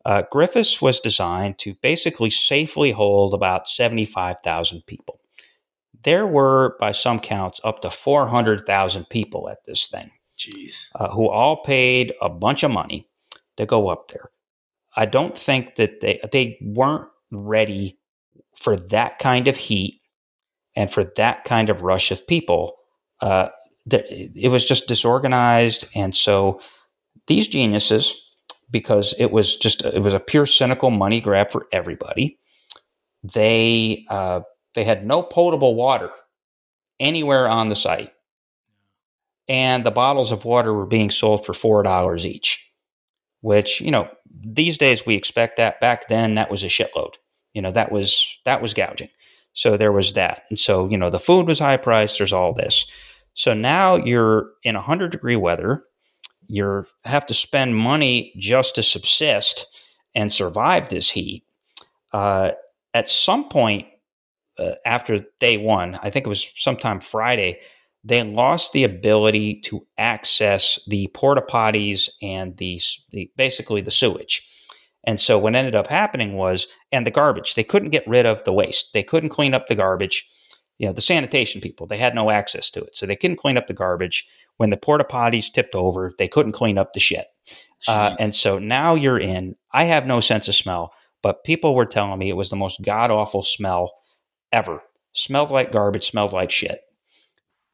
Uh, 0.06 0.22
Griffiss 0.32 0.80
was 0.80 0.98
designed 0.98 1.58
to 1.58 1.74
basically 1.82 2.30
safely 2.30 2.90
hold 2.90 3.34
about 3.34 3.68
75,000 3.68 4.86
people 4.86 5.20
there 6.04 6.26
were, 6.26 6.76
by 6.80 6.92
some 6.92 7.20
counts, 7.20 7.60
up 7.64 7.80
to 7.80 7.90
400,000 7.90 9.08
people 9.10 9.48
at 9.48 9.58
this 9.66 9.88
thing. 9.88 10.10
Jeez. 10.38 10.86
Uh, 10.94 11.10
who 11.10 11.28
all 11.28 11.62
paid 11.62 12.14
a 12.22 12.28
bunch 12.28 12.62
of 12.62 12.70
money 12.70 13.08
to 13.56 13.66
go 13.66 13.88
up 13.88 14.08
there. 14.08 14.30
I 14.96 15.06
don't 15.06 15.36
think 15.36 15.76
that 15.76 16.00
they 16.00 16.20
they 16.32 16.58
weren't 16.60 17.08
ready 17.30 17.98
for 18.56 18.76
that 18.76 19.18
kind 19.18 19.48
of 19.48 19.56
heat 19.56 20.00
and 20.76 20.90
for 20.90 21.04
that 21.16 21.44
kind 21.44 21.70
of 21.70 21.82
rush 21.82 22.10
of 22.10 22.26
people. 22.26 22.76
Uh, 23.20 23.48
it 23.90 24.50
was 24.50 24.64
just 24.64 24.86
disorganized, 24.88 25.86
and 25.94 26.14
so 26.14 26.60
these 27.26 27.48
geniuses, 27.48 28.14
because 28.70 29.14
it 29.18 29.30
was 29.32 29.56
just 29.56 29.82
it 29.84 30.02
was 30.02 30.14
a 30.14 30.20
pure 30.20 30.46
cynical 30.46 30.90
money 30.90 31.20
grab 31.20 31.50
for 31.50 31.66
everybody. 31.72 32.38
They 33.22 34.04
uh, 34.10 34.40
they 34.78 34.84
had 34.84 35.04
no 35.04 35.24
potable 35.24 35.74
water 35.74 36.08
anywhere 37.00 37.48
on 37.48 37.68
the 37.68 37.74
site. 37.74 38.12
And 39.48 39.82
the 39.82 39.90
bottles 39.90 40.30
of 40.30 40.44
water 40.44 40.72
were 40.72 40.86
being 40.86 41.10
sold 41.10 41.44
for 41.44 41.52
$4 41.52 42.24
each, 42.24 42.72
which, 43.40 43.80
you 43.80 43.90
know, 43.90 44.08
these 44.30 44.78
days 44.78 45.04
we 45.04 45.16
expect 45.16 45.56
that. 45.56 45.80
Back 45.80 46.06
then, 46.06 46.36
that 46.36 46.48
was 46.48 46.62
a 46.62 46.68
shitload. 46.68 47.14
You 47.54 47.62
know, 47.62 47.72
that 47.72 47.90
was 47.90 48.38
that 48.44 48.62
was 48.62 48.72
gouging. 48.72 49.08
So 49.52 49.76
there 49.76 49.90
was 49.90 50.12
that. 50.12 50.44
And 50.48 50.60
so, 50.60 50.88
you 50.88 50.96
know, 50.96 51.10
the 51.10 51.18
food 51.18 51.48
was 51.48 51.58
high 51.58 51.76
priced, 51.76 52.18
there's 52.18 52.32
all 52.32 52.52
this. 52.52 52.86
So 53.34 53.54
now 53.54 53.96
you're 53.96 54.50
in 54.62 54.76
100 54.76 55.10
degree 55.10 55.34
weather, 55.34 55.82
you 56.46 56.86
have 57.04 57.26
to 57.26 57.34
spend 57.34 57.74
money 57.74 58.32
just 58.38 58.76
to 58.76 58.84
subsist 58.84 59.66
and 60.14 60.32
survive 60.32 60.88
this 60.88 61.10
heat. 61.10 61.42
Uh, 62.12 62.52
at 62.94 63.10
some 63.10 63.48
point, 63.48 63.88
uh, 64.58 64.74
after 64.84 65.24
day 65.40 65.56
one, 65.56 65.98
I 66.02 66.10
think 66.10 66.26
it 66.26 66.30
was 66.30 66.50
sometime 66.56 67.00
Friday, 67.00 67.60
they 68.04 68.22
lost 68.22 68.72
the 68.72 68.84
ability 68.84 69.60
to 69.62 69.86
access 69.98 70.78
the 70.86 71.08
porta 71.08 71.42
potties 71.42 72.08
and 72.22 72.56
the, 72.56 72.80
the 73.10 73.30
basically 73.36 73.80
the 73.80 73.90
sewage. 73.90 74.46
And 75.04 75.20
so 75.20 75.38
what 75.38 75.54
ended 75.54 75.74
up 75.74 75.86
happening 75.86 76.34
was, 76.34 76.66
and 76.92 77.06
the 77.06 77.10
garbage, 77.10 77.54
they 77.54 77.64
couldn't 77.64 77.90
get 77.90 78.06
rid 78.06 78.26
of 78.26 78.44
the 78.44 78.52
waste. 78.52 78.92
They 78.92 79.02
couldn't 79.02 79.30
clean 79.30 79.54
up 79.54 79.66
the 79.66 79.74
garbage. 79.74 80.28
You 80.78 80.86
know, 80.86 80.92
the 80.92 81.00
sanitation 81.00 81.60
people, 81.60 81.86
they 81.86 81.96
had 81.96 82.14
no 82.14 82.30
access 82.30 82.70
to 82.70 82.82
it. 82.82 82.96
So 82.96 83.06
they 83.06 83.16
couldn't 83.16 83.38
clean 83.38 83.56
up 83.56 83.66
the 83.66 83.74
garbage. 83.74 84.26
When 84.58 84.70
the 84.70 84.76
porta 84.76 85.04
potties 85.04 85.52
tipped 85.52 85.74
over, 85.74 86.12
they 86.18 86.28
couldn't 86.28 86.52
clean 86.52 86.78
up 86.78 86.92
the 86.92 87.00
shit. 87.00 87.26
Uh, 87.86 88.14
and 88.18 88.34
so 88.34 88.58
now 88.58 88.94
you're 88.94 89.18
in, 89.18 89.56
I 89.72 89.84
have 89.84 90.06
no 90.06 90.20
sense 90.20 90.48
of 90.48 90.54
smell, 90.54 90.92
but 91.22 91.44
people 91.44 91.74
were 91.74 91.86
telling 91.86 92.18
me 92.18 92.28
it 92.28 92.36
was 92.36 92.50
the 92.50 92.56
most 92.56 92.82
god 92.82 93.10
awful 93.10 93.42
smell 93.42 93.92
ever. 94.52 94.82
Smelled 95.12 95.50
like 95.50 95.72
garbage, 95.72 96.08
smelled 96.08 96.32
like 96.32 96.50
shit. 96.50 96.80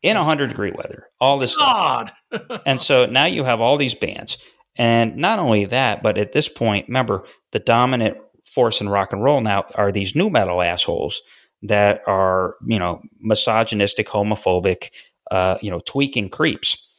In 0.03 0.17
100 0.17 0.49
degree 0.49 0.73
weather, 0.73 1.07
all 1.21 1.39
this 1.39 1.55
stuff. 1.55 2.11
and 2.67 2.81
so 2.81 3.07
now 3.07 3.25
you 3.25 3.45
have 3.45 3.61
all 3.61 3.79
these 3.79 3.95
bands. 3.95 4.37
And 4.77 5.17
not 5.17 5.39
only 5.39 5.65
that, 5.67 6.03
but 6.03 6.19
at 6.19 6.33
this 6.33 6.49
point, 6.49 6.89
remember, 6.89 7.25
the 7.53 7.59
dominant 7.59 8.19
force 8.45 8.81
in 8.81 8.89
rock 8.89 9.13
and 9.13 9.23
roll 9.23 9.41
now 9.41 9.65
are 9.75 9.91
these 9.91 10.15
nu 10.15 10.29
metal 10.29 10.61
assholes 10.61 11.23
that 11.63 12.03
are, 12.07 12.57
you 12.67 12.79
know, 12.79 13.01
misogynistic, 13.21 14.07
homophobic, 14.07 14.91
uh, 15.31 15.57
you 15.63 15.71
know, 15.71 15.81
tweaking 15.87 16.29
creeps. 16.29 16.91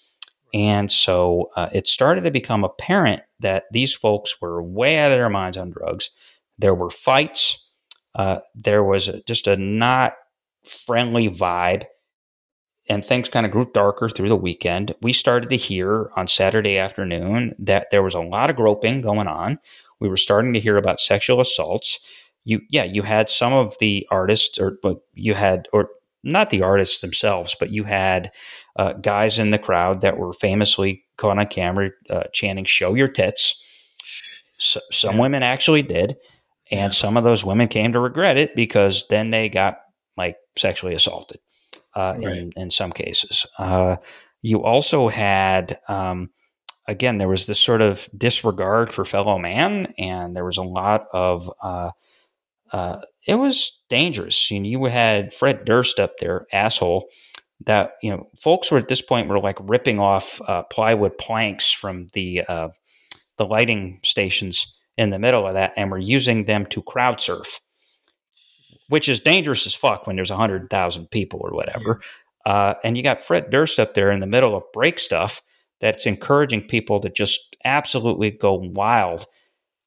And 0.54 0.92
so 0.92 1.52
uh, 1.56 1.70
it 1.74 1.88
started 1.88 2.22
to 2.22 2.32
become 2.32 2.64
apparent 2.64 3.22
that 3.42 3.66
these 3.72 3.94
folks 3.94 4.42
were 4.42 4.64
way 4.64 4.98
out 4.98 5.12
of 5.12 5.18
their 5.18 5.30
minds 5.30 5.58
on 5.58 5.70
drugs. 5.70 6.10
There 6.58 6.74
were 6.74 6.90
fights 6.90 7.65
uh, 8.16 8.40
there 8.56 8.84
was 8.84 9.08
a, 9.08 9.22
just 9.24 9.48
a 9.48 9.56
not 9.58 10.14
friendly 10.64 11.30
vibe 11.30 11.86
and 12.88 13.04
things 13.04 13.30
kind 13.30 13.46
of 13.46 13.52
grew 13.52 13.70
darker 13.74 14.10
through 14.10 14.30
the 14.30 14.36
weekend. 14.36 14.94
We 15.02 15.14
started 15.14 15.50
to 15.50 15.56
hear 15.56 16.12
on 16.16 16.28
Saturday 16.28 16.78
afternoon 16.78 17.56
that 17.60 17.88
there 17.92 18.04
was 18.04 18.14
a 18.14 18.20
lot 18.20 18.50
of 18.50 18.56
groping 18.56 19.02
going 19.02 19.28
on. 19.28 19.60
We 20.00 20.08
were 20.08 20.18
starting 20.18 20.54
to 20.54 20.60
hear 20.60 20.78
about 20.78 21.00
sexual 21.00 21.42
assaults. 21.42 22.00
You, 22.44 22.62
yeah, 22.70 22.84
you 22.84 23.02
had 23.02 23.30
some 23.30 23.54
of 23.54 23.76
the 23.80 24.08
artists, 24.12 24.60
or 24.60 24.78
but 24.84 25.00
you 25.14 25.34
had, 25.34 25.68
or 25.74 25.90
not 26.24 26.52
the 26.52 26.62
artists 26.62 27.02
themselves, 27.02 27.56
but 27.60 27.72
you 27.72 27.86
had 27.86 28.32
uh, 28.76 28.94
guys 28.94 29.40
in 29.40 29.50
the 29.50 29.58
crowd 29.58 30.02
that 30.02 30.18
were 30.18 30.34
famously 30.34 31.04
caught 31.18 31.40
on 31.40 31.48
camera 31.48 31.90
uh, 32.10 32.24
chanting 32.34 32.66
"Show 32.66 32.94
your 32.94 33.08
tits." 33.08 33.64
So, 34.60 34.80
some 34.92 35.18
women 35.18 35.42
actually 35.42 35.82
did. 35.82 36.18
And 36.72 36.94
some 36.94 37.18
of 37.18 37.24
those 37.24 37.46
women 37.46 37.68
came 37.68 37.94
to 37.94 38.00
regret 38.00 38.38
it 38.38 38.56
because 38.56 39.06
then 39.10 39.30
they 39.30 39.50
got 39.50 39.78
like 40.18 40.38
sexually 40.58 40.96
assaulted 40.96 41.40
uh, 41.96 42.16
right. 42.18 42.38
in, 42.38 42.52
in 42.56 42.72
some 42.72 42.92
cases. 42.92 43.46
Uh, 43.58 43.98
you 44.42 44.64
also 44.64 45.08
had, 45.08 45.80
um, 45.88 46.30
again, 46.88 47.18
there 47.18 47.28
was 47.28 47.46
this 47.46 47.60
sort 47.60 47.82
of 47.82 48.08
disregard 48.18 48.94
for 48.94 49.06
fellow 49.06 49.38
man, 49.38 49.94
and 49.98 50.36
there 50.36 50.46
was 50.46 50.58
a 50.58 50.64
lot 50.64 51.08
of, 51.14 51.52
uh, 51.62 51.92
uh 52.72 53.02
it 53.28 53.36
was 53.36 53.80
dangerous. 53.90 54.52
You, 54.52 54.60
know, 54.60 54.70
you 54.70 54.86
had 54.86 55.34
Fred 55.34 55.66
Durst 55.66 56.00
up 56.00 56.18
there, 56.20 56.46
asshole, 56.52 57.08
that, 57.66 57.94
you 58.04 58.12
know, 58.12 58.28
folks 58.40 58.72
were 58.72 58.78
at 58.78 58.88
this 58.88 59.02
point 59.02 59.30
were 59.30 59.40
like 59.40 59.58
ripping 59.62 60.00
off 60.00 60.40
uh, 60.48 60.64
plywood 60.64 61.18
planks 61.18 61.72
from 61.72 62.10
the, 62.14 62.44
uh, 62.48 62.70
the 63.38 63.46
lighting 63.46 64.00
stations 64.04 64.76
in 64.98 65.10
the 65.10 65.20
middle 65.20 65.48
of 65.48 65.54
that 65.54 65.74
and 65.76 65.92
we're 65.92 65.98
using 65.98 66.46
them 66.46 66.66
to 66.66 66.82
crowd 66.82 67.20
surf 67.20 67.60
which 68.90 69.10
is 69.10 69.20
dangerous 69.20 69.66
as 69.66 69.74
fuck 69.74 70.06
when 70.06 70.16
there's 70.16 70.30
100,000 70.30 71.10
people 71.12 71.40
or 71.44 71.52
whatever. 71.52 72.02
Uh, 72.46 72.76
and 72.84 72.96
you 72.96 73.04
got 73.04 73.24
Fred 73.24 73.50
Durst 73.50 73.80
up 73.80 73.94
there 73.94 74.12
in 74.12 74.20
the 74.20 74.28
middle 74.28 74.56
of 74.56 74.64
break 74.74 75.00
stuff 75.00 75.42
that's 75.82 76.06
encouraging 76.06 76.68
people 76.68 77.00
to 77.00 77.10
just 77.10 77.56
absolutely 77.66 78.32
go 78.32 78.54
wild. 78.54 79.26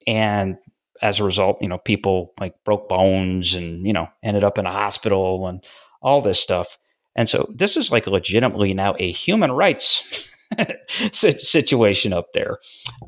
And 0.06 0.56
as 1.00 1.20
a 1.20 1.24
result, 1.24 1.58
you 1.62 1.68
know, 1.68 1.78
people 1.78 2.34
like 2.40 2.54
broke 2.64 2.88
bones 2.88 3.54
and, 3.54 3.86
you 3.86 3.92
know, 3.92 4.08
ended 4.22 4.42
up 4.42 4.58
in 4.58 4.66
a 4.66 4.72
hospital 4.72 5.46
and 5.46 5.64
all 6.02 6.20
this 6.20 6.40
stuff. 6.40 6.78
And 7.14 7.28
so 7.28 7.48
this 7.54 7.76
is 7.76 7.90
like 7.90 8.06
legitimately 8.06 8.74
now 8.74 8.96
a 8.98 9.10
human 9.10 9.52
rights 9.52 10.28
situation 11.12 12.12
up 12.12 12.32
there. 12.32 12.58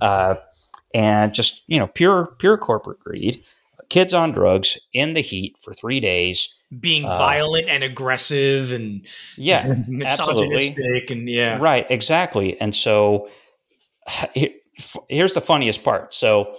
Uh, 0.00 0.36
and 0.94 1.32
just, 1.32 1.62
you 1.66 1.78
know, 1.78 1.86
pure, 1.86 2.34
pure 2.38 2.58
corporate 2.58 3.00
greed 3.00 3.42
kids 3.90 4.14
on 4.14 4.32
drugs 4.32 4.78
in 4.94 5.12
the 5.12 5.20
heat 5.20 5.56
for 5.60 5.74
three 5.74 6.00
days, 6.00 6.54
being 6.78 7.04
uh, 7.04 7.18
violent 7.18 7.68
and 7.68 7.84
aggressive 7.84 8.72
and 8.72 9.06
yeah, 9.36 9.74
misogynistic 9.88 11.10
and 11.10 11.28
yeah, 11.28 11.58
right, 11.60 11.86
exactly. 11.90 12.58
And 12.58 12.74
so 12.74 13.28
here's 15.08 15.34
the 15.34 15.42
funniest 15.42 15.84
part. 15.84 16.14
So 16.14 16.56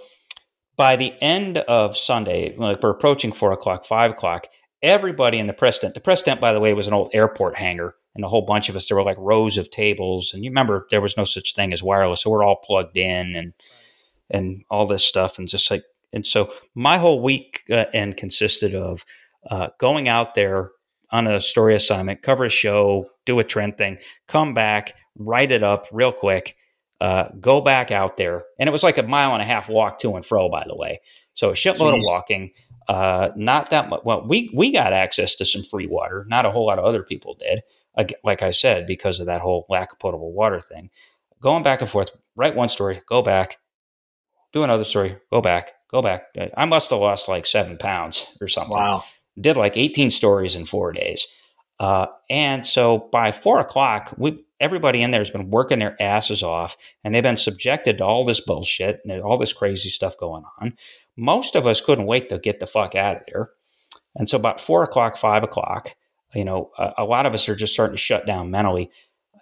by 0.76 0.94
the 0.96 1.12
end 1.20 1.58
of 1.58 1.96
Sunday, 1.96 2.54
like 2.56 2.82
we're 2.82 2.90
approaching 2.90 3.32
four 3.32 3.52
o'clock, 3.52 3.84
five 3.84 4.12
o'clock, 4.12 4.46
everybody 4.82 5.38
in 5.38 5.46
the 5.48 5.52
press 5.52 5.78
tent. 5.78 5.94
The 5.94 6.00
press 6.00 6.22
tent, 6.22 6.40
by 6.40 6.52
the 6.52 6.60
way, 6.60 6.74
was 6.74 6.86
an 6.86 6.94
old 6.94 7.10
airport 7.14 7.56
hangar, 7.56 7.96
and 8.14 8.24
a 8.24 8.28
whole 8.28 8.42
bunch 8.42 8.68
of 8.68 8.76
us. 8.76 8.88
There 8.88 8.96
were 8.96 9.02
like 9.02 9.18
rows 9.18 9.58
of 9.58 9.70
tables, 9.70 10.34
and 10.34 10.44
you 10.44 10.50
remember 10.50 10.86
there 10.90 11.00
was 11.00 11.16
no 11.16 11.24
such 11.24 11.54
thing 11.54 11.72
as 11.72 11.82
wireless, 11.82 12.22
so 12.22 12.30
we're 12.30 12.44
all 12.44 12.56
plugged 12.56 12.96
in 12.96 13.34
and 13.34 13.54
and 14.32 14.64
all 14.70 14.86
this 14.86 15.04
stuff, 15.04 15.38
and 15.38 15.48
just 15.48 15.70
like 15.70 15.84
and 16.12 16.26
so 16.26 16.52
my 16.74 16.98
whole 16.98 17.22
week 17.22 17.64
uh, 17.70 17.84
end 17.94 18.16
consisted 18.16 18.74
of 18.74 19.04
uh, 19.48 19.68
going 19.78 20.08
out 20.08 20.34
there 20.34 20.70
on 21.10 21.26
a 21.26 21.40
story 21.40 21.74
assignment, 21.74 22.22
cover 22.22 22.44
a 22.44 22.50
show, 22.50 23.06
do 23.26 23.38
a 23.38 23.44
trend 23.44 23.76
thing, 23.76 23.98
come 24.28 24.54
back, 24.54 24.94
write 25.16 25.52
it 25.52 25.62
up 25.62 25.86
real 25.92 26.12
quick, 26.12 26.56
uh, 27.00 27.28
go 27.40 27.60
back 27.60 27.90
out 27.90 28.16
there. 28.16 28.44
And 28.58 28.68
it 28.68 28.72
was 28.72 28.82
like 28.82 28.98
a 28.98 29.02
mile 29.02 29.32
and 29.32 29.42
a 29.42 29.46
half 29.46 29.68
walk 29.68 29.98
to 30.00 30.14
and 30.14 30.24
fro, 30.24 30.48
by 30.48 30.64
the 30.66 30.76
way. 30.76 31.00
So 31.34 31.50
a 31.50 31.54
shitload 31.54 31.94
Jeez. 31.94 31.98
of 31.98 32.04
walking. 32.06 32.50
Uh, 32.88 33.30
not 33.36 33.70
that 33.70 33.88
much. 33.88 34.02
Well, 34.04 34.26
we 34.26 34.50
we 34.54 34.72
got 34.72 34.92
access 34.92 35.34
to 35.36 35.44
some 35.44 35.62
free 35.62 35.86
water. 35.86 36.26
Not 36.28 36.46
a 36.46 36.50
whole 36.50 36.66
lot 36.66 36.78
of 36.78 36.84
other 36.84 37.02
people 37.02 37.34
did. 37.34 37.62
Like 38.24 38.42
I 38.42 38.50
said, 38.50 38.86
because 38.86 39.20
of 39.20 39.26
that 39.26 39.40
whole 39.40 39.66
lack 39.68 39.92
of 39.92 39.98
potable 39.98 40.32
water 40.32 40.60
thing. 40.60 40.90
Going 41.40 41.62
back 41.62 41.80
and 41.80 41.90
forth, 41.90 42.10
write 42.36 42.54
one 42.54 42.68
story, 42.68 43.02
go 43.06 43.20
back, 43.20 43.58
do 44.52 44.62
another 44.62 44.84
story, 44.84 45.16
go 45.30 45.40
back, 45.40 45.72
go 45.90 46.02
back. 46.02 46.26
I 46.56 46.64
must 46.64 46.90
have 46.90 47.00
lost 47.00 47.28
like 47.28 47.46
seven 47.46 47.76
pounds 47.76 48.26
or 48.40 48.48
something. 48.48 48.76
Wow. 48.76 49.04
Did 49.40 49.56
like 49.56 49.76
18 49.76 50.10
stories 50.10 50.56
in 50.56 50.64
four 50.64 50.92
days. 50.92 51.26
Uh, 51.80 52.06
and 52.30 52.66
so 52.66 53.08
by 53.10 53.32
four 53.32 53.60
o'clock, 53.60 54.14
we 54.16 54.44
everybody 54.60 55.02
in 55.02 55.10
there 55.10 55.20
has 55.20 55.30
been 55.30 55.50
working 55.50 55.80
their 55.80 56.00
asses 56.00 56.42
off 56.42 56.76
and 57.02 57.12
they've 57.14 57.22
been 57.22 57.36
subjected 57.36 57.98
to 57.98 58.04
all 58.04 58.24
this 58.24 58.40
bullshit 58.40 59.00
and 59.04 59.20
all 59.20 59.36
this 59.36 59.52
crazy 59.52 59.88
stuff 59.88 60.16
going 60.16 60.44
on. 60.60 60.74
Most 61.16 61.56
of 61.56 61.66
us 61.66 61.80
couldn't 61.80 62.06
wait 62.06 62.28
to 62.28 62.38
get 62.38 62.60
the 62.60 62.66
fuck 62.66 62.94
out 62.94 63.16
of 63.16 63.22
there. 63.26 63.50
And 64.14 64.28
so 64.28 64.36
about 64.36 64.60
four 64.60 64.84
o'clock, 64.84 65.16
five 65.16 65.42
o'clock, 65.42 65.96
you 66.34 66.44
know, 66.44 66.70
a, 66.78 66.92
a 66.98 67.04
lot 67.04 67.26
of 67.26 67.34
us 67.34 67.48
are 67.48 67.56
just 67.56 67.72
starting 67.72 67.96
to 67.96 68.00
shut 68.00 68.26
down 68.26 68.50
mentally. 68.50 68.90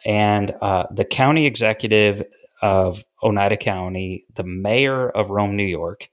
And 0.06 0.54
uh, 0.62 0.86
the 0.90 1.04
county 1.04 1.44
executive 1.44 2.22
of 2.62 3.04
Oneida 3.22 3.56
County, 3.56 4.24
the 4.34 4.44
mayor 4.44 5.08
of 5.10 5.30
Rome, 5.30 5.56
New 5.56 5.64
York, 5.64 6.08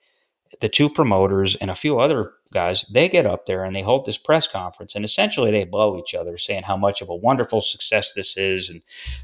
the 0.62 0.70
two 0.70 0.90
promoters 0.90 1.56
and 1.56 1.70
a 1.70 1.76
few 1.76 2.00
other 2.00 2.34
guys, 2.54 2.86
they 2.92 3.10
get 3.10 3.26
up 3.26 3.46
there 3.46 3.64
and 3.64 3.76
they 3.76 3.82
hold 3.82 4.06
this 4.06 4.18
press 4.18 4.48
conference 4.48 4.96
and 4.96 5.04
essentially 5.04 5.52
they 5.52 5.66
blow 5.66 5.98
each 5.98 6.16
other 6.16 6.38
saying 6.38 6.64
how 6.64 6.78
much 6.78 7.02
of 7.02 7.10
a 7.10 7.16
wonderful 7.16 7.62
success 7.62 8.14
this 8.14 8.38
is 8.38 8.70
and 8.70 8.82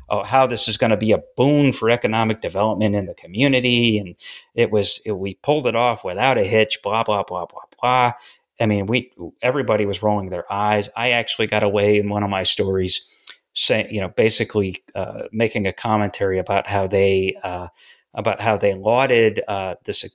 uh, 0.10 0.24
how 0.24 0.46
this 0.46 0.68
is 0.68 0.78
going 0.78 0.92
to 0.92 0.98
be 0.98 1.12
a 1.12 1.24
boon 1.38 1.72
for 1.72 1.90
economic 1.90 2.42
development 2.42 2.96
in 2.96 3.06
the 3.06 3.14
community. 3.14 3.98
And 3.98 4.16
it 4.56 4.72
was, 4.72 5.02
it, 5.06 5.14
we 5.14 5.36
pulled 5.36 5.68
it 5.68 5.76
off 5.76 6.04
without 6.04 6.38
a 6.38 6.44
hitch, 6.44 6.80
blah, 6.84 7.04
blah, 7.04 7.24
blah, 7.24 7.46
blah, 7.46 7.64
blah. 7.80 8.14
I 8.60 8.66
mean, 8.66 8.86
we, 8.86 9.12
everybody 9.42 9.86
was 9.86 10.04
rolling 10.04 10.30
their 10.30 10.52
eyes. 10.52 10.90
I 10.96 11.12
actually 11.12 11.48
got 11.48 11.64
away 11.64 11.98
in 11.98 12.10
one 12.10 12.24
of 12.24 12.30
my 12.30 12.44
stories 12.44 13.10
saying, 13.54 13.94
you 13.94 14.02
know, 14.02 14.10
basically 14.10 14.84
uh, 14.96 15.24
making 15.32 15.68
a 15.68 15.74
commentary 15.74 16.40
about 16.40 16.68
how 16.68 16.88
they, 16.88 17.38
uh, 17.44 17.68
about 18.14 18.42
how 18.42 18.58
they 18.58 18.74
lauded 18.74 19.42
uh, 19.48 19.76
this, 19.86 20.06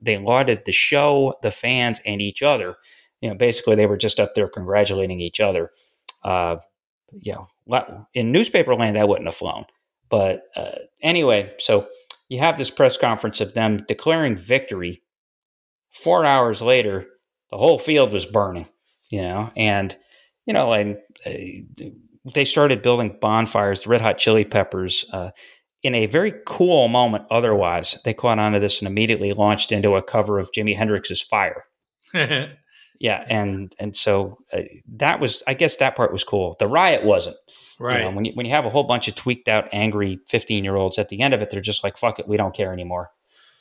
they 0.00 0.18
lauded 0.18 0.64
the 0.64 0.72
show, 0.72 1.34
the 1.42 1.50
fans, 1.50 2.00
and 2.04 2.20
each 2.20 2.42
other. 2.42 2.76
You 3.20 3.30
know, 3.30 3.34
basically 3.34 3.76
they 3.76 3.86
were 3.86 3.96
just 3.96 4.20
up 4.20 4.34
there 4.34 4.48
congratulating 4.48 5.20
each 5.20 5.40
other. 5.40 5.70
Uh, 6.24 6.56
you 7.22 7.32
know, 7.32 8.06
in 8.14 8.32
newspaper 8.32 8.74
land 8.74 8.96
that 8.96 9.08
wouldn't 9.08 9.26
have 9.26 9.36
flown. 9.36 9.64
But 10.08 10.44
uh, 10.56 10.78
anyway, 11.02 11.54
so 11.58 11.88
you 12.28 12.38
have 12.38 12.58
this 12.58 12.70
press 12.70 12.96
conference 12.96 13.40
of 13.40 13.54
them 13.54 13.78
declaring 13.88 14.36
victory. 14.36 15.02
Four 15.90 16.24
hours 16.24 16.62
later, 16.62 17.06
the 17.50 17.56
whole 17.56 17.78
field 17.78 18.12
was 18.12 18.26
burning. 18.26 18.66
You 19.10 19.22
know, 19.22 19.50
and 19.56 19.96
you 20.46 20.52
know, 20.52 20.72
and 20.72 20.98
uh, 21.26 21.30
they 22.34 22.44
started 22.44 22.82
building 22.82 23.16
bonfires. 23.20 23.82
The 23.82 23.90
Red 23.90 24.00
Hot 24.00 24.18
Chili 24.18 24.44
Peppers 24.44 25.04
uh, 25.12 25.30
in 25.82 25.94
a 25.94 26.06
very 26.06 26.34
cool 26.46 26.88
moment 26.88 27.24
otherwise. 27.30 27.98
They 28.04 28.14
caught 28.14 28.38
on 28.38 28.52
to 28.52 28.60
this 28.60 28.80
and 28.80 28.88
immediately 28.88 29.32
launched 29.32 29.72
into 29.72 29.94
a 29.94 30.02
cover 30.02 30.38
of 30.38 30.50
jimi 30.52 30.76
hendrix's 30.76 31.22
fire. 31.22 31.64
Yeah 33.00 33.24
and 33.28 33.72
and 33.78 33.94
so 33.94 34.38
uh, 34.52 34.62
that 34.96 35.20
was 35.20 35.44
i 35.46 35.54
guess 35.54 35.76
that 35.76 35.94
part 35.94 36.12
was 36.12 36.24
cool. 36.24 36.56
The 36.58 36.66
riot 36.66 37.04
wasn't. 37.04 37.36
Right 37.78 38.00
you 38.00 38.04
know, 38.06 38.10
when, 38.10 38.24
you, 38.24 38.32
when 38.34 38.44
you 38.44 38.50
have 38.50 38.64
a 38.64 38.70
whole 38.70 38.82
bunch 38.82 39.06
of 39.06 39.14
tweaked 39.14 39.46
out 39.46 39.68
angry 39.70 40.18
15 40.26 40.64
year 40.64 40.74
olds 40.74 40.98
at 40.98 41.08
the 41.08 41.20
end 41.20 41.32
of 41.32 41.40
it 41.40 41.50
they're 41.50 41.60
just 41.60 41.84
like 41.84 41.96
fuck 41.96 42.18
it 42.18 42.26
we 42.26 42.36
don't 42.36 42.56
care 42.56 42.72
anymore. 42.72 43.10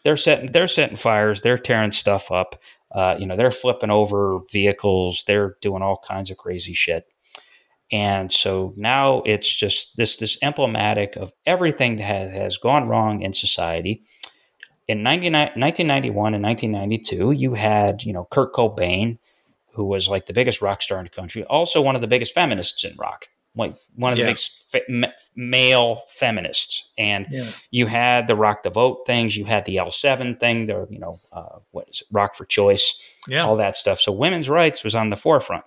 They're 0.04 0.18
setting 0.18 0.52
they're 0.52 0.68
setting 0.68 0.96
fires 0.96 1.44
they're 1.44 1.58
tearing 1.58 1.92
stuff 1.92 2.32
up 2.32 2.56
uh, 2.92 3.18
you 3.20 3.28
know 3.28 3.36
they're 3.36 3.52
flipping 3.52 3.92
over 3.92 4.40
vehicles 4.52 5.24
they're 5.28 5.56
doing 5.62 5.84
all 5.84 6.02
kinds 6.08 6.32
of 6.32 6.38
crazy 6.38 6.74
shit 6.74 7.14
and 7.92 8.32
so 8.32 8.74
now 8.76 9.22
it's 9.26 9.54
just 9.54 9.96
this 9.96 10.18
this 10.18 10.38
emblematic 10.42 11.16
of 11.16 11.32
everything 11.46 11.98
that 11.98 12.04
has, 12.04 12.32
has 12.32 12.58
gone 12.58 12.88
wrong 12.88 13.22
in 13.22 13.34
society. 13.34 14.04
In 14.88 15.04
1991 15.04 16.34
and 16.34 16.44
1992, 16.44 17.32
you 17.32 17.54
had 17.54 18.04
you 18.04 18.14
know 18.14 18.28
Kurt 18.30 18.54
Cobain, 18.54 19.18
who 19.72 19.86
was 19.86 20.10
like 20.10 20.26
the 20.26 20.34
biggest 20.34 20.62
rock 20.62 20.82
star 20.82 20.98
in 21.00 21.06
the 21.06 21.10
country, 21.10 21.44
also 21.46 21.82
one 21.82 21.96
of 21.96 22.02
the 22.02 22.08
biggest 22.08 22.34
feminists 22.34 22.84
in 22.84 22.94
rock, 22.98 23.28
like 23.56 23.76
one 23.96 24.12
of 24.12 24.18
the 24.18 24.24
yeah. 24.24 24.30
biggest 24.30 24.72
fa- 24.72 25.14
male 25.36 26.04
feminists. 26.08 26.92
And 26.98 27.26
yeah. 27.30 27.50
you 27.72 27.86
had 27.86 28.28
the 28.28 28.36
Rock 28.36 28.64
the 28.64 28.70
Vote 28.70 29.04
things, 29.06 29.38
you 29.38 29.46
had 29.46 29.66
the 29.66 29.78
L7 29.78 30.40
thing, 30.42 30.68
the 30.68 30.88
you 30.90 31.00
know 31.00 31.20
uh, 31.32 31.60
what 31.72 31.88
is 31.90 32.02
it, 32.02 32.08
Rock 32.12 32.36
for 32.36 32.46
Choice, 32.46 33.02
yeah. 33.30 33.46
all 33.46 33.56
that 33.56 33.78
stuff. 33.78 34.02
So 34.02 34.12
women's 34.12 34.50
rights 34.50 34.84
was 34.84 34.94
on 34.94 35.10
the 35.10 35.18
forefront. 35.18 35.64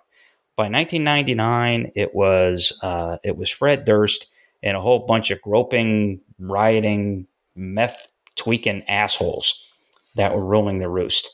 By 0.56 0.64
1999, 0.64 1.93
it 1.94 2.14
was 2.14 2.78
uh, 2.82 3.18
it 3.24 3.36
was 3.36 3.51
Fred 3.51 3.85
Durst 3.85 4.27
and 4.62 4.77
a 4.77 4.81
whole 4.81 5.01
bunch 5.06 5.31
of 5.31 5.40
groping, 5.40 6.20
rioting, 6.39 7.27
meth 7.55 8.09
tweaking 8.36 8.82
assholes 8.89 9.70
that 10.16 10.35
were 10.35 10.44
ruling 10.44 10.78
the 10.78 10.89
roost. 10.89 11.28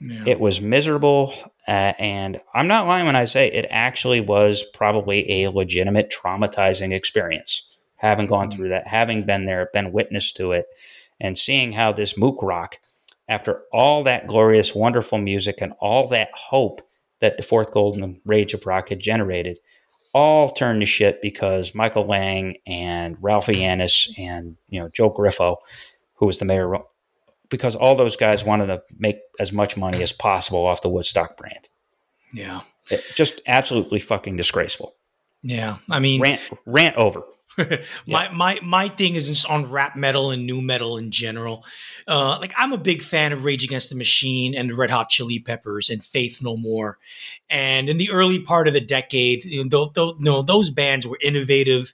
Yeah. 0.00 0.22
It 0.26 0.40
was 0.40 0.62
miserable, 0.62 1.34
uh, 1.68 1.92
and 1.98 2.40
I'm 2.54 2.68
not 2.68 2.86
lying 2.86 3.04
when 3.04 3.16
I 3.16 3.26
say 3.26 3.48
it 3.48 3.66
actually 3.68 4.20
was 4.20 4.62
probably 4.72 5.44
a 5.44 5.50
legitimate 5.50 6.10
traumatizing 6.10 6.94
experience. 6.94 7.68
Having 7.96 8.28
gone 8.28 8.48
mm-hmm. 8.48 8.56
through 8.56 8.68
that, 8.70 8.86
having 8.86 9.26
been 9.26 9.44
there, 9.44 9.68
been 9.74 9.92
witness 9.92 10.32
to 10.32 10.52
it, 10.52 10.66
and 11.20 11.36
seeing 11.36 11.72
how 11.72 11.92
this 11.92 12.16
mook 12.16 12.42
rock, 12.42 12.78
after 13.28 13.62
all 13.72 14.02
that 14.04 14.26
glorious, 14.26 14.74
wonderful 14.74 15.18
music 15.18 15.60
and 15.60 15.74
all 15.80 16.08
that 16.08 16.30
hope 16.32 16.80
that 17.20 17.36
the 17.36 17.42
fourth 17.42 17.70
golden 17.70 18.20
rage 18.24 18.54
of 18.54 18.66
rock 18.66 18.88
had 18.88 19.00
generated 19.00 19.58
all 20.12 20.50
turned 20.50 20.80
to 20.80 20.86
shit 20.86 21.22
because 21.22 21.74
Michael 21.74 22.06
Lang 22.06 22.56
and 22.66 23.16
Ralphie 23.20 23.56
Eannace 23.56 24.18
and 24.18 24.56
you 24.68 24.80
know 24.80 24.88
Joe 24.88 25.12
Griffo, 25.12 25.56
who 26.14 26.26
was 26.26 26.38
the 26.38 26.44
mayor, 26.44 26.78
because 27.48 27.76
all 27.76 27.94
those 27.94 28.16
guys 28.16 28.44
wanted 28.44 28.66
to 28.66 28.82
make 28.98 29.18
as 29.38 29.52
much 29.52 29.76
money 29.76 30.02
as 30.02 30.12
possible 30.12 30.66
off 30.66 30.82
the 30.82 30.88
Woodstock 30.88 31.36
brand. 31.36 31.68
Yeah. 32.32 32.62
It, 32.90 33.04
just 33.14 33.40
absolutely 33.46 34.00
fucking 34.00 34.36
disgraceful. 34.36 34.94
Yeah. 35.42 35.76
I 35.90 36.00
mean, 36.00 36.20
rant, 36.20 36.40
rant 36.66 36.96
over. 36.96 37.22
my 38.06 38.24
yeah. 38.24 38.32
my 38.32 38.60
my 38.62 38.88
thing 38.88 39.14
is 39.14 39.44
on 39.44 39.70
rap 39.70 39.96
metal 39.96 40.30
and 40.30 40.46
new 40.46 40.60
metal 40.60 40.96
in 40.96 41.10
general. 41.10 41.64
Uh, 42.06 42.38
like 42.40 42.52
I'm 42.56 42.72
a 42.72 42.78
big 42.78 43.02
fan 43.02 43.32
of 43.32 43.44
Rage 43.44 43.64
Against 43.64 43.90
the 43.90 43.96
Machine 43.96 44.54
and 44.54 44.70
the 44.70 44.74
Red 44.74 44.90
Hot 44.90 45.08
Chili 45.08 45.38
Peppers 45.38 45.90
and 45.90 46.04
Faith 46.04 46.40
No 46.42 46.56
More. 46.56 46.98
And 47.48 47.88
in 47.88 47.98
the 47.98 48.10
early 48.10 48.40
part 48.40 48.68
of 48.68 48.74
the 48.74 48.80
decade, 48.80 49.44
you 49.44 49.62
know, 49.64 49.68
th- 49.68 49.94
th- 49.94 50.14
no, 50.18 50.42
those 50.42 50.70
bands 50.70 51.06
were 51.06 51.18
innovative. 51.20 51.92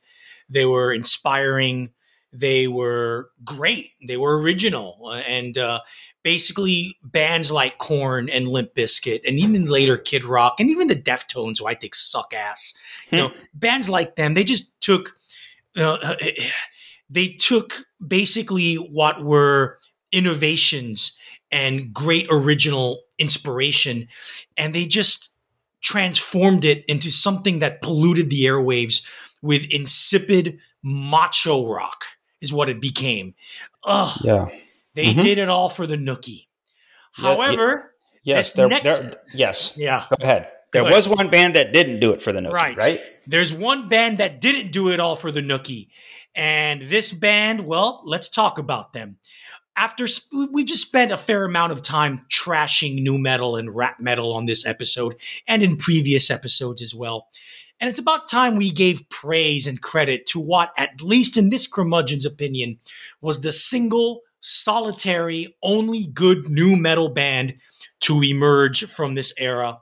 They 0.49 0.65
were 0.65 0.93
inspiring. 0.93 1.91
They 2.33 2.69
were 2.69 3.31
great. 3.45 3.93
They 4.07 4.17
were 4.17 4.39
original. 4.39 5.13
And 5.27 5.57
uh, 5.57 5.81
basically, 6.23 6.99
bands 7.03 7.51
like 7.51 7.79
Korn 7.79 8.29
and 8.29 8.49
Limp 8.49 8.75
Bizkit, 8.75 9.21
and 9.27 9.39
even 9.39 9.65
later 9.67 9.97
Kid 9.97 10.25
Rock, 10.25 10.61
and 10.61 10.69
even 10.69 10.89
the 10.89 10.97
Deftones, 10.97 11.61
who 11.61 11.67
I 11.67 11.75
think 11.75 11.95
suck 11.95 12.35
ass. 12.35 12.77
You 13.11 13.19
know, 13.19 13.33
bands 13.55 13.89
like 13.89 14.17
them, 14.17 14.35
they 14.35 14.45
just 14.45 14.79
took 14.81 15.16
uh, 15.77 16.15
they 17.09 17.29
took 17.29 17.85
basically 18.07 18.75
what 18.77 19.23
were 19.23 19.79
innovations 20.13 21.19
and 21.51 21.93
great 21.93 22.27
original 22.31 23.03
inspiration 23.19 24.09
and 24.57 24.75
they 24.75 24.87
just 24.87 25.37
transformed 25.81 26.65
it 26.65 26.85
into 26.87 27.11
something 27.11 27.61
that 27.61 27.81
polluted 27.81 28.31
the 28.31 28.45
airwaves 28.45 29.07
with 29.43 29.65
insipid 29.71 30.59
macho 30.83 31.69
rock 31.69 32.05
is 32.41 32.53
what 32.53 32.69
it 32.69 32.81
became. 32.81 33.35
Ugh. 33.85 34.21
Yeah. 34.25 34.49
They 34.95 35.07
mm-hmm. 35.07 35.21
did 35.21 35.39
it 35.39 35.49
all 35.49 35.69
for 35.69 35.87
the 35.87 35.97
nookie. 35.97 36.47
However, 37.13 37.95
yeah, 38.23 38.37
yes, 38.37 38.55
there, 38.55 38.69
next, 38.69 38.85
there, 38.85 39.17
yes. 39.33 39.75
Yeah. 39.77 40.07
Go 40.11 40.17
ahead. 40.23 40.51
There 40.85 40.93
was 40.93 41.09
one 41.09 41.31
band 41.31 41.57
that 41.57 41.73
didn't 41.73 42.01
do 42.01 42.13
it 42.13 42.23
for 42.23 42.33
the 42.33 42.41
nookie, 42.41 42.53
right? 42.53 42.77
right? 42.77 43.01
There's 43.27 43.53
one 43.53 43.89
band 43.89 44.19
that 44.19 44.41
didn't 44.41 44.73
do 44.73 44.91
it 44.91 45.01
all 45.01 45.17
for 45.17 45.31
the 45.31 45.43
nookie. 45.43 45.89
And 46.35 46.83
this 46.83 47.13
band, 47.13 47.67
well, 47.67 48.03
let's 48.05 48.29
talk 48.29 48.59
about 48.59 48.93
them. 48.93 49.17
After 49.77 50.07
we 50.53 50.65
just 50.65 50.87
spent 50.87 51.13
a 51.13 51.19
fair 51.19 51.45
amount 51.45 51.73
of 51.73 51.83
time 51.83 52.25
trashing 52.31 53.03
new 53.03 53.19
metal 53.19 53.57
and 53.57 53.75
rap 53.75 54.01
metal 54.01 54.33
on 54.33 54.47
this 54.47 54.65
episode 54.65 55.17
and 55.47 55.63
in 55.63 55.77
previous 55.77 56.31
episodes 56.31 56.81
as 56.81 56.95
well. 56.95 57.29
And 57.79 57.91
it's 57.91 57.99
about 57.99 58.29
time 58.29 58.57
we 58.57 58.71
gave 58.71 59.09
praise 59.11 59.67
and 59.67 59.81
credit 59.83 60.25
to 60.27 60.41
what, 60.41 60.73
at 60.79 61.03
least 61.03 61.37
in 61.37 61.51
this 61.51 61.67
curmudgeon's 61.67 62.25
opinion, 62.25 62.79
was 63.21 63.43
the 63.43 63.53
single, 63.53 64.23
solitary, 64.41 65.55
only 65.63 66.07
good 66.07 66.49
new 66.49 66.77
metal 66.77 67.11
band 67.11 67.55
to 68.01 68.23
emerge 68.23 68.85
from 68.85 69.15
this 69.15 69.35
era. 69.39 69.79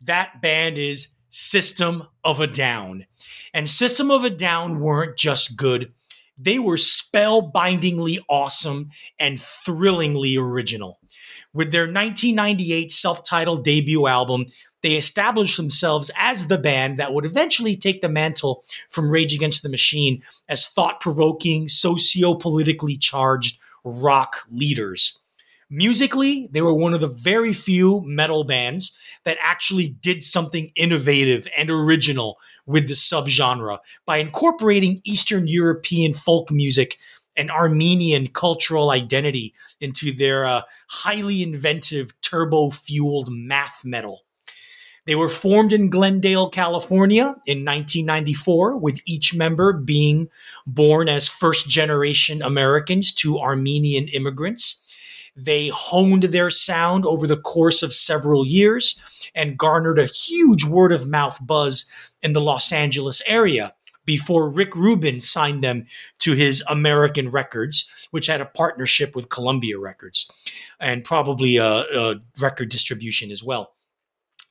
That 0.00 0.40
band 0.40 0.78
is 0.78 1.08
System 1.30 2.04
of 2.24 2.40
a 2.40 2.46
Down. 2.46 3.06
And 3.52 3.68
System 3.68 4.10
of 4.10 4.24
a 4.24 4.30
Down 4.30 4.80
weren't 4.80 5.16
just 5.16 5.56
good, 5.56 5.92
they 6.38 6.58
were 6.58 6.76
spellbindingly 6.76 8.18
awesome 8.28 8.90
and 9.18 9.40
thrillingly 9.40 10.36
original. 10.36 11.00
With 11.52 11.72
their 11.72 11.82
1998 11.82 12.92
self 12.92 13.24
titled 13.24 13.64
debut 13.64 14.06
album, 14.06 14.46
they 14.82 14.94
established 14.94 15.56
themselves 15.56 16.10
as 16.16 16.46
the 16.46 16.58
band 16.58 16.98
that 16.98 17.12
would 17.12 17.24
eventually 17.24 17.76
take 17.76 18.00
the 18.00 18.08
mantle 18.08 18.64
from 18.88 19.10
Rage 19.10 19.34
Against 19.34 19.64
the 19.64 19.68
Machine 19.68 20.22
as 20.48 20.68
thought 20.68 21.00
provoking, 21.00 21.66
socio 21.66 22.34
politically 22.34 22.96
charged 22.96 23.58
rock 23.82 24.36
leaders. 24.52 25.18
Musically, 25.70 26.48
they 26.50 26.62
were 26.62 26.72
one 26.72 26.94
of 26.94 27.00
the 27.00 27.06
very 27.06 27.52
few 27.52 28.02
metal 28.06 28.42
bands 28.42 28.96
that 29.24 29.36
actually 29.42 29.88
did 30.00 30.24
something 30.24 30.72
innovative 30.76 31.46
and 31.56 31.70
original 31.70 32.38
with 32.64 32.88
the 32.88 32.94
subgenre 32.94 33.78
by 34.06 34.16
incorporating 34.16 35.02
Eastern 35.04 35.46
European 35.46 36.14
folk 36.14 36.50
music 36.50 36.96
and 37.36 37.50
Armenian 37.50 38.28
cultural 38.28 38.90
identity 38.90 39.54
into 39.80 40.12
their 40.12 40.46
uh, 40.46 40.62
highly 40.88 41.42
inventive 41.42 42.18
turbo 42.22 42.70
fueled 42.70 43.30
math 43.30 43.84
metal. 43.84 44.22
They 45.06 45.14
were 45.14 45.30
formed 45.30 45.72
in 45.72 45.88
Glendale, 45.88 46.50
California 46.50 47.34
in 47.46 47.64
1994, 47.64 48.76
with 48.76 49.00
each 49.06 49.34
member 49.34 49.72
being 49.72 50.28
born 50.66 51.08
as 51.08 51.28
first 51.28 51.70
generation 51.70 52.42
Americans 52.42 53.14
to 53.14 53.38
Armenian 53.38 54.08
immigrants. 54.08 54.87
They 55.38 55.68
honed 55.68 56.24
their 56.24 56.50
sound 56.50 57.06
over 57.06 57.26
the 57.26 57.36
course 57.36 57.82
of 57.82 57.94
several 57.94 58.46
years 58.46 59.00
and 59.34 59.56
garnered 59.56 59.98
a 59.98 60.06
huge 60.06 60.64
word 60.64 60.90
of 60.90 61.06
mouth 61.06 61.38
buzz 61.40 61.88
in 62.22 62.32
the 62.32 62.40
Los 62.40 62.72
Angeles 62.72 63.22
area 63.26 63.74
before 64.04 64.48
Rick 64.48 64.74
Rubin 64.74 65.20
signed 65.20 65.62
them 65.62 65.86
to 66.20 66.32
his 66.32 66.64
American 66.68 67.30
Records, 67.30 68.08
which 68.10 68.26
had 68.26 68.40
a 68.40 68.46
partnership 68.46 69.14
with 69.14 69.28
Columbia 69.28 69.78
Records 69.78 70.32
and 70.80 71.04
probably 71.04 71.58
a, 71.58 71.66
a 71.66 72.14
record 72.40 72.70
distribution 72.70 73.30
as 73.30 73.44
well. 73.44 73.74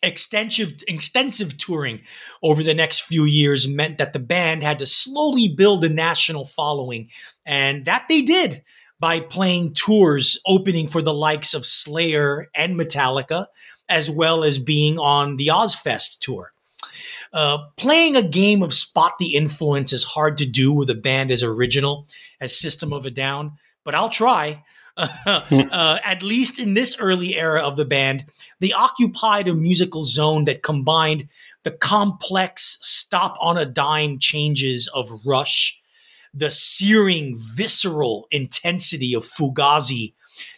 Extensive 0.04 0.84
extensive 0.88 1.58
touring 1.58 2.02
over 2.44 2.62
the 2.62 2.76
next 2.76 3.02
few 3.02 3.24
years 3.24 3.68
meant 3.68 3.98
that 3.98 4.14
the 4.14 4.20
band 4.20 4.62
had 4.62 4.78
to 4.78 4.86
slowly 4.86 5.48
build 5.48 5.84
a 5.84 5.90
national 5.90 6.46
following 6.46 7.10
and 7.44 7.86
that 7.86 8.06
they 8.08 8.22
did 8.22 8.64
by 8.99 9.19
playing 9.19 9.74
tours 9.74 10.40
opening 10.45 10.88
for 10.88 11.02
the 11.02 11.14
likes 11.14 11.53
of 11.53 11.65
Slayer 11.65 12.49
and 12.56 12.80
Metallica, 12.80 13.48
as 13.90 14.10
well 14.10 14.44
as 14.44 14.57
being 14.57 14.98
on 14.98 15.38
the 15.38 15.48
Ozzfest 15.48 16.19
tour. 16.19 16.52
Uh, 17.34 17.57
playing 17.76 18.15
a 18.15 18.22
game 18.22 18.64
of 18.64 18.74
spot 18.74 19.14
the 19.19 19.36
influence 19.36 19.91
is 19.91 20.03
hard 20.03 20.38
to 20.38 20.45
do 20.45 20.72
with 20.72 20.90
a 20.90 20.95
band 20.95 21.30
as 21.30 21.44
original 21.44 22.07
as 22.40 22.57
System 22.57 22.94
of 22.94 23.06
a 23.06 23.11
Down, 23.11 23.53
but 23.84 23.95
I'll 23.95 24.10
try. 24.10 24.64
uh, 24.98 25.99
at 26.03 26.24
least 26.24 26.57
in 26.57 26.74
this 26.74 26.99
early 26.99 27.36
era 27.36 27.61
of 27.61 27.76
the 27.76 27.86
band, 27.86 28.26
they 28.60 28.72
occupied 28.72 29.48
a 29.48 29.53
musical 29.53 30.03
zone 30.03 30.45
that 30.45 30.64
combined 30.64 31.28
the 31.61 31.69
complex 31.69 32.80
stop 32.82 33.38
on 33.40 33.57
a 33.57 33.65
dime 33.65 34.18
changes 34.18 34.88
of 34.88 35.11
Rush 35.24 35.80
the 36.34 36.52
searing, 36.52 37.38
visceral 37.38 38.28
intensity 38.32 39.14
of 39.14 39.26
Fugazi 39.26 40.14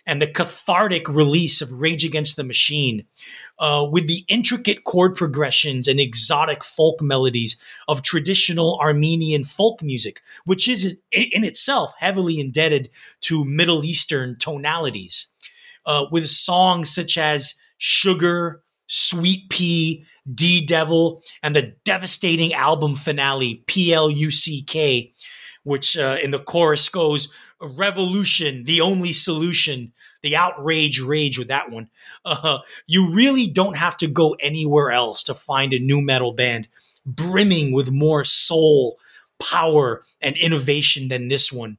and 0.05 0.21
the 0.21 0.27
cathartic 0.27 1.07
release 1.07 1.61
of 1.61 1.71
Rage 1.71 2.03
Against 2.03 2.35
the 2.35 2.43
Machine, 2.43 3.05
uh, 3.59 3.87
with 3.89 4.07
the 4.07 4.25
intricate 4.27 4.83
chord 4.83 5.15
progressions 5.15 5.87
and 5.87 5.99
exotic 5.99 6.63
folk 6.63 7.01
melodies 7.01 7.61
of 7.87 8.01
traditional 8.01 8.77
Armenian 8.81 9.43
folk 9.43 9.81
music, 9.81 10.21
which 10.45 10.67
is 10.67 10.99
in 11.11 11.43
itself 11.43 11.93
heavily 11.99 12.39
indebted 12.39 12.89
to 13.21 13.45
Middle 13.45 13.85
Eastern 13.85 14.35
tonalities, 14.37 15.27
uh, 15.85 16.05
with 16.11 16.27
songs 16.27 16.93
such 16.93 17.17
as 17.17 17.55
Sugar, 17.77 18.61
Sweet 18.87 19.49
Pea, 19.49 20.05
D 20.33 20.65
Devil, 20.65 21.23
and 21.41 21.55
the 21.55 21.73
devastating 21.85 22.53
album 22.53 22.95
finale, 22.95 23.63
P 23.67 23.93
L 23.93 24.09
U 24.09 24.29
C 24.29 24.61
K 24.61 25.13
which 25.69 25.95
uh, 25.95 26.17
in 26.21 26.31
the 26.31 26.39
chorus 26.39 26.89
goes 26.89 27.31
revolution 27.61 28.63
the 28.63 28.81
only 28.81 29.13
solution. 29.13 29.93
The 30.23 30.35
outrage 30.35 30.99
rage 30.99 31.37
with 31.37 31.47
that 31.47 31.71
one. 31.71 31.89
Uh, 32.25 32.59
you 32.87 33.09
really 33.09 33.47
don't 33.47 33.77
have 33.77 33.95
to 33.97 34.07
go 34.07 34.35
anywhere 34.39 34.91
else 34.91 35.23
to 35.23 35.33
find 35.33 35.71
a 35.71 35.79
new 35.79 36.01
metal 36.01 36.33
band 36.33 36.67
brimming 37.05 37.71
with 37.71 37.91
more 37.91 38.25
soul 38.25 38.97
power 39.39 40.03
and 40.19 40.35
innovation 40.35 41.07
than 41.07 41.29
this 41.29 41.53
one. 41.53 41.77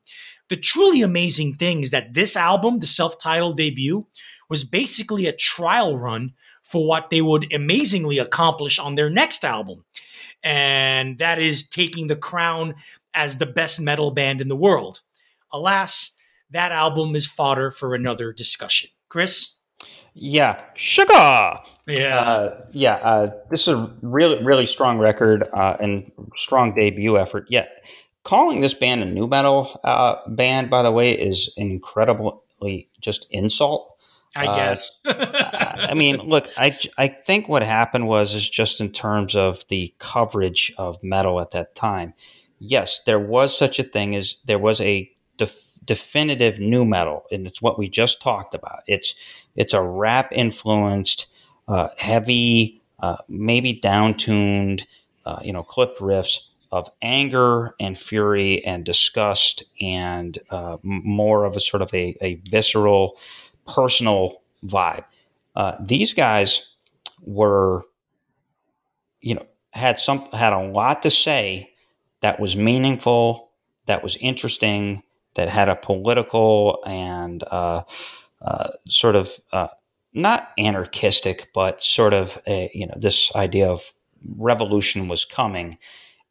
The 0.48 0.56
truly 0.56 1.02
amazing 1.02 1.56
thing 1.56 1.82
is 1.82 1.90
that 1.90 2.14
this 2.14 2.36
album 2.36 2.78
the 2.78 2.86
self-titled 2.86 3.56
debut 3.56 4.06
was 4.48 4.64
basically 4.64 5.26
a 5.26 5.32
trial 5.32 5.98
run 5.98 6.32
for 6.62 6.86
what 6.86 7.10
they 7.10 7.20
would 7.20 7.52
amazingly 7.52 8.18
accomplish 8.18 8.78
on 8.78 8.94
their 8.94 9.10
next 9.10 9.44
album. 9.44 9.84
And 10.42 11.18
that 11.18 11.38
is 11.38 11.68
taking 11.68 12.06
the 12.06 12.16
crown 12.16 12.74
as 13.14 13.38
the 13.38 13.46
best 13.46 13.80
metal 13.80 14.10
band 14.10 14.40
in 14.40 14.48
the 14.48 14.56
world. 14.56 15.00
Alas, 15.52 16.16
that 16.50 16.72
album 16.72 17.14
is 17.14 17.26
fodder 17.26 17.70
for 17.70 17.94
another 17.94 18.32
discussion. 18.32 18.90
Chris? 19.08 19.58
Yeah, 20.14 20.60
sugar. 20.74 21.58
Yeah, 21.86 22.20
uh, 22.20 22.64
yeah. 22.72 22.94
Uh, 22.96 23.30
this 23.50 23.62
is 23.62 23.68
a 23.68 23.94
really, 24.02 24.42
really 24.42 24.66
strong 24.66 24.98
record 24.98 25.48
uh, 25.52 25.76
and 25.80 26.10
strong 26.36 26.74
debut 26.74 27.16
effort. 27.16 27.46
Yeah, 27.48 27.66
calling 28.24 28.60
this 28.60 28.74
band 28.74 29.02
a 29.02 29.06
new 29.06 29.26
metal 29.26 29.80
uh, 29.84 30.16
band, 30.28 30.68
by 30.68 30.82
the 30.82 30.90
way, 30.90 31.12
is 31.12 31.52
an 31.56 31.70
incredibly 31.70 32.88
just 33.00 33.26
insult. 33.30 33.96
I 34.34 34.46
uh, 34.46 34.56
guess. 34.56 34.98
I 35.04 35.94
mean, 35.94 36.18
look, 36.18 36.48
I, 36.56 36.78
I 36.98 37.08
think 37.08 37.48
what 37.48 37.62
happened 37.62 38.06
was 38.06 38.34
is 38.34 38.48
just 38.48 38.80
in 38.80 38.90
terms 38.90 39.34
of 39.34 39.64
the 39.68 39.92
coverage 39.98 40.72
of 40.78 41.02
metal 41.02 41.40
at 41.40 41.52
that 41.52 41.74
time 41.74 42.14
yes, 42.60 43.02
there 43.04 43.20
was 43.20 43.56
such 43.58 43.80
a 43.80 43.84
thing 43.84 44.14
as 44.16 44.36
there 44.44 44.58
was 44.60 44.80
a 44.82 45.10
def- 45.38 45.80
definitive 45.84 46.60
new 46.60 46.84
metal, 46.84 47.24
and 47.32 47.46
it's 47.46 47.62
what 47.62 47.78
we 47.78 47.88
just 47.88 48.22
talked 48.22 48.54
about. 48.54 48.82
It's 48.86 49.14
it's 49.56 49.74
a 49.74 49.82
rap 49.82 50.30
influenced, 50.32 51.26
uh, 51.68 51.88
heavy, 51.98 52.82
uh, 53.00 53.16
maybe 53.28 53.72
down 53.74 54.14
tuned, 54.16 54.86
uh, 55.26 55.40
you 55.42 55.52
know, 55.52 55.62
clipped 55.64 56.00
riffs 56.00 56.48
of 56.72 56.88
anger 57.02 57.74
and 57.80 57.98
fury 57.98 58.64
and 58.64 58.84
disgust 58.84 59.64
and 59.80 60.38
uh, 60.50 60.76
more 60.82 61.44
of 61.44 61.56
a 61.56 61.60
sort 61.60 61.82
of 61.82 61.92
a, 61.92 62.16
a 62.20 62.36
visceral, 62.48 63.18
personal 63.66 64.42
vibe. 64.64 65.04
Uh, 65.56 65.76
these 65.80 66.14
guys 66.14 66.76
were, 67.22 67.82
you 69.20 69.34
know, 69.34 69.46
had 69.72 69.98
some 70.00 70.28
had 70.32 70.52
a 70.52 70.68
lot 70.70 71.02
to 71.02 71.10
say 71.10 71.69
that 72.20 72.40
was 72.40 72.56
meaningful, 72.56 73.50
that 73.86 74.02
was 74.02 74.16
interesting, 74.16 75.02
that 75.34 75.48
had 75.48 75.68
a 75.68 75.76
political 75.76 76.82
and 76.86 77.44
uh, 77.50 77.82
uh, 78.42 78.68
sort 78.88 79.16
of 79.16 79.30
uh, 79.52 79.68
not 80.12 80.48
anarchistic, 80.58 81.50
but 81.54 81.82
sort 81.82 82.14
of 82.14 82.40
a, 82.46 82.70
you 82.74 82.86
know 82.86 82.94
this 82.96 83.34
idea 83.36 83.68
of 83.68 83.92
revolution 84.36 85.08
was 85.08 85.24
coming, 85.24 85.78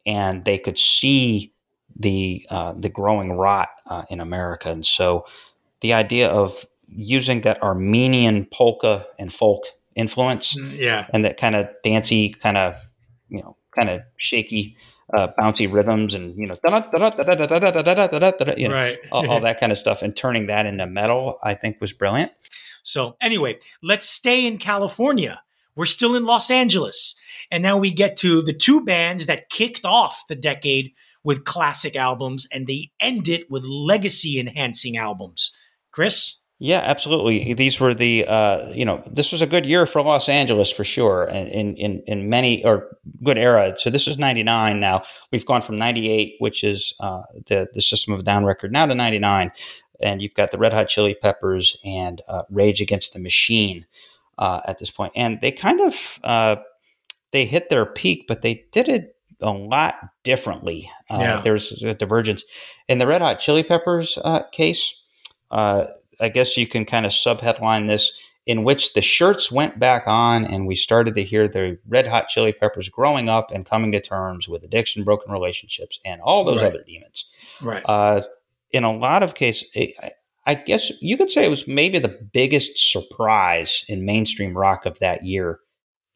and 0.06 0.46
they 0.46 0.58
could 0.58 0.78
see 0.78 1.54
the 1.96 2.46
uh, 2.50 2.74
the 2.78 2.90
growing 2.90 3.34
rot 3.34 3.70
uh, 3.88 4.04
in 4.10 4.20
America, 4.20 4.70
and 4.70 4.86
so 4.86 5.26
the 5.82 5.94
idea 5.94 6.28
of 6.28 6.66
using 6.88 7.42
that 7.42 7.62
Armenian 7.64 8.46
polka 8.46 9.06
and 9.18 9.32
folk 9.32 9.64
influence, 9.96 10.56
yeah, 10.74 11.08
and 11.14 11.24
that 11.24 11.38
kind 11.38 11.56
of 11.56 11.70
dancey, 11.84 12.30
kind 12.30 12.58
of 12.58 12.76
you 13.30 13.42
know, 13.42 13.56
kind 13.76 13.90
of 13.90 14.02
shaky 14.18 14.76
uh, 15.14 15.28
bouncy 15.40 15.72
rhythms 15.72 16.16
and 16.16 16.38
you 16.38 16.48
know, 16.48 16.56
right. 18.72 18.98
all, 19.12 19.30
all, 19.30 19.40
that 19.42 19.60
kind 19.60 19.72
of 19.72 19.78
stuff, 19.78 20.02
and 20.02 20.16
turning 20.16 20.48
that 20.48 20.66
into 20.66 20.86
metal, 20.86 21.38
I 21.44 21.54
think 21.54 21.80
was 21.82 21.94
brilliant. 21.94 22.32
So 22.84 23.16
anyway, 23.22 23.60
let's 23.82 24.08
stay 24.08 24.46
in 24.46 24.58
California. 24.58 25.42
We're 25.76 25.86
still 25.86 26.16
in 26.16 26.26
Los 26.26 26.52
Angeles, 26.52 27.20
and 27.52 27.64
now 27.64 27.78
we 27.78 27.92
get 27.92 28.18
to 28.18 28.42
the 28.42 28.54
two 28.54 28.84
bands 28.84 29.26
that 29.26 29.50
kicked 29.50 29.86
off 29.86 30.28
the 30.28 30.36
decade 30.36 30.94
with 31.24 31.46
classic 31.46 31.96
albums, 31.96 32.48
and 32.52 32.68
they 32.68 32.92
end 33.00 33.28
it 33.28 33.50
with 33.50 33.64
legacy 33.64 34.40
enhancing 34.40 34.98
albums. 34.98 35.56
Chris. 35.92 36.39
Yeah, 36.62 36.80
absolutely. 36.84 37.54
These 37.54 37.80
were 37.80 37.94
the 37.94 38.26
uh, 38.28 38.70
you 38.74 38.84
know 38.84 39.02
this 39.10 39.32
was 39.32 39.42
a 39.42 39.48
good 39.48 39.66
year 39.66 39.86
for 39.86 40.02
Los 40.02 40.28
Angeles 40.28 40.70
for 40.70 40.84
sure, 40.84 41.24
and 41.24 41.48
in 41.48 41.76
in 41.78 42.04
in 42.06 42.30
many 42.30 42.66
or 42.66 42.98
good 43.24 43.38
era. 43.38 43.76
So 43.78 43.90
this 43.90 44.10
is 44.10 44.18
'99 44.18 44.78
now. 44.78 45.04
We've 45.32 45.46
gone 45.46 45.62
from 45.62 45.78
'98, 45.78 46.36
which 46.40 46.66
is 46.66 46.94
uh, 47.00 47.22
the 47.48 47.70
the 47.74 47.82
System 47.82 48.14
of 48.14 48.20
a 48.20 48.24
Down 48.24 48.44
record, 48.44 48.74
now 48.74 48.86
to 48.86 48.94
'99, 48.94 49.54
and 50.02 50.22
you've 50.22 50.34
got 50.34 50.52
the 50.52 50.58
Red 50.58 50.74
Hot 50.74 50.90
Chili 50.90 51.16
Peppers 51.16 51.78
and 51.86 52.22
uh, 52.28 52.44
Rage 52.50 52.82
Against 52.82 53.14
the 53.14 53.20
Machine 53.20 53.86
uh, 54.38 54.60
at 54.66 54.80
this 54.80 54.92
point. 54.92 55.14
point, 55.14 55.24
and 55.26 55.40
they 55.40 55.54
kind 55.54 55.80
of 55.80 56.20
uh, 56.26 56.58
they 57.32 57.46
hit 57.46 57.70
their 57.70 57.86
peak, 57.86 58.26
but 58.28 58.42
they 58.42 58.66
did 58.74 58.90
it 58.90 59.16
a 59.42 59.50
lot 59.50 59.96
differently. 60.26 60.92
Uh, 61.10 61.20
yeah. 61.22 61.42
There's 61.42 61.82
a 61.84 61.94
divergence 61.94 62.44
in 62.90 62.98
the 62.98 63.08
Red 63.08 63.22
Hot 63.22 63.40
Chili 63.40 63.64
Peppers 63.64 64.20
case. 64.52 65.02
Uh, 65.52 65.86
I 66.22 66.30
guess 66.30 66.58
you 66.58 66.68
can 66.68 66.86
kind 66.86 67.06
of 67.06 67.12
subheadline 67.12 67.88
this 67.88 68.12
in 68.46 68.64
which 68.64 68.94
the 68.94 69.02
shirts 69.02 69.52
went 69.52 69.80
back 69.80 70.04
on 70.08 70.46
and 70.46 70.66
we 70.66 70.76
started 70.76 71.16
to 71.16 71.24
hear 71.24 71.48
the 71.48 71.78
red 71.88 72.08
hot 72.08 72.28
chili 72.30 72.54
peppers 72.54 72.90
growing 72.90 73.30
up 73.30 73.52
and 73.52 73.66
coming 73.66 73.92
to 73.92 74.00
terms 74.00 74.48
with 74.48 74.64
addiction 74.64 75.04
broken 75.04 75.32
relationships 75.32 76.00
and 76.04 76.22
all 76.22 76.44
those 76.44 76.62
right. 76.62 76.74
other 76.74 76.84
demons. 76.84 77.30
Right. 77.62 77.84
Uh, 77.86 78.24
in 78.72 78.84
a 78.84 78.96
lot 78.96 79.24
of 79.24 79.36
cases 79.36 79.70
I, 79.76 80.12
I 80.46 80.56
guess 80.56 80.92
you 81.02 81.18
could 81.18 81.30
say 81.30 81.46
it 81.46 81.50
was 81.50 81.68
maybe 81.68 82.00
the 82.00 82.28
biggest 82.34 82.92
surprise 82.92 83.86
in 83.88 84.06
mainstream 84.06 84.58
rock 84.58 84.86
of 84.86 84.98
that 85.00 85.24
year 85.24 85.60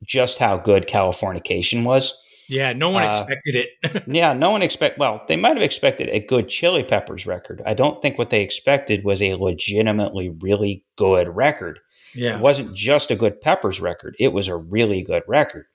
just 0.03 0.37
how 0.37 0.57
good 0.57 0.87
californication 0.87 1.83
was 1.83 2.19
yeah, 2.49 2.73
no 2.73 2.89
one 2.89 3.03
uh, 3.03 3.07
expected 3.07 3.55
it. 3.55 4.03
yeah, 4.07 4.33
no 4.33 4.51
one 4.51 4.61
expect. 4.61 4.97
Well, 4.97 5.21
they 5.27 5.35
might 5.35 5.55
have 5.55 5.63
expected 5.63 6.09
a 6.09 6.19
good 6.19 6.49
Chili 6.49 6.83
Peppers 6.83 7.25
record. 7.25 7.61
I 7.65 7.73
don't 7.73 8.01
think 8.01 8.17
what 8.17 8.29
they 8.29 8.41
expected 8.41 9.03
was 9.03 9.21
a 9.21 9.35
legitimately 9.35 10.29
really 10.41 10.85
good 10.97 11.27
record. 11.27 11.79
Yeah, 12.13 12.37
it 12.37 12.41
wasn't 12.41 12.75
just 12.75 13.11
a 13.11 13.15
good 13.15 13.41
Peppers 13.41 13.79
record; 13.79 14.15
it 14.19 14.33
was 14.33 14.47
a 14.47 14.55
really 14.55 15.01
good 15.01 15.23
record, 15.27 15.65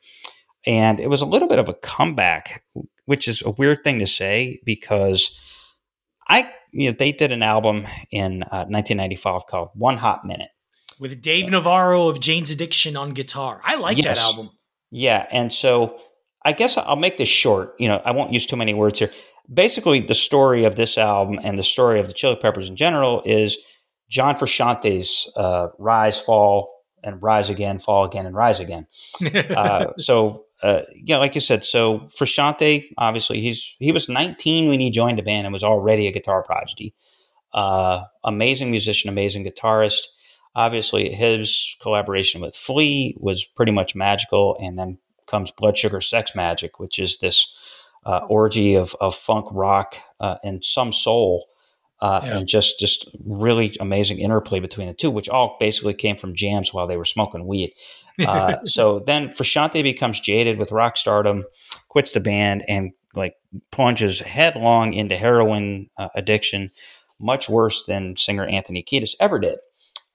and 0.67 1.01
it 1.01 1.11
was 1.11 1.23
a 1.23 1.27
little 1.27 1.49
bit 1.49 1.59
of 1.59 1.69
a 1.69 1.75
comeback, 1.75 2.65
which 3.07 3.29
is 3.29 3.43
a 3.43 3.51
weird 3.51 3.83
thing 3.83 3.99
to 3.99 4.07
say 4.07 4.61
because 4.65 5.37
I, 6.29 6.51
you 6.73 6.91
know, 6.91 6.97
they 6.99 7.13
did 7.13 7.33
an 7.33 7.43
album 7.43 7.87
in 8.11 8.43
uh, 8.45 8.67
1995 8.69 9.47
called 9.47 9.71
One 9.75 9.97
Hot 9.97 10.25
Minute 10.25 10.51
with 11.01 11.21
Dave 11.23 11.51
Navarro 11.51 12.09
of 12.09 12.21
Jane's 12.21 12.51
Addiction 12.51 12.97
on 12.97 13.11
guitar. 13.11 13.61
I 13.65 13.77
like 13.77 13.99
yes. 13.99 14.19
that 14.19 14.23
album. 14.23 14.51
Yeah, 14.91 15.27
and 15.31 15.53
so 15.53 16.01
I 16.49 16.53
guess 16.53 16.79
I'll 16.79 16.97
make 16.97 17.19
this 17.19 17.29
short. 17.29 17.75
You 17.79 17.89
know, 17.89 18.01
I 18.07 18.11
won't 18.11 18.33
use 18.33 18.47
too 18.47 18.57
many 18.57 18.73
words 18.73 18.99
here. 18.99 19.13
Basically, 19.53 20.01
the 20.01 20.15
story 20.15 20.65
of 20.65 20.77
this 20.77 20.97
album 20.97 21.39
and 21.45 21.59
the 21.59 21.63
story 21.63 22.01
of 22.01 22.09
the 22.09 22.15
Chili 22.15 22.37
Peppers 22.37 22.71
in 22.71 22.75
general 22.75 23.23
is 23.27 23.59
John 24.09 24.35
Frusciante's 24.35 25.31
uh, 25.37 25.69
rise, 25.79 26.19
fall, 26.19 26.73
and 27.05 27.23
rise 27.23 27.51
again, 27.51 27.79
fall 27.79 28.05
again, 28.05 28.25
and 28.25 28.35
rise 28.35 28.61
again. 28.61 28.87
uh, 29.35 29.89
so, 29.99 30.47
uh, 30.63 30.81
yeah, 30.95 31.19
like 31.19 31.35
you 31.35 31.43
said, 31.43 31.65
so 31.65 32.09
Frusciante, 32.19 32.87
obviously, 32.97 33.43
he's 33.43 33.75
he 33.79 33.93
was 33.93 34.09
19 34.09 34.71
when 34.71 34.81
he 34.81 34.91
joined 34.91 35.19
the 35.19 35.23
band 35.23 35.47
and 35.47 35.53
was 35.53 35.65
already 35.65 36.07
a 36.07 36.13
guitar 36.13 36.43
prodigy. 36.43 36.95
Uh, 37.53 38.05
amazing 38.25 38.71
musician, 38.71 39.11
amazing 39.11 39.45
guitarist. 39.45 40.01
Obviously, 40.55 41.13
his 41.13 41.77
collaboration 41.83 42.41
with 42.41 42.57
Flea 42.57 43.15
was 43.21 43.45
pretty 43.45 43.73
much 43.73 43.95
magical, 43.95 44.57
and 44.63 44.79
then 44.79 44.97
comes 45.29 45.51
Blood 45.51 45.77
Sugar 45.77 46.01
Sex 46.01 46.33
Magik, 46.33 46.73
which 46.79 46.99
is 46.99 47.19
this 47.19 47.55
uh, 48.05 48.21
orgy 48.29 48.75
of, 48.75 48.95
of 49.01 49.15
funk 49.15 49.47
rock 49.53 49.97
uh, 50.21 50.37
and 50.43 50.65
some 50.65 50.93
soul. 50.93 51.47
Uh, 52.01 52.21
yeah. 52.23 52.37
And 52.39 52.47
just 52.47 52.79
just 52.79 53.11
really 53.25 53.75
amazing 53.81 54.21
interplay 54.21 54.61
between 54.61 54.87
the 54.87 54.95
two, 54.95 55.11
which 55.11 55.29
all 55.29 55.57
basically 55.59 55.95
came 55.95 56.17
from 56.17 56.37
jams 56.37 56.73
while 56.73 56.87
they 56.87 56.97
were 56.97 57.05
smoking 57.05 57.47
weed. 57.47 57.73
Uh, 58.27 58.57
so 58.65 58.99
then 59.07 59.29
Frusciante 59.29 59.81
becomes 59.81 60.19
jaded 60.19 60.59
with 60.59 60.73
rock 60.73 60.97
stardom, 60.97 61.45
quits 61.89 62.15
the 62.15 62.19
band, 62.19 62.65
and 62.67 62.91
like 63.15 63.35
plunges 63.71 64.19
headlong 64.19 64.93
into 64.93 65.17
heroin 65.17 65.89
uh, 65.99 66.09
addiction, 66.17 66.73
much 67.21 67.49
worse 67.49 67.85
than 67.85 68.17
singer 68.17 68.45
Anthony 68.45 68.83
Kiedis 68.83 69.15
ever 69.21 69.39
did. 69.39 69.59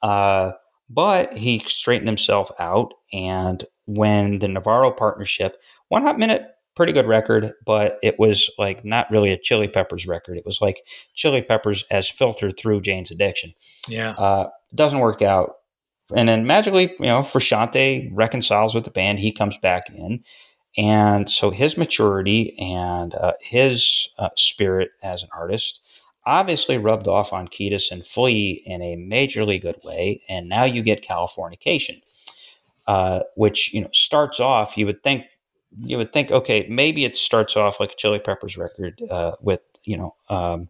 Uh, 0.02 0.52
but 0.90 1.36
he 1.38 1.60
straightened 1.60 2.10
himself 2.10 2.52
out 2.60 2.94
and 3.12 3.66
when 3.86 4.40
the 4.40 4.48
Navarro 4.48 4.92
partnership, 4.92 5.62
One 5.90 6.04
Hot 6.04 6.18
Minute, 6.18 6.48
pretty 6.76 6.94
good 6.94 7.08
record, 7.08 7.54
but 7.66 8.00
it 8.02 8.18
was 8.18 8.50
like 8.58 8.84
not 8.84 9.10
really 9.12 9.32
a 9.32 9.38
Chili 9.38 9.68
Peppers 9.68 10.08
record. 10.08 10.38
It 10.38 10.46
was 10.46 10.62
like 10.62 10.82
Chili 11.14 11.42
Peppers 11.42 11.86
as 11.92 12.10
filtered 12.10 12.58
through 12.58 12.82
Jane's 12.82 13.12
Addiction. 13.12 13.54
Yeah. 13.88 14.12
Uh, 14.12 14.50
doesn't 14.74 15.00
work 15.00 15.22
out. 15.22 15.56
And 16.16 16.28
then 16.28 16.46
magically, 16.46 16.94
you 17.00 17.06
know, 17.06 17.22
Frusciante 17.22 18.10
reconciles 18.12 18.76
with 18.76 18.84
the 18.84 18.92
band. 18.92 19.20
He 19.20 19.32
comes 19.32 19.58
back 19.58 19.90
in. 19.90 20.24
And 20.76 21.30
so 21.30 21.52
his 21.52 21.78
maturity 21.78 22.58
and 22.58 23.14
uh, 23.14 23.34
his 23.42 24.10
uh, 24.18 24.30
spirit 24.36 24.90
as 25.04 25.22
an 25.22 25.30
artist 25.36 25.82
obviously 26.26 26.78
rubbed 26.78 27.08
off 27.08 27.32
on 27.32 27.48
Kiedis 27.48 27.92
and 27.92 28.06
Flea 28.06 28.64
in 28.66 28.82
a 28.82 28.96
majorly 28.96 29.62
good 29.62 29.78
way. 29.84 30.22
And 30.28 30.50
now 30.50 30.64
you 30.64 30.82
get 30.82 31.06
Californication 31.06 32.02
uh, 32.88 33.22
which 33.36 33.74
you 33.74 33.82
know 33.82 33.90
starts 33.94 34.40
off. 34.40 34.78
You 34.78 34.86
would 34.86 35.04
think 35.04 35.26
you 35.80 35.98
would 35.98 36.14
think, 36.14 36.32
okay, 36.32 36.68
maybe 36.70 37.06
it 37.06 37.18
starts 37.18 37.58
off 37.58 37.80
like 37.80 37.94
a 37.94 37.96
Chili 37.96 38.20
Peppers 38.20 38.58
record 38.58 39.02
uh, 39.10 39.34
with 39.42 39.62
you 39.86 39.98
know 39.98 40.16
um, 40.30 40.70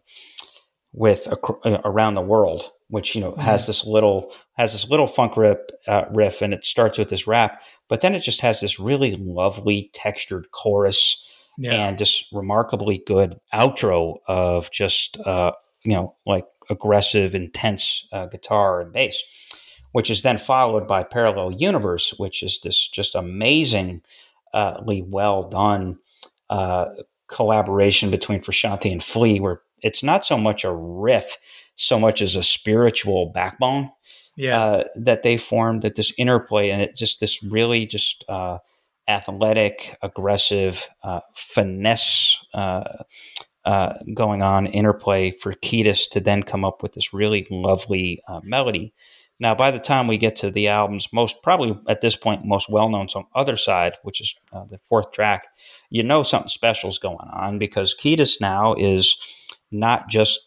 with 0.92 1.26
a, 1.26 1.38
uh, 1.66 1.80
around 1.84 2.14
the 2.14 2.22
world, 2.22 2.70
which 2.88 3.14
you 3.14 3.20
know 3.20 3.32
mm-hmm. 3.32 3.40
has 3.40 3.66
this 3.66 3.84
little 3.84 4.32
has 4.56 4.72
this 4.72 4.88
little 4.88 5.06
funk 5.06 5.36
rip 5.36 5.70
uh, 5.86 6.04
riff, 6.10 6.42
and 6.42 6.54
it 6.54 6.64
starts 6.64 6.98
with 6.98 7.08
this 7.08 7.26
rap, 7.26 7.62
but 7.88 8.00
then 8.00 8.14
it 8.14 8.20
just 8.20 8.40
has 8.40 8.60
this 8.60 8.78
really 8.80 9.16
lovely 9.16 9.90
textured 9.92 10.50
chorus. 10.52 11.30
Yeah. 11.56 11.86
And 11.86 11.96
this 11.96 12.24
remarkably 12.32 13.04
good 13.06 13.38
outro 13.52 14.16
of 14.26 14.72
just 14.72 15.20
uh, 15.20 15.52
you 15.84 15.92
know 15.92 16.16
like 16.26 16.46
aggressive, 16.68 17.34
intense 17.34 18.08
uh, 18.12 18.26
guitar 18.26 18.80
and 18.80 18.92
bass 18.92 19.22
which 19.94 20.10
is 20.10 20.22
then 20.22 20.38
followed 20.38 20.88
by 20.88 21.04
Parallel 21.04 21.52
Universe, 21.52 22.14
which 22.18 22.42
is 22.42 22.58
this 22.64 22.88
just 22.88 23.14
amazingly 23.14 24.02
well 24.52 25.48
done 25.48 25.96
uh, 26.50 26.86
collaboration 27.28 28.10
between 28.10 28.40
Frusciante 28.40 28.90
and 28.90 29.00
Flea, 29.00 29.38
where 29.38 29.60
it's 29.82 30.02
not 30.02 30.24
so 30.24 30.36
much 30.36 30.64
a 30.64 30.74
riff, 30.74 31.36
so 31.76 32.00
much 32.00 32.22
as 32.22 32.34
a 32.34 32.42
spiritual 32.42 33.26
backbone. 33.26 33.88
Yeah, 34.36 34.60
uh, 34.60 34.84
that 34.96 35.22
they 35.22 35.36
formed, 35.36 35.82
that 35.82 35.94
this 35.94 36.12
interplay, 36.18 36.70
and 36.70 36.82
it 36.82 36.96
just 36.96 37.20
this 37.20 37.40
really 37.44 37.86
just 37.86 38.24
uh, 38.28 38.58
athletic, 39.06 39.96
aggressive, 40.02 40.88
uh, 41.04 41.20
finesse 41.36 42.44
uh, 42.52 43.04
uh, 43.64 43.94
going 44.12 44.42
on 44.42 44.66
interplay 44.66 45.30
for 45.30 45.52
Kiedis 45.52 46.10
to 46.10 46.18
then 46.20 46.42
come 46.42 46.64
up 46.64 46.82
with 46.82 46.94
this 46.94 47.14
really 47.14 47.46
lovely 47.48 48.20
uh, 48.26 48.40
melody. 48.42 48.92
Now, 49.40 49.54
by 49.54 49.70
the 49.70 49.80
time 49.80 50.06
we 50.06 50.16
get 50.16 50.36
to 50.36 50.50
the 50.50 50.68
album's 50.68 51.12
most, 51.12 51.42
probably 51.42 51.78
at 51.88 52.00
this 52.00 52.16
point, 52.16 52.44
most 52.44 52.68
well 52.68 52.88
known 52.88 53.08
song, 53.08 53.26
Other 53.34 53.56
Side, 53.56 53.96
which 54.02 54.20
is 54.20 54.34
uh, 54.52 54.64
the 54.64 54.78
fourth 54.88 55.12
track, 55.12 55.48
you 55.90 56.02
know 56.02 56.22
something 56.22 56.48
special 56.48 56.88
is 56.88 56.98
going 56.98 57.28
on 57.32 57.58
because 57.58 57.94
Kiedis 57.94 58.40
now 58.40 58.74
is 58.74 59.16
not 59.72 60.08
just, 60.08 60.38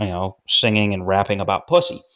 you 0.00 0.06
know, 0.06 0.36
singing 0.48 0.94
and 0.94 1.06
rapping 1.06 1.40
about 1.40 1.66
pussy. 1.66 2.00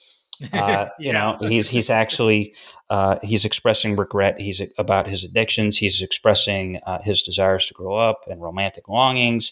Uh, 0.52 0.88
you 1.00 1.12
know, 1.12 1.36
he's 1.40 1.68
he's 1.68 1.90
actually 1.90 2.54
uh, 2.90 3.18
he's 3.24 3.44
expressing 3.44 3.96
regret. 3.96 4.40
He's 4.40 4.62
about 4.78 5.08
his 5.08 5.24
addictions. 5.24 5.76
He's 5.76 6.00
expressing 6.00 6.78
uh, 6.86 7.02
his 7.02 7.22
desires 7.22 7.66
to 7.66 7.74
grow 7.74 7.96
up 7.96 8.20
and 8.28 8.40
romantic 8.40 8.88
longings, 8.88 9.50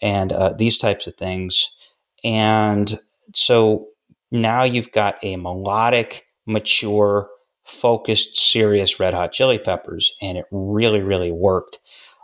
and 0.00 0.32
uh, 0.32 0.54
these 0.54 0.78
types 0.78 1.06
of 1.06 1.14
things. 1.16 1.76
And 2.24 2.98
so 3.34 3.86
now 4.34 4.64
you've 4.64 4.90
got 4.90 5.22
a 5.22 5.36
melodic, 5.36 6.26
mature, 6.44 7.28
focused, 7.64 8.36
serious 8.36 8.98
Red 8.98 9.14
Hot 9.14 9.32
Chili 9.32 9.58
Peppers, 9.58 10.12
and 10.20 10.36
it 10.36 10.44
really, 10.50 11.00
really 11.00 11.30
worked. 11.30 11.78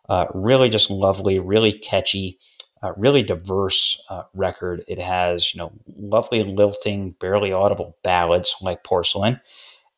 Uh, 0.08 0.26
really, 0.34 0.68
just 0.68 0.90
lovely, 0.90 1.38
really 1.38 1.72
catchy, 1.72 2.36
uh, 2.82 2.92
really 2.96 3.22
diverse 3.22 4.02
uh, 4.10 4.24
record. 4.34 4.82
It 4.88 4.98
has, 4.98 5.54
you 5.54 5.58
know, 5.58 5.72
lovely 5.86 6.42
lilting, 6.42 7.12
barely 7.20 7.52
audible 7.52 7.96
ballads 8.02 8.56
like 8.60 8.82
Porcelain. 8.82 9.40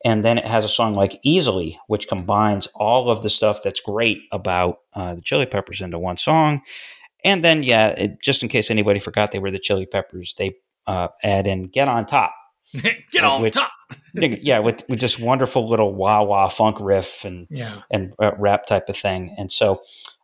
And 0.05 0.23
then 0.23 0.37
it 0.37 0.45
has 0.45 0.67
a 0.67 0.69
song 0.69 0.93
like 0.95 1.19
Easily, 1.23 1.79
which 1.87 2.09
combines 2.09 2.67
all 2.75 3.09
of 3.09 3.23
the 3.23 3.31
stuff 3.31 3.63
that's 3.63 3.81
great 3.81 4.21
about 4.33 4.81
uh, 4.95 5.15
the 5.15 5.23
Chili 5.23 5.47
Peppers 5.47 5.81
into 5.81 5.99
one 5.99 6.19
song. 6.19 6.61
And 7.25 7.43
then, 7.43 7.63
yeah, 7.63 7.89
it, 7.91 8.21
just 8.21 8.43
in 8.43 8.51
case 8.51 8.71
anybody 8.71 9.01
forgot 9.01 9.33
they 9.33 9.39
were 9.39 9.51
the 9.51 9.59
Chili 9.59 9.87
Peppers, 9.87 10.35
they 10.37 10.57
uh, 10.87 11.09
add 11.23 11.47
in 11.47 11.65
Get 11.65 11.89
on 11.89 12.07
Top. 12.07 12.35
Get 13.13 13.23
on 13.25 13.51
top. 13.51 13.71
yeah, 14.15 14.59
with, 14.59 14.83
with 14.89 15.01
this 15.01 15.19
wonderful 15.19 15.69
little 15.69 15.95
wah 15.95 16.23
wah 16.23 16.49
funk 16.49 16.79
riff 16.81 17.25
and 17.25 17.47
yeah. 17.51 17.83
and 17.91 18.15
uh, 18.19 18.33
rap 18.39 18.65
type 18.67 18.89
of 18.89 18.97
thing. 18.97 19.35
And 19.37 19.53
so, 19.53 19.83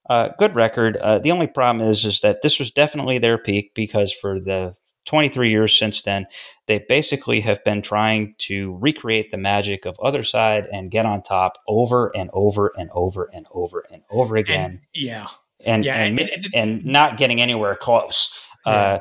uh, 0.08 0.30
good 0.38 0.54
record. 0.54 0.96
Uh, 0.96 1.18
the 1.18 1.30
only 1.30 1.46
problem 1.46 1.86
is 1.86 2.06
is 2.06 2.20
that 2.22 2.40
this 2.42 2.58
was 2.58 2.70
definitely 2.70 3.18
their 3.18 3.36
peak 3.36 3.72
because 3.74 4.12
for 4.14 4.40
the 4.40 4.74
23 5.04 5.50
years 5.50 5.76
since 5.78 6.02
then, 6.02 6.26
they 6.66 6.84
basically 6.88 7.40
have 7.40 7.62
been 7.64 7.82
trying 7.82 8.34
to 8.38 8.76
recreate 8.78 9.30
the 9.30 9.38
magic 9.38 9.84
of 9.86 9.98
Other 10.02 10.22
Side 10.22 10.66
and 10.72 10.90
Get 10.90 11.06
on 11.06 11.22
Top 11.22 11.54
over 11.66 12.14
and 12.16 12.30
over 12.32 12.72
and 12.78 12.90
over 12.92 13.28
and 13.32 13.46
over 13.52 13.84
and 13.90 14.02
over 14.10 14.36
again. 14.36 14.70
And, 14.70 14.80
yeah. 14.94 15.26
And, 15.64 15.84
Yeah, 15.84 15.94
and, 15.96 16.20
and- 16.20 16.30
and- 16.30 16.54
and 16.54 16.84
not 16.84 17.16
getting 17.16 17.40
anywhere 17.42 17.74
close. 17.74 18.38
Uh, 18.66 18.98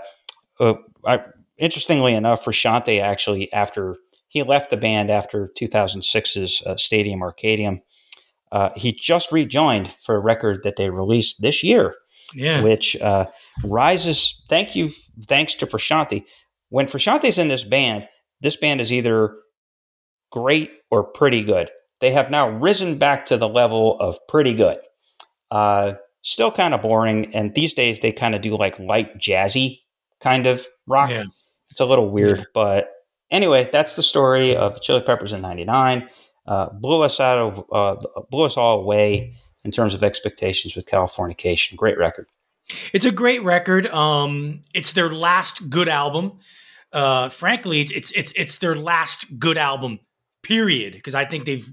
uh, 0.59 0.73
I, 1.05 1.19
interestingly 1.57 2.13
enough, 2.13 2.43
Frusciante 2.45 3.01
actually, 3.01 3.51
after 3.53 3.95
he 4.29 4.43
left 4.43 4.69
the 4.69 4.77
band 4.77 5.09
after 5.09 5.49
2006's 5.57 6.61
uh, 6.65 6.75
Stadium 6.77 7.21
Arcadium, 7.21 7.79
uh, 8.51 8.69
he 8.75 8.91
just 8.93 9.31
rejoined 9.31 9.87
for 9.89 10.15
a 10.15 10.19
record 10.19 10.63
that 10.63 10.75
they 10.75 10.89
released 10.89 11.41
this 11.41 11.63
year, 11.63 11.95
Yeah. 12.33 12.61
which 12.61 12.95
uh, 13.01 13.25
rises. 13.63 14.41
Thank 14.49 14.75
you, 14.75 14.91
thanks 15.27 15.55
to 15.55 15.67
Frusciante. 15.67 16.23
When 16.69 16.87
Frusciante's 16.87 17.37
in 17.37 17.47
this 17.47 17.63
band, 17.63 18.07
this 18.41 18.55
band 18.55 18.81
is 18.81 18.91
either 18.93 19.35
great 20.31 20.71
or 20.91 21.03
pretty 21.03 21.43
good. 21.43 21.69
They 21.99 22.11
have 22.11 22.29
now 22.29 22.49
risen 22.49 22.97
back 22.97 23.25
to 23.25 23.37
the 23.37 23.49
level 23.49 23.97
of 23.99 24.17
pretty 24.27 24.53
good. 24.53 24.77
Uh, 25.49 25.93
still 26.21 26.51
kind 26.51 26.73
of 26.73 26.81
boring, 26.81 27.33
and 27.33 27.55
these 27.55 27.73
days 27.73 28.01
they 28.01 28.11
kind 28.11 28.35
of 28.35 28.41
do 28.41 28.55
like 28.57 28.77
light 28.79 29.17
jazzy 29.17 29.79
kind 30.19 30.45
of 30.45 30.67
rock. 30.85 31.09
Yeah. 31.09 31.23
It's 31.71 31.79
a 31.79 31.85
little 31.85 32.09
weird, 32.09 32.47
but 32.53 32.91
anyway, 33.29 33.69
that's 33.71 33.95
the 33.95 34.03
story 34.03 34.55
of 34.55 34.73
the 34.73 34.79
Chili 34.79 35.01
Peppers 35.01 35.33
in 35.33 35.41
'99. 35.41 36.09
Uh, 36.47 36.69
blew 36.69 37.03
us 37.03 37.19
out 37.19 37.37
of, 37.37 37.65
uh, 37.71 38.23
blew 38.31 38.45
us 38.45 38.55
all 38.55 38.79
away 38.79 39.35
in 39.65 39.71
terms 39.71 39.93
of 39.93 40.01
expectations 40.01 40.75
with 40.75 40.85
Californication. 40.85 41.75
Great 41.75 41.97
record. 41.97 42.27
It's 42.93 43.05
a 43.05 43.11
great 43.11 43.43
record. 43.43 43.87
Um, 43.87 44.63
it's 44.73 44.93
their 44.93 45.09
last 45.09 45.69
good 45.69 45.89
album. 45.89 46.39
Uh, 46.91 47.29
frankly, 47.29 47.81
it's 47.81 47.91
it's 47.91 48.11
it's 48.11 48.31
it's 48.31 48.57
their 48.59 48.75
last 48.75 49.39
good 49.39 49.57
album. 49.57 49.99
Period. 50.43 50.93
Because 50.93 51.15
I 51.15 51.25
think 51.25 51.45
they've 51.45 51.67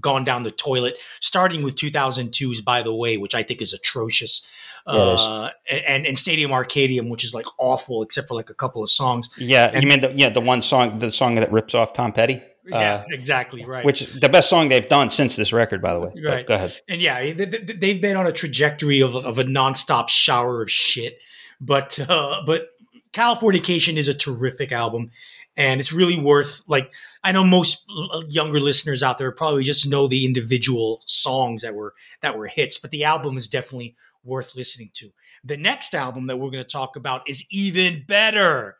gone 0.00 0.24
down 0.24 0.44
the 0.44 0.50
toilet. 0.50 0.98
Starting 1.20 1.62
with 1.62 1.76
2002's 1.76 2.60
"By 2.60 2.82
the 2.82 2.94
Way," 2.94 3.16
which 3.16 3.34
I 3.34 3.42
think 3.42 3.60
is 3.60 3.72
atrocious. 3.72 4.48
Yeah, 4.86 4.94
it 4.94 5.14
is. 5.14 5.20
uh, 5.22 5.50
and 5.88 6.06
and 6.06 6.18
Stadium 6.18 6.50
Arcadium, 6.50 7.08
which 7.10 7.24
is 7.24 7.34
like 7.34 7.46
awful, 7.58 8.02
except 8.02 8.28
for 8.28 8.34
like 8.34 8.50
a 8.50 8.54
couple 8.54 8.82
of 8.82 8.90
songs. 8.90 9.30
Yeah, 9.38 9.70
And- 9.72 9.82
you 9.82 9.88
mean 9.88 10.00
the, 10.00 10.12
yeah 10.14 10.30
the 10.30 10.40
one 10.40 10.62
song, 10.62 10.98
the 10.98 11.10
song 11.10 11.34
that 11.36 11.50
rips 11.52 11.74
off 11.74 11.92
Tom 11.92 12.12
Petty, 12.12 12.42
yeah, 12.66 12.76
Uh, 12.96 13.04
exactly 13.10 13.64
right. 13.64 13.84
which 13.84 14.00
the 14.14 14.28
best 14.28 14.48
song 14.48 14.68
they've 14.68 14.88
done 14.88 15.10
since 15.10 15.36
this 15.36 15.52
record, 15.52 15.80
by 15.82 15.92
the 15.94 16.00
way. 16.00 16.12
But 16.22 16.46
go 16.46 16.54
ahead. 16.54 16.78
and 16.88 17.00
yeah, 17.00 17.32
they, 17.32 17.44
they've 17.44 18.00
been 18.00 18.16
on 18.16 18.26
a 18.26 18.32
trajectory 18.32 19.00
of, 19.00 19.14
of 19.16 19.38
a 19.38 19.44
nonstop 19.44 20.08
shower 20.08 20.62
of 20.62 20.70
shit. 20.70 21.18
But 21.60 21.98
uh, 22.08 22.42
but 22.46 22.68
Californication 23.12 23.96
is 23.96 24.08
a 24.08 24.14
terrific 24.14 24.72
album, 24.72 25.10
and 25.56 25.80
it's 25.80 25.92
really 25.92 26.18
worth 26.18 26.62
like 26.68 26.92
I 27.24 27.32
know 27.32 27.44
most 27.44 27.84
younger 28.28 28.60
listeners 28.60 29.02
out 29.02 29.18
there 29.18 29.30
probably 29.32 29.64
just 29.64 29.88
know 29.88 30.06
the 30.06 30.24
individual 30.24 31.02
songs 31.06 31.62
that 31.62 31.74
were 31.74 31.94
that 32.22 32.38
were 32.38 32.46
hits, 32.46 32.78
but 32.78 32.90
the 32.92 33.04
album 33.04 33.36
is 33.36 33.48
definitely 33.48 33.96
worth 34.24 34.54
listening 34.54 34.90
to. 34.94 35.10
The 35.44 35.56
next 35.56 35.94
album 35.94 36.26
that 36.26 36.36
we're 36.36 36.50
going 36.50 36.64
to 36.64 36.68
talk 36.68 36.96
about 36.96 37.22
is 37.28 37.46
even 37.50 38.04
better. 38.06 38.76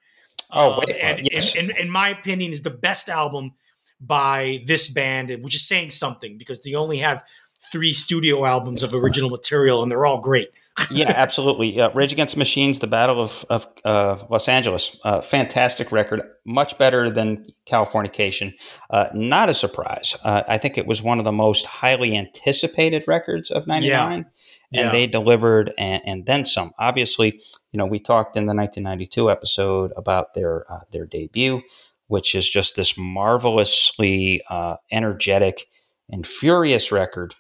Oh, 0.53 0.73
Uh, 0.73 0.79
wait, 0.87 0.97
and, 1.01 1.29
yes. 1.31 1.55
and, 1.57 1.71
and 1.71 1.79
in 1.79 1.91
my 1.91 2.09
opinion, 2.11 2.53
is 2.53 2.63
the 2.63 2.71
best 2.71 3.09
album 3.09 3.53
by 4.01 4.63
this 4.67 4.89
band, 4.89 5.31
which 5.43 5.55
is 5.55 5.67
saying 5.67 5.91
something 5.91 6.37
because 6.39 6.61
they 6.63 6.75
only 6.75 6.99
have 6.99 7.23
three 7.71 7.93
studio 7.93 8.45
albums 8.47 8.83
of 8.83 8.95
original 8.95 9.31
material, 9.31 9.83
and 9.83 9.93
they're 9.93 10.07
all 10.07 10.21
great. 10.21 10.49
yeah, 10.91 11.13
absolutely. 11.15 11.79
Uh, 11.79 11.91
Rage 11.91 12.13
Against 12.13 12.37
Machines, 12.37 12.79
The 12.79 12.87
Battle 12.87 13.21
of, 13.21 13.45
of 13.51 13.67
uh, 13.85 14.25
Los 14.31 14.49
Angeles. 14.49 14.97
Uh, 15.05 15.21
fantastic 15.21 15.93
record. 15.93 16.23
Much 16.47 16.79
better 16.79 17.11
than 17.11 17.47
Californication. 17.67 18.55
Uh, 18.89 19.09
not 19.13 19.49
a 19.51 19.55
surprise. 19.55 20.17
Uh, 20.25 20.43
I 20.49 20.57
think 20.57 20.79
it 20.79 20.87
was 20.87 21.03
one 21.03 21.19
of 21.19 21.25
the 21.25 21.33
most 21.33 21.67
highly 21.67 22.17
anticipated 22.17 23.05
records 23.07 23.51
of 23.51 23.67
99. 23.67 24.19
Yeah. 24.19 24.25
And 24.73 24.93
they 24.93 25.07
delivered 25.07 25.73
and, 25.79 26.03
and 26.07 26.27
then 26.27 26.45
some. 26.45 26.73
Obviously, 26.79 27.41
you 27.73 27.79
know, 27.79 27.87
we 27.87 27.99
talked 27.99 28.37
in 28.37 28.47
the 28.47 28.55
1992 28.55 29.31
episode 29.31 29.93
about 29.97 30.35
their 30.35 30.71
uh, 30.73 30.81
their 30.93 31.07
debut, 31.07 31.63
which 32.07 32.35
is 32.35 32.49
just 32.49 32.77
this 32.77 32.97
marvelously 32.97 34.43
uh, 34.49 34.77
energetic 34.93 35.67
and 36.09 36.27
furious 36.27 36.93
record 36.93 37.35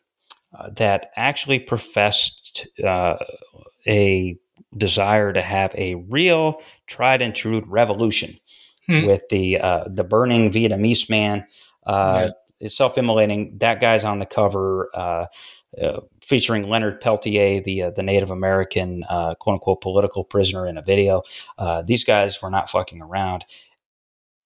uh, 0.58 0.70
that 0.70 1.10
actually 1.16 1.60
professed 1.60 2.66
uh, 2.84 3.16
a 3.86 4.36
desire 4.76 5.32
to 5.32 5.42
have 5.42 5.74
a 5.74 5.94
real 6.08 6.60
tried 6.86 7.22
and 7.22 7.34
true 7.34 7.62
revolution 7.66 8.36
Hmm. 8.90 9.06
with 9.06 9.28
the 9.28 9.58
uh, 9.58 9.84
the 9.86 10.02
burning 10.04 10.50
Vietnamese 10.50 11.08
man. 11.08 11.46
Uh, 11.86 12.30
Self 12.66 12.98
immolating. 12.98 13.56
That 13.58 13.80
guy's 13.80 14.04
on 14.04 14.18
the 14.18 14.26
cover, 14.26 14.90
uh, 14.92 15.26
uh, 15.80 16.00
featuring 16.30 16.68
Leonard 16.68 17.00
Peltier, 17.00 17.60
the 17.60 17.82
uh, 17.82 17.90
the 17.90 18.04
Native 18.04 18.30
American 18.30 19.04
uh, 19.10 19.34
quote 19.34 19.54
unquote 19.54 19.80
political 19.80 20.22
prisoner 20.22 20.64
in 20.64 20.78
a 20.78 20.82
video. 20.82 21.22
Uh, 21.58 21.82
these 21.82 22.04
guys 22.04 22.40
were 22.40 22.50
not 22.50 22.70
fucking 22.70 23.02
around. 23.02 23.44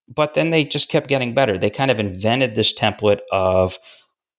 But 0.09 0.35
then 0.35 0.51
they 0.51 0.65
just 0.65 0.89
kept 0.89 1.09
getting 1.09 1.35
better. 1.35 1.57
They 1.57 1.71
kind 1.71 1.91
of 1.91 2.01
invented 2.01 2.55
this 2.55 2.75
template 2.75 3.21
of 3.31 3.79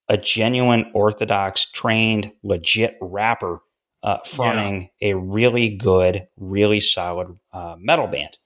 a 0.10 0.18
genuine 0.18 0.92
Orthodox, 0.94 1.72
trained, 1.72 2.32
legit 2.44 2.98
rapper 3.02 3.62
uh, 4.04 4.20
fronting 4.26 4.90
a 5.02 5.16
really 5.16 5.70
good, 5.70 6.28
really 6.38 6.80
solid 6.80 7.40
uh, 7.54 7.76
metal 7.80 8.08
band. 8.08 8.38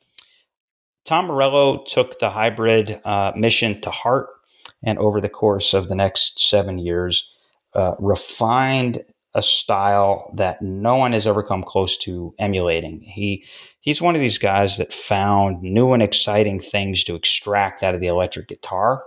Tom 1.05 1.25
Morello 1.25 1.83
took 1.85 2.19
the 2.19 2.29
hybrid 2.29 3.01
uh, 3.03 3.33
mission 3.35 3.81
to 3.81 3.89
heart, 3.89 4.27
and 4.83 4.97
over 4.99 5.19
the 5.19 5.29
course 5.29 5.73
of 5.73 5.89
the 5.89 5.95
next 5.95 6.39
seven 6.39 6.79
years, 6.79 7.33
uh, 7.79 7.95
refined 7.99 9.03
a 9.35 9.41
style 9.41 10.31
that 10.35 10.61
no 10.61 10.95
one 10.97 11.13
has 11.13 11.27
ever 11.27 11.43
come 11.43 11.63
close 11.63 11.97
to 11.97 12.33
emulating. 12.39 13.01
He 13.01 13.45
he's 13.79 14.01
one 14.01 14.15
of 14.15 14.21
these 14.21 14.37
guys 14.39 14.77
that 14.77 14.91
found 14.93 15.61
new 15.61 15.93
and 15.93 16.03
exciting 16.03 16.59
things 16.59 17.03
to 17.05 17.15
extract 17.15 17.83
out 17.83 17.95
of 17.95 18.01
the 18.01 18.07
electric 18.07 18.47
guitar. 18.47 19.03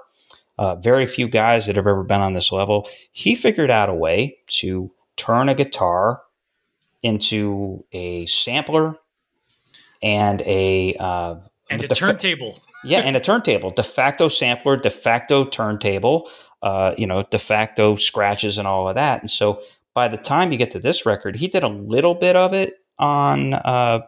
Uh, 0.59 0.77
very 0.77 1.07
few 1.07 1.27
guys 1.29 1.67
that 1.67 1.77
have 1.77 1.87
ever 1.89 2.05
been 2.05 2.21
on 2.21 2.35
this 2.35 2.53
level. 2.53 2.89
He 3.13 3.35
figured 3.35 3.71
out 3.71 3.89
a 3.89 3.95
way 3.95 4.39
to 4.61 4.93
turn 5.17 5.49
a 5.49 5.55
guitar 5.55 6.23
into 7.03 7.85
a 7.93 8.27
sampler 8.27 8.97
and 10.03 10.41
a 10.43 10.95
uh, 10.99 11.37
And 11.71 11.83
the 11.83 11.89
the 11.89 11.95
fa- 11.95 12.07
turntable. 12.15 12.61
yeah, 12.85 13.01
and 13.01 13.17
a 13.17 13.21
turntable, 13.21 13.71
de 13.71 13.83
facto 13.83 14.29
sampler, 14.29 14.77
de 14.77 14.91
facto 14.91 15.45
turntable, 15.45 16.31
uh, 16.63 16.95
you 16.97 17.07
know, 17.07 17.23
de 17.25 17.39
facto 17.39 17.97
scratches 17.97 18.59
and 18.59 18.69
all 18.69 18.89
of 18.89 18.95
that. 18.95 19.21
And 19.21 19.31
so 19.31 19.63
by 19.95 20.09
the 20.09 20.17
time 20.17 20.53
you 20.53 20.59
get 20.59 20.71
to 20.73 20.79
this 20.79 21.05
record, 21.05 21.37
he 21.37 21.49
did 21.49 21.63
a 21.63 21.69
little 21.69 22.15
bit 22.15 22.37
of 22.37 22.53
it 22.53 22.75
on 22.99 23.55
uh, 23.55 24.01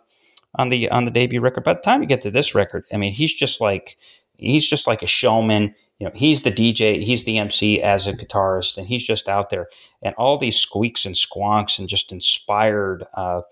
on 0.55 0.68
the 0.68 0.90
on 0.90 1.05
the 1.05 1.10
debut 1.10 1.40
record. 1.40 1.64
By 1.64 1.74
the 1.74 1.81
time 1.81 2.02
you 2.02 2.09
get 2.09 2.22
to 2.22 2.31
this 2.31 2.55
record, 2.55 2.86
I 2.93 2.97
mean, 2.97 3.12
he's 3.12 3.35
just 3.35 3.60
like 3.60 3.98
he's 4.36 4.68
just 4.68 4.86
like 4.86 5.02
a 5.02 5.06
showman. 5.06 5.74
You 5.98 6.06
know, 6.06 6.12
he's 6.14 6.43
the 6.43 6.51
DJ, 6.51 7.02
he's 7.02 7.24
the 7.24 7.39
MC 7.39 7.81
as 7.81 8.06
a 8.06 8.12
guitarist, 8.12 8.78
and 8.78 8.86
he's 8.86 9.06
just 9.06 9.28
out 9.28 9.51
there. 9.51 9.68
And 10.02 10.14
all 10.16 10.39
these 10.39 10.56
squeaks 10.56 11.06
and 11.06 11.14
squonks 11.14 11.78
and 11.78 11.89
just 11.89 12.12
inspired 12.12 13.05
uh, 13.14 13.43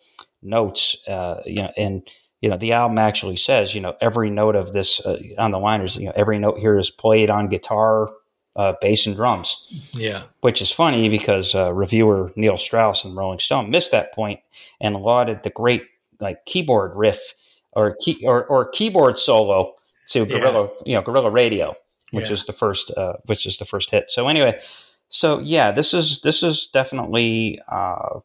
notes, 0.43 0.97
uh, 1.09 1.43
you 1.47 1.62
know, 1.62 1.70
and 1.77 2.09
you 2.41 2.49
know, 2.49 2.57
the 2.57 2.73
album 2.73 2.99
actually 2.99 3.37
says, 3.37 3.74
you 3.74 3.81
know, 3.81 3.95
every 4.01 4.29
note 4.29 4.57
of 4.57 4.73
this 4.73 5.05
uh, 5.07 5.19
on 5.39 5.53
the 5.53 5.61
liners, 5.61 5.97
you 5.97 6.07
know, 6.07 6.12
every 6.16 6.39
note 6.41 6.59
here 6.59 6.77
is 6.77 6.91
played 6.91 7.31
on 7.31 7.49
guitar, 7.49 8.11
uh, 8.57 8.74
bass, 8.81 9.07
and 9.07 9.16
drums. 9.16 9.91
Yeah. 9.95 10.24
Which 10.41 10.61
is 10.61 10.70
funny 10.70 11.09
because 11.09 11.55
uh, 11.55 11.73
reviewer 11.73 12.33
Neil 12.37 12.59
Strauss 12.59 13.05
and 13.05 13.16
Rolling 13.16 13.39
Stone 13.39 13.70
missed 13.70 13.93
that 13.93 14.12
point 14.12 14.41
and 14.81 14.97
lauded 14.97 15.43
the 15.43 15.51
great 15.51 15.85
like 16.20 16.45
keyboard 16.45 16.93
riff 16.95 17.35
or 17.73 17.97
key 18.01 18.23
or, 18.24 18.45
or 18.47 18.69
keyboard 18.69 19.19
solo 19.19 19.74
to 20.09 20.27
Gorilla, 20.27 20.65
yeah. 20.65 20.83
you 20.85 20.95
know, 20.97 21.03
Guerrilla 21.03 21.31
Radio, 21.31 21.74
which 22.11 22.27
yeah. 22.27 22.35
is 22.35 22.47
the 22.47 22.53
first, 22.53 22.91
uh, 22.97 23.15
which 23.27 23.47
is 23.47 23.59
the 23.59 23.65
first 23.65 23.91
hit. 23.91 24.11
So 24.11 24.29
anyway, 24.29 24.61
so 25.09 25.41
yeah, 25.41 25.73
this 25.73 25.95
is 25.95 26.20
this 26.20 26.43
is 26.43 26.69
definitely 26.73 27.59
uh, 27.69 28.20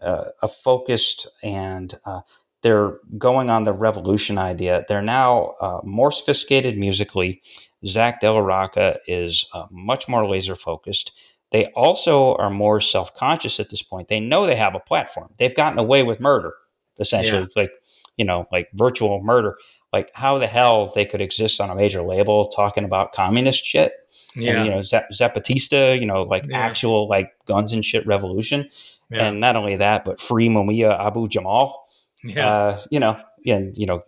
uh, 0.00 0.24
a 0.42 0.48
focused 0.48 1.28
and 1.42 1.98
uh, 2.04 2.20
they're 2.62 2.98
going 3.16 3.50
on 3.50 3.64
the 3.64 3.72
revolution 3.72 4.38
idea. 4.38 4.84
They're 4.88 5.02
now 5.02 5.54
uh, 5.60 5.80
more 5.82 6.12
sophisticated 6.12 6.78
musically. 6.78 7.42
Zack 7.86 8.20
De 8.20 8.30
La 8.30 8.38
Rocha 8.38 8.98
is 9.06 9.46
uh, 9.52 9.66
much 9.70 10.08
more 10.08 10.28
laser 10.28 10.56
focused. 10.56 11.12
They 11.50 11.66
also 11.74 12.34
are 12.36 12.50
more 12.50 12.80
self 12.80 13.14
conscious 13.14 13.58
at 13.58 13.70
this 13.70 13.82
point. 13.82 14.08
They 14.08 14.20
know 14.20 14.46
they 14.46 14.56
have 14.56 14.74
a 14.74 14.80
platform. 14.80 15.32
They've 15.38 15.54
gotten 15.54 15.78
away 15.78 16.02
with 16.02 16.20
murder, 16.20 16.54
essentially, 16.98 17.48
yeah. 17.54 17.62
like 17.62 17.72
you 18.16 18.24
know, 18.24 18.46
like 18.52 18.68
virtual 18.74 19.22
murder. 19.22 19.56
Like 19.92 20.10
how 20.14 20.38
the 20.38 20.46
hell 20.46 20.92
they 20.94 21.04
could 21.04 21.20
exist 21.20 21.60
on 21.60 21.70
a 21.70 21.74
major 21.74 22.02
label 22.02 22.46
talking 22.48 22.84
about 22.84 23.12
communist 23.12 23.64
shit? 23.64 23.92
Yeah, 24.36 24.58
and, 24.58 24.66
you 24.66 24.70
know, 24.70 24.80
Zapatista, 24.80 25.98
you 25.98 26.06
know, 26.06 26.22
like 26.22 26.44
yeah. 26.48 26.58
actual 26.58 27.08
like 27.08 27.32
guns 27.46 27.72
and 27.72 27.84
shit 27.84 28.06
revolution. 28.06 28.68
Yeah. 29.10 29.26
And 29.26 29.40
not 29.40 29.56
only 29.56 29.74
that, 29.76 30.04
but 30.04 30.20
free 30.20 30.48
Mumia 30.48 30.96
Abu 30.96 31.26
Jamal 31.26 31.88
yeah. 32.22 32.48
Uh, 32.48 32.80
you 32.90 33.00
know, 33.00 33.18
and 33.46 33.76
you 33.76 33.86
know, 33.86 34.02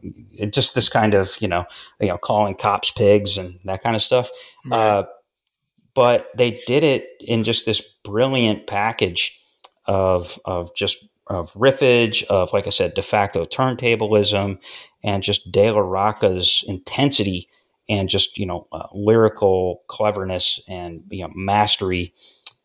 just 0.51 0.75
this 0.75 0.89
kind 0.89 1.15
of 1.15 1.37
you 1.41 1.49
know, 1.49 1.65
you 2.01 2.09
know, 2.09 2.19
calling 2.19 2.55
cops 2.55 2.91
pigs 2.91 3.39
and 3.39 3.59
that 3.65 3.83
kind 3.83 3.97
of 3.97 4.03
stuff. 4.03 4.31
Right. 4.67 4.79
Uh, 4.79 5.07
but 5.95 6.29
they 6.37 6.53
did 6.67 6.85
it 6.85 7.09
in 7.21 7.45
just 7.45 7.67
this 7.67 7.83
brilliant 8.05 8.67
package 8.67 9.41
of 9.87 10.39
of 10.45 10.75
just 10.75 11.05
of 11.29 11.53
riffage, 11.55 12.25
of 12.25 12.53
like 12.53 12.67
I 12.67 12.71
said, 12.71 12.95
de 12.95 13.03
facto 13.03 13.45
turntablism, 13.45 14.59
and 15.03 15.23
just 15.23 15.51
De 15.51 15.71
La 15.71 15.81
Rocha's 15.81 16.65
intensity 16.67 17.49
and 17.89 18.09
just 18.09 18.39
you 18.39 18.47
know 18.47 18.67
uh, 18.73 18.87
lyrical 18.93 19.83
cleverness 19.89 20.61
and 20.69 21.03
you 21.11 21.23
know 21.23 21.31
mastery 21.35 22.15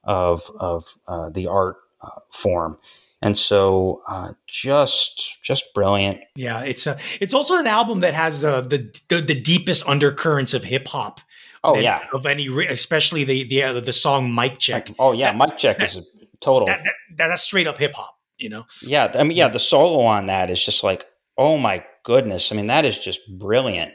of 0.04 0.50
of 0.60 0.86
uh, 1.08 1.30
the 1.30 1.48
art 1.48 1.78
uh, 2.02 2.20
form 2.32 2.78
and 3.22 3.38
so 3.38 4.02
uh, 4.08 4.34
just 4.48 5.38
just 5.44 5.74
brilliant. 5.74 6.20
Yeah, 6.36 6.62
it's 6.62 6.86
a 6.88 6.98
it's 7.20 7.34
also 7.34 7.58
an 7.58 7.68
album 7.68 8.02
that 8.02 8.14
has 8.14 8.42
the 8.42 8.62
the, 9.10 9.22
the 9.22 9.40
deepest 9.40 9.88
undercurrents 9.88 10.54
of 10.54 10.64
hip 10.64 10.88
hop. 10.88 11.22
Oh 11.64 11.78
yeah, 11.78 12.06
of 12.14 12.26
any, 12.26 12.48
especially 12.66 13.24
the 13.24 13.48
the 13.48 13.64
uh, 13.64 13.80
the 13.80 13.94
song 13.94 14.34
"Mic 14.34 14.60
Check." 14.60 14.92
oh 15.00 15.12
yeah, 15.12 15.32
that, 15.32 15.50
"Mic 15.50 15.58
Check" 15.58 15.80
that, 15.80 15.90
is 15.90 15.98
a 15.98 16.04
total. 16.40 16.68
That, 16.68 16.84
that, 16.84 17.28
that's 17.30 17.42
straight 17.42 17.68
up 17.68 17.78
hip 17.78 17.94
hop. 17.94 18.16
You 18.38 18.50
know. 18.50 18.66
Yeah, 18.82 19.12
I 19.16 19.24
mean, 19.24 19.36
yeah, 19.36 19.48
the 19.48 19.60
solo 19.60 20.04
on 20.04 20.28
that 20.28 20.52
is 20.52 20.64
just 20.64 20.84
like, 20.84 21.06
oh 21.38 21.58
my 21.58 21.84
goodness. 22.04 22.52
I 22.52 22.56
mean, 22.56 22.68
that 22.68 22.86
is 22.86 23.00
just 23.00 23.20
brilliant. 23.38 23.94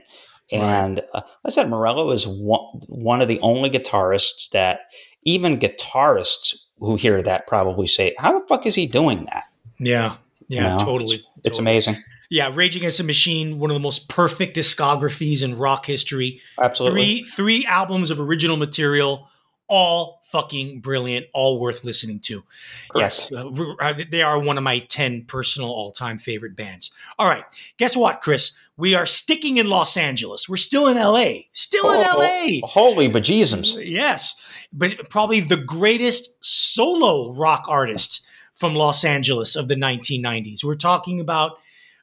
And 0.51 0.97
right. 0.97 1.09
uh, 1.15 1.23
I 1.45 1.51
said, 1.51 1.71
Morello 1.71 2.11
is 2.11 2.27
one, 2.27 2.61
one 2.89 3.23
of 3.23 3.29
the 3.29 3.41
only 3.41 3.71
guitarists 3.71 4.51
that 4.51 4.81
even 5.25 5.59
guitarists 5.59 6.57
who 6.85 6.97
hear 6.97 7.23
that 7.23 7.47
probably 7.47 7.87
say, 7.87 8.15
"How 8.19 8.39
the 8.39 8.47
fuck 8.47 8.67
is 8.67 8.75
he 8.75 8.87
doing 8.87 9.25
that?" 9.27 9.45
Yeah, 9.79 10.17
yeah, 10.49 10.63
you 10.63 10.69
know? 10.69 10.79
totally, 10.79 11.15
it's, 11.17 11.25
totally. 11.25 11.43
It's 11.45 11.59
amazing. 11.59 11.97
Yeah, 12.31 12.51
Rage 12.55 12.77
Against 12.77 12.99
the 12.99 13.05
Machine, 13.05 13.59
one 13.59 13.71
of 13.71 13.75
the 13.75 13.81
most 13.81 14.09
perfect 14.09 14.57
discographies 14.57 15.43
in 15.43 15.59
rock 15.59 15.85
history. 15.87 16.41
Absolutely, 16.61 17.03
three 17.03 17.25
three 17.25 17.67
albums 17.67 18.11
of 18.11 18.21
original 18.21 18.57
material, 18.57 19.29
all 19.73 20.21
fucking 20.25 20.81
brilliant, 20.81 21.25
all 21.33 21.59
worth 21.59 21.83
listening 21.83 22.21
to. 22.21 22.43
Correct. 22.91 23.31
Yes, 23.31 23.33
uh, 23.33 23.95
they 24.11 24.21
are 24.21 24.39
one 24.39 24.59
of 24.59 24.65
my 24.65 24.81
10 24.81 25.25
personal 25.25 25.71
all 25.71 25.93
time 25.93 26.19
favorite 26.19 26.55
bands. 26.55 26.95
All 27.19 27.27
right, 27.27 27.43
guess 27.79 27.97
what, 27.97 28.21
Chris? 28.21 28.55
We 28.77 28.95
are 28.95 29.07
sticking 29.07 29.57
in 29.57 29.71
Los 29.71 29.97
Angeles. 29.97 30.47
We're 30.47 30.59
still 30.59 30.89
in 30.89 30.99
LA. 30.99 31.45
Still 31.53 31.87
oh, 31.87 31.93
in 31.95 32.01
LA. 32.01 32.67
Holy 32.69 33.09
bejesus. 33.09 33.83
Yes, 33.83 34.47
but 34.75 35.09
probably 35.09 35.41
the 35.41 35.57
greatest 35.57 36.45
solo 36.45 37.33
rock 37.33 37.65
artist 37.67 38.27
from 38.53 38.75
Los 38.75 39.07
Angeles 39.07 39.57
of 39.57 39.69
the 39.69 39.75
1990s. 39.75 40.63
We're 40.63 40.75
talking 40.75 41.19
about 41.19 41.53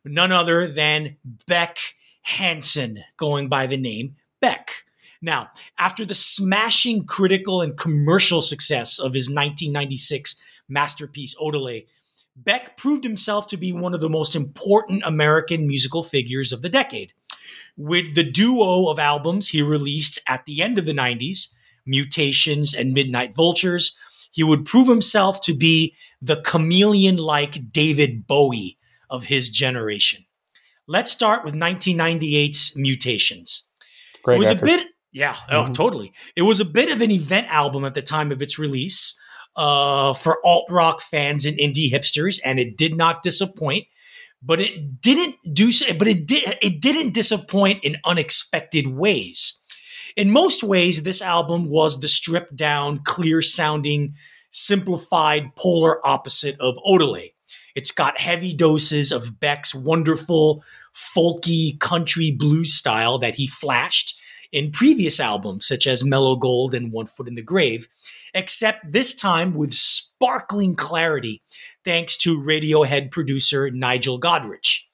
none 0.04 0.32
other 0.32 0.68
than 0.68 1.18
Beck 1.46 1.78
Hansen, 2.24 3.04
going 3.16 3.48
by 3.48 3.68
the 3.68 3.78
name 3.78 4.16
Beck. 4.42 4.86
Now, 5.22 5.50
after 5.78 6.06
the 6.06 6.14
smashing 6.14 7.06
critical 7.06 7.62
and 7.62 7.78
commercial 7.78 8.42
success 8.42 9.00
of 9.00 9.14
his 9.14 9.28
1996 9.28 10.42
masterpiece, 10.70 11.36
Odelay, 11.36 11.86
Beck 12.36 12.78
proved 12.78 13.04
himself 13.04 13.48
to 13.48 13.58
be 13.58 13.74
one 13.74 13.94
of 13.94 14.00
the 14.00 14.10
most 14.10 14.36
important 14.36 15.04
American 15.06 15.68
musical 15.68 16.04
figures 16.04 16.54
of 16.54 16.62
the 16.62 16.70
decade. 16.70 17.12
With 17.76 18.16
the 18.16 18.24
duo 18.24 18.90
of 18.90 18.98
albums 18.98 19.50
he 19.50 19.62
released 19.62 20.20
at 20.28 20.46
the 20.46 20.62
end 20.62 20.78
of 20.78 20.86
the 20.86 20.94
90s, 20.94 21.54
Mutations 21.86 22.74
and 22.74 22.94
Midnight 22.94 23.36
Vultures, 23.36 23.98
he 24.32 24.44
would 24.44 24.66
prove 24.66 24.88
himself 24.88 25.42
to 25.42 25.54
be 25.54 25.96
the 26.22 26.42
chameleon 26.42 27.18
like 27.18 27.72
David 27.72 28.28
Bowie 28.28 28.78
of 29.10 29.26
his 29.26 29.50
generation. 29.50 30.26
Let's 30.88 31.12
start 31.12 31.44
with 31.44 31.56
1998's 31.56 32.78
Mutations. 32.78 33.70
Great 34.24 34.36
it 34.36 34.40
was 34.40 34.50
record. 34.50 34.62
a 34.62 34.66
bit 34.66 34.88
yeah, 35.12 35.36
oh, 35.50 35.64
mm-hmm. 35.64 35.74
totally. 35.74 36.14
It 36.36 36.44
was 36.44 36.60
a 36.60 36.66
bit 36.66 36.92
of 36.92 37.02
an 37.02 37.12
event 37.12 37.48
album 37.50 37.86
at 37.86 37.94
the 37.94 38.02
time 38.02 38.32
of 38.32 38.42
its 38.42 38.60
release 38.60 39.20
uh, 39.56 40.14
for 40.14 40.46
alt 40.46 40.66
rock 40.70 41.02
fans 41.02 41.46
and 41.46 41.58
indie 41.58 41.92
hipsters, 41.92 42.40
and 42.46 42.60
it 42.60 42.78
did 42.78 42.96
not 42.96 43.24
disappoint. 43.24 43.86
But 44.42 44.62
it 44.62 45.02
didn't 45.02 45.36
do. 45.52 45.72
But 45.98 46.08
it 46.08 46.26
did. 46.26 46.58
It 46.62 46.82
didn't 46.82 47.14
disappoint 47.14 47.84
in 47.84 47.98
unexpected 48.06 48.88
ways. 48.88 49.62
In 50.16 50.32
most 50.32 50.64
ways, 50.64 51.04
this 51.04 51.22
album 51.22 51.70
was 51.70 52.00
the 52.00 52.08
stripped 52.08 52.56
down, 52.56 53.02
clear 53.04 53.42
sounding, 53.42 54.16
simplified 54.52 55.56
polar 55.58 56.06
opposite 56.08 56.56
of 56.60 56.76
Odelay. 56.88 57.34
It's 57.76 57.92
got 57.92 58.20
heavy 58.20 58.56
doses 58.56 59.12
of 59.12 59.40
Beck's 59.40 59.76
wonderful, 59.76 60.64
folky 60.96 61.80
country 61.80 62.32
blues 62.32 62.74
style 62.74 63.20
that 63.20 63.36
he 63.36 63.48
flashed 63.48 64.19
in 64.52 64.72
previous 64.72 65.20
albums, 65.20 65.68
such 65.68 65.86
as 65.88 66.04
Mellow 66.04 66.36
Gold 66.36 66.74
and 66.74 66.92
One 66.92 67.06
Foot 67.06 67.28
in 67.28 67.36
the 67.36 67.42
Grave, 67.42 67.88
except 68.34 68.92
this 68.92 69.14
time 69.14 69.54
with 69.54 69.74
sparkling 69.74 70.76
clarity, 70.76 71.42
thanks 71.84 72.18
to 72.18 72.40
Radiohead 72.40 73.12
producer 73.12 73.70
Nigel 73.70 74.20
Godrich. 74.20 74.86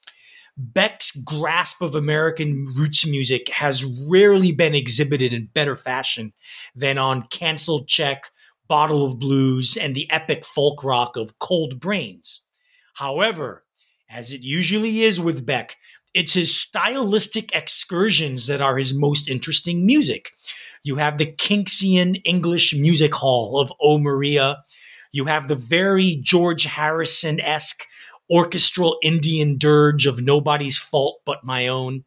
Beck's 0.57 1.15
grasp 1.23 1.81
of 1.81 1.95
American 1.95 2.65
roots 2.77 3.05
music 3.05 3.49
has 3.49 3.83
rarely 3.83 4.53
been 4.53 4.73
exhibited 4.73 5.33
in 5.33 5.49
better 5.53 5.75
fashion 5.75 6.33
than 6.73 6.97
on 6.97 7.27
Canceled 7.27 7.87
Check, 7.87 8.31
Bottle 8.67 9.05
of 9.05 9.19
Blues, 9.19 9.75
and 9.75 9.93
the 9.93 10.09
epic 10.09 10.45
folk 10.45 10.83
rock 10.83 11.17
of 11.17 11.37
Cold 11.39 11.79
Brains. 11.79 12.41
However, 12.93 13.65
as 14.09 14.31
it 14.31 14.41
usually 14.41 15.01
is 15.01 15.19
with 15.19 15.45
Beck, 15.45 15.75
it's 16.15 16.31
his 16.31 16.57
stylistic 16.57 17.53
excursions 17.53 18.47
that 18.47 18.61
are 18.61 18.77
his 18.77 18.93
most 18.93 19.27
interesting 19.27 19.85
music. 19.85 20.31
You 20.81 20.95
have 20.95 21.17
the 21.17 21.25
Kinksian 21.25 22.21
English 22.23 22.73
Music 22.73 23.13
Hall 23.13 23.59
of 23.59 23.71
O 23.81 23.99
Maria. 23.99 24.63
You 25.11 25.25
have 25.25 25.49
the 25.49 25.55
very 25.55 26.15
George 26.15 26.63
Harrison 26.63 27.41
esque 27.41 27.85
orchestral 28.31 28.97
Indian 29.03 29.57
dirge 29.57 30.05
of 30.05 30.21
Nobody's 30.21 30.77
Fault 30.77 31.19
But 31.25 31.43
My 31.43 31.67
Own. 31.67 32.05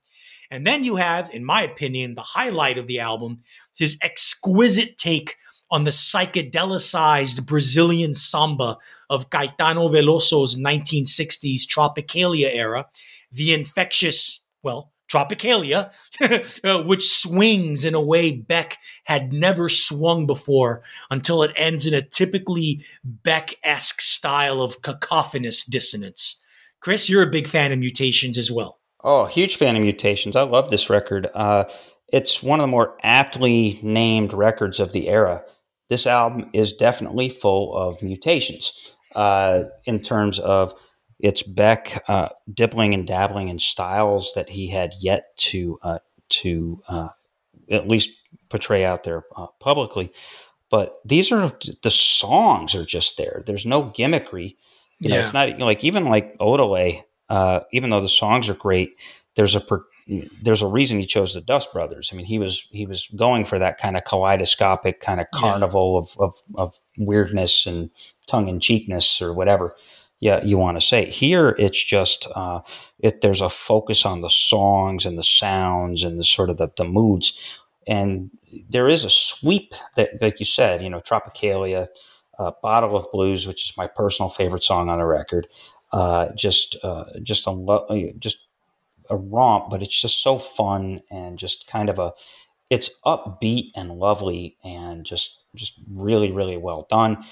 And 0.50 0.66
then 0.66 0.84
you 0.84 0.96
have, 0.96 1.28
in 1.34 1.44
my 1.44 1.62
opinion, 1.62 2.14
the 2.14 2.22
highlight 2.22 2.78
of 2.78 2.86
the 2.86 3.00
album, 3.00 3.42
his 3.76 3.98
exquisite 4.02 4.96
take 4.96 5.36
on 5.70 5.84
the 5.84 5.90
psychedelicized 5.90 7.46
Brazilian 7.46 8.14
samba 8.14 8.78
of 9.10 9.28
Caetano 9.28 9.92
Veloso's 9.92 10.56
1960s 10.56 11.66
Tropicalia 11.66 12.54
era 12.54 12.86
the 13.30 13.54
infectious, 13.54 14.40
well, 14.62 14.92
Tropicalia, 15.10 15.90
uh, 16.64 16.82
which 16.82 17.08
swings 17.10 17.84
in 17.84 17.94
a 17.94 18.00
way 18.00 18.32
Beck 18.32 18.76
had 19.04 19.32
never 19.32 19.68
swung 19.68 20.26
before 20.26 20.82
until 21.10 21.42
it 21.42 21.52
ends 21.56 21.86
in 21.86 21.94
a 21.94 22.02
typically 22.02 22.84
Beck 23.04 23.54
esque 23.64 24.00
style 24.00 24.60
of 24.60 24.82
cacophonous 24.82 25.64
dissonance. 25.64 26.44
Chris, 26.80 27.08
you're 27.08 27.22
a 27.22 27.30
big 27.30 27.46
fan 27.46 27.72
of 27.72 27.78
Mutations 27.78 28.38
as 28.38 28.50
well. 28.50 28.78
Oh, 29.02 29.24
huge 29.24 29.56
fan 29.56 29.76
of 29.76 29.82
Mutations. 29.82 30.36
I 30.36 30.42
love 30.42 30.70
this 30.70 30.90
record. 30.90 31.28
Uh, 31.34 31.64
it's 32.12 32.42
one 32.42 32.60
of 32.60 32.64
the 32.64 32.70
more 32.70 32.96
aptly 33.02 33.78
named 33.82 34.32
records 34.32 34.80
of 34.80 34.92
the 34.92 35.08
era. 35.08 35.42
This 35.88 36.06
album 36.06 36.50
is 36.52 36.72
definitely 36.72 37.28
full 37.28 37.76
of 37.76 38.02
mutations 38.02 38.94
uh, 39.14 39.64
in 39.86 40.00
terms 40.00 40.38
of 40.38 40.74
it's 41.20 41.42
Beck 41.42 42.02
uh, 42.08 42.28
dibbling 42.52 42.94
and 42.94 43.06
dabbling 43.06 43.48
in 43.48 43.58
styles 43.58 44.32
that 44.34 44.48
he 44.48 44.68
had 44.68 44.94
yet 45.00 45.36
to 45.38 45.78
uh, 45.82 45.98
to 46.30 46.80
uh, 46.88 47.08
at 47.70 47.88
least 47.88 48.10
portray 48.48 48.84
out 48.84 49.04
there 49.04 49.24
uh, 49.36 49.48
publicly. 49.58 50.12
But 50.70 51.00
these 51.04 51.32
are 51.32 51.52
the 51.82 51.90
songs 51.90 52.74
are 52.74 52.84
just 52.84 53.16
there. 53.16 53.42
There's 53.46 53.66
no 53.66 53.84
gimmickry. 53.84 54.56
You 55.00 55.10
know, 55.10 55.16
yeah. 55.16 55.22
it's 55.22 55.32
not 55.32 55.48
you 55.48 55.56
know, 55.56 55.66
like 55.66 55.84
even 55.84 56.04
like 56.06 56.36
Odelay. 56.38 57.02
Uh, 57.28 57.60
even 57.72 57.90
though 57.90 58.00
the 58.00 58.08
songs 58.08 58.48
are 58.48 58.54
great, 58.54 58.96
there's 59.34 59.54
a 59.54 59.60
per, 59.60 59.84
there's 60.42 60.62
a 60.62 60.66
reason 60.66 60.98
he 60.98 61.04
chose 61.04 61.34
the 61.34 61.42
Dust 61.42 61.70
Brothers. 61.74 62.08
I 62.10 62.16
mean, 62.16 62.24
he 62.24 62.38
was 62.38 62.66
he 62.70 62.86
was 62.86 63.06
going 63.16 63.44
for 63.44 63.58
that 63.58 63.78
kind 63.78 63.96
of 63.96 64.04
kaleidoscopic 64.04 65.00
kind 65.00 65.20
of 65.20 65.26
carnival 65.34 65.94
yeah. 65.94 66.24
of, 66.24 66.32
of, 66.32 66.42
of 66.54 66.80
weirdness 66.96 67.66
and 67.66 67.90
tongue 68.26 68.48
in 68.48 68.60
cheekness 68.60 69.20
or 69.20 69.34
whatever 69.34 69.74
yeah 70.20 70.44
you 70.44 70.58
want 70.58 70.76
to 70.76 70.86
say. 70.86 71.04
Here, 71.06 71.54
it's 71.58 71.82
just 71.82 72.26
uh, 72.34 72.60
it. 73.00 73.20
There's 73.20 73.40
a 73.40 73.50
focus 73.50 74.04
on 74.06 74.20
the 74.20 74.30
songs 74.30 75.06
and 75.06 75.18
the 75.18 75.24
sounds 75.24 76.04
and 76.04 76.18
the 76.18 76.24
sort 76.24 76.50
of 76.50 76.56
the, 76.56 76.68
the 76.76 76.84
moods, 76.84 77.58
and 77.86 78.30
there 78.68 78.88
is 78.88 79.04
a 79.04 79.10
sweep 79.10 79.74
that, 79.96 80.10
like 80.20 80.40
you 80.40 80.46
said, 80.46 80.82
you 80.82 80.90
know, 80.90 81.00
Tropicalia, 81.00 81.88
uh, 82.38 82.52
Bottle 82.62 82.96
of 82.96 83.06
Blues, 83.12 83.46
which 83.46 83.68
is 83.70 83.76
my 83.76 83.86
personal 83.86 84.30
favorite 84.30 84.64
song 84.64 84.88
on 84.88 84.98
the 84.98 85.04
record. 85.06 85.48
Uh, 85.92 86.28
just 86.34 86.76
uh, 86.82 87.04
just 87.22 87.46
a 87.46 87.50
lo- 87.50 87.86
just 88.18 88.38
a 89.10 89.16
romp, 89.16 89.70
but 89.70 89.82
it's 89.82 90.00
just 90.00 90.22
so 90.22 90.38
fun 90.38 91.00
and 91.10 91.38
just 91.38 91.66
kind 91.66 91.88
of 91.88 91.98
a 91.98 92.12
it's 92.70 92.90
upbeat 93.06 93.70
and 93.76 93.98
lovely 93.98 94.56
and 94.64 95.04
just 95.06 95.38
just 95.54 95.74
really 95.90 96.32
really 96.32 96.56
well 96.56 96.86
done. 96.90 97.24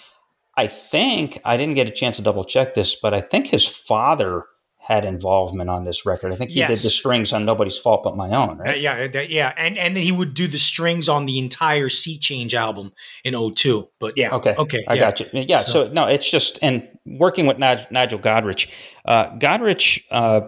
I 0.57 0.67
think 0.67 1.41
I 1.45 1.57
didn't 1.57 1.75
get 1.75 1.87
a 1.87 1.91
chance 1.91 2.17
to 2.17 2.23
double 2.23 2.45
check 2.45 2.75
this, 2.75 2.95
but 2.95 3.13
I 3.13 3.21
think 3.21 3.47
his 3.47 3.67
father 3.67 4.45
had 4.87 5.05
involvement 5.05 5.69
on 5.69 5.85
this 5.85 6.07
record. 6.07 6.33
I 6.33 6.37
think 6.37 6.51
he 6.53 6.61
yes. 6.61 6.69
did 6.69 6.79
the 6.79 6.91
strings 6.91 7.33
on 7.33 7.45
Nobody's 7.45 7.77
Fault 7.77 8.05
But 8.05 8.17
My 8.17 8.31
Own, 8.31 8.59
right? 8.59 8.77
Uh, 8.77 8.79
yeah, 8.79 9.09
uh, 9.13 9.21
yeah, 9.29 9.53
and 9.59 9.77
and 9.77 9.97
then 9.97 10.05
he 10.05 10.13
would 10.13 10.33
do 10.33 10.47
the 10.47 10.59
strings 10.59 11.09
on 11.09 11.27
the 11.27 11.41
entire 11.41 11.89
Sea 11.89 12.17
Change 12.19 12.55
album 12.55 12.93
in 13.25 13.35
02. 13.35 13.89
But 13.99 14.15
yeah, 14.17 14.31
okay, 14.31 14.55
okay, 14.57 14.85
I 14.87 14.95
yeah. 14.95 15.01
got 15.01 15.21
you. 15.21 15.27
Yeah, 15.33 15.59
so, 15.59 15.89
so, 15.89 15.93
no, 15.93 16.07
it's 16.07 16.31
just 16.31 16.61
and 16.63 16.89
working 17.05 17.47
with 17.47 17.59
Nigel 17.59 18.21
Godrich, 18.21 18.71
uh, 19.05 19.37
Godrich. 19.39 20.05
Uh, 20.11 20.43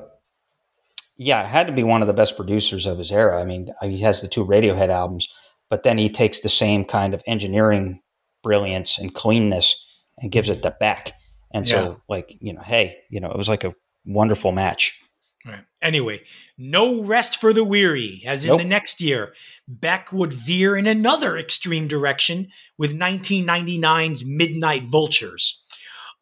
yeah, 1.16 1.44
had 1.44 1.66
to 1.66 1.72
be 1.72 1.82
one 1.82 2.00
of 2.00 2.06
the 2.06 2.14
best 2.14 2.36
producers 2.36 2.86
of 2.86 2.96
his 2.96 3.10
era. 3.10 3.40
I 3.40 3.44
mean, 3.44 3.70
he 3.82 3.98
has 4.02 4.20
the 4.20 4.28
two 4.28 4.46
Radiohead 4.46 4.88
albums, 4.88 5.26
but 5.68 5.82
then 5.82 5.98
he 5.98 6.08
takes 6.08 6.40
the 6.40 6.48
same 6.48 6.84
kind 6.84 7.12
of 7.12 7.24
engineering 7.26 8.00
brilliance 8.44 8.98
and 8.98 9.12
cleanness 9.12 9.84
and 10.20 10.30
gives 10.30 10.48
it 10.48 10.62
the 10.62 10.70
back. 10.70 11.12
And 11.52 11.66
yeah. 11.66 11.74
so, 11.74 12.00
like, 12.08 12.36
you 12.40 12.52
know, 12.52 12.60
hey, 12.60 12.98
you 13.10 13.20
know, 13.20 13.30
it 13.30 13.36
was 13.36 13.48
like 13.48 13.64
a 13.64 13.74
wonderful 14.04 14.52
match. 14.52 15.02
Right. 15.46 15.64
Anyway, 15.80 16.22
no 16.58 17.02
rest 17.02 17.40
for 17.40 17.52
the 17.52 17.64
weary, 17.64 18.22
as 18.26 18.44
in 18.44 18.48
nope. 18.48 18.58
the 18.58 18.66
next 18.66 19.00
year, 19.00 19.32
Beck 19.68 20.12
would 20.12 20.32
veer 20.32 20.76
in 20.76 20.86
another 20.86 21.38
extreme 21.38 21.86
direction 21.86 22.48
with 22.76 22.92
1999's 22.98 24.24
Midnight 24.24 24.84
Vultures. 24.84 25.64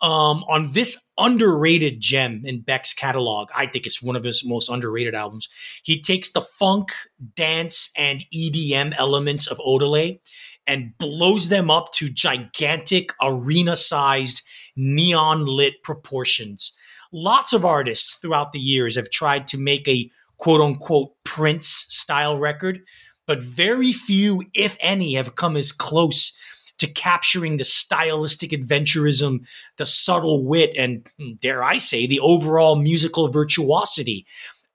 Um, 0.02 0.44
on 0.50 0.72
this 0.72 1.10
underrated 1.16 2.00
gem 2.00 2.42
in 2.44 2.60
Beck's 2.60 2.92
catalog, 2.92 3.48
I 3.56 3.66
think 3.66 3.86
it's 3.86 4.02
one 4.02 4.14
of 4.14 4.24
his 4.24 4.44
most 4.44 4.68
underrated 4.68 5.14
albums. 5.14 5.48
He 5.82 6.02
takes 6.02 6.32
the 6.32 6.42
funk, 6.42 6.92
dance, 7.34 7.90
and 7.96 8.22
EDM 8.34 8.94
elements 8.98 9.46
of 9.46 9.56
Odelay 9.58 10.20
and 10.66 10.96
blows 10.98 11.48
them 11.48 11.70
up 11.70 11.92
to 11.92 12.08
gigantic 12.08 13.12
arena 13.22 13.76
sized 13.76 14.42
neon 14.76 15.46
lit 15.46 15.82
proportions. 15.82 16.76
Lots 17.12 17.52
of 17.52 17.64
artists 17.64 18.16
throughout 18.16 18.52
the 18.52 18.58
years 18.58 18.96
have 18.96 19.10
tried 19.10 19.46
to 19.48 19.58
make 19.58 19.86
a 19.88 20.10
quote 20.38 20.60
unquote 20.60 21.12
Prince 21.24 21.86
style 21.88 22.38
record, 22.38 22.80
but 23.26 23.42
very 23.42 23.92
few, 23.92 24.42
if 24.54 24.76
any, 24.80 25.14
have 25.14 25.36
come 25.36 25.56
as 25.56 25.72
close 25.72 26.38
to 26.78 26.86
capturing 26.86 27.56
the 27.56 27.64
stylistic 27.64 28.50
adventurism, 28.50 29.46
the 29.78 29.86
subtle 29.86 30.44
wit, 30.44 30.72
and 30.76 31.06
hmm, 31.18 31.32
dare 31.40 31.64
I 31.64 31.78
say, 31.78 32.06
the 32.06 32.20
overall 32.20 32.76
musical 32.76 33.28
virtuosity 33.28 34.26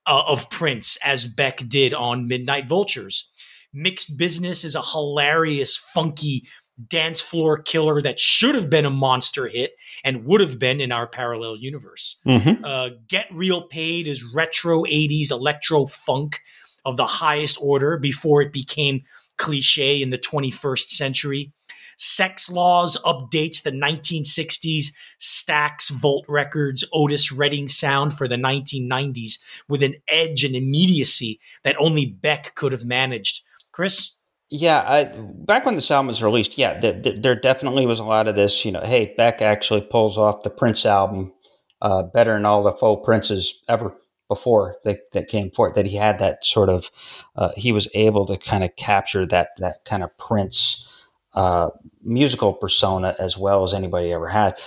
uh, 0.07 0.23
of 0.27 0.49
Prince 0.49 0.97
as 1.03 1.25
Beck 1.25 1.57
did 1.69 1.93
on 1.93 2.27
Midnight 2.27 2.67
Vultures. 2.67 3.29
Mixed 3.73 4.17
Bizness 4.17 4.65
is 4.65 4.75
a 4.75 4.81
hilarious, 4.81 5.77
funky 5.77 6.47
dance 6.87 7.21
floor 7.21 7.61
killer 7.61 8.01
that 8.01 8.19
should 8.19 8.55
have 8.55 8.69
been 8.69 8.85
a 8.85 8.89
monster 8.89 9.47
hit 9.47 9.73
and 10.03 10.25
would 10.25 10.41
have 10.41 10.57
been 10.57 10.81
in 10.81 10.91
our 10.91 11.07
parallel 11.07 11.55
universe. 11.55 12.19
Mm-hmm. 12.25 12.63
Uh, 12.63 12.89
Get 13.07 13.27
Real 13.31 13.63
Paid 13.63 14.07
is 14.07 14.23
retro 14.23 14.83
80s 14.83 15.31
electro 15.31 15.85
funk 15.85 16.39
of 16.85 16.97
the 16.97 17.05
highest 17.05 17.57
order 17.61 17.97
before 17.97 18.41
it 18.41 18.51
became 18.51 19.03
cliche 19.37 20.01
in 20.01 20.09
the 20.09 20.17
21st 20.17 20.89
century. 20.89 21.51
Sex 21.97 22.49
Laws 22.49 22.97
updates 23.05 23.61
the 23.61 23.71
1960s 23.71 24.85
Stax 25.19 25.91
Volt 25.91 26.25
Records 26.27 26.83
Otis 26.93 27.31
Redding 27.31 27.67
sound 27.67 28.13
for 28.13 28.27
the 28.27 28.37
1990s 28.37 29.43
with 29.67 29.83
an 29.83 29.95
edge 30.07 30.43
and 30.43 30.55
immediacy 30.55 31.39
that 31.63 31.75
only 31.79 32.07
Beck 32.07 32.55
could 32.55 32.71
have 32.71 32.85
managed. 32.85 33.43
Chris? 33.71 34.17
Yeah, 34.49 34.83
I, 34.85 35.05
back 35.05 35.65
when 35.65 35.75
this 35.75 35.89
album 35.91 36.07
was 36.07 36.21
released, 36.21 36.57
yeah, 36.57 36.77
there, 36.77 36.93
there, 36.93 37.35
definitely 37.35 37.85
was 37.85 37.99
a 37.99 38.03
lot 38.03 38.27
of 38.27 38.35
this. 38.35 38.65
You 38.65 38.73
know, 38.73 38.81
hey, 38.81 39.13
Beck 39.15 39.41
actually 39.41 39.81
pulls 39.81 40.17
off 40.17 40.43
the 40.43 40.49
Prince 40.49 40.85
album 40.85 41.33
uh, 41.81 42.03
better 42.03 42.33
than 42.33 42.45
all 42.45 42.61
the 42.61 42.73
faux 42.73 43.05
Princes 43.05 43.61
ever 43.69 43.95
before 44.27 44.75
that, 44.83 45.11
that 45.13 45.29
came 45.29 45.51
forth. 45.51 45.75
That 45.75 45.85
he 45.85 45.95
had 45.95 46.19
that 46.19 46.45
sort 46.45 46.67
of, 46.67 46.91
uh, 47.37 47.51
he 47.55 47.71
was 47.71 47.87
able 47.93 48.25
to 48.25 48.37
kind 48.37 48.65
of 48.65 48.75
capture 48.75 49.25
that 49.27 49.51
that 49.59 49.85
kind 49.85 50.03
of 50.03 50.17
Prince 50.17 51.09
uh, 51.33 51.69
musical 52.03 52.51
persona 52.51 53.15
as 53.19 53.37
well 53.37 53.63
as 53.63 53.73
anybody 53.73 54.11
ever 54.11 54.27
had. 54.27 54.59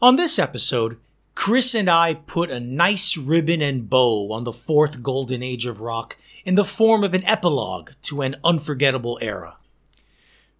On 0.00 0.14
this 0.14 0.38
episode, 0.38 0.98
Chris 1.34 1.74
and 1.74 1.90
I 1.90 2.14
put 2.14 2.50
a 2.50 2.60
nice 2.60 3.16
ribbon 3.16 3.60
and 3.60 3.90
bow 3.90 4.32
on 4.32 4.44
the 4.44 4.52
fourth 4.52 5.02
golden 5.02 5.42
age 5.42 5.66
of 5.66 5.80
rock 5.80 6.16
in 6.44 6.54
the 6.54 6.64
form 6.64 7.02
of 7.04 7.14
an 7.14 7.24
epilogue 7.24 7.92
to 8.02 8.22
an 8.22 8.36
unforgettable 8.44 9.18
era. 9.20 9.56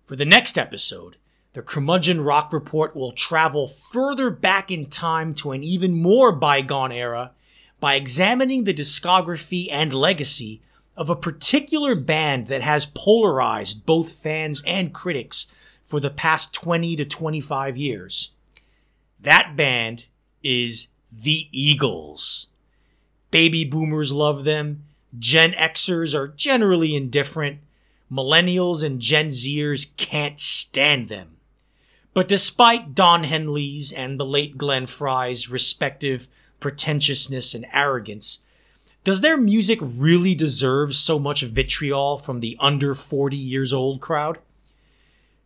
For 0.02 0.16
the 0.16 0.26
next 0.26 0.58
episode, 0.58 1.16
the 1.54 1.62
Curmudgeon 1.62 2.20
Rock 2.20 2.52
Report 2.52 2.96
will 2.96 3.12
travel 3.12 3.68
further 3.68 4.28
back 4.28 4.70
in 4.70 4.86
time 4.86 5.34
to 5.34 5.52
an 5.52 5.62
even 5.62 5.94
more 5.94 6.32
bygone 6.32 6.92
era 6.92 7.30
by 7.78 7.94
examining 7.94 8.64
the 8.64 8.74
discography 8.74 9.68
and 9.70 9.94
legacy 9.94 10.62
of 10.96 11.08
a 11.08 11.16
particular 11.16 11.94
band 11.94 12.48
that 12.48 12.62
has 12.62 12.86
polarized 12.86 13.86
both 13.86 14.12
fans 14.12 14.62
and 14.66 14.92
critics 14.92 15.46
for 15.82 16.00
the 16.00 16.10
past 16.10 16.52
20 16.52 16.96
to 16.96 17.04
25 17.04 17.76
years. 17.76 18.32
That 19.20 19.54
band 19.56 20.06
is 20.44 20.88
the 21.10 21.48
Eagles. 21.50 22.48
Baby 23.30 23.64
boomers 23.64 24.12
love 24.12 24.44
them. 24.44 24.84
Gen 25.18 25.52
Xers 25.52 26.14
are 26.14 26.28
generally 26.28 26.94
indifferent. 26.94 27.58
Millennials 28.12 28.82
and 28.84 29.00
Gen 29.00 29.28
Zers 29.28 29.96
can't 29.96 30.38
stand 30.38 31.08
them. 31.08 31.36
But 32.12 32.28
despite 32.28 32.94
Don 32.94 33.24
Henley's 33.24 33.92
and 33.92 34.20
the 34.20 34.24
late 34.24 34.56
Glenn 34.56 34.86
Frey's 34.86 35.50
respective 35.50 36.28
pretentiousness 36.60 37.54
and 37.54 37.66
arrogance, 37.72 38.44
does 39.02 39.20
their 39.20 39.36
music 39.36 39.80
really 39.82 40.34
deserve 40.34 40.94
so 40.94 41.18
much 41.18 41.42
vitriol 41.42 42.16
from 42.16 42.40
the 42.40 42.56
under 42.60 42.94
40 42.94 43.36
years 43.36 43.72
old 43.72 44.00
crowd? 44.00 44.38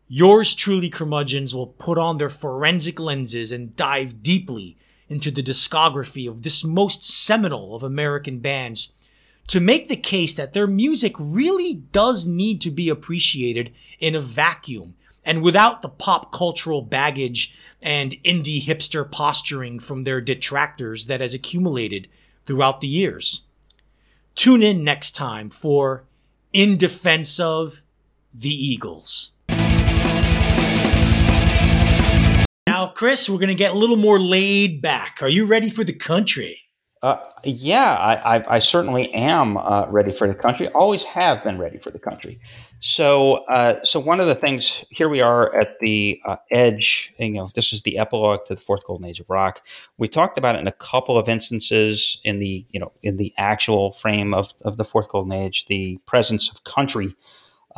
Yours 0.06 0.54
truly, 0.54 0.88
curmudgeons, 0.88 1.54
will 1.54 1.66
put 1.66 1.98
on 1.98 2.18
their 2.18 2.30
forensic 2.30 3.00
lenses 3.00 3.50
and 3.50 3.74
dive 3.76 4.22
deeply 4.22 4.76
into 5.08 5.30
the 5.30 5.42
discography 5.42 6.28
of 6.28 6.42
this 6.42 6.64
most 6.64 7.02
seminal 7.02 7.74
of 7.74 7.82
American 7.82 8.38
bands 8.38 8.92
to 9.46 9.60
make 9.60 9.88
the 9.88 9.96
case 9.96 10.34
that 10.34 10.52
their 10.52 10.66
music 10.66 11.14
really 11.18 11.74
does 11.74 12.26
need 12.26 12.60
to 12.60 12.70
be 12.70 12.88
appreciated 12.88 13.72
in 13.98 14.14
a 14.14 14.20
vacuum 14.20 14.94
and 15.24 15.42
without 15.42 15.82
the 15.82 15.88
pop 15.88 16.32
cultural 16.32 16.82
baggage 16.82 17.54
and 17.82 18.12
indie 18.24 18.64
hipster 18.64 19.10
posturing 19.10 19.78
from 19.78 20.04
their 20.04 20.20
detractors 20.20 21.06
that 21.06 21.20
has 21.20 21.34
accumulated 21.34 22.08
throughout 22.44 22.80
the 22.80 22.88
years. 22.88 23.44
Tune 24.34 24.62
in 24.62 24.84
next 24.84 25.14
time 25.14 25.50
for 25.50 26.04
In 26.52 26.76
Defense 26.76 27.38
of 27.40 27.82
the 28.32 28.48
Eagles. 28.48 29.32
Now, 32.78 32.86
Chris, 32.86 33.28
we're 33.28 33.38
going 33.38 33.48
to 33.48 33.56
get 33.56 33.72
a 33.72 33.76
little 33.76 33.96
more 33.96 34.20
laid 34.20 34.80
back. 34.80 35.18
Are 35.20 35.28
you 35.28 35.46
ready 35.46 35.68
for 35.68 35.82
the 35.82 35.92
country? 35.92 36.60
Uh, 37.02 37.18
yeah, 37.42 37.96
I, 37.96 38.36
I, 38.36 38.54
I, 38.54 38.58
certainly 38.60 39.12
am 39.12 39.56
uh, 39.56 39.86
ready 39.88 40.12
for 40.12 40.28
the 40.28 40.34
country. 40.34 40.68
Always 40.68 41.02
have 41.02 41.42
been 41.42 41.58
ready 41.58 41.78
for 41.78 41.90
the 41.90 41.98
country. 41.98 42.38
So, 42.78 43.44
uh, 43.48 43.80
so 43.82 43.98
one 43.98 44.20
of 44.20 44.28
the 44.28 44.34
things 44.36 44.84
here 44.90 45.08
we 45.08 45.20
are 45.20 45.52
at 45.56 45.80
the 45.80 46.20
uh, 46.24 46.36
edge. 46.52 47.12
You 47.18 47.30
know, 47.30 47.50
this 47.54 47.72
is 47.72 47.82
the 47.82 47.98
epilogue 47.98 48.44
to 48.46 48.54
the 48.54 48.60
fourth 48.60 48.84
golden 48.84 49.06
age 49.06 49.18
of 49.18 49.28
rock. 49.28 49.66
We 49.96 50.06
talked 50.06 50.38
about 50.38 50.54
it 50.54 50.60
in 50.60 50.68
a 50.68 50.72
couple 50.72 51.18
of 51.18 51.28
instances 51.28 52.20
in 52.22 52.38
the 52.38 52.64
you 52.70 52.78
know 52.78 52.92
in 53.02 53.16
the 53.16 53.34
actual 53.38 53.90
frame 53.90 54.34
of 54.34 54.52
of 54.64 54.76
the 54.76 54.84
fourth 54.84 55.08
golden 55.08 55.32
age, 55.32 55.66
the 55.66 55.98
presence 56.06 56.48
of 56.48 56.62
country 56.62 57.08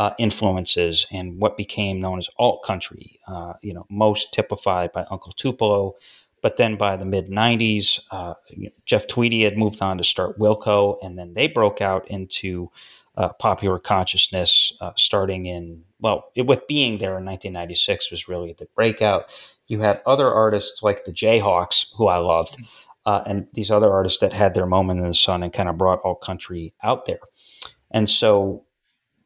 uh, 0.00 0.10
influences 0.18 1.06
and 1.12 1.38
what 1.38 1.56
became 1.56 2.00
known 2.00 2.18
as 2.18 2.28
alt 2.38 2.64
country. 2.64 3.20
Uh, 3.28 3.52
you 3.62 3.72
know, 3.72 3.86
most 3.88 4.34
typified 4.34 4.90
by 4.92 5.04
Uncle 5.10 5.32
Tupelo 5.32 5.94
but 6.42 6.56
then 6.56 6.76
by 6.76 6.96
the 6.96 7.04
mid 7.04 7.28
90s, 7.28 8.00
uh, 8.10 8.34
Jeff 8.86 9.06
Tweedy 9.06 9.44
had 9.44 9.58
moved 9.58 9.82
on 9.82 9.98
to 9.98 10.04
start 10.04 10.38
Wilco, 10.38 10.96
and 11.02 11.18
then 11.18 11.34
they 11.34 11.48
broke 11.48 11.80
out 11.80 12.08
into 12.08 12.70
uh, 13.16 13.30
popular 13.34 13.78
consciousness 13.78 14.72
uh, 14.80 14.92
starting 14.96 15.46
in, 15.46 15.84
well, 15.98 16.30
it, 16.34 16.46
with 16.46 16.66
being 16.66 16.98
there 16.98 17.18
in 17.18 17.24
1996 17.24 18.10
was 18.10 18.28
really 18.28 18.54
the 18.58 18.66
breakout. 18.74 19.30
You 19.66 19.80
had 19.80 20.00
other 20.06 20.32
artists 20.32 20.82
like 20.82 21.04
the 21.04 21.12
Jayhawks, 21.12 21.92
who 21.96 22.06
I 22.06 22.16
loved, 22.16 22.56
uh, 23.04 23.22
and 23.26 23.46
these 23.52 23.70
other 23.70 23.92
artists 23.92 24.20
that 24.20 24.32
had 24.32 24.54
their 24.54 24.66
moment 24.66 25.00
in 25.00 25.06
the 25.06 25.14
sun 25.14 25.42
and 25.42 25.52
kind 25.52 25.68
of 25.68 25.76
brought 25.76 26.00
alt 26.04 26.22
country 26.22 26.72
out 26.82 27.06
there. 27.06 27.20
And 27.90 28.08
so 28.08 28.64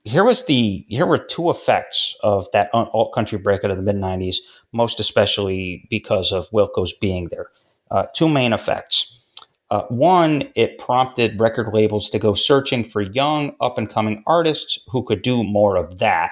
here 0.04 0.24
was 0.24 0.44
the 0.44 0.84
here 0.88 1.06
were 1.06 1.18
two 1.18 1.50
effects 1.50 2.14
of 2.22 2.46
that 2.52 2.70
alt 2.72 3.12
country 3.14 3.38
breakout 3.38 3.70
of 3.70 3.76
the 3.76 3.82
mid 3.82 3.96
90s 3.96 4.36
most 4.72 5.00
especially 5.00 5.86
because 5.90 6.30
of 6.30 6.48
wilco's 6.50 6.92
being 6.92 7.28
there. 7.30 7.48
Uh, 7.90 8.06
two 8.14 8.28
main 8.28 8.52
effects. 8.52 9.22
Uh, 9.70 9.82
one 9.88 10.42
it 10.54 10.78
prompted 10.78 11.40
record 11.40 11.72
labels 11.72 12.10
to 12.10 12.18
go 12.18 12.34
searching 12.34 12.84
for 12.84 13.00
young 13.00 13.54
up 13.60 13.78
and 13.78 13.90
coming 13.90 14.22
artists 14.26 14.78
who 14.90 15.02
could 15.02 15.22
do 15.22 15.42
more 15.42 15.76
of 15.76 15.98
that. 15.98 16.30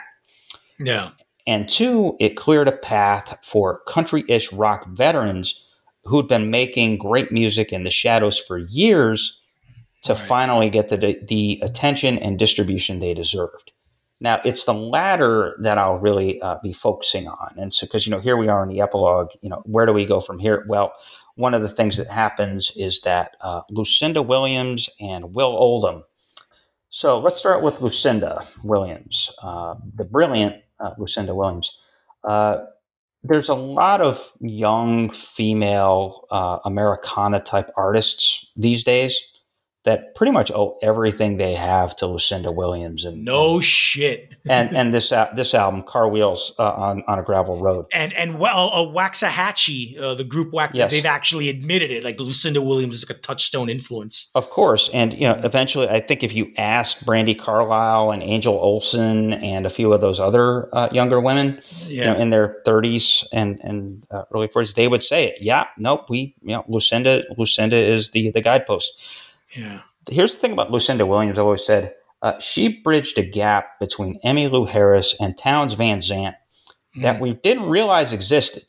Yeah. 0.78 1.10
And 1.46 1.68
two 1.68 2.14
it 2.20 2.36
cleared 2.36 2.68
a 2.68 2.72
path 2.72 3.38
for 3.42 3.80
country-ish 3.88 4.52
rock 4.52 4.86
veterans 4.88 5.66
who'd 6.04 6.28
been 6.28 6.50
making 6.50 6.98
great 6.98 7.32
music 7.32 7.72
in 7.72 7.84
the 7.84 7.90
shadows 7.90 8.38
for 8.38 8.58
years 8.58 9.41
to 10.02 10.14
right. 10.14 10.22
finally 10.22 10.70
get 10.70 10.88
the, 10.88 11.18
the 11.26 11.60
attention 11.62 12.18
and 12.18 12.38
distribution 12.38 12.98
they 12.98 13.14
deserved. 13.14 13.72
Now, 14.20 14.40
it's 14.44 14.66
the 14.66 14.74
latter 14.74 15.56
that 15.58 15.78
I'll 15.78 15.98
really 15.98 16.40
uh, 16.40 16.58
be 16.62 16.72
focusing 16.72 17.26
on. 17.26 17.54
And 17.56 17.74
so, 17.74 17.86
because, 17.86 18.06
you 18.06 18.12
know, 18.12 18.20
here 18.20 18.36
we 18.36 18.46
are 18.46 18.62
in 18.62 18.68
the 18.68 18.80
epilogue, 18.80 19.30
you 19.40 19.48
know, 19.48 19.62
where 19.64 19.84
do 19.84 19.92
we 19.92 20.06
go 20.06 20.20
from 20.20 20.38
here? 20.38 20.64
Well, 20.68 20.92
one 21.34 21.54
of 21.54 21.62
the 21.62 21.68
things 21.68 21.96
that 21.96 22.06
happens 22.06 22.70
is 22.76 23.00
that 23.00 23.36
uh, 23.40 23.62
Lucinda 23.68 24.22
Williams 24.22 24.88
and 25.00 25.34
Will 25.34 25.56
Oldham. 25.56 26.04
So 26.88 27.18
let's 27.18 27.40
start 27.40 27.64
with 27.64 27.80
Lucinda 27.80 28.46
Williams, 28.62 29.32
uh, 29.42 29.74
the 29.96 30.04
brilliant 30.04 30.62
uh, 30.78 30.90
Lucinda 30.98 31.34
Williams. 31.34 31.76
Uh, 32.22 32.58
there's 33.24 33.48
a 33.48 33.54
lot 33.54 34.00
of 34.00 34.30
young 34.40 35.10
female 35.10 36.26
uh, 36.30 36.58
Americana 36.64 37.40
type 37.40 37.70
artists 37.76 38.52
these 38.56 38.84
days 38.84 39.31
that 39.84 40.14
pretty 40.14 40.30
much 40.30 40.52
owe 40.52 40.78
everything 40.80 41.38
they 41.38 41.54
have 41.54 41.96
to 41.96 42.06
Lucinda 42.06 42.52
Williams 42.52 43.04
and 43.04 43.24
no 43.24 43.58
shit. 43.58 44.32
and 44.44 44.74
and 44.76 44.94
this 44.94 45.10
uh, 45.10 45.28
this 45.34 45.54
album 45.54 45.82
Car 45.82 46.08
Wheels 46.08 46.52
uh, 46.58 46.70
on 46.72 47.02
on 47.08 47.18
a 47.18 47.22
gravel 47.22 47.60
road. 47.60 47.86
And 47.92 48.12
and 48.12 48.38
well 48.38 48.70
uh, 48.72 48.86
Waxahatchee 48.86 50.00
uh, 50.00 50.14
the 50.14 50.24
group 50.24 50.52
Wax 50.52 50.76
yes. 50.76 50.90
they've 50.90 51.04
actually 51.04 51.48
admitted 51.48 51.90
it 51.90 52.04
like 52.04 52.20
Lucinda 52.20 52.62
Williams 52.62 52.94
is 52.94 53.08
like 53.08 53.16
a 53.16 53.20
touchstone 53.20 53.68
influence. 53.68 54.30
Of 54.34 54.50
course. 54.50 54.88
And 54.94 55.14
you 55.14 55.26
know 55.26 55.40
eventually 55.42 55.88
I 55.88 56.00
think 56.00 56.22
if 56.22 56.32
you 56.32 56.52
ask 56.56 57.00
Brandi 57.04 57.36
Carlile 57.36 58.12
and 58.12 58.22
Angel 58.22 58.54
Olsen 58.54 59.32
and 59.34 59.66
a 59.66 59.70
few 59.70 59.92
of 59.92 60.00
those 60.00 60.20
other 60.20 60.68
uh, 60.72 60.90
younger 60.92 61.20
women 61.20 61.60
yeah. 61.86 61.88
you 61.88 62.04
know 62.04 62.16
in 62.16 62.30
their 62.30 62.62
30s 62.66 63.26
and 63.32 63.58
and 63.64 64.06
uh, 64.12 64.22
early 64.32 64.46
40s 64.46 64.74
they 64.74 64.86
would 64.86 65.02
say 65.02 65.24
it 65.28 65.38
yeah 65.40 65.66
nope 65.76 66.08
we 66.08 66.36
you 66.42 66.54
know 66.54 66.64
Lucinda 66.68 67.24
Lucinda 67.36 67.76
is 67.76 68.10
the 68.10 68.30
the 68.30 68.40
guidepost 68.40 69.21
yeah. 69.54 69.82
Here's 70.10 70.34
the 70.34 70.40
thing 70.40 70.52
about 70.52 70.70
Lucinda 70.70 71.06
Williams. 71.06 71.38
I 71.38 71.42
always 71.42 71.64
said 71.64 71.94
uh, 72.22 72.38
she 72.38 72.80
bridged 72.82 73.18
a 73.18 73.22
gap 73.22 73.78
between 73.78 74.20
Emmylou 74.24 74.68
Harris 74.68 75.20
and 75.20 75.36
Townes 75.36 75.74
Van 75.74 76.00
Zandt 76.00 76.36
mm. 76.96 77.02
that 77.02 77.20
we 77.20 77.34
didn't 77.34 77.68
realize 77.68 78.12
existed. 78.12 78.64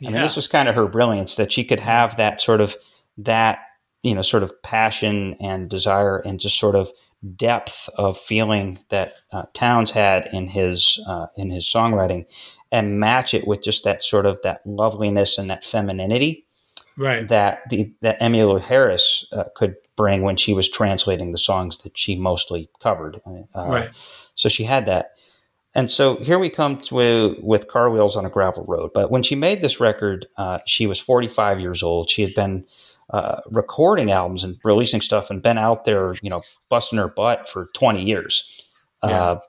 I 0.00 0.10
mean, 0.10 0.22
this 0.22 0.36
was 0.36 0.46
kind 0.46 0.68
of 0.68 0.76
her 0.76 0.86
brilliance 0.86 1.36
that 1.36 1.50
she 1.50 1.64
could 1.64 1.80
have 1.80 2.16
that 2.18 2.40
sort 2.40 2.60
of 2.60 2.76
that 3.18 3.58
you 4.02 4.14
know 4.14 4.22
sort 4.22 4.44
of 4.44 4.62
passion 4.62 5.34
and 5.40 5.68
desire 5.68 6.18
and 6.18 6.38
just 6.38 6.58
sort 6.58 6.76
of 6.76 6.92
depth 7.34 7.88
of 7.96 8.16
feeling 8.16 8.78
that 8.90 9.14
uh, 9.32 9.44
Townes 9.54 9.90
had 9.90 10.26
in 10.32 10.46
his 10.46 11.04
uh, 11.08 11.26
in 11.36 11.50
his 11.50 11.66
songwriting, 11.66 12.26
and 12.70 13.00
match 13.00 13.34
it 13.34 13.46
with 13.46 13.62
just 13.62 13.84
that 13.84 14.04
sort 14.04 14.24
of 14.24 14.40
that 14.42 14.60
loveliness 14.64 15.36
and 15.36 15.50
that 15.50 15.64
femininity 15.64 16.46
right. 16.98 17.26
that 17.28 17.68
the 17.70 17.92
that 18.02 18.20
Emmylou 18.20 18.60
Harris 18.60 19.26
uh, 19.32 19.44
could 19.54 19.76
bring 19.96 20.22
when 20.22 20.36
she 20.36 20.52
was 20.52 20.68
translating 20.68 21.32
the 21.32 21.38
songs 21.38 21.78
that 21.78 21.96
she 21.96 22.16
mostly 22.16 22.68
covered. 22.80 23.20
Uh, 23.26 23.42
right. 23.54 23.90
So 24.34 24.48
she 24.48 24.64
had 24.64 24.86
that. 24.86 25.12
And 25.74 25.90
so 25.90 26.16
here 26.16 26.38
we 26.38 26.50
come 26.50 26.78
to 26.82 27.36
with 27.40 27.68
car 27.68 27.90
wheels 27.90 28.16
on 28.16 28.24
a 28.24 28.30
gravel 28.30 28.64
road. 28.64 28.90
But 28.94 29.10
when 29.10 29.22
she 29.22 29.34
made 29.34 29.60
this 29.60 29.80
record, 29.80 30.26
uh, 30.36 30.58
she 30.66 30.86
was 30.86 30.98
45 30.98 31.60
years 31.60 31.82
old. 31.82 32.10
She 32.10 32.22
had 32.22 32.34
been 32.34 32.64
uh, 33.10 33.40
recording 33.50 34.10
albums 34.10 34.44
and 34.44 34.58
releasing 34.64 35.00
stuff 35.00 35.30
and 35.30 35.42
been 35.42 35.58
out 35.58 35.84
there, 35.84 36.14
you 36.22 36.30
know, 36.30 36.42
busting 36.68 36.98
her 36.98 37.08
butt 37.08 37.48
for 37.48 37.68
20 37.74 38.02
years. 38.02 38.66
Yeah. 39.02 39.10
Uh, 39.10 39.40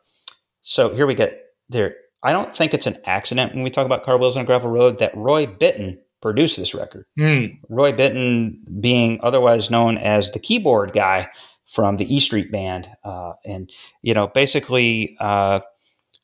so 0.61 0.93
here 0.93 1.07
we 1.07 1.15
get 1.15 1.53
there. 1.69 1.95
I 2.21 2.33
don't 2.33 2.55
think 2.55 2.73
it's 2.73 2.85
an 2.85 2.97
accident 3.05 3.53
when 3.53 3.63
we 3.63 3.69
talk 3.69 3.85
about 3.85 4.03
car 4.03 4.17
wheels 4.17 4.35
on 4.35 4.43
a 4.43 4.45
gravel 4.45 4.69
road 4.69 4.99
that 4.99 5.15
Roy 5.15 5.45
Bittan 5.45 5.99
produced 6.21 6.57
this 6.57 6.73
record. 6.73 7.05
Mm. 7.17 7.59
Roy 7.69 7.91
Bittan 7.91 8.81
being 8.81 9.19
otherwise 9.21 9.69
known 9.69 9.97
as 9.97 10.31
the 10.31 10.39
keyboard 10.39 10.93
guy 10.93 11.29
from 11.67 11.97
the 11.97 12.15
E 12.15 12.19
Street 12.19 12.51
Band, 12.51 12.89
uh, 13.03 13.33
and 13.45 13.71
you 14.01 14.13
know, 14.13 14.27
basically, 14.27 15.15
uh, 15.19 15.59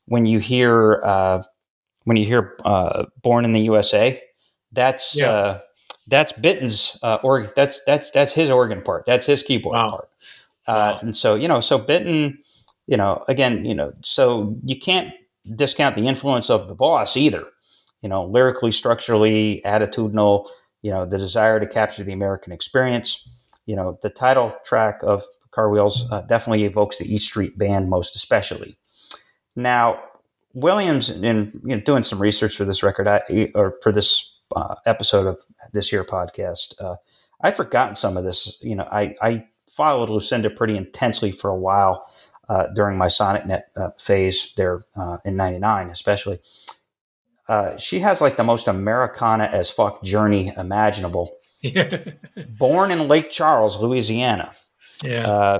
when 0.06 0.24
you 0.24 0.38
hear 0.38 1.00
uh, 1.04 1.42
when 2.04 2.16
you 2.16 2.26
hear 2.26 2.56
uh, 2.64 3.06
"Born 3.22 3.44
in 3.44 3.52
the 3.52 3.60
USA," 3.60 4.22
that's 4.72 5.16
yeah. 5.16 5.30
Uh, 5.30 5.60
that's 6.08 6.32
Bittan's 6.34 6.98
uh, 7.02 7.18
org. 7.22 7.52
That's 7.54 7.80
that's 7.86 8.10
that's 8.10 8.32
his 8.32 8.50
organ 8.50 8.82
part. 8.82 9.06
That's 9.06 9.26
his 9.26 9.42
keyboard 9.42 9.74
wow. 9.74 9.90
part. 9.90 10.08
Wow. 10.68 10.98
And 11.02 11.16
so 11.16 11.34
you 11.34 11.48
know, 11.48 11.60
so 11.60 11.78
Bittan, 11.78 12.38
you 12.86 12.96
know, 12.96 13.24
again, 13.28 13.64
you 13.64 13.74
know, 13.74 13.92
so 14.02 14.56
you 14.64 14.78
can't 14.78 15.12
discount 15.54 15.96
the 15.96 16.08
influence 16.08 16.50
of 16.50 16.68
the 16.68 16.74
boss 16.74 17.16
either 17.16 17.46
you 18.00 18.08
know, 18.08 18.24
lyrically, 18.24 18.72
structurally, 18.72 19.62
attitudinal, 19.64 20.48
you 20.82 20.90
know, 20.90 21.06
the 21.06 21.18
desire 21.18 21.58
to 21.58 21.66
capture 21.66 22.04
the 22.04 22.12
American 22.12 22.52
experience. 22.52 23.28
You 23.66 23.76
know, 23.76 23.98
the 24.02 24.10
title 24.10 24.54
track 24.64 25.00
of 25.02 25.24
Car 25.50 25.70
Wheels 25.70 26.04
uh, 26.10 26.20
definitely 26.22 26.64
evokes 26.64 26.98
the 26.98 27.12
East 27.12 27.26
Street 27.26 27.58
Band 27.58 27.88
most 27.88 28.14
especially. 28.14 28.76
Now, 29.56 30.00
Williams, 30.52 31.10
in 31.10 31.50
you 31.64 31.76
know, 31.76 31.80
doing 31.80 32.02
some 32.02 32.20
research 32.20 32.56
for 32.56 32.64
this 32.64 32.82
record, 32.82 33.08
I, 33.08 33.50
or 33.54 33.76
for 33.82 33.90
this 33.90 34.34
uh, 34.54 34.76
episode 34.84 35.26
of 35.26 35.44
this 35.72 35.90
year 35.90 36.04
podcast, 36.04 36.74
uh, 36.80 36.96
I'd 37.40 37.56
forgotten 37.56 37.94
some 37.94 38.16
of 38.16 38.24
this. 38.24 38.58
You 38.62 38.76
know, 38.76 38.88
I, 38.90 39.14
I 39.20 39.44
followed 39.70 40.10
Lucinda 40.10 40.50
pretty 40.50 40.76
intensely 40.76 41.32
for 41.32 41.50
a 41.50 41.56
while 41.56 42.06
uh, 42.48 42.68
during 42.68 42.96
my 42.96 43.06
SonicNet 43.06 43.62
uh, 43.76 43.90
phase 43.98 44.52
there 44.56 44.84
uh, 44.96 45.18
in 45.24 45.36
'99, 45.36 45.90
especially. 45.90 46.38
Uh, 47.48 47.76
she 47.76 48.00
has 48.00 48.20
like 48.20 48.36
the 48.36 48.44
most 48.44 48.68
Americana 48.68 49.44
as 49.44 49.70
fuck 49.70 50.02
journey 50.02 50.52
imaginable. 50.56 51.36
Born 52.58 52.90
in 52.90 53.08
Lake 53.08 53.30
Charles, 53.30 53.78
Louisiana. 53.78 54.52
Yeah. 55.02 55.26
Uh, 55.26 55.58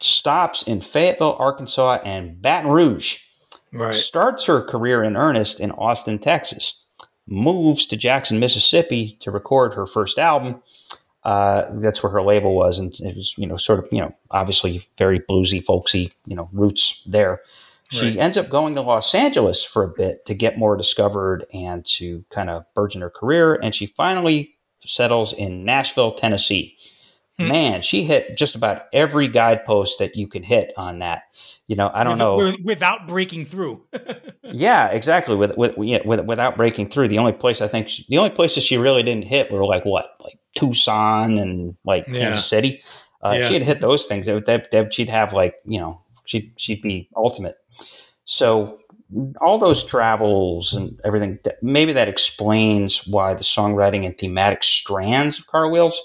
stops 0.00 0.62
in 0.62 0.80
Fayetteville, 0.80 1.36
Arkansas, 1.38 2.00
and 2.04 2.40
Baton 2.40 2.70
Rouge. 2.70 3.18
Right. 3.72 3.94
Starts 3.94 4.44
her 4.46 4.62
career 4.62 5.02
in 5.02 5.16
earnest 5.16 5.60
in 5.60 5.70
Austin, 5.72 6.18
Texas. 6.18 6.84
Moves 7.26 7.86
to 7.86 7.96
Jackson, 7.96 8.38
Mississippi 8.38 9.16
to 9.20 9.30
record 9.30 9.74
her 9.74 9.86
first 9.86 10.18
album. 10.18 10.62
Uh, 11.24 11.66
that's 11.74 12.02
where 12.02 12.10
her 12.10 12.22
label 12.22 12.54
was, 12.54 12.80
and 12.80 12.92
it 13.00 13.16
was, 13.16 13.32
you 13.38 13.46
know, 13.46 13.56
sort 13.56 13.78
of, 13.78 13.88
you 13.92 14.00
know, 14.00 14.12
obviously 14.32 14.82
very 14.98 15.20
bluesy, 15.20 15.64
folksy, 15.64 16.12
you 16.26 16.34
know, 16.34 16.48
roots 16.52 17.02
there. 17.04 17.40
She 17.92 18.06
right. 18.06 18.16
ends 18.16 18.36
up 18.36 18.48
going 18.48 18.74
to 18.74 18.80
Los 18.80 19.14
Angeles 19.14 19.64
for 19.64 19.84
a 19.84 19.88
bit 19.88 20.24
to 20.26 20.34
get 20.34 20.58
more 20.58 20.76
discovered 20.76 21.46
and 21.52 21.84
to 21.86 22.24
kind 22.30 22.48
of 22.48 22.64
burgeon 22.74 23.02
her 23.02 23.10
career. 23.10 23.54
And 23.54 23.74
she 23.74 23.86
finally 23.86 24.56
settles 24.84 25.32
in 25.32 25.64
Nashville, 25.64 26.12
Tennessee, 26.12 26.76
Hmm. 27.38 27.48
Man, 27.48 27.82
she 27.82 28.04
hit 28.04 28.36
just 28.36 28.54
about 28.54 28.82
every 28.92 29.26
guidepost 29.26 29.98
that 29.98 30.16
you 30.16 30.26
can 30.26 30.42
hit 30.42 30.72
on 30.76 30.98
that. 30.98 31.22
You 31.66 31.76
know, 31.76 31.90
I 31.92 32.04
don't 32.04 32.18
know 32.18 32.54
without 32.62 33.08
breaking 33.08 33.46
through. 33.46 33.84
yeah, 34.42 34.88
exactly. 34.88 35.34
With 35.34 35.56
with, 35.56 35.74
yeah, 35.78 36.00
with 36.04 36.20
without 36.26 36.56
breaking 36.56 36.90
through, 36.90 37.08
the 37.08 37.18
only 37.18 37.32
place 37.32 37.62
I 37.62 37.68
think 37.68 37.88
she, 37.88 38.04
the 38.08 38.18
only 38.18 38.30
places 38.30 38.64
she 38.64 38.76
really 38.76 39.02
didn't 39.02 39.24
hit 39.24 39.50
were 39.50 39.64
like 39.64 39.84
what, 39.84 40.14
like 40.20 40.38
Tucson 40.54 41.38
and 41.38 41.76
like 41.84 42.06
yeah. 42.06 42.18
Kansas 42.18 42.46
City. 42.46 42.82
Uh, 43.24 43.36
yeah. 43.38 43.48
She'd 43.48 43.62
hit 43.62 43.80
those 43.80 44.06
things. 44.06 44.26
That, 44.26 44.70
that, 44.70 44.92
she'd 44.92 45.08
have 45.08 45.32
like 45.32 45.54
you 45.64 45.80
know 45.80 46.02
she'd 46.26 46.52
she'd 46.56 46.82
be 46.82 47.08
ultimate. 47.16 47.56
So 48.24 48.78
all 49.40 49.58
those 49.58 49.84
travels 49.84 50.74
and 50.74 50.98
everything, 51.04 51.38
maybe 51.60 51.92
that 51.92 52.08
explains 52.08 53.06
why 53.06 53.34
the 53.34 53.44
songwriting 53.44 54.06
and 54.06 54.16
thematic 54.16 54.62
strands 54.62 55.38
of 55.38 55.46
Car 55.46 55.70
Wheels 55.70 56.00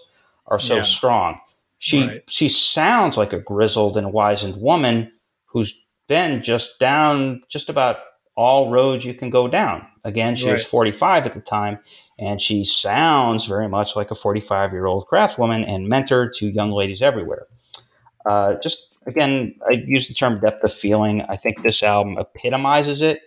are 0.48 0.60
so 0.60 0.77
yeah. 0.77 0.81
strong. 0.84 1.39
She 1.80 2.03
right. 2.03 2.23
she 2.27 2.49
sounds 2.49 3.18
like 3.18 3.34
a 3.34 3.39
grizzled 3.39 3.98
and 3.98 4.11
wizened 4.11 4.60
woman 4.60 5.11
who's 5.45 5.85
been 6.07 6.41
just 6.41 6.80
down 6.80 7.44
just 7.49 7.69
about 7.69 7.98
all 8.35 8.69
roads 8.72 9.06
you 9.06 9.14
can 9.14 9.30
go 9.30 9.48
down. 9.48 9.85
Again, 10.03 10.35
she 10.35 10.45
right. 10.45 10.53
was 10.53 10.64
45 10.64 11.26
at 11.26 11.34
the 11.34 11.41
time, 11.41 11.80
and 12.19 12.41
she 12.41 12.64
sounds 12.64 13.45
very 13.45 13.68
much 13.68 13.95
like 13.95 14.11
a 14.11 14.15
45 14.15 14.72
year 14.72 14.85
old 14.85 15.07
craftswoman 15.07 15.68
and 15.68 15.88
mentor 15.88 16.30
to 16.38 16.48
young 16.48 16.72
ladies 16.72 17.02
everywhere. 17.02 17.48
Uh, 18.26 18.56
just 18.64 18.97
again, 19.07 19.55
I 19.67 19.84
use 19.88 20.07
the 20.07 20.13
term 20.13 20.39
depth 20.39 20.63
of 20.63 20.71
feeling. 20.71 21.23
I 21.23 21.35
think 21.35 21.63
this 21.63 21.81
album 21.81 22.17
epitomizes 22.17 23.01
it. 23.01 23.21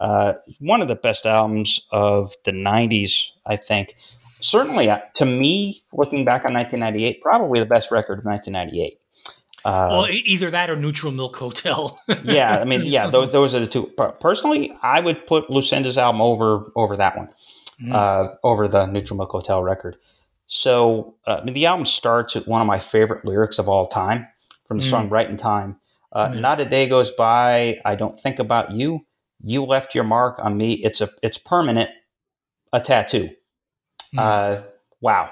Uh, 0.00 0.34
one 0.60 0.80
of 0.80 0.88
the 0.88 0.94
best 0.94 1.26
albums 1.26 1.80
of 1.90 2.34
the 2.44 2.52
90s, 2.52 3.30
I 3.44 3.56
think. 3.56 3.96
Certainly, 4.40 4.88
uh, 4.88 5.00
to 5.16 5.26
me, 5.26 5.82
looking 5.92 6.24
back 6.24 6.44
on 6.44 6.54
1998, 6.54 7.20
probably 7.20 7.58
the 7.58 7.66
best 7.66 7.90
record 7.90 8.20
of 8.20 8.24
1998. 8.24 9.00
Uh, 9.64 9.88
well, 9.90 10.06
either 10.08 10.50
that 10.52 10.70
or 10.70 10.76
Neutral 10.76 11.10
Milk 11.10 11.34
Hotel. 11.34 11.98
yeah, 12.22 12.60
I 12.60 12.64
mean, 12.64 12.82
yeah, 12.84 13.10
those, 13.10 13.32
those, 13.32 13.54
are 13.56 13.60
the 13.60 13.66
two. 13.66 13.92
Personally, 14.20 14.70
I 14.82 15.00
would 15.00 15.26
put 15.26 15.50
Lucinda's 15.50 15.98
album 15.98 16.22
over 16.22 16.70
over 16.76 16.96
that 16.96 17.16
one, 17.16 17.28
mm. 17.82 17.92
uh, 17.92 18.34
over 18.44 18.68
the 18.68 18.86
Neutral 18.86 19.16
Milk 19.16 19.30
Hotel 19.30 19.60
record. 19.60 19.96
So, 20.46 21.16
uh, 21.26 21.40
I 21.42 21.44
mean, 21.44 21.54
the 21.54 21.66
album 21.66 21.86
starts 21.86 22.36
with 22.36 22.46
one 22.46 22.60
of 22.60 22.68
my 22.68 22.78
favorite 22.78 23.24
lyrics 23.24 23.58
of 23.58 23.68
all 23.68 23.88
time 23.88 24.28
from 24.68 24.78
the 24.78 24.84
mm. 24.84 24.90
song 24.90 25.08
Right 25.08 25.28
in 25.28 25.36
Time. 25.36 25.80
Uh, 26.12 26.28
mm. 26.28 26.40
Not 26.40 26.60
a 26.60 26.64
day 26.64 26.88
goes 26.88 27.10
by 27.10 27.80
I 27.84 27.96
don't 27.96 28.20
think 28.20 28.38
about 28.38 28.70
you. 28.72 29.00
You 29.42 29.64
left 29.64 29.94
your 29.94 30.04
mark 30.04 30.38
on 30.38 30.56
me. 30.56 30.74
It's 30.74 31.00
a 31.00 31.10
it's 31.22 31.38
permanent, 31.38 31.90
a 32.72 32.80
tattoo. 32.80 33.30
Mm. 34.14 34.18
Uh, 34.18 34.62
wow. 35.00 35.30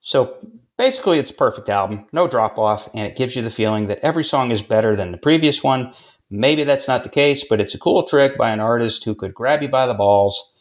So 0.00 0.36
basically, 0.78 1.18
it's 1.18 1.30
a 1.30 1.34
perfect 1.34 1.68
album, 1.68 2.06
no 2.12 2.26
drop 2.26 2.58
off, 2.58 2.88
and 2.94 3.06
it 3.06 3.16
gives 3.16 3.36
you 3.36 3.42
the 3.42 3.50
feeling 3.50 3.88
that 3.88 3.98
every 4.00 4.24
song 4.24 4.50
is 4.50 4.62
better 4.62 4.96
than 4.96 5.12
the 5.12 5.18
previous 5.18 5.62
one. 5.62 5.92
Maybe 6.30 6.64
that's 6.64 6.88
not 6.88 7.02
the 7.02 7.10
case, 7.10 7.44
but 7.44 7.60
it's 7.60 7.74
a 7.74 7.78
cool 7.78 8.04
trick 8.04 8.38
by 8.38 8.50
an 8.50 8.60
artist 8.60 9.04
who 9.04 9.14
could 9.14 9.34
grab 9.34 9.62
you 9.62 9.68
by 9.68 9.86
the 9.86 9.94
balls 9.94 10.52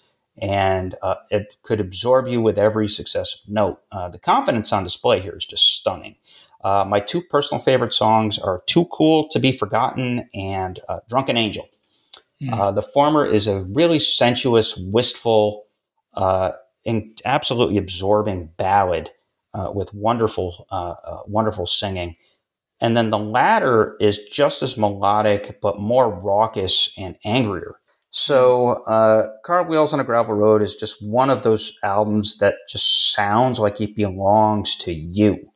and 0.41 0.95
uh, 1.01 1.15
it 1.29 1.57
could 1.63 1.79
absorb 1.79 2.27
you 2.27 2.41
with 2.41 2.57
every 2.57 2.87
successive 2.87 3.41
note. 3.47 3.81
Uh, 3.91 4.09
the 4.09 4.19
confidence 4.19 4.71
on 4.71 4.83
display 4.83 5.21
here 5.21 5.35
is 5.35 5.45
just 5.45 5.77
stunning. 5.77 6.15
Uh, 6.61 6.85
my 6.87 6.99
two 6.99 7.21
personal 7.21 7.61
favorite 7.61 7.93
songs 7.93 8.37
are 8.37 8.63
Too 8.65 8.85
Cool 8.85 9.29
to 9.29 9.39
Be 9.39 9.51
Forgotten 9.51 10.29
and 10.33 10.79
uh, 10.89 10.99
Drunken 11.09 11.37
Angel. 11.37 11.67
Mm. 12.41 12.53
Uh, 12.53 12.71
the 12.71 12.81
former 12.81 13.25
is 13.25 13.47
a 13.47 13.63
really 13.63 13.99
sensuous, 13.99 14.77
wistful, 14.77 15.65
uh, 16.15 16.51
and 16.85 17.21
absolutely 17.25 17.77
absorbing 17.77 18.49
ballad 18.57 19.09
uh, 19.53 19.71
with 19.73 19.93
wonderful, 19.93 20.67
uh, 20.71 20.95
wonderful 21.27 21.65
singing. 21.65 22.15
And 22.81 22.95
then 22.95 23.09
the 23.09 23.17
latter 23.17 23.97
is 23.99 24.19
just 24.31 24.63
as 24.63 24.77
melodic, 24.77 25.59
but 25.61 25.79
more 25.79 26.09
raucous 26.09 26.93
and 26.97 27.17
angrier. 27.25 27.75
So, 28.11 28.69
uh, 28.87 29.27
Car 29.45 29.63
Wheels 29.65 29.93
on 29.93 29.99
a 29.99 30.03
Gravel 30.03 30.33
Road 30.33 30.61
is 30.61 30.75
just 30.75 31.05
one 31.05 31.29
of 31.29 31.43
those 31.43 31.77
albums 31.83 32.37
that 32.37 32.55
just 32.67 33.13
sounds 33.13 33.59
like 33.59 33.79
it 33.81 33.95
belongs 33.95 34.75
to 34.77 34.93
you 34.93 35.51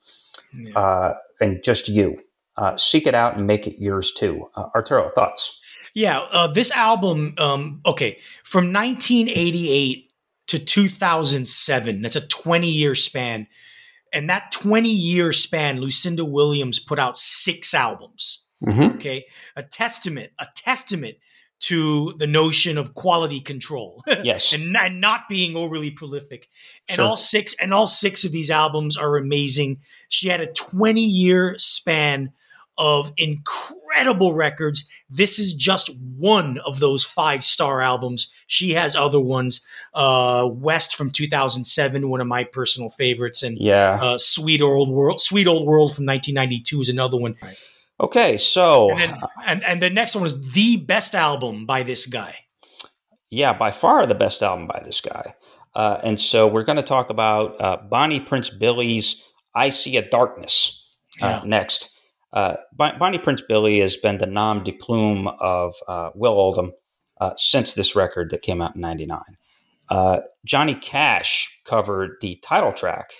yeah. 0.55 0.77
uh, 0.77 1.13
and 1.39 1.63
just 1.63 1.87
you. 1.87 2.17
Uh, 2.55 2.77
seek 2.77 3.07
it 3.07 3.15
out 3.15 3.35
and 3.35 3.47
make 3.47 3.65
it 3.65 3.81
yours 3.81 4.11
too. 4.11 4.47
Uh, 4.55 4.65
Arturo, 4.75 5.09
thoughts? 5.09 5.59
Yeah, 5.95 6.19
uh, 6.31 6.47
this 6.47 6.71
album, 6.71 7.35
um, 7.37 7.81
okay, 7.85 8.19
from 8.43 8.73
1988 8.73 10.11
to 10.47 10.59
2007, 10.59 12.01
that's 12.01 12.15
a 12.15 12.27
20 12.27 12.67
year 12.67 12.95
span. 12.95 13.47
And 14.11 14.29
that 14.29 14.51
20 14.51 14.89
year 14.89 15.33
span, 15.33 15.79
Lucinda 15.79 16.25
Williams 16.25 16.79
put 16.79 16.99
out 16.99 17.17
six 17.17 17.73
albums. 17.73 18.45
Mm-hmm. 18.63 18.95
Okay, 18.95 19.25
a 19.55 19.63
testament, 19.63 20.31
a 20.39 20.47
testament 20.55 21.17
to 21.63 22.13
the 22.17 22.27
notion 22.27 22.77
of 22.77 22.93
quality 22.93 23.39
control. 23.39 24.03
Yes. 24.23 24.53
and, 24.53 24.75
and, 24.77 25.01
not 25.01 25.27
being 25.27 25.57
overly 25.57 25.91
prolific. 25.91 26.49
And 26.87 26.95
sure. 26.95 27.05
all 27.05 27.15
six 27.17 27.53
and 27.59 27.73
all 27.73 27.87
six 27.87 28.23
of 28.23 28.31
these 28.31 28.49
albums 28.49 28.95
are 28.95 29.17
amazing. 29.17 29.79
She 30.07 30.29
had 30.29 30.39
a 30.39 30.47
20 30.47 31.01
year 31.01 31.55
span 31.57 32.31
of 32.77 33.11
incredible 33.17 34.33
records. 34.33 34.89
This 35.09 35.39
is 35.39 35.53
just 35.53 35.89
one 36.17 36.57
of 36.65 36.79
those 36.79 37.03
five 37.03 37.43
star 37.43 37.81
albums. 37.81 38.33
She 38.47 38.71
has 38.71 38.95
other 38.95 39.19
ones. 39.19 39.65
Uh, 39.93 40.47
West 40.49 40.95
from 40.95 41.11
2007, 41.11 42.09
one 42.09 42.21
of 42.21 42.27
my 42.27 42.45
personal 42.45 42.89
favorites, 42.89 43.43
and 43.43 43.57
yeah, 43.59 43.99
uh, 44.01 44.17
Sweet 44.17 44.61
Old 44.61 44.89
World, 44.89 45.21
Sweet 45.21 45.47
Old 45.47 45.67
World 45.67 45.95
from 45.95 46.05
1992 46.05 46.81
is 46.81 46.89
another 46.89 47.17
one. 47.17 47.35
Right. 47.41 47.57
Okay, 47.99 48.37
so 48.37 48.91
and, 48.91 48.99
then, 48.99 49.21
and, 49.45 49.63
and 49.63 49.81
the 49.81 49.89
next 49.89 50.15
one 50.15 50.23
was 50.23 50.53
the 50.53 50.77
best 50.77 51.13
album 51.13 51.65
by 51.65 51.83
this 51.83 52.05
guy. 52.05 52.35
Yeah, 53.29 53.53
by 53.53 53.71
far 53.71 54.05
the 54.05 54.15
best 54.15 54.43
album 54.43 54.67
by 54.67 54.81
this 54.83 55.01
guy. 55.01 55.35
Uh, 55.75 55.99
and 56.03 56.19
so 56.19 56.47
we're 56.47 56.63
going 56.63 56.77
to 56.77 56.83
talk 56.83 57.09
about 57.09 57.59
uh, 57.59 57.77
Bonnie 57.77 58.19
Prince 58.19 58.49
Billy's 58.49 59.23
"I 59.55 59.69
See 59.69 59.97
a 59.97 60.07
Darkness" 60.07 60.95
uh, 61.21 61.41
yeah. 61.41 61.41
next. 61.45 61.89
Uh, 62.31 62.55
Bonnie 62.75 63.19
Prince 63.19 63.41
Billy 63.47 63.79
has 63.79 63.95
been 63.95 64.17
the 64.17 64.25
nom 64.25 64.63
de 64.63 64.71
plume 64.71 65.27
of 65.39 65.73
uh, 65.87 66.09
Will 66.15 66.33
Oldham 66.33 66.71
uh, 67.21 67.33
since 67.37 67.75
this 67.75 67.95
record 67.95 68.31
that 68.31 68.41
came 68.41 68.61
out 68.61 68.75
in 68.75 68.81
'99. 68.81 69.21
Johnny 70.45 70.75
Cash 70.75 71.61
covered 71.63 72.17
the 72.21 72.39
title 72.43 72.73
track, 72.73 73.11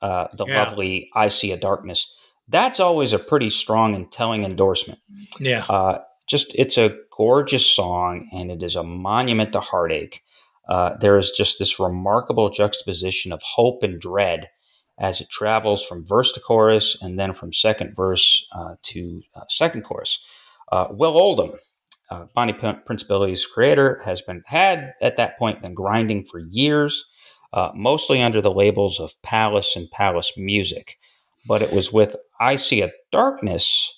the 0.00 0.44
yeah. 0.46 0.64
lovely 0.64 1.10
"I 1.14 1.28
See 1.28 1.52
a 1.52 1.56
Darkness." 1.56 2.12
That's 2.48 2.80
always 2.80 3.12
a 3.12 3.18
pretty 3.18 3.50
strong 3.50 3.94
and 3.94 4.10
telling 4.10 4.44
endorsement. 4.44 5.00
Yeah. 5.40 5.64
Uh, 5.68 5.98
just 6.28 6.54
it's 6.54 6.78
a 6.78 6.96
gorgeous 7.16 7.68
song 7.68 8.28
and 8.32 8.50
it 8.50 8.62
is 8.62 8.76
a 8.76 8.82
monument 8.82 9.52
to 9.52 9.60
heartache. 9.60 10.22
Uh, 10.68 10.96
there 10.98 11.16
is 11.16 11.30
just 11.30 11.58
this 11.58 11.78
remarkable 11.78 12.50
juxtaposition 12.50 13.32
of 13.32 13.40
hope 13.42 13.82
and 13.82 14.00
dread 14.00 14.50
as 14.98 15.20
it 15.20 15.28
travels 15.30 15.84
from 15.84 16.06
verse 16.06 16.32
to 16.32 16.40
chorus 16.40 17.00
and 17.00 17.18
then 17.18 17.32
from 17.32 17.52
second 17.52 17.94
verse 17.94 18.46
uh, 18.52 18.74
to 18.82 19.22
uh, 19.36 19.42
second 19.48 19.82
chorus. 19.82 20.24
Uh, 20.72 20.88
Will 20.90 21.16
Oldham, 21.16 21.52
uh, 22.10 22.24
Bonnie 22.34 22.52
P- 22.52 22.72
Prince 22.84 23.04
Billy's 23.04 23.46
creator, 23.46 24.00
has 24.04 24.20
been 24.20 24.42
had 24.46 24.94
at 25.00 25.16
that 25.16 25.38
point 25.38 25.62
been 25.62 25.74
grinding 25.74 26.24
for 26.24 26.40
years, 26.50 27.04
mostly 27.74 28.20
under 28.20 28.40
the 28.40 28.52
labels 28.52 28.98
of 28.98 29.14
Palace 29.22 29.76
and 29.76 29.90
Palace 29.90 30.32
Music 30.36 30.98
but 31.46 31.62
it 31.62 31.72
was 31.72 31.92
with 31.92 32.16
I 32.40 32.56
See 32.56 32.82
a 32.82 32.90
Darkness 33.12 33.92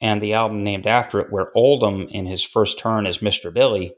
and 0.00 0.20
the 0.20 0.34
album 0.34 0.64
named 0.64 0.86
after 0.86 1.20
it, 1.20 1.32
where 1.32 1.50
Oldham, 1.56 2.08
in 2.08 2.26
his 2.26 2.42
first 2.42 2.78
turn 2.78 3.06
as 3.06 3.18
Mr. 3.18 3.52
Billy, 3.52 3.94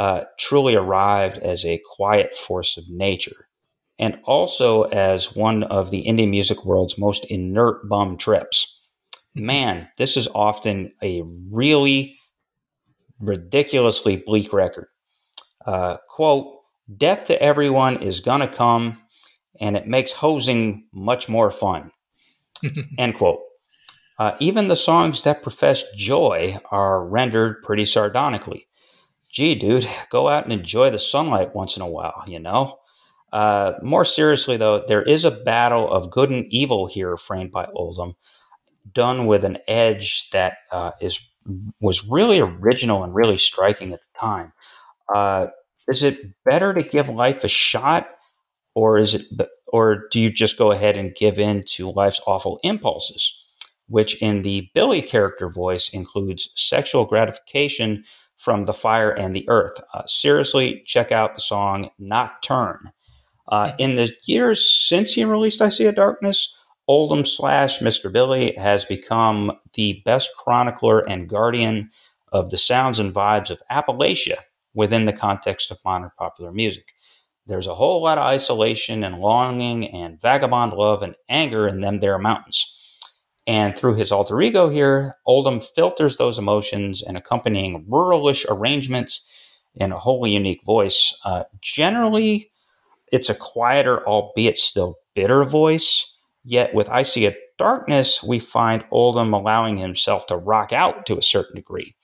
uh, 0.00 0.24
truly 0.38 0.74
arrived 0.74 1.38
as 1.38 1.64
a 1.64 1.80
quiet 1.96 2.34
force 2.34 2.76
of 2.76 2.84
nature 2.88 3.46
and 3.98 4.18
also 4.24 4.82
as 4.84 5.34
one 5.34 5.62
of 5.64 5.90
the 5.90 6.04
indie 6.04 6.28
music 6.28 6.64
world's 6.64 6.98
most 6.98 7.24
inert 7.26 7.88
bum 7.88 8.16
trips. 8.16 8.82
Man, 9.34 9.88
this 9.96 10.16
is 10.16 10.28
often 10.34 10.92
a 11.02 11.22
really 11.50 12.18
ridiculously 13.20 14.16
bleak 14.16 14.52
record. 14.52 14.88
Uh, 15.64 15.96
quote, 16.08 16.52
Death 16.96 17.26
to 17.26 17.42
everyone 17.42 18.02
is 18.02 18.20
gonna 18.20 18.48
come, 18.48 19.02
and 19.60 19.76
it 19.76 19.88
makes 19.88 20.12
hosing 20.12 20.86
much 20.92 21.28
more 21.28 21.50
fun. 21.50 21.90
End 22.98 23.16
quote. 23.16 23.40
Uh, 24.18 24.34
even 24.40 24.68
the 24.68 24.76
songs 24.76 25.24
that 25.24 25.42
profess 25.42 25.84
joy 25.94 26.58
are 26.70 27.04
rendered 27.04 27.62
pretty 27.62 27.84
sardonically. 27.84 28.66
Gee, 29.30 29.54
dude, 29.54 29.88
go 30.10 30.28
out 30.28 30.44
and 30.44 30.52
enjoy 30.52 30.90
the 30.90 30.98
sunlight 30.98 31.54
once 31.54 31.76
in 31.76 31.82
a 31.82 31.88
while, 31.88 32.24
you 32.26 32.38
know? 32.38 32.78
Uh, 33.32 33.74
more 33.82 34.04
seriously, 34.04 34.56
though, 34.56 34.84
there 34.86 35.02
is 35.02 35.24
a 35.24 35.30
battle 35.30 35.92
of 35.92 36.10
good 36.10 36.30
and 36.30 36.46
evil 36.46 36.86
here 36.86 37.16
framed 37.16 37.52
by 37.52 37.66
Oldham, 37.74 38.14
done 38.92 39.26
with 39.26 39.44
an 39.44 39.58
edge 39.68 40.30
that 40.30 40.58
uh, 40.72 40.92
is 41.00 41.20
was 41.80 42.08
really 42.08 42.40
original 42.40 43.04
and 43.04 43.14
really 43.14 43.38
striking 43.38 43.92
at 43.92 44.00
the 44.00 44.18
time. 44.18 44.52
Uh, 45.14 45.48
is 45.86 46.02
it 46.02 46.18
better 46.44 46.74
to 46.74 46.82
give 46.82 47.08
life 47.08 47.44
a 47.44 47.48
shot, 47.48 48.08
or 48.74 48.98
is 48.98 49.14
it 49.14 49.22
or 49.66 50.08
do 50.10 50.20
you 50.20 50.30
just 50.30 50.58
go 50.58 50.70
ahead 50.70 50.96
and 50.96 51.14
give 51.14 51.38
in 51.38 51.62
to 51.68 51.90
life's 51.90 52.20
awful 52.26 52.58
impulses, 52.62 53.44
which 53.88 54.20
in 54.22 54.42
the 54.42 54.68
Billy 54.74 55.02
character 55.02 55.48
voice 55.48 55.88
includes 55.90 56.50
sexual 56.54 57.04
gratification 57.04 58.04
from 58.36 58.64
the 58.64 58.74
fire 58.74 59.10
and 59.10 59.34
the 59.34 59.48
earth? 59.48 59.80
Uh, 59.92 60.02
seriously, 60.06 60.82
check 60.86 61.10
out 61.12 61.34
the 61.34 61.40
song 61.40 61.90
Nocturne. 61.98 62.92
Uh, 63.48 63.72
in 63.78 63.96
the 63.96 64.12
years 64.26 64.68
since 64.70 65.14
he 65.14 65.24
released 65.24 65.62
I 65.62 65.68
See 65.68 65.86
a 65.86 65.92
Darkness, 65.92 66.56
Oldham 66.88 67.24
slash 67.24 67.80
Mr. 67.80 68.12
Billy 68.12 68.52
has 68.54 68.84
become 68.84 69.52
the 69.74 70.02
best 70.04 70.30
chronicler 70.36 71.00
and 71.00 71.28
guardian 71.28 71.90
of 72.32 72.50
the 72.50 72.58
sounds 72.58 72.98
and 72.98 73.14
vibes 73.14 73.50
of 73.50 73.62
Appalachia 73.70 74.38
within 74.74 75.06
the 75.06 75.12
context 75.12 75.70
of 75.70 75.78
modern 75.84 76.10
popular 76.18 76.52
music. 76.52 76.92
There's 77.46 77.68
a 77.68 77.74
whole 77.74 78.02
lot 78.02 78.18
of 78.18 78.24
isolation 78.24 79.04
and 79.04 79.20
longing 79.20 79.86
and 79.88 80.20
vagabond 80.20 80.72
love 80.72 81.02
and 81.02 81.14
anger 81.28 81.68
in 81.68 81.80
them 81.80 82.00
there 82.00 82.18
mountains. 82.18 82.72
And 83.46 83.78
through 83.78 83.94
his 83.94 84.10
alter 84.10 84.40
ego 84.40 84.68
here, 84.68 85.16
Oldham 85.24 85.60
filters 85.60 86.16
those 86.16 86.38
emotions 86.38 87.02
and 87.02 87.16
accompanying 87.16 87.84
ruralish 87.88 88.44
arrangements 88.48 89.24
in 89.76 89.92
a 89.92 89.98
wholly 89.98 90.32
unique 90.32 90.64
voice. 90.64 91.16
Uh, 91.24 91.44
generally, 91.60 92.50
it's 93.12 93.30
a 93.30 93.34
quieter, 93.34 94.04
albeit 94.06 94.58
still 94.58 94.96
bitter 95.14 95.44
voice. 95.44 96.12
Yet 96.44 96.74
with 96.74 96.88
I 96.88 97.02
See 97.02 97.26
a 97.26 97.36
Darkness, 97.58 98.22
we 98.22 98.38
find 98.38 98.84
Oldham 98.90 99.32
allowing 99.32 99.78
himself 99.78 100.26
to 100.26 100.36
rock 100.36 100.74
out 100.74 101.06
to 101.06 101.16
a 101.16 101.22
certain 101.22 101.56
degree, 101.56 101.94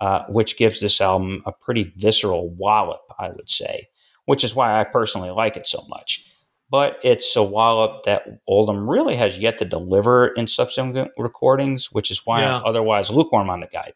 uh, 0.00 0.22
which 0.30 0.56
gives 0.56 0.80
this 0.80 0.98
album 0.98 1.42
a 1.44 1.52
pretty 1.52 1.92
visceral 1.96 2.48
wallop, 2.54 3.02
I 3.18 3.28
would 3.28 3.50
say 3.50 3.88
which 4.26 4.44
is 4.44 4.54
why 4.54 4.80
I 4.80 4.84
personally 4.84 5.30
like 5.30 5.56
it 5.56 5.66
so 5.66 5.84
much. 5.88 6.30
But 6.70 6.98
it's 7.04 7.36
a 7.36 7.42
wallop 7.42 8.04
that 8.04 8.26
Oldham 8.48 8.88
really 8.88 9.14
has 9.16 9.38
yet 9.38 9.58
to 9.58 9.64
deliver 9.64 10.28
in 10.28 10.48
subsequent 10.48 11.10
recordings, 11.16 11.92
which 11.92 12.10
is 12.10 12.24
why 12.24 12.40
yeah. 12.40 12.56
I'm 12.56 12.64
otherwise 12.64 13.10
lukewarm 13.10 13.50
on 13.50 13.60
the 13.60 13.66
guy. 13.66 13.92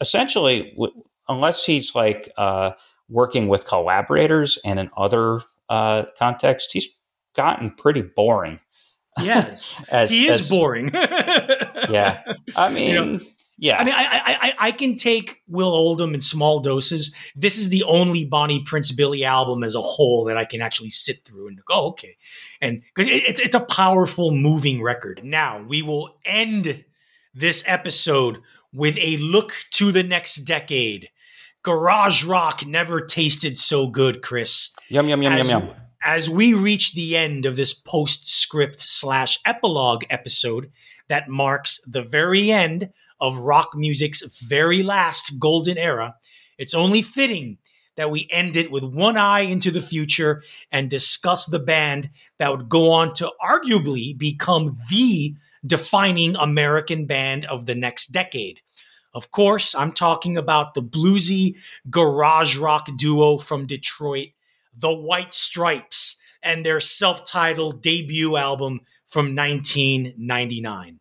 Essentially, 0.00 0.72
w- 0.72 1.02
unless 1.28 1.64
he's 1.64 1.94
like 1.94 2.32
uh, 2.36 2.72
working 3.08 3.48
with 3.48 3.66
collaborators 3.66 4.58
and 4.64 4.80
in 4.80 4.90
other 4.96 5.40
uh, 5.68 6.04
contexts, 6.18 6.72
he's 6.72 6.88
gotten 7.36 7.70
pretty 7.70 8.02
boring. 8.02 8.58
Yes, 9.20 9.74
as, 9.88 10.10
he 10.10 10.28
is 10.28 10.42
as, 10.42 10.50
boring. 10.50 10.90
yeah, 10.94 12.22
I 12.56 12.70
mean, 12.70 12.90
you 12.90 13.04
know, 13.04 13.20
yeah, 13.60 13.76
I 13.76 13.84
mean, 13.84 13.94
I, 13.94 14.38
I 14.40 14.54
I 14.68 14.70
can 14.70 14.94
take 14.94 15.42
Will 15.48 15.70
Oldham 15.70 16.14
in 16.14 16.20
small 16.20 16.60
doses. 16.60 17.14
This 17.34 17.58
is 17.58 17.70
the 17.70 17.82
only 17.82 18.24
Bonnie 18.24 18.62
Prince 18.62 18.92
Billy 18.92 19.24
album 19.24 19.64
as 19.64 19.74
a 19.74 19.82
whole 19.82 20.24
that 20.26 20.36
I 20.36 20.44
can 20.44 20.62
actually 20.62 20.90
sit 20.90 21.24
through 21.24 21.48
and 21.48 21.64
go, 21.64 21.74
oh, 21.74 21.88
okay, 21.88 22.16
and 22.60 22.82
it's 22.96 23.40
it's 23.40 23.56
a 23.56 23.60
powerful, 23.60 24.30
moving 24.30 24.80
record. 24.80 25.22
Now 25.24 25.60
we 25.60 25.82
will 25.82 26.16
end 26.24 26.84
this 27.34 27.64
episode 27.66 28.40
with 28.72 28.96
a 28.98 29.16
look 29.16 29.52
to 29.72 29.90
the 29.90 30.04
next 30.04 30.36
decade. 30.36 31.08
Garage 31.62 32.24
rock 32.24 32.64
never 32.64 33.00
tasted 33.00 33.58
so 33.58 33.88
good, 33.88 34.22
Chris. 34.22 34.74
Yum 34.88 35.08
yum 35.08 35.20
yum 35.20 35.32
as, 35.32 35.50
yum 35.50 35.62
yum. 35.64 35.74
As 36.04 36.30
we 36.30 36.54
reach 36.54 36.94
the 36.94 37.16
end 37.16 37.44
of 37.44 37.56
this 37.56 37.74
postscript 37.74 38.78
slash 38.78 39.40
epilogue 39.44 40.04
episode 40.10 40.70
that 41.08 41.28
marks 41.28 41.80
the 41.88 42.02
very 42.02 42.52
end 42.52 42.90
of 43.20 43.38
rock 43.38 43.70
music's 43.74 44.22
very 44.40 44.82
last 44.82 45.38
golden 45.38 45.78
era, 45.78 46.16
it's 46.58 46.74
only 46.74 47.02
fitting 47.02 47.58
that 47.96 48.10
we 48.10 48.28
end 48.30 48.56
it 48.56 48.70
with 48.70 48.84
one 48.84 49.16
eye 49.16 49.40
into 49.40 49.72
the 49.72 49.80
future 49.80 50.42
and 50.70 50.88
discuss 50.88 51.46
the 51.46 51.58
band 51.58 52.08
that 52.38 52.50
would 52.50 52.68
go 52.68 52.90
on 52.90 53.12
to 53.12 53.32
arguably 53.42 54.16
become 54.16 54.78
the 54.88 55.34
defining 55.66 56.36
American 56.36 57.06
band 57.06 57.44
of 57.46 57.66
the 57.66 57.74
next 57.74 58.08
decade. 58.08 58.60
Of 59.14 59.32
course, 59.32 59.74
I'm 59.74 59.90
talking 59.90 60.36
about 60.36 60.74
the 60.74 60.82
bluesy 60.82 61.56
garage 61.90 62.56
rock 62.56 62.88
duo 62.96 63.38
from 63.38 63.66
Detroit, 63.66 64.28
the 64.76 64.94
White 64.94 65.34
Stripes, 65.34 66.22
and 66.40 66.64
their 66.64 66.78
self 66.78 67.26
titled 67.26 67.82
debut 67.82 68.36
album 68.36 68.80
from 69.06 69.34
1999. 69.34 71.00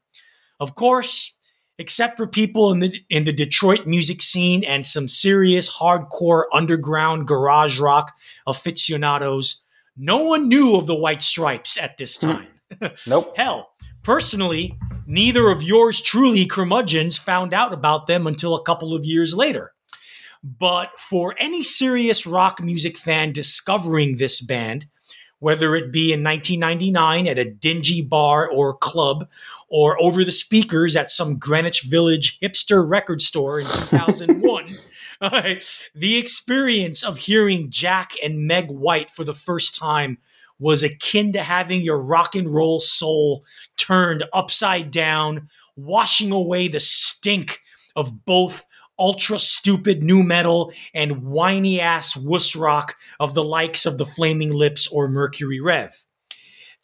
Of 0.59 0.73
course, 0.73 1.36
except 1.79 2.17
for 2.17 2.27
people 2.27 2.71
in 2.71 2.79
the 2.79 2.99
in 3.09 3.23
the 3.23 3.33
Detroit 3.33 3.85
music 3.85 4.21
scene 4.21 4.63
and 4.63 4.85
some 4.85 5.07
serious 5.07 5.69
hardcore 5.69 6.43
underground 6.53 7.27
garage 7.27 7.79
rock 7.79 8.15
aficionados, 8.45 9.63
no 9.95 10.17
one 10.17 10.47
knew 10.47 10.75
of 10.75 10.87
the 10.87 10.95
White 10.95 11.21
Stripes 11.21 11.77
at 11.77 11.97
this 11.97 12.17
hmm. 12.17 12.27
time. 12.27 12.47
nope. 13.07 13.33
Hell, 13.35 13.69
personally, 14.03 14.77
neither 15.05 15.49
of 15.49 15.63
yours 15.63 16.01
truly 16.01 16.45
curmudgeons 16.45 17.17
found 17.17 17.53
out 17.53 17.73
about 17.73 18.07
them 18.07 18.27
until 18.27 18.55
a 18.55 18.63
couple 18.63 18.93
of 18.93 19.05
years 19.05 19.35
later. 19.35 19.73
But 20.43 20.97
for 20.99 21.35
any 21.39 21.63
serious 21.63 22.25
rock 22.25 22.61
music 22.61 22.97
fan 22.97 23.33
discovering 23.33 24.17
this 24.17 24.39
band, 24.39 24.85
whether 25.39 25.75
it 25.75 25.91
be 25.91 26.13
in 26.13 26.23
1999 26.23 27.27
at 27.27 27.37
a 27.37 27.49
dingy 27.49 28.01
bar 28.01 28.49
or 28.49 28.75
club 28.75 29.27
or 29.69 30.01
over 30.01 30.23
the 30.23 30.31
speakers 30.31 30.95
at 30.95 31.09
some 31.09 31.37
Greenwich 31.37 31.83
Village 31.83 32.39
hipster 32.39 32.87
record 32.87 33.21
store 33.21 33.59
in 33.59 33.65
2001. 33.65 34.77
uh, 35.21 35.55
the 35.95 36.17
experience 36.17 37.03
of 37.03 37.17
hearing 37.17 37.69
Jack 37.69 38.13
and 38.23 38.47
Meg 38.47 38.69
White 38.69 39.09
for 39.09 39.23
the 39.23 39.33
first 39.33 39.75
time 39.75 40.17
was 40.59 40.83
akin 40.83 41.33
to 41.33 41.43
having 41.43 41.81
your 41.81 41.99
rock 41.99 42.35
and 42.35 42.53
roll 42.53 42.79
soul 42.79 43.45
turned 43.77 44.23
upside 44.33 44.89
down, 44.89 45.49
washing 45.75 46.31
away 46.31 46.67
the 46.67 46.79
stink 46.79 47.59
of 47.95 48.25
both 48.25 48.65
ultra 48.99 49.37
stupid 49.37 50.01
nu 50.01 50.23
metal 50.23 50.71
and 50.93 51.23
whiny 51.23 51.79
ass 51.79 52.17
wuss 52.17 52.55
rock 52.55 52.95
of 53.19 53.33
the 53.33 53.43
likes 53.43 53.85
of 53.85 53.97
the 53.97 54.05
Flaming 54.05 54.51
Lips 54.51 54.87
or 54.87 55.07
Mercury 55.07 55.59
Rev. 55.59 56.03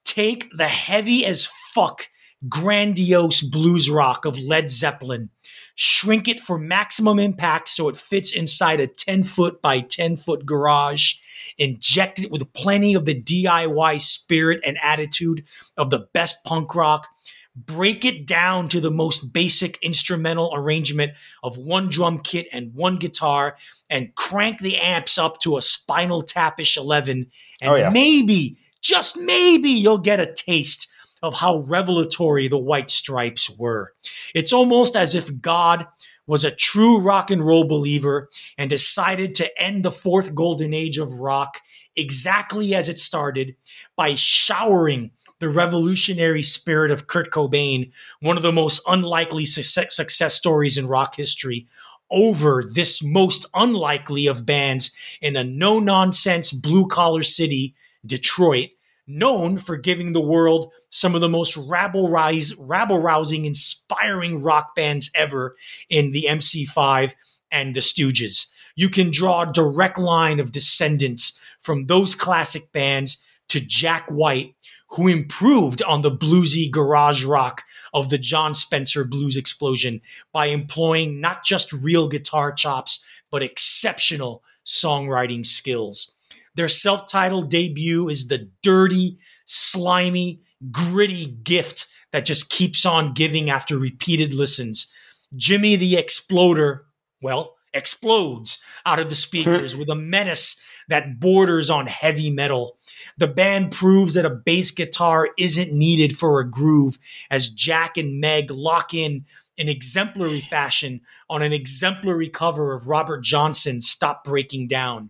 Take 0.05 0.49
the 0.55 0.67
heavy 0.67 1.25
as 1.25 1.49
fuck 1.73 2.09
grandiose 2.49 3.41
blues 3.41 3.89
rock 3.89 4.25
of 4.25 4.37
Led 4.37 4.69
Zeppelin, 4.69 5.29
shrink 5.75 6.27
it 6.27 6.39
for 6.39 6.57
maximum 6.57 7.19
impact 7.19 7.69
so 7.69 7.89
it 7.89 7.97
fits 7.97 8.33
inside 8.33 8.79
a 8.79 8.87
10 8.87 9.23
foot 9.23 9.61
by 9.61 9.79
10 9.79 10.17
foot 10.17 10.45
garage, 10.45 11.15
inject 11.57 12.19
it 12.19 12.31
with 12.31 12.51
plenty 12.53 12.93
of 12.93 13.05
the 13.05 13.19
DIY 13.19 14.01
spirit 14.01 14.61
and 14.65 14.77
attitude 14.81 15.45
of 15.77 15.89
the 15.89 16.07
best 16.13 16.43
punk 16.43 16.75
rock, 16.75 17.07
break 17.55 18.03
it 18.03 18.25
down 18.25 18.67
to 18.67 18.81
the 18.81 18.91
most 18.91 19.31
basic 19.31 19.77
instrumental 19.81 20.51
arrangement 20.55 21.13
of 21.43 21.57
one 21.57 21.87
drum 21.87 22.19
kit 22.19 22.47
and 22.51 22.73
one 22.73 22.97
guitar, 22.97 23.57
and 23.89 24.15
crank 24.15 24.59
the 24.59 24.77
amps 24.77 25.17
up 25.17 25.39
to 25.39 25.57
a 25.57 25.61
spinal 25.61 26.23
tapish 26.23 26.77
11, 26.77 27.27
and 27.61 27.71
oh, 27.71 27.75
yeah. 27.75 27.89
maybe, 27.89 28.57
just 28.81 29.19
maybe, 29.21 29.69
you'll 29.69 29.97
get 29.97 30.19
a 30.19 30.33
taste 30.33 30.92
of 31.23 31.33
how 31.33 31.59
revelatory 31.69 32.49
the 32.49 32.57
White 32.57 32.89
Stripes 32.89 33.49
were. 33.57 33.93
It's 34.35 34.53
almost 34.53 34.95
as 34.95 35.15
if 35.15 35.41
God 35.41 35.87
was 36.27 36.43
a 36.43 36.51
true 36.51 36.99
rock 36.99 37.31
and 37.31 37.45
roll 37.45 37.63
believer 37.63 38.29
and 38.57 38.69
decided 38.69 39.33
to 39.35 39.61
end 39.61 39.83
the 39.83 39.91
fourth 39.91 40.35
golden 40.35 40.73
age 40.73 40.97
of 40.97 41.19
rock 41.19 41.59
exactly 41.95 42.75
as 42.75 42.89
it 42.89 42.99
started 42.99 43.55
by 43.95 44.15
showering 44.15 45.11
the 45.39 45.49
revolutionary 45.49 46.41
spirit 46.41 46.91
of 46.91 47.07
Kurt 47.07 47.31
Cobain, 47.31 47.91
one 48.21 48.37
of 48.37 48.43
the 48.43 48.51
most 48.51 48.81
unlikely 48.87 49.45
success, 49.45 49.95
success 49.95 50.35
stories 50.35 50.77
in 50.77 50.87
rock 50.87 51.15
history, 51.15 51.67
over 52.11 52.63
this 52.63 53.03
most 53.03 53.45
unlikely 53.53 54.27
of 54.27 54.45
bands 54.45 54.91
in 55.21 55.35
a 55.35 55.43
no 55.43 55.79
nonsense 55.79 56.51
blue 56.51 56.87
collar 56.87 57.23
city, 57.23 57.75
Detroit, 58.05 58.69
known 59.07 59.57
for 59.57 59.77
giving 59.77 60.13
the 60.13 60.21
world 60.21 60.71
some 60.89 61.15
of 61.15 61.21
the 61.21 61.29
most 61.29 61.57
rabble 61.57 62.09
rousing, 62.09 63.45
inspiring 63.45 64.41
rock 64.41 64.75
bands 64.75 65.11
ever 65.15 65.55
in 65.89 66.11
the 66.11 66.27
MC5 66.29 67.13
and 67.51 67.75
the 67.75 67.81
Stooges. 67.81 68.51
You 68.75 68.89
can 68.89 69.11
draw 69.11 69.41
a 69.41 69.53
direct 69.53 69.97
line 69.99 70.39
of 70.39 70.51
descendants 70.51 71.39
from 71.59 71.85
those 71.85 72.15
classic 72.15 72.71
bands 72.71 73.17
to 73.49 73.59
Jack 73.59 74.09
White, 74.09 74.55
who 74.89 75.07
improved 75.07 75.81
on 75.83 76.01
the 76.01 76.11
bluesy 76.11 76.69
garage 76.69 77.23
rock 77.23 77.63
of 77.93 78.09
the 78.09 78.17
Jon 78.17 78.53
Spencer 78.53 79.03
blues 79.03 79.37
explosion 79.37 80.01
by 80.31 80.47
employing 80.47 81.21
not 81.21 81.43
just 81.43 81.73
real 81.73 82.07
guitar 82.07 82.51
chops, 82.51 83.05
but 83.29 83.43
exceptional 83.43 84.43
songwriting 84.65 85.45
skills. 85.45 86.12
Their 86.55 86.67
self 86.67 87.09
titled 87.09 87.49
debut 87.49 88.09
is 88.09 88.27
the 88.27 88.49
dirty, 88.61 89.17
slimy, 89.45 90.41
gritty 90.71 91.25
gift 91.43 91.87
that 92.11 92.25
just 92.25 92.49
keeps 92.49 92.85
on 92.85 93.13
giving 93.13 93.49
after 93.49 93.77
repeated 93.77 94.33
listens. 94.33 94.91
Jimmy 95.35 95.75
the 95.75 95.97
Exploder, 95.97 96.85
well, 97.21 97.55
explodes 97.73 98.61
out 98.85 98.99
of 98.99 99.09
the 99.09 99.15
speakers 99.15 99.75
with 99.75 99.89
a 99.89 99.95
menace 99.95 100.61
that 100.89 101.19
borders 101.19 101.69
on 101.69 101.87
heavy 101.87 102.29
metal. 102.29 102.77
The 103.17 103.27
band 103.27 103.71
proves 103.71 104.13
that 104.13 104.25
a 104.25 104.29
bass 104.29 104.71
guitar 104.71 105.29
isn't 105.37 105.73
needed 105.73 106.15
for 106.15 106.39
a 106.39 106.49
groove 106.49 106.99
as 107.31 107.49
Jack 107.49 107.97
and 107.97 108.19
Meg 108.19 108.51
lock 108.51 108.93
in 108.93 109.25
in 109.57 109.69
exemplary 109.69 110.39
fashion 110.39 111.01
on 111.29 111.41
an 111.41 111.53
exemplary 111.53 112.27
cover 112.27 112.73
of 112.73 112.87
Robert 112.87 113.23
Johnson's 113.23 113.87
Stop 113.87 114.23
Breaking 114.23 114.67
Down. 114.67 115.09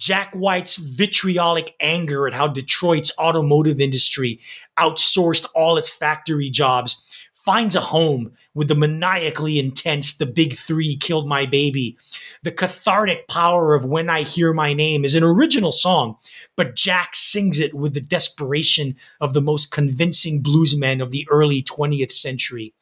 Jack 0.00 0.34
White's 0.34 0.76
vitriolic 0.76 1.74
anger 1.78 2.26
at 2.26 2.32
how 2.32 2.48
Detroit's 2.48 3.12
automotive 3.18 3.80
industry 3.80 4.40
outsourced 4.78 5.46
all 5.54 5.76
its 5.76 5.90
factory 5.90 6.48
jobs 6.48 7.04
finds 7.34 7.76
a 7.76 7.80
home 7.80 8.32
with 8.54 8.68
the 8.68 8.74
maniacally 8.74 9.58
intense 9.58 10.16
The 10.16 10.24
Big 10.24 10.54
Three 10.54 10.96
Killed 10.96 11.28
My 11.28 11.44
Baby. 11.44 11.98
The 12.42 12.50
cathartic 12.52 13.28
power 13.28 13.74
of 13.74 13.84
When 13.84 14.08
I 14.08 14.22
Hear 14.22 14.54
My 14.54 14.72
Name 14.72 15.04
is 15.04 15.14
an 15.14 15.22
original 15.22 15.72
song, 15.72 16.16
but 16.56 16.76
Jack 16.76 17.14
sings 17.14 17.60
it 17.60 17.74
with 17.74 17.92
the 17.92 18.00
desperation 18.00 18.96
of 19.20 19.34
the 19.34 19.42
most 19.42 19.70
convincing 19.70 20.42
bluesmen 20.42 21.02
of 21.02 21.10
the 21.10 21.26
early 21.30 21.62
20th 21.62 22.12
century 22.12 22.72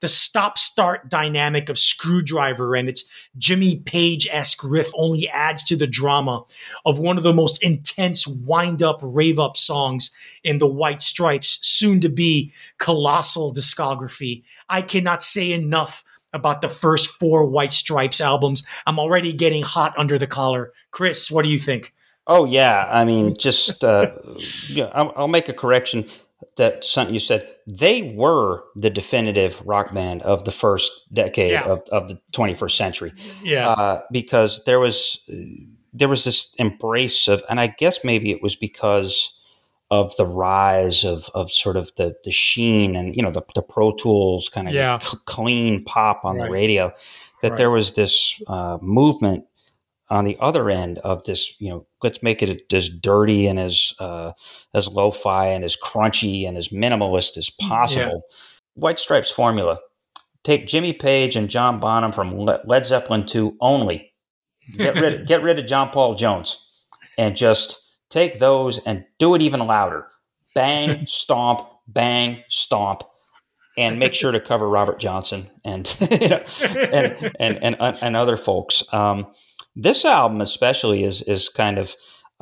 the 0.00 0.08
stop 0.08 0.58
start 0.58 1.08
dynamic 1.08 1.68
of 1.68 1.78
Screwdriver 1.78 2.74
and 2.74 2.88
its 2.88 3.08
Jimmy 3.38 3.80
Page 3.82 4.28
esque 4.30 4.62
riff 4.64 4.90
only 4.94 5.28
adds 5.28 5.62
to 5.64 5.76
the 5.76 5.86
drama 5.86 6.44
of 6.84 6.98
one 6.98 7.16
of 7.16 7.22
the 7.22 7.32
most 7.32 7.62
intense 7.62 8.26
wind 8.26 8.82
up, 8.82 8.98
rave 9.02 9.38
up 9.38 9.56
songs 9.56 10.14
in 10.42 10.58
the 10.58 10.66
White 10.66 11.02
Stripes, 11.02 11.58
soon 11.62 12.00
to 12.00 12.08
be 12.08 12.52
colossal 12.78 13.52
discography. 13.52 14.42
I 14.68 14.82
cannot 14.82 15.22
say 15.22 15.52
enough 15.52 16.04
about 16.32 16.60
the 16.60 16.68
first 16.68 17.08
four 17.08 17.44
White 17.44 17.72
Stripes 17.72 18.20
albums. 18.20 18.62
I'm 18.86 18.98
already 18.98 19.32
getting 19.32 19.62
hot 19.62 19.94
under 19.98 20.18
the 20.18 20.26
collar. 20.26 20.72
Chris, 20.90 21.30
what 21.30 21.44
do 21.44 21.50
you 21.50 21.58
think? 21.58 21.92
Oh 22.26 22.44
yeah, 22.44 22.86
I 22.88 23.04
mean, 23.04 23.36
just 23.36 23.84
uh, 23.84 24.12
know, 24.70 24.90
I'll, 24.94 25.12
I'll, 25.16 25.28
make 25.28 25.48
a 25.48 25.52
correction 25.52 26.06
that 26.56 26.84
something 26.84 27.14
you 27.14 27.20
said 27.20 27.48
they 27.66 28.14
were 28.14 28.64
the 28.76 28.90
definitive 28.90 29.62
rock 29.66 29.92
band 29.92 30.22
of 30.22 30.44
the 30.44 30.50
first 30.50 30.90
decade 31.12 31.52
yeah. 31.52 31.64
of, 31.64 31.82
of 31.92 32.08
the 32.08 32.18
21st 32.32 32.76
century 32.76 33.12
yeah 33.42 33.68
uh, 33.70 34.00
because 34.10 34.64
there 34.64 34.80
was 34.80 35.20
there 35.92 36.08
was 36.08 36.24
this 36.24 36.54
embrace 36.58 37.28
of 37.28 37.42
and 37.48 37.60
i 37.60 37.66
guess 37.66 38.04
maybe 38.04 38.30
it 38.30 38.42
was 38.42 38.56
because 38.56 39.36
of 39.90 40.14
the 40.16 40.26
rise 40.26 41.04
of, 41.04 41.28
of 41.34 41.50
sort 41.50 41.76
of 41.76 41.90
the, 41.96 42.14
the 42.24 42.30
sheen 42.30 42.94
and 42.94 43.16
you 43.16 43.22
know 43.22 43.32
the, 43.32 43.42
the 43.54 43.62
pro 43.62 43.92
tools 43.92 44.48
kind 44.48 44.68
of 44.68 44.74
yeah. 44.74 44.98
c- 44.98 45.18
clean 45.26 45.84
pop 45.84 46.24
on 46.24 46.36
right. 46.36 46.46
the 46.46 46.50
radio 46.50 46.92
that 47.42 47.50
right. 47.50 47.58
there 47.58 47.70
was 47.70 47.94
this 47.94 48.40
uh, 48.46 48.78
movement 48.80 49.44
on 50.10 50.24
the 50.24 50.36
other 50.40 50.68
end 50.68 50.98
of 50.98 51.24
this, 51.24 51.54
you 51.60 51.70
know, 51.70 51.86
let's 52.02 52.22
make 52.22 52.42
it 52.42 52.72
as 52.72 52.88
dirty 52.88 53.46
and 53.46 53.58
as 53.58 53.94
uh, 54.00 54.32
as 54.74 54.88
lo-fi 54.88 55.46
and 55.46 55.64
as 55.64 55.76
crunchy 55.76 56.46
and 56.46 56.58
as 56.58 56.68
minimalist 56.68 57.36
as 57.36 57.48
possible. 57.48 58.24
Yeah. 58.30 58.36
White 58.74 58.98
Stripes 58.98 59.30
formula: 59.30 59.78
take 60.42 60.66
Jimmy 60.66 60.92
Page 60.92 61.36
and 61.36 61.48
John 61.48 61.78
Bonham 61.78 62.12
from 62.12 62.36
Led 62.36 62.86
Zeppelin 62.86 63.26
two 63.26 63.56
only. 63.60 64.12
Get 64.76 64.96
rid 64.96 65.26
get 65.26 65.42
rid 65.42 65.58
of 65.58 65.66
John 65.66 65.90
Paul 65.90 66.16
Jones, 66.16 66.68
and 67.16 67.36
just 67.36 67.80
take 68.10 68.40
those 68.40 68.80
and 68.80 69.04
do 69.18 69.34
it 69.34 69.42
even 69.42 69.60
louder. 69.60 70.08
Bang, 70.54 71.06
stomp, 71.06 71.62
bang, 71.86 72.42
stomp, 72.48 73.04
and 73.78 74.00
make 74.00 74.14
sure 74.14 74.32
to 74.32 74.40
cover 74.40 74.68
Robert 74.68 74.98
Johnson 74.98 75.48
and 75.64 75.96
you 76.10 76.28
know, 76.28 76.44
and, 76.60 77.30
and, 77.38 77.58
and 77.62 77.76
and 77.80 78.16
other 78.16 78.36
folks. 78.36 78.82
Um, 78.92 79.28
this 79.76 80.04
album, 80.04 80.40
especially, 80.40 81.04
is 81.04 81.22
is 81.22 81.48
kind 81.48 81.78
of 81.78 81.94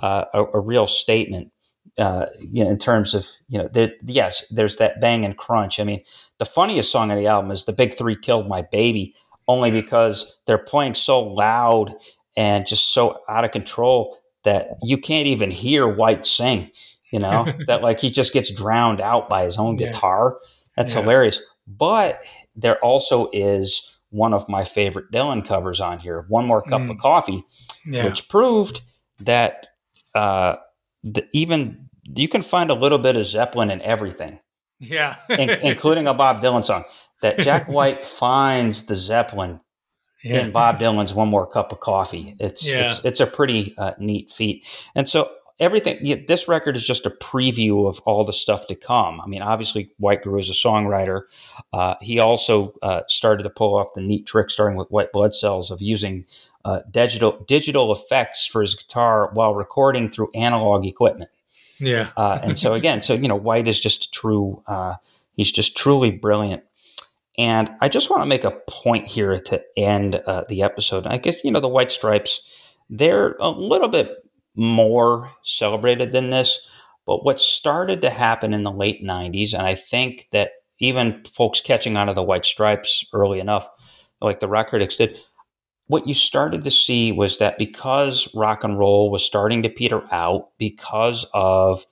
uh, 0.02 0.24
a, 0.34 0.44
a, 0.44 0.60
real 0.60 0.86
statement. 0.86 1.52
Uh, 1.98 2.26
you 2.38 2.64
know, 2.64 2.70
in 2.70 2.78
terms 2.78 3.14
of 3.14 3.26
you 3.48 3.59
know, 3.59 3.68
there, 3.72 3.92
yes, 4.05 4.46
there's 4.50 4.76
that 4.76 5.00
bang 5.00 5.24
and 5.24 5.36
crunch. 5.36 5.80
I 5.80 5.84
mean, 5.84 6.02
the 6.38 6.44
funniest 6.44 6.92
song 6.92 7.10
on 7.10 7.16
the 7.16 7.26
album 7.26 7.50
is 7.50 7.64
"The 7.64 7.72
Big 7.72 7.94
Three 7.94 8.16
Killed 8.16 8.48
My 8.48 8.62
Baby," 8.62 9.14
only 9.46 9.70
because 9.70 10.40
they're 10.46 10.59
playing 10.59 10.94
so 10.94 11.20
loud 11.20 11.94
and 12.36 12.66
just 12.66 12.92
so 12.92 13.18
out 13.28 13.44
of 13.44 13.50
control 13.50 14.16
that 14.44 14.78
you 14.82 14.96
can't 14.96 15.26
even 15.26 15.50
hear 15.50 15.92
White 15.92 16.24
sing. 16.24 16.70
You 17.10 17.18
know 17.18 17.46
that 17.66 17.82
like 17.82 18.00
he 18.00 18.10
just 18.10 18.32
gets 18.32 18.50
drowned 18.50 19.00
out 19.00 19.28
by 19.28 19.44
his 19.44 19.59
own 19.59 19.76
yeah. 19.76 19.86
guitar. 19.86 20.38
That's 20.76 20.94
yeah. 20.94 21.02
hilarious. 21.02 21.42
But 21.66 22.20
there 22.56 22.78
also 22.78 23.28
is 23.32 23.98
one 24.10 24.32
of 24.32 24.48
my 24.48 24.64
favorite 24.64 25.10
Dylan 25.12 25.44
covers 25.44 25.80
on 25.80 25.98
here, 25.98 26.24
One 26.28 26.47
More 26.47 26.62
Cup 26.62 26.82
mm. 26.82 26.90
of 26.90 26.98
Coffee, 26.98 27.44
yeah. 27.86 28.05
which 28.05 28.28
proved 28.28 28.80
that 29.20 29.66
uh, 30.14 30.56
the, 31.02 31.26
even 31.32 31.89
you 32.05 32.28
can 32.28 32.43
find 32.43 32.70
a 32.70 32.74
little 32.74 32.98
bit 32.98 33.16
of 33.16 33.26
Zeppelin 33.26 33.70
in 33.70 33.82
everything. 33.82 34.40
Yeah. 34.80 35.16
in, 35.28 35.51
including 35.62 36.06
a 36.06 36.14
Bob 36.14 36.40
Dylan 36.43 36.64
song. 36.64 36.85
That 37.20 37.39
Jack 37.39 37.68
White 37.68 38.05
finds 38.05 38.86
the 38.86 38.94
Zeppelin 38.94 39.60
yeah. 40.22 40.40
in 40.40 40.52
Bob 40.52 40.78
Dylan's 40.78 41.12
One 41.14 41.28
More 41.28 41.47
Cup 41.47 41.72
of 41.72 41.80
Coffee. 41.80 42.36
It's 42.39 42.66
yeah. 42.66 42.89
it's, 42.89 43.05
it's 43.05 43.20
a 43.20 43.26
pretty 43.26 43.74
uh, 43.76 43.93
neat 43.98 44.30
feat. 44.30 44.66
And 44.94 45.09
so 45.09 45.30
everything 45.60 45.98
yeah, 46.01 46.16
this 46.26 46.48
record 46.48 46.76
is 46.76 46.86
just 46.86 47.06
a 47.06 47.10
preview 47.10 47.89
of 47.89 48.01
all 48.01 48.24
the 48.24 48.32
stuff 48.32 48.66
to 48.68 48.74
come. 48.74 49.20
I 49.20 49.26
mean 49.26 49.42
obviously 49.42 49.91
white 49.99 50.23
grew 50.23 50.39
as 50.39 50.49
a 50.49 50.52
songwriter. 50.52 51.23
Uh, 51.73 51.94
he 52.00 52.18
also 52.18 52.74
uh, 52.83 53.02
started 53.08 53.42
to 53.42 53.50
pull 53.50 53.76
off 53.76 53.94
the 53.94 54.00
neat 54.00 54.26
trick 54.26 54.50
starting 54.50 54.76
with 54.76 54.91
white 54.91 55.12
blood 55.12 55.34
cells 55.34 55.70
of 55.70 55.83
using 55.83 56.24
uh, 56.65 56.81
digital 56.91 57.44
digital 57.47 57.92
effects 57.92 58.47
for 58.47 58.62
his 58.62 58.74
guitar 58.74 59.31
while 59.33 59.55
recording 59.55 60.10
through 60.10 60.31
analog 60.34 60.86
equipment. 60.86 61.31
Yeah. 61.78 62.10
Uh, 62.16 62.39
and 62.42 62.58
so 62.58 62.74
again 62.83 63.02
so 63.02 63.15
you 63.15 63.28
know 63.28 63.36
white 63.36 63.68
is 63.68 63.81
just 63.81 64.12
true 64.12 64.62
uh, 64.66 64.94
he's 65.36 65.52
just 65.52 65.76
truly 65.76 66.10
brilliant. 66.10 66.62
And 67.36 67.70
i 67.81 67.89
just 67.89 68.10
want 68.10 68.23
to 68.23 68.28
make 68.28 68.44
a 68.44 68.50
point 68.68 69.07
here 69.07 69.39
to 69.39 69.62
end 69.76 70.16
uh, 70.26 70.44
the 70.49 70.62
episode. 70.62 71.07
I 71.07 71.18
guess 71.18 71.36
you 71.42 71.50
know 71.50 71.60
the 71.60 71.68
white 71.68 71.92
stripes 71.92 72.55
they're 72.91 73.36
a 73.39 73.50
little 73.50 73.89
bit 73.89 74.24
more 74.59 75.33
celebrated 75.43 76.12
than 76.12 76.31
this. 76.31 76.69
But 77.07 77.25
what 77.25 77.41
started 77.41 78.03
to 78.03 78.11
happen 78.11 78.53
in 78.53 78.65
the 78.65 78.73
late 78.73 79.03
90s, 79.03 79.55
and 79.55 79.67
I 79.67 79.75
think 79.75 80.28
that 80.33 80.51
even 80.81 81.25
folks 81.25 81.61
catching 81.61 81.97
on 81.97 82.09
to 82.09 82.12
the 82.12 82.23
White 82.23 82.45
Stripes 82.45 83.07
early 83.15 83.41
enough, 83.41 83.69
like 84.20 84.41
the 84.41 84.49
record 84.49 84.70
critics 84.70 84.97
did, 84.97 85.19
what 85.87 86.07
you 86.07 86.12
started 86.12 86.65
to 86.65 86.70
see 86.70 87.12
was 87.12 87.39
that 87.39 87.57
because 87.57 88.28
rock 88.35 88.65
and 88.65 88.78
roll 88.78 89.11
was 89.11 89.25
starting 89.25 89.62
to 89.62 89.70
peter 89.70 90.03
out 90.12 90.49
because 90.59 91.25
of 91.33 91.87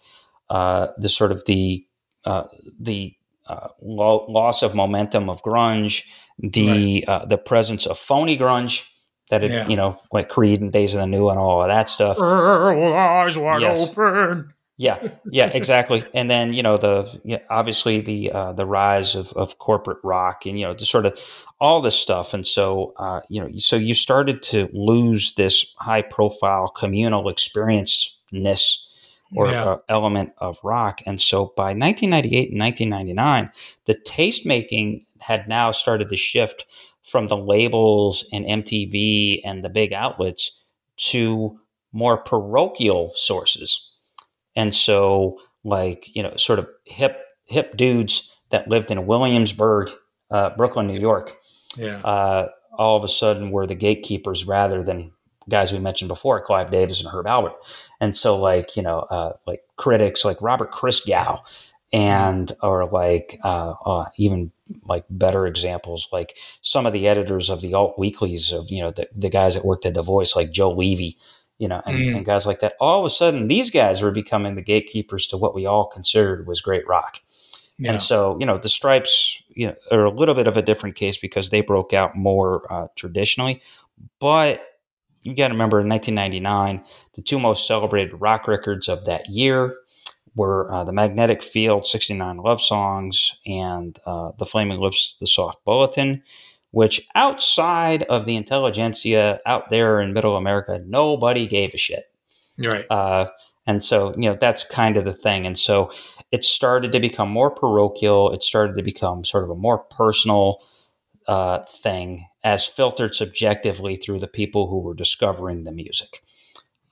uh, 0.50 0.88
the 0.98 1.08
sort 1.08 1.32
of 1.32 1.44
the 1.46 1.86
uh, 2.24 2.44
the 2.78 3.14
uh, 3.46 3.68
lo- 3.80 4.26
loss 4.28 4.62
of 4.62 4.74
momentum 4.74 5.30
of 5.30 5.42
grunge, 5.42 6.02
the 6.38 7.04
right. 7.06 7.08
Uh, 7.08 7.24
the 7.24 7.38
presence 7.38 7.86
of 7.86 7.96
phony 7.96 8.36
grunge, 8.36 8.88
that 9.30 9.42
it, 9.42 9.50
yeah. 9.50 9.68
you 9.68 9.76
know, 9.76 10.00
like 10.12 10.28
Creed 10.28 10.60
and 10.60 10.72
Days 10.72 10.94
of 10.94 11.00
the 11.00 11.06
New 11.06 11.28
and 11.28 11.38
all 11.38 11.62
of 11.62 11.68
that 11.68 11.88
stuff. 11.88 12.20
Eyes 12.20 13.38
wide 13.38 13.62
yes. 13.62 13.78
open. 13.78 14.52
Yeah, 14.78 15.08
yeah, 15.30 15.46
exactly. 15.46 16.04
and 16.14 16.30
then 16.30 16.52
you 16.52 16.62
know 16.62 16.76
the 16.76 17.20
yeah, 17.24 17.38
obviously 17.48 18.00
the 18.00 18.32
uh, 18.32 18.52
the 18.52 18.66
rise 18.66 19.14
of, 19.14 19.32
of 19.32 19.58
corporate 19.58 19.98
rock 20.02 20.44
and 20.46 20.58
you 20.58 20.66
know 20.66 20.74
the 20.74 20.84
sort 20.84 21.06
of 21.06 21.18
all 21.60 21.80
this 21.80 21.96
stuff. 21.96 22.34
And 22.34 22.46
so 22.46 22.92
uh, 22.98 23.20
you 23.28 23.40
know, 23.40 23.50
so 23.56 23.76
you 23.76 23.94
started 23.94 24.42
to 24.44 24.68
lose 24.72 25.34
this 25.34 25.74
high 25.78 26.02
profile 26.02 26.68
communal 26.68 27.24
experienceness 27.24 28.92
or 29.34 29.50
yeah. 29.50 29.64
uh, 29.64 29.78
element 29.88 30.32
of 30.38 30.58
rock. 30.62 31.00
And 31.06 31.20
so 31.20 31.52
by 31.56 31.72
1998 31.72 32.50
and 32.50 32.60
1999, 32.60 33.50
the 33.86 33.94
taste 33.94 34.46
making 34.46 35.06
had 35.18 35.48
now 35.48 35.72
started 35.72 36.08
to 36.10 36.16
shift 36.16 36.66
from 37.06 37.28
the 37.28 37.36
labels 37.36 38.24
and 38.32 38.44
MTV 38.44 39.40
and 39.44 39.64
the 39.64 39.68
big 39.68 39.92
outlets 39.92 40.60
to 40.96 41.58
more 41.92 42.16
parochial 42.18 43.12
sources. 43.16 43.92
And 44.54 44.74
so, 44.74 45.38
like, 45.64 46.14
you 46.14 46.22
know, 46.22 46.34
sort 46.36 46.58
of 46.58 46.68
hip, 46.84 47.18
hip 47.44 47.76
dudes 47.76 48.32
that 48.50 48.68
lived 48.68 48.90
in 48.90 49.06
Williamsburg, 49.06 49.90
uh, 50.30 50.50
Brooklyn, 50.50 50.86
New 50.86 50.98
York, 50.98 51.36
yeah. 51.76 51.98
Uh, 51.98 52.48
all 52.72 52.96
of 52.96 53.04
a 53.04 53.08
sudden 53.08 53.50
were 53.50 53.66
the 53.66 53.74
gatekeepers 53.74 54.46
rather 54.46 54.82
than 54.82 55.12
guys 55.48 55.72
we 55.72 55.78
mentioned 55.78 56.08
before, 56.08 56.40
Clive 56.40 56.70
Davis 56.70 57.00
and 57.00 57.08
Herb 57.08 57.26
Alpert. 57.26 57.54
And 58.00 58.16
so, 58.16 58.36
like, 58.36 58.76
you 58.76 58.82
know, 58.82 59.00
uh, 59.10 59.32
like 59.46 59.62
critics 59.76 60.24
like 60.24 60.40
Robert 60.42 60.72
Christgau 60.72 61.40
and 61.92 62.52
or 62.62 62.86
like 62.86 63.38
uh, 63.44 63.74
uh, 63.84 64.06
even 64.16 64.50
like 64.84 65.04
better 65.08 65.46
examples 65.46 66.08
like 66.12 66.36
some 66.60 66.86
of 66.86 66.92
the 66.92 67.06
editors 67.06 67.48
of 67.48 67.60
the 67.60 67.74
alt 67.74 67.98
weeklies 67.98 68.52
of 68.52 68.70
you 68.70 68.80
know 68.80 68.90
the, 68.90 69.08
the 69.14 69.30
guys 69.30 69.54
that 69.54 69.64
worked 69.64 69.86
at 69.86 69.94
the 69.94 70.02
voice 70.02 70.34
like 70.34 70.50
joe 70.50 70.70
levy 70.70 71.16
you 71.58 71.68
know 71.68 71.80
and, 71.86 71.96
mm. 71.96 72.16
and, 72.16 72.26
guys 72.26 72.46
like 72.46 72.58
that 72.60 72.74
all 72.80 72.98
of 72.98 73.06
a 73.06 73.10
sudden 73.10 73.46
these 73.46 73.70
guys 73.70 74.02
were 74.02 74.10
becoming 74.10 74.56
the 74.56 74.62
gatekeepers 74.62 75.26
to 75.28 75.36
what 75.36 75.54
we 75.54 75.64
all 75.64 75.86
considered 75.86 76.46
was 76.46 76.60
great 76.60 76.86
rock 76.88 77.20
yeah. 77.78 77.90
and 77.90 78.02
so 78.02 78.36
you 78.40 78.46
know 78.46 78.58
the 78.58 78.68
stripes 78.68 79.40
you 79.50 79.68
know 79.68 79.74
are 79.92 80.04
a 80.04 80.10
little 80.10 80.34
bit 80.34 80.48
of 80.48 80.56
a 80.56 80.62
different 80.62 80.96
case 80.96 81.16
because 81.16 81.50
they 81.50 81.60
broke 81.60 81.92
out 81.92 82.16
more 82.16 82.70
uh, 82.72 82.88
traditionally 82.96 83.62
but 84.18 84.60
you 85.26 85.34
got 85.34 85.48
to 85.48 85.54
remember 85.54 85.80
in 85.80 85.88
1999, 85.88 86.84
the 87.14 87.22
two 87.22 87.38
most 87.38 87.66
celebrated 87.66 88.14
rock 88.20 88.46
records 88.46 88.88
of 88.88 89.04
that 89.06 89.28
year 89.28 89.76
were 90.36 90.70
uh, 90.72 90.84
the 90.84 90.92
Magnetic 90.92 91.42
Field 91.42 91.86
69 91.86 92.36
Love 92.36 92.62
Songs 92.62 93.40
and 93.46 93.98
uh, 94.06 94.30
the 94.38 94.46
Flaming 94.46 94.78
Lips, 94.78 95.16
the 95.18 95.26
Soft 95.26 95.64
Bulletin, 95.64 96.22
which 96.70 97.00
outside 97.14 98.04
of 98.04 98.26
the 98.26 98.36
intelligentsia 98.36 99.40
out 99.46 99.70
there 99.70 99.98
in 99.98 100.12
middle 100.12 100.36
America, 100.36 100.80
nobody 100.86 101.46
gave 101.46 101.72
a 101.74 101.78
shit. 101.78 102.04
Right. 102.58 102.84
Uh, 102.90 103.26
and 103.66 103.82
so, 103.82 104.14
you 104.14 104.28
know, 104.28 104.36
that's 104.40 104.62
kind 104.62 104.96
of 104.96 105.04
the 105.04 105.12
thing. 105.12 105.46
And 105.46 105.58
so 105.58 105.90
it 106.30 106.44
started 106.44 106.92
to 106.92 107.00
become 107.00 107.30
more 107.30 107.50
parochial. 107.50 108.32
It 108.32 108.42
started 108.42 108.76
to 108.76 108.82
become 108.82 109.24
sort 109.24 109.44
of 109.44 109.50
a 109.50 109.56
more 109.56 109.78
personal 109.78 110.62
uh, 111.26 111.64
thing 111.64 112.26
as 112.44 112.66
filtered 112.66 113.14
subjectively 113.14 113.96
through 113.96 114.20
the 114.20 114.28
people 114.28 114.68
who 114.68 114.78
were 114.78 114.94
discovering 114.94 115.64
the 115.64 115.72
music. 115.72 116.20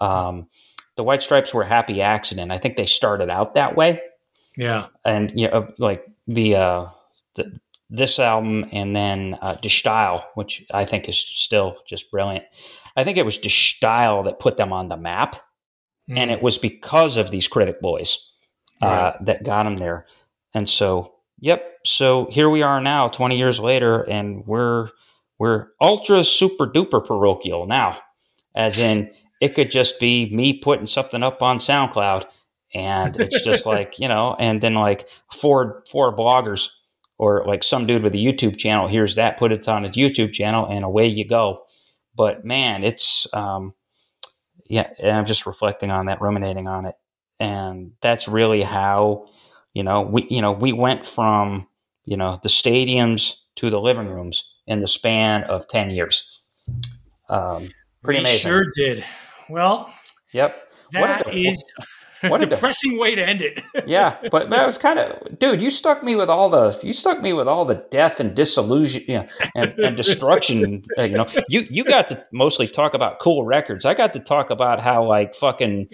Um, 0.01 0.49
the 0.97 1.05
White 1.05 1.23
Stripes 1.23 1.53
were 1.53 1.63
a 1.63 1.69
happy 1.69 2.01
accident. 2.01 2.53
I 2.53 2.59
think 2.59 2.77
they 2.77 2.87
started 2.87 3.31
out 3.31 3.55
that 3.55 3.77
way. 3.77 4.01
Yeah. 4.57 4.87
And, 5.05 5.33
you 5.39 5.49
know, 5.49 5.73
like 5.79 6.05
the, 6.27 6.57
uh, 6.57 6.87
the 7.35 7.59
this 7.91 8.19
album 8.19 8.67
and 8.73 8.97
then 8.97 9.39
uh, 9.41 9.55
De 9.55 9.69
Stijl, 9.69 10.25
which 10.35 10.65
I 10.73 10.85
think 10.85 11.09
is 11.09 11.19
still 11.19 11.77
just 11.87 12.11
brilliant. 12.11 12.45
I 12.97 13.05
think 13.05 13.19
it 13.19 13.25
was 13.25 13.39
De 13.39 13.49
Stijl 13.49 14.25
that 14.25 14.39
put 14.39 14.57
them 14.57 14.73
on 14.73 14.89
the 14.89 14.97
map. 14.97 15.37
Mm. 16.11 16.19
And 16.19 16.31
it 16.31 16.43
was 16.43 16.59
because 16.59 17.17
of 17.17 17.31
these 17.31 17.49
critic 17.49 17.81
boys 17.81 18.33
uh, 18.83 18.87
right. 18.87 19.25
that 19.27 19.45
got 19.45 19.65
them 19.65 19.77
there. 19.77 20.07
And 20.55 20.69
so, 20.69 21.15
yep. 21.39 21.79
So 21.85 22.27
here 22.31 22.51
we 22.51 22.63
are 22.63 22.81
now, 22.81 23.09
20 23.09 23.39
years 23.39 23.59
later, 23.59 24.03
and 24.03 24.47
we're 24.47 24.89
we're 25.39 25.69
ultra 25.81 26.25
super 26.25 26.67
duper 26.67 27.05
parochial 27.05 27.67
now, 27.67 27.99
as 28.55 28.79
in 28.79 29.13
it 29.41 29.55
could 29.55 29.71
just 29.71 30.01
be 30.01 30.35
me 30.35 30.59
putting 30.59 30.87
something 30.87 31.23
up 31.23 31.43
on 31.43 31.59
SoundCloud, 31.59 32.27
and 32.75 33.21
it's 33.21 33.43
just 33.43 33.67
like 33.67 33.99
you 33.99 34.09
know, 34.09 34.37
and 34.39 34.61
then 34.61 34.75
like 34.75 35.09
four 35.33 35.85
four 35.91 36.17
bloggers 36.17 36.69
or 37.19 37.45
like 37.47 37.63
some 37.63 37.87
dude 37.87 38.03
with 38.03 38.15
a 38.15 38.19
YouTube 38.19 38.59
channel 38.59 38.89
hears 38.89 39.15
that, 39.15 39.39
put 39.39 39.53
it 39.53 39.69
on 39.69 39.85
his 39.85 39.97
YouTube 39.97 40.33
channel, 40.33 40.67
and 40.67 40.85
away 40.85 41.07
you 41.07 41.27
go. 41.27 41.65
But 42.17 42.45
man, 42.45 42.85
it's 42.85 43.27
um, 43.33 43.75
yeah, 44.67 44.91
I'm 45.03 45.27
just 45.27 45.47
reflecting 45.47 45.91
on 45.91 46.07
that, 46.07 46.21
ruminating 46.21 46.69
on 46.69 46.87
it, 46.87 46.95
and 47.39 47.93
that's 48.01 48.29
really 48.29 48.63
how 48.63 49.27
you 49.73 49.83
know 49.83 50.03
we 50.03 50.27
you 50.29 50.43
know 50.43 50.53
we 50.53 50.73
went 50.73 51.07
from 51.07 51.67
you 52.05 52.17
know 52.17 52.41
the 52.43 52.49
stadiums 52.49 53.41
to 53.57 53.71
the 53.71 53.81
living 53.81 54.09
rooms 54.09 54.55
in 54.67 54.81
the 54.81 54.87
span 54.87 55.45
of 55.45 55.69
10 55.69 55.91
years. 55.91 56.41
Um, 57.29 57.71
pretty 58.03 58.21
we 58.21 58.27
amazing. 58.27 58.51
Sure 58.51 58.67
did. 58.77 59.05
Well, 59.49 59.93
yep. 60.33 60.73
That 60.93 61.27
what 61.27 61.35
is 61.35 61.65
what 62.29 62.43
a 62.43 62.47
depressing 62.47 62.99
way 62.99 63.15
to 63.15 63.27
end 63.27 63.43
it. 63.43 63.63
yeah, 63.87 64.17
but 64.31 64.51
that 64.51 64.67
was 64.67 64.79
kind 64.79 64.99
of, 64.99 65.39
dude. 65.39 65.61
You 65.61 65.71
stuck 65.71 66.03
me 66.03 66.17
with 66.17 66.29
all 66.29 66.49
the, 66.49 66.79
you 66.83 66.93
stuck 66.93 67.21
me 67.21 67.33
with 67.33 67.49
all 67.49 67.65
the 67.65 67.85
death 67.91 68.21
and 68.21 68.35
disillusion, 68.35 69.05
you 69.07 69.15
know, 69.15 69.29
and, 69.55 69.79
and 69.79 69.97
destruction. 69.97 70.85
Uh, 70.99 71.03
you 71.03 71.17
know, 71.17 71.27
you 71.49 71.67
you 71.71 71.85
got 71.85 72.09
to 72.09 72.25
mostly 72.33 72.69
talk 72.69 72.95
about 72.95 73.21
cool 73.21 73.45
records. 73.45 73.85
I 73.85 73.95
got 73.95 74.13
to 74.15 74.21
talk 74.21 74.51
about 74.51 74.81
how 74.81 75.05
like 75.05 75.35
fucking, 75.35 75.89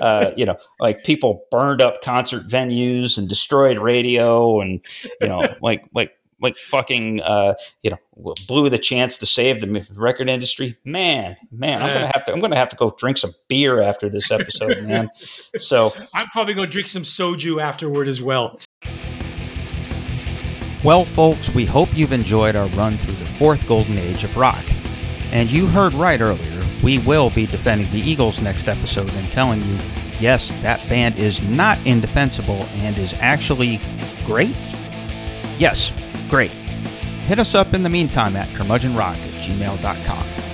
uh, 0.00 0.30
you 0.36 0.44
know, 0.44 0.56
like 0.80 1.04
people 1.04 1.44
burned 1.50 1.82
up 1.82 2.02
concert 2.02 2.46
venues 2.46 3.18
and 3.18 3.28
destroyed 3.28 3.78
radio, 3.78 4.60
and 4.60 4.80
you 5.20 5.28
know, 5.28 5.54
like 5.62 5.84
like 5.94 6.12
like 6.40 6.56
fucking 6.56 7.20
uh, 7.22 7.54
you 7.82 7.90
know 7.90 8.34
blew 8.46 8.68
the 8.68 8.78
chance 8.78 9.18
to 9.18 9.26
save 9.26 9.60
the 9.60 9.86
record 9.94 10.28
industry. 10.28 10.76
Man, 10.84 11.36
man, 11.50 11.82
I'm 11.82 11.92
gonna 11.92 12.06
have 12.12 12.24
to 12.26 12.32
I'm 12.32 12.40
gonna 12.40 12.56
have 12.56 12.68
to 12.70 12.76
go 12.76 12.94
drink 12.98 13.18
some 13.18 13.32
beer 13.48 13.80
after 13.80 14.08
this 14.08 14.30
episode, 14.30 14.82
man. 14.84 15.10
So 15.58 15.92
I'm 16.14 16.26
probably 16.28 16.54
gonna 16.54 16.66
drink 16.66 16.88
some 16.88 17.02
soju 17.02 17.60
afterward 17.60 18.08
as 18.08 18.20
well. 18.22 18.58
Well, 20.84 21.04
folks, 21.04 21.50
we 21.50 21.64
hope 21.64 21.88
you've 21.96 22.12
enjoyed 22.12 22.54
our 22.54 22.68
run 22.68 22.96
through 22.98 23.16
the 23.16 23.26
fourth 23.26 23.66
golden 23.66 23.98
age 23.98 24.24
of 24.24 24.36
rock. 24.36 24.64
And 25.32 25.50
you 25.50 25.66
heard 25.66 25.92
right 25.94 26.20
earlier, 26.20 26.62
we 26.84 26.98
will 26.98 27.30
be 27.30 27.46
defending 27.46 27.90
the 27.90 27.98
Eagles 27.98 28.40
next 28.40 28.68
episode 28.68 29.12
and 29.14 29.32
telling 29.32 29.62
you, 29.62 29.78
yes, 30.20 30.50
that 30.62 30.86
band 30.88 31.16
is 31.18 31.42
not 31.50 31.84
indefensible 31.84 32.66
and 32.76 32.96
is 32.98 33.14
actually 33.14 33.80
great. 34.24 34.56
Yes, 35.58 35.90
Great. 36.28 36.50
Hit 36.50 37.38
us 37.38 37.54
up 37.54 37.74
in 37.74 37.82
the 37.82 37.88
meantime 37.88 38.36
at 38.36 38.48
curmudgeonrock 38.48 39.16
at 39.16 39.42
gmail.com. 39.42 40.45